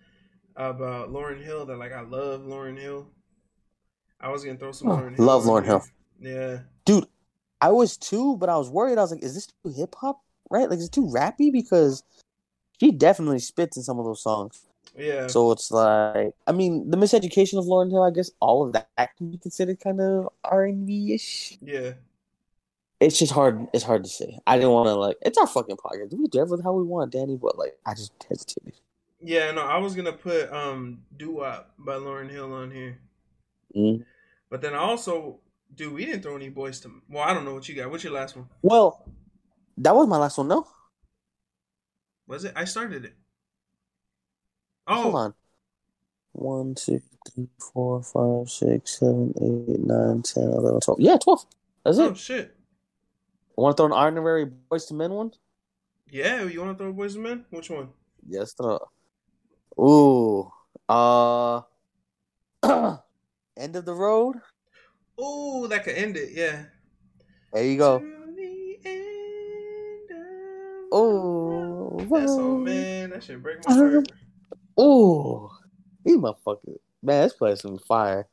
about 0.57 1.09
lauryn 1.09 1.41
hill 1.43 1.65
that 1.65 1.77
like 1.77 1.93
i 1.93 2.01
love 2.01 2.41
lauryn 2.41 2.77
hill 2.77 3.07
i 4.19 4.29
was 4.29 4.43
gonna 4.43 4.57
throw 4.57 4.71
some 4.73 4.89
Oh, 4.89 4.97
lauryn 4.97 5.15
hill 5.15 5.25
love 5.25 5.47
on 5.47 5.63
Lauryn. 5.63 5.65
Hill. 5.65 5.83
yeah 6.19 6.57
Dude, 6.85 7.05
I 7.61 7.69
was 7.69 7.95
too, 7.95 8.37
but 8.37 8.49
I 8.49 8.57
was 8.57 8.67
worried. 8.69 8.97
I 8.97 9.01
was 9.01 9.11
like, 9.11 9.21
is 9.23 9.35
this 9.35 9.45
too 9.45 9.71
hip 9.71 9.93
hop? 10.01 10.19
Right? 10.49 10.67
Like, 10.67 10.79
is 10.79 10.85
it 10.87 10.91
too 10.91 11.05
rappy? 11.05 11.51
Because 11.53 12.01
she 12.79 12.91
definitely 12.91 13.37
spits 13.37 13.77
in 13.77 13.83
some 13.83 13.99
of 13.99 14.05
those 14.05 14.23
songs. 14.23 14.65
yeah 14.97 15.27
So 15.27 15.51
it's 15.51 15.69
like, 15.69 16.33
I 16.47 16.51
mean, 16.53 16.89
the 16.89 16.97
miseducation 16.97 17.59
of 17.59 17.65
Lauryn 17.65 17.91
Hill. 17.91 18.01
I 18.01 18.09
guess 18.09 18.31
all 18.39 18.65
of 18.65 18.73
that 18.73 19.15
can 19.15 19.29
be 19.29 19.37
considered 19.37 19.79
kind 19.79 20.01
of 20.01 20.29
R 20.43 20.65
and 20.65 20.87
B 20.87 21.13
ish. 21.13 21.59
yeah 21.61 21.91
It's 23.01 23.17
just 23.19 23.31
hard. 23.33 23.67
It's 23.73 23.83
hard 23.83 24.03
to 24.03 24.09
say. 24.09 24.39
I 24.47 24.55
didn't 24.57 24.71
want 24.71 24.87
to 24.87 24.93
like. 24.95 25.17
It's 25.23 25.37
our 25.37 25.47
fucking 25.47 25.77
podcast. 25.77 26.11
Do 26.11 26.17
we 26.17 26.27
do 26.27 26.39
everything 26.39 26.63
how 26.63 26.71
we 26.73 26.83
want, 26.83 27.11
Danny? 27.11 27.35
But 27.35 27.57
like, 27.57 27.75
I 27.85 27.93
just 27.95 28.13
hesitated. 28.29 28.73
yeah 29.23 29.51
no 29.51 29.61
i 29.61 29.77
was 29.77 29.93
gonna 29.95 30.11
put 30.11 30.51
um 30.51 31.03
doo-wop 31.17 31.71
by 31.77 31.93
lauryn 31.93 32.29
hill 32.29 32.51
on 32.53 32.71
here 32.71 32.97
Mm. 33.75 34.03
but 34.49 34.61
then 34.63 34.73
i 34.73 34.79
also 34.79 35.39
dude 35.75 35.93
we 35.93 36.05
didn't 36.05 36.23
throw 36.23 36.35
any 36.35 36.49
boys 36.49 36.79
to 36.81 36.91
well 37.07 37.23
i 37.23 37.31
don't 37.33 37.45
know 37.45 37.53
what 37.53 37.69
you 37.69 37.75
got 37.75 37.89
what's 37.91 38.03
your 38.03 38.13
last 38.13 38.35
one 38.35 38.47
Well, 38.63 39.05
that 39.77 39.95
was 39.95 40.07
my 40.07 40.17
last 40.17 40.37
one. 40.39 40.47
No, 40.49 40.65
was 42.27 42.43
it 42.45 42.53
i 42.55 42.65
started 42.65 43.05
it 43.05 43.13
hold 44.87 45.13
oh 45.15 45.17
on. 45.17 45.33
One, 46.33 46.75
two, 46.75 47.01
three, 47.29 47.47
four, 47.59 48.01
five, 48.03 48.49
six, 48.49 48.99
seven, 48.99 49.33
eight, 49.41 49.79
nine, 49.85 50.21
ten, 50.23 50.43
eleven, 50.45 50.79
twelve. 50.79 50.99
Yeah, 50.99 51.17
twelve. 51.17 51.45
That's 51.85 51.99
oh 51.99 52.09
it. 52.11 52.17
shit 52.17 52.55
Want 53.61 53.77
to 53.77 53.81
throw 53.81 53.85
an 53.85 53.91
honorary 53.93 54.47
Boyz 54.47 54.91
II 54.91 54.97
Men 54.97 55.11
one? 55.13 55.31
yeah 56.09 56.43
you 56.43 56.59
want 56.61 56.75
to 56.77 56.83
throw 56.83 56.91
Boyz 56.93 57.15
II 57.15 57.21
Men 57.21 57.45
which 57.51 57.69
one 57.69 57.89
Yes, 58.27 58.53
throw. 58.53 58.79
Ooh, 59.79 60.51
uh, 60.89 61.61
end 63.57 63.75
of 63.75 63.85
the 63.85 63.93
road. 63.93 64.35
Oh, 65.17 65.67
that 65.67 65.83
could 65.83 65.95
end 65.95 66.17
it. 66.17 66.29
Yeah. 66.33 66.65
There 67.53 67.63
you 67.63 67.77
go. 67.77 67.99
To 67.99 68.05
the 68.35 68.77
end 68.85 70.11
of 70.11 70.87
Oh, 70.91 71.95
the 71.99 72.05
road. 72.05 72.21
that 72.21 72.29
song, 72.29 72.63
man, 72.63 73.09
that 73.11 73.23
should 73.23 73.41
break 73.43 73.65
my 73.67 73.73
heart. 73.73 74.11
Ooh, 74.79 75.49
these 76.03 76.17
motherfuckers, 76.17 76.77
man, 77.03 77.23
this 77.23 77.33
place 77.33 77.63
is 77.65 77.81
fire. 77.87 78.27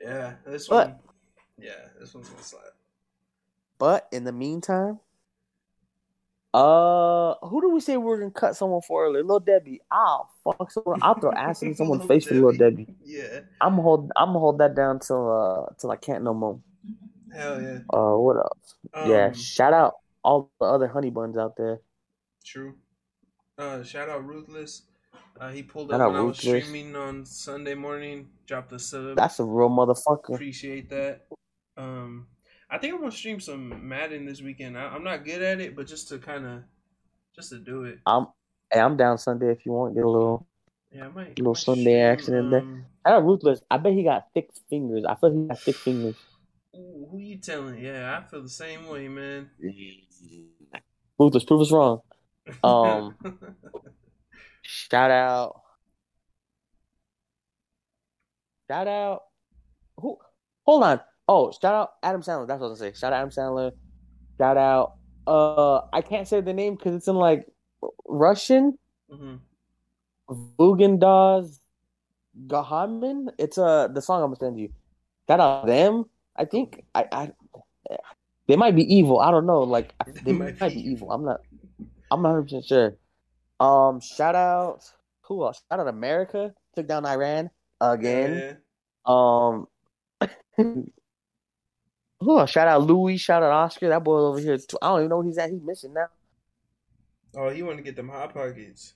Yeah, 0.00 0.34
this 0.46 0.68
one. 0.68 0.96
Yeah, 1.60 1.72
this 1.98 2.14
one's 2.14 2.28
gonna 2.28 2.42
slap. 2.42 2.62
But 3.78 4.08
in 4.12 4.24
the 4.24 4.32
meantime, 4.32 5.00
uh, 6.54 7.34
who 7.42 7.60
do 7.60 7.70
we 7.70 7.80
say 7.80 7.96
we're 7.96 8.18
gonna 8.18 8.30
cut 8.30 8.56
someone 8.56 8.82
for 8.82 9.04
earlier? 9.04 9.22
Lil 9.22 9.40
Debbie. 9.40 9.80
I'll 9.90 10.28
fuck 10.42 10.70
someone. 10.70 10.98
I'll 11.02 11.14
throw 11.20 11.32
acid 11.32 11.68
in 11.68 11.74
someone's 11.76 12.06
face 12.06 12.26
for 12.26 12.34
Little 12.34 12.52
Debbie. 12.52 12.86
Yeah, 13.04 13.40
I'm 13.60 13.72
gonna 13.72 13.82
hold. 13.82 14.12
I'm 14.16 14.28
gonna 14.28 14.38
hold 14.38 14.58
that 14.58 14.74
down 14.74 14.98
till 15.00 15.30
uh 15.70 15.74
till 15.78 15.90
I 15.90 15.96
can't 15.96 16.22
no 16.24 16.34
more. 16.34 16.60
hell 17.32 17.60
yeah. 17.60 17.78
Uh, 17.92 18.16
what 18.16 18.36
else? 18.36 18.74
yeah, 19.08 19.26
Um, 19.28 19.34
shout 19.34 19.72
out 19.72 19.94
all 20.22 20.50
the 20.60 20.66
other 20.66 20.88
honey 20.88 21.10
buns 21.10 21.36
out 21.38 21.56
there. 21.56 21.80
True. 22.44 22.74
Uh, 23.56 23.82
shout 23.82 24.08
out 24.08 24.26
Ruthless. 24.26 24.82
Uh, 25.40 25.50
he 25.50 25.62
pulled 25.62 25.92
up 25.92 26.00
when 26.00 26.16
I 26.16 26.20
was 26.22 26.38
streaming 26.38 26.96
on 26.96 27.24
Sunday 27.24 27.74
morning. 27.74 28.28
Dropped 28.46 28.72
a 28.72 28.78
sub. 28.78 29.16
That's 29.16 29.38
a 29.40 29.44
real 29.44 29.70
motherfucker. 29.70 30.34
Appreciate 30.34 30.90
that. 30.90 31.26
Um, 31.76 32.26
I 32.70 32.78
think 32.78 32.94
I'm 32.94 33.00
gonna 33.00 33.12
stream 33.12 33.40
some 33.40 33.88
Madden 33.88 34.26
this 34.26 34.42
weekend. 34.42 34.76
I, 34.76 34.86
I'm 34.86 35.04
not 35.04 35.24
good 35.24 35.42
at 35.42 35.60
it, 35.60 35.74
but 35.74 35.86
just 35.86 36.08
to 36.08 36.18
kind 36.18 36.46
of, 36.46 36.62
just 37.34 37.50
to 37.50 37.58
do 37.58 37.84
it. 37.84 38.00
I'm. 38.06 38.26
Hey, 38.70 38.80
I'm 38.80 38.98
down 38.98 39.16
Sunday 39.16 39.50
if 39.50 39.64
you 39.64 39.72
want. 39.72 39.94
Get 39.94 40.04
a 40.04 40.08
little. 40.08 40.46
Yeah, 40.92 41.06
I 41.06 41.08
might. 41.08 41.38
Little 41.38 41.52
might 41.52 41.58
Sunday 41.58 41.82
stream, 41.82 42.02
action 42.02 42.34
in 42.34 42.50
there. 42.50 42.60
um, 42.60 42.84
I 43.04 43.10
got 43.10 43.24
ruthless. 43.24 43.60
I 43.70 43.78
bet 43.78 43.94
he 43.94 44.04
got 44.04 44.26
thick 44.34 44.50
fingers. 44.68 45.04
I 45.08 45.14
feel 45.14 45.32
he 45.32 45.48
got 45.48 45.58
thick 45.60 45.76
fingers. 45.76 46.16
Ooh, 46.76 47.08
who 47.10 47.18
you 47.18 47.38
telling? 47.38 47.82
Yeah, 47.82 48.18
I 48.18 48.28
feel 48.28 48.42
the 48.42 48.48
same 48.48 48.86
way, 48.88 49.08
man. 49.08 49.50
Ruthless, 51.18 51.44
prove 51.44 51.62
us 51.62 51.72
wrong. 51.72 52.02
Um, 52.62 53.16
Shout 54.62 55.10
out. 55.10 55.62
Shout 58.70 58.86
out. 58.86 59.22
Who? 59.96 60.18
Hold 60.64 60.84
on. 60.84 61.00
Oh, 61.28 61.52
shout 61.52 61.74
out 61.74 61.90
Adam 62.02 62.22
Sandler. 62.22 62.48
That's 62.48 62.60
what 62.60 62.66
I 62.66 62.70
was 62.70 62.80
gonna 62.80 62.92
say. 62.92 62.98
Shout 62.98 63.12
out 63.12 63.18
Adam 63.18 63.30
Sandler. 63.30 63.72
Shout 64.38 64.56
out. 64.56 64.94
Uh, 65.26 65.82
I 65.92 66.00
can't 66.00 66.26
say 66.26 66.40
the 66.40 66.54
name 66.54 66.74
because 66.76 66.94
it's 66.94 67.08
in 67.08 67.16
like 67.16 67.46
Russian. 68.06 68.78
hmm 69.10 69.36
Vugendaz 70.28 71.60
Gahamin. 72.46 73.28
It's 73.38 73.58
uh 73.58 73.88
the 73.88 74.02
song 74.02 74.22
I'm 74.22 74.28
gonna 74.28 74.36
send 74.36 74.58
you. 74.58 74.70
Shout 75.28 75.40
out 75.40 75.66
them. 75.66 76.04
I 76.36 76.44
think 76.44 76.84
I, 76.94 77.06
I 77.12 77.30
they 78.46 78.56
might 78.56 78.74
be 78.74 78.82
evil. 78.94 79.20
I 79.20 79.30
don't 79.30 79.46
know. 79.46 79.60
Like 79.60 79.94
they 80.24 80.32
might, 80.32 80.58
be 80.58 80.80
evil. 80.80 81.12
I'm 81.12 81.24
not. 81.24 81.40
I'm 82.10 82.22
not 82.22 82.30
100 82.30 82.42
percent 82.42 82.64
sure. 82.64 82.96
Um, 83.60 84.00
shout 84.00 84.34
out 84.34 84.84
who 85.22 85.44
else? 85.44 85.62
Shout 85.70 85.80
out 85.80 85.88
America 85.88 86.54
took 86.74 86.88
down 86.88 87.04
Iran 87.04 87.50
again. 87.80 88.32
Yeah. 88.34 88.54
Um, 89.04 89.68
else? 92.22 92.50
Shout 92.50 92.68
out 92.68 92.82
Louis. 92.82 93.16
Shout 93.16 93.42
out 93.42 93.52
Oscar. 93.52 93.88
That 93.88 94.04
boy 94.04 94.18
over 94.18 94.38
here. 94.38 94.58
too. 94.58 94.78
I 94.82 94.88
don't 94.88 95.00
even 95.00 95.10
know 95.10 95.16
where 95.18 95.26
he's 95.26 95.38
at. 95.38 95.50
He's 95.50 95.62
missing 95.62 95.94
now. 95.94 96.08
Oh, 97.36 97.50
he 97.50 97.62
want 97.62 97.76
to 97.78 97.82
get 97.82 97.96
them 97.96 98.08
hot 98.08 98.34
pockets. 98.34 98.94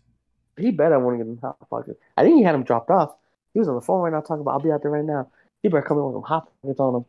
He 0.56 0.70
better 0.70 0.98
want 0.98 1.18
to 1.18 1.24
get 1.24 1.30
him 1.30 1.38
hot 1.38 1.56
pockets. 1.68 1.98
I 2.16 2.22
think 2.22 2.36
he 2.36 2.42
had 2.42 2.54
them 2.54 2.64
dropped 2.64 2.90
off. 2.90 3.14
He 3.52 3.58
was 3.58 3.68
on 3.68 3.74
the 3.74 3.80
phone 3.80 4.02
right 4.02 4.12
now 4.12 4.20
talking 4.20 4.40
about. 4.40 4.52
I'll 4.52 4.60
be 4.60 4.70
out 4.72 4.82
there 4.82 4.90
right 4.90 5.04
now. 5.04 5.30
He 5.62 5.68
better 5.68 5.82
come 5.82 5.98
in 5.98 6.04
with 6.04 6.14
some 6.14 6.22
hot 6.22 6.48
pockets 6.62 6.80
on 6.80 6.94
him. 6.96 7.04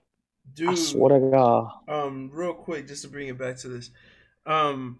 Dude, 0.53 0.69
I 0.69 0.75
swear 0.75 1.19
to 1.19 1.29
God. 1.31 1.71
um, 1.87 2.29
real 2.33 2.53
quick, 2.53 2.87
just 2.87 3.01
to 3.03 3.07
bring 3.07 3.29
it 3.29 3.37
back 3.37 3.57
to 3.59 3.69
this, 3.69 3.89
um, 4.45 4.99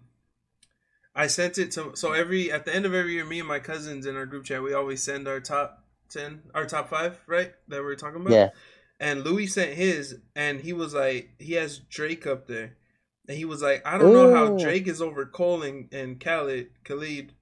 I 1.14 1.26
sent 1.26 1.58
it 1.58 1.70
to 1.72 1.92
so 1.94 2.12
every 2.12 2.50
at 2.50 2.64
the 2.64 2.74
end 2.74 2.86
of 2.86 2.94
every 2.94 3.12
year, 3.12 3.24
me 3.24 3.38
and 3.38 3.48
my 3.48 3.60
cousins 3.60 4.06
in 4.06 4.16
our 4.16 4.26
group 4.26 4.44
chat, 4.44 4.62
we 4.62 4.72
always 4.72 5.02
send 5.02 5.28
our 5.28 5.40
top 5.40 5.84
ten, 6.08 6.42
our 6.54 6.64
top 6.64 6.88
five, 6.88 7.20
right? 7.26 7.52
That 7.68 7.82
we're 7.82 7.94
talking 7.94 8.20
about. 8.22 8.32
Yeah. 8.32 8.50
And 9.00 9.24
Louis 9.24 9.46
sent 9.46 9.74
his, 9.74 10.18
and 10.36 10.60
he 10.60 10.72
was 10.72 10.94
like, 10.94 11.30
he 11.38 11.54
has 11.54 11.78
Drake 11.78 12.26
up 12.26 12.46
there, 12.46 12.76
and 13.28 13.36
he 13.36 13.44
was 13.44 13.62
like, 13.62 13.82
I 13.86 13.98
don't 13.98 14.12
know 14.12 14.34
how 14.34 14.52
oh. 14.54 14.58
Drake 14.58 14.86
is 14.86 15.02
over 15.02 15.26
Cole 15.26 15.62
and, 15.62 15.92
and 15.92 16.20
Khaled, 16.20 16.68
Khalid. 16.84 17.32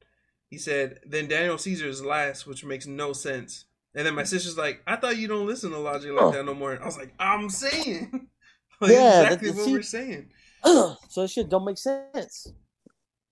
He 0.48 0.58
said, 0.58 1.00
then 1.06 1.28
Daniel 1.28 1.56
Caesar 1.58 1.86
is 1.88 2.04
last, 2.04 2.46
which 2.46 2.64
makes 2.64 2.86
no 2.86 3.12
sense. 3.14 3.64
And 3.94 4.06
then 4.06 4.14
my 4.14 4.24
sister's 4.24 4.56
like, 4.58 4.82
I 4.86 4.96
thought 4.96 5.16
you 5.16 5.28
don't 5.28 5.46
listen 5.46 5.70
to 5.70 5.78
Logic 5.78 6.10
like 6.12 6.20
Huh. 6.24 6.30
that 6.32 6.44
no 6.44 6.54
more. 6.54 6.78
I 6.80 6.84
was 6.84 6.96
like, 6.98 7.12
I'm 7.18 7.48
saying, 7.50 8.10
like, 8.80 8.90
Yeah, 8.90 9.22
exactly 9.22 9.48
that- 9.50 9.56
what 9.56 9.64
see- 9.66 9.72
we're 9.72 9.82
saying. 9.82 10.30
so 10.64 11.26
shit 11.26 11.48
don't 11.48 11.64
make 11.64 11.78
sense. 11.78 12.52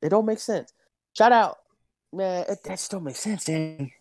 It 0.02 0.08
don't 0.08 0.26
make 0.26 0.38
sense. 0.38 0.72
Shout 1.16 1.32
out, 1.32 1.58
man. 2.12 2.44
It, 2.48 2.58
that 2.64 2.78
still 2.80 3.00
don't 3.00 3.14
sense, 3.16 3.44
dang. 3.44 3.92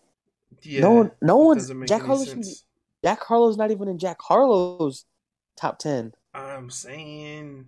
Yeah, 0.62 0.80
no 0.80 0.90
one, 0.92 1.10
no 1.22 1.40
it 1.42 1.44
one's 1.46 1.68
Jack 1.88 2.00
any 2.00 2.06
Harlow's. 2.08 2.30
sense. 2.30 2.64
Jack 3.04 3.22
Harlow's 3.24 3.56
not 3.56 3.70
even 3.70 3.88
in 3.88 3.98
Jack 3.98 4.18
Harlow's 4.20 5.04
top 5.56 5.78
ten. 5.78 6.12
I'm 6.34 6.70
saying 6.70 7.66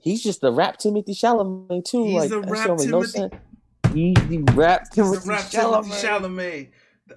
He's 0.00 0.22
just 0.22 0.40
the 0.40 0.52
rap 0.52 0.78
Timothée 0.78 1.10
Chalamet 1.10 1.84
too. 1.84 2.04
He's 2.04 2.14
like 2.14 2.30
the 2.30 2.40
rap 2.40 2.68
no 2.68 2.76
Timothée- 2.76 3.06
sense. 3.06 3.34
He's 3.92 4.14
the 4.14 4.38
rap 4.54 4.86
he's 4.94 5.04
Timothée 5.04 5.22
the 5.24 5.28
rap 5.28 5.40
Chalamet. 5.44 5.84
Timothée 5.84 6.04
Chalamet. 6.04 6.68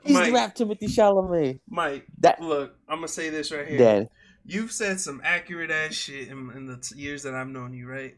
He's 0.03 0.13
Mike, 0.13 0.25
the 0.25 0.31
rap 0.33 0.55
Timothée 0.55 0.89
Chalamet. 0.89 1.59
Mike, 1.69 2.05
That 2.19 2.41
look, 2.41 2.75
I'm 2.89 2.97
gonna 2.97 3.07
say 3.07 3.29
this 3.29 3.51
right 3.51 3.67
here. 3.67 3.77
Dad. 3.77 4.09
You've 4.45 4.71
said 4.71 4.99
some 4.99 5.21
accurate 5.23 5.71
ass 5.71 5.93
shit 5.93 6.27
in, 6.27 6.51
in 6.55 6.65
the 6.67 6.77
t- 6.77 6.99
years 6.99 7.23
that 7.23 7.33
I've 7.33 7.47
known 7.47 7.73
you, 7.73 7.87
right? 7.87 8.15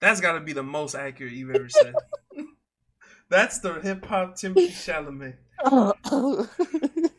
That's 0.00 0.20
got 0.20 0.32
to 0.32 0.40
be 0.40 0.52
the 0.52 0.62
most 0.64 0.94
accurate 0.94 1.32
you've 1.32 1.54
ever 1.54 1.68
said. 1.70 1.94
That's 3.30 3.60
the 3.60 3.74
hip 3.80 4.04
hop 4.04 4.34
Timothée 4.34 4.68
Chalamet. 5.64 7.10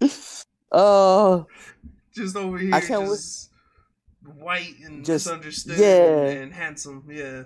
Oh, 0.70 1.46
Just 2.14 2.36
over 2.36 2.58
here, 2.58 2.74
I 2.74 2.80
can't 2.80 3.06
just 3.08 3.50
white 4.38 4.74
and 4.84 5.04
Just- 5.04 5.26
misunderstood 5.26 5.78
yeah. 5.78 6.40
and 6.42 6.52
handsome. 6.52 7.04
Yeah, 7.10 7.44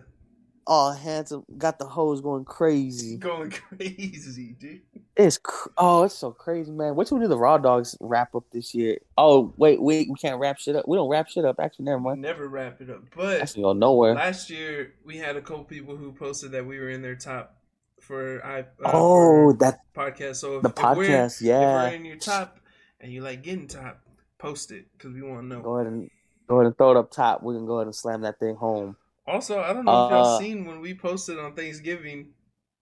oh, 0.66 0.92
handsome, 0.92 1.44
got 1.58 1.78
the 1.78 1.86
hoes 1.86 2.20
going 2.20 2.44
crazy. 2.44 3.16
going 3.18 3.50
crazy, 3.50 4.56
dude. 4.58 4.80
It's 5.16 5.36
cr- 5.38 5.68
oh, 5.76 6.04
it's 6.04 6.14
so 6.14 6.30
crazy, 6.32 6.72
man. 6.72 6.94
Till 7.04 7.18
we 7.18 7.24
do 7.24 7.28
the 7.28 7.36
Raw 7.36 7.58
Dogs 7.58 7.96
wrap 8.00 8.34
up 8.34 8.44
this 8.50 8.74
year. 8.74 8.98
Oh, 9.18 9.52
wait, 9.58 9.80
wait, 9.80 10.08
we 10.08 10.16
can't 10.16 10.40
wrap 10.40 10.58
shit 10.58 10.74
up. 10.74 10.88
We 10.88 10.96
don't 10.96 11.08
wrap 11.08 11.28
shit 11.28 11.44
up. 11.44 11.56
Actually, 11.60 11.84
never 11.84 12.00
mind. 12.00 12.22
Never 12.22 12.48
wrap 12.48 12.80
it 12.80 12.88
up. 12.88 13.02
But 13.14 13.42
Actually, 13.42 13.64
go 13.64 13.72
nowhere. 13.74 14.14
last 14.14 14.48
year 14.48 14.94
we 15.04 15.18
had 15.18 15.36
a 15.36 15.42
couple 15.42 15.64
people 15.64 15.96
who 15.96 16.12
posted 16.12 16.52
that 16.52 16.66
we 16.66 16.78
were 16.78 16.88
in 16.88 17.02
their 17.02 17.14
top 17.16 17.56
for 18.00 18.44
I. 18.44 18.60
Uh, 18.60 18.64
Oh, 18.86 19.52
for 19.52 19.58
that 19.58 19.80
podcast. 19.94 20.36
So 20.36 20.56
if, 20.56 20.62
the 20.62 20.70
if 20.70 20.76
we're, 20.96 21.06
podcast, 21.06 21.40
if 21.42 21.46
yeah. 21.46 21.88
we're 21.90 21.94
in 21.94 22.04
your 22.06 22.16
top 22.16 22.58
and 23.02 23.12
you 23.12 23.20
like 23.22 23.42
getting 23.42 23.66
top, 23.66 24.00
post 24.38 24.70
it 24.72 24.86
because 24.96 25.12
we 25.12 25.22
want 25.22 25.42
to 25.42 25.46
know. 25.46 25.60
Go 25.60 25.76
ahead 25.76 25.92
and 25.92 26.10
go 26.48 26.56
ahead 26.56 26.66
and 26.66 26.78
throw 26.78 26.92
it 26.92 26.96
up 26.96 27.10
top. 27.10 27.42
We 27.42 27.54
can 27.54 27.66
go 27.66 27.76
ahead 27.76 27.86
and 27.88 27.94
slam 27.94 28.22
that 28.22 28.38
thing 28.38 28.54
home. 28.56 28.96
Also, 29.26 29.60
I 29.60 29.72
don't 29.72 29.84
know 29.84 30.06
if 30.06 30.10
y'all 30.10 30.36
Uh, 30.36 30.38
seen 30.38 30.64
when 30.64 30.80
we 30.80 30.94
posted 30.94 31.38
on 31.38 31.54
Thanksgiving 31.54 32.28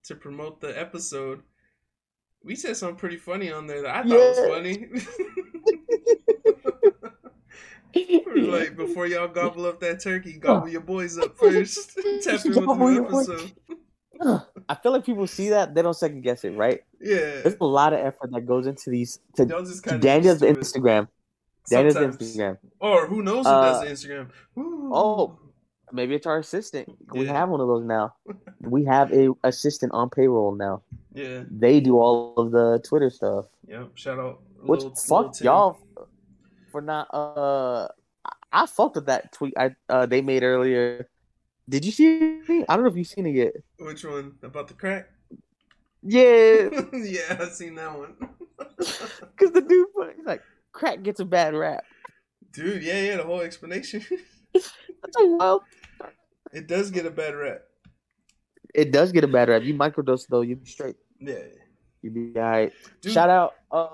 to 0.05 0.15
promote 0.15 0.61
the 0.61 0.79
episode. 0.79 1.43
We 2.43 2.55
said 2.57 2.77
something 2.77 2.97
pretty 2.97 3.19
funny 3.19 3.53
on 3.53 3.67
there 3.67 3.83
that 3.83 3.97
I 3.97 4.03
thought 4.03 4.09
was 4.11 4.39
funny. 4.39 4.89
Like, 8.37 8.77
before 8.77 9.07
y'all 9.07 9.29
gobble 9.29 9.67
up 9.67 9.81
that 9.81 10.01
turkey, 10.01 10.39
gobble 10.39 10.69
your 10.73 10.81
boys 10.81 11.19
up 11.19 11.37
first. 11.37 11.97
Tap 12.23 12.45
in 12.45 12.55
with 12.55 12.65
the 12.65 13.05
episode. 13.05 14.43
I 14.71 14.75
feel 14.77 14.93
like 14.93 15.05
people 15.05 15.27
see 15.27 15.49
that 15.51 15.75
they 15.75 15.83
don't 15.83 15.95
second 15.95 16.21
guess 16.23 16.45
it, 16.45 16.51
right? 16.51 16.81
Yeah. 17.01 17.43
There's 17.43 17.57
a 17.61 17.65
lot 17.67 17.93
of 17.93 17.99
effort 17.99 18.31
that 18.31 18.47
goes 18.47 18.67
into 18.69 18.89
these 18.91 19.19
to, 19.35 19.45
to 19.45 19.99
Daniel's 19.99 20.43
Instagram. 20.43 21.09
Daniel's 21.69 21.97
Instagram. 21.97 22.57
Or 22.79 23.07
who 23.07 23.23
knows 23.23 23.47
who 23.47 23.51
Uh, 23.53 23.83
does 23.83 24.03
the 24.03 24.09
Instagram? 24.09 24.29
Ooh. 24.59 24.91
Oh, 24.95 25.39
maybe 25.93 26.15
it's 26.15 26.27
our 26.27 26.39
assistant. 26.39 26.89
We 27.13 27.27
have 27.27 27.49
one 27.49 27.61
of 27.61 27.67
those 27.67 27.85
now. 27.85 28.15
We 28.61 28.85
have 28.85 29.11
a 29.13 29.31
assistant 29.43 29.91
on 29.93 30.09
payroll 30.11 30.55
now. 30.55 30.83
Yeah. 31.15 31.43
They 31.51 31.81
do 31.81 31.99
all 31.99 32.35
of 32.37 32.53
the 32.53 32.79
Twitter 32.85 33.11
stuff. 33.11 33.47
Yep. 33.67 33.91
Shout 33.95 34.19
out. 34.21 34.41
Which 34.63 34.83
Lil 34.83 34.95
fuck 34.95 35.33
Tim. 35.35 35.47
y'all 35.47 35.79
for 36.71 36.81
not 36.83 37.09
uh 37.13 37.89
I, 38.25 38.33
I 38.63 38.67
fucked 38.67 38.97
with 38.97 39.07
that 39.07 39.33
tweet 39.33 39.55
I 39.57 39.75
uh 39.89 40.07
they 40.07 40.21
made 40.21 40.43
earlier. 40.45 41.09
Did 41.71 41.85
you 41.85 41.93
see 41.93 42.41
it? 42.49 42.65
I 42.69 42.75
don't 42.75 42.85
know 42.85 42.91
if 42.91 42.97
you've 42.97 43.07
seen 43.07 43.27
it 43.27 43.35
yet. 43.37 43.53
Which 43.79 44.05
one? 44.05 44.33
About 44.43 44.67
the 44.67 44.75
crack? 44.75 45.09
Yeah, 46.03 46.69
yeah, 46.93 47.37
I've 47.39 47.53
seen 47.53 47.77
that 47.77 47.97
one. 47.97 48.17
because 48.77 49.53
the 49.53 49.61
dude 49.61 49.87
he's 50.17 50.27
like 50.27 50.43
crack 50.73 51.03
gets 51.03 51.21
a 51.21 51.25
bad 51.25 51.55
rap. 51.55 51.85
Dude, 52.53 52.83
yeah, 52.83 53.01
yeah, 53.01 53.17
the 53.19 53.23
whole 53.23 53.41
explanation. 53.41 54.05
That's 54.53 55.17
a 55.19 55.27
wild. 55.27 55.63
it 56.53 56.67
does 56.67 56.91
get 56.91 57.07
a 57.07 57.11
bad 57.11 57.37
rap. 57.37 57.63
It 58.75 58.91
does 58.91 59.13
get 59.13 59.23
a 59.23 59.29
bad 59.29 59.49
rap. 59.49 59.63
You 59.63 59.75
microdose 59.75 60.27
though, 60.29 60.41
you 60.41 60.57
be 60.57 60.69
straight. 60.69 60.97
Yeah. 61.21 61.45
You 62.03 62.11
be 62.11 62.33
alright. 62.37 62.73
Dude, 63.01 63.13
Shout 63.13 63.31
out. 63.31 63.55
Uh, 63.71 63.89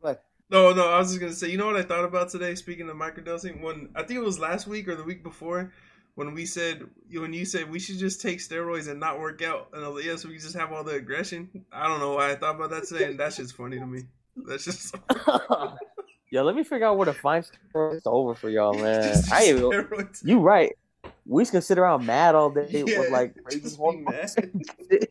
what? 0.00 0.22
No, 0.48 0.72
no, 0.72 0.88
I 0.88 0.98
was 0.98 1.08
just 1.08 1.20
gonna 1.20 1.32
say, 1.32 1.48
you 1.48 1.58
know 1.58 1.66
what 1.66 1.76
I 1.76 1.82
thought 1.82 2.04
about 2.04 2.28
today? 2.28 2.54
Speaking 2.54 2.88
of 2.88 2.96
microdosing, 2.96 3.62
when 3.62 3.88
I 3.96 4.04
think 4.04 4.20
it 4.20 4.24
was 4.24 4.38
last 4.38 4.68
week 4.68 4.86
or 4.86 4.94
the 4.94 5.04
week 5.04 5.24
before, 5.24 5.72
when 6.20 6.34
we 6.34 6.44
said 6.44 6.82
when 7.14 7.32
you 7.32 7.46
said 7.46 7.70
we 7.70 7.78
should 7.78 7.96
just 7.96 8.20
take 8.20 8.40
steroids 8.40 8.88
and 8.90 9.00
not 9.00 9.18
work 9.18 9.40
out, 9.40 9.68
and 9.72 9.82
I 9.82 9.88
was 9.88 9.96
like, 9.96 10.04
yeah, 10.04 10.16
so 10.16 10.28
we 10.28 10.36
just 10.36 10.54
have 10.54 10.70
all 10.70 10.84
the 10.84 10.92
aggression. 10.96 11.48
I 11.72 11.88
don't 11.88 11.98
know 11.98 12.12
why 12.12 12.32
I 12.32 12.34
thought 12.34 12.56
about 12.56 12.68
that 12.72 12.84
today, 12.84 13.04
and 13.06 13.18
that's 13.18 13.38
just 13.38 13.56
funny 13.56 13.78
to 13.78 13.86
me. 13.86 14.02
That's 14.36 14.66
just 14.66 14.94
Yo, 16.30 16.42
let 16.44 16.54
me 16.54 16.62
figure 16.62 16.86
out 16.86 16.98
where 16.98 17.06
to 17.06 17.14
find 17.14 17.42
steroids 17.42 18.02
over 18.04 18.34
for 18.34 18.50
y'all, 18.50 18.74
man. 18.82 19.02
just 19.02 19.32
I 19.32 19.44
even, 19.46 19.62
steroids. 19.62 20.22
you 20.22 20.40
right. 20.40 20.76
We 21.24 21.40
just 21.42 21.52
can 21.52 21.62
sit 21.62 21.78
around 21.78 22.04
mad 22.04 22.34
all 22.34 22.50
day 22.50 22.66
Yeah, 22.68 22.98
with 23.00 23.10
like 23.10 23.34
crazy 23.42 23.60
just 23.62 23.76
be 23.78 23.82
hormones. 23.82 24.36
mad. 24.36 25.08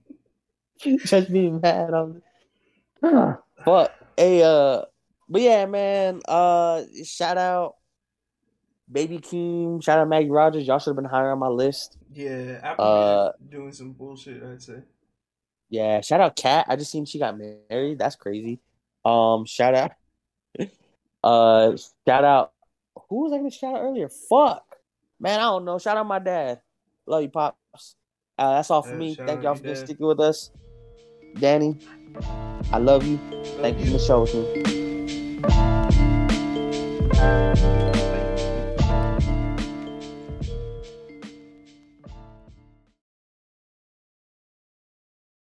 just 1.06 1.32
be 1.34 1.50
mad 1.50 1.92
on 1.96 2.22
Fuck. 3.66 3.92
Hey, 4.16 4.44
uh, 4.44 4.84
but 5.28 5.42
yeah, 5.42 5.66
man. 5.66 6.22
Uh, 6.28 6.84
shout 7.04 7.40
out 7.40 7.78
Baby 8.92 9.20
Keem. 9.20 9.84
Shout 9.84 10.00
out 10.00 10.08
Maggie 10.08 10.30
Rogers. 10.30 10.66
Y'all 10.66 10.80
should 10.80 10.92
have 10.92 10.96
been 10.96 11.06
higher 11.06 11.32
on 11.32 11.40
my 11.40 11.48
list. 11.48 11.98
Yeah, 12.14 12.60
Apple 12.64 12.86
Uh, 12.86 13.32
doing 13.50 13.72
some 13.72 13.92
bullshit. 13.94 14.42
I'd 14.44 14.62
say. 14.62 14.82
Yeah. 15.70 16.02
Shout 16.02 16.22
out 16.22 16.36
Kat. 16.36 16.66
I 16.68 16.76
just 16.76 16.92
seen 16.92 17.06
she 17.06 17.20
got 17.20 17.38
married. 17.38 18.00
That's 18.00 18.16
crazy. 18.16 18.60
Um, 19.06 19.46
shout 19.46 19.76
out. 19.76 19.92
Uh, 21.22 21.76
shout 22.08 22.24
out. 22.24 22.54
Who 23.10 23.24
was 23.24 23.34
I 23.34 23.38
gonna 23.40 23.52
shout 23.52 23.76
out 23.76 23.82
earlier? 23.82 24.08
Fuck, 24.08 24.78
man. 25.20 25.42
I 25.42 25.44
don't 25.44 25.66
know. 25.66 25.78
Shout 25.78 25.98
out 25.98 26.08
my 26.08 26.20
dad. 26.20 26.62
Love 27.06 27.24
you, 27.24 27.28
pops. 27.28 27.96
Uh, 28.38 28.54
that's 28.56 28.72
all 28.72 28.82
for 28.82 28.92
Yeah, 28.92 28.96
me. 28.96 29.16
Thank 29.16 29.44
y'all 29.44 29.56
for 29.56 29.66
dad. 29.66 29.78
sticking 29.78 30.08
with 30.08 30.22
us. 30.22 30.50
Danny, 31.38 31.78
I 32.72 32.78
love 32.78 33.06
you. 33.06 33.20
Thank 33.60 33.80
you 33.80 33.86
for 33.88 33.92
the 33.92 34.00
show 34.00 34.22
with 34.22 34.34
me. 38.00 38.09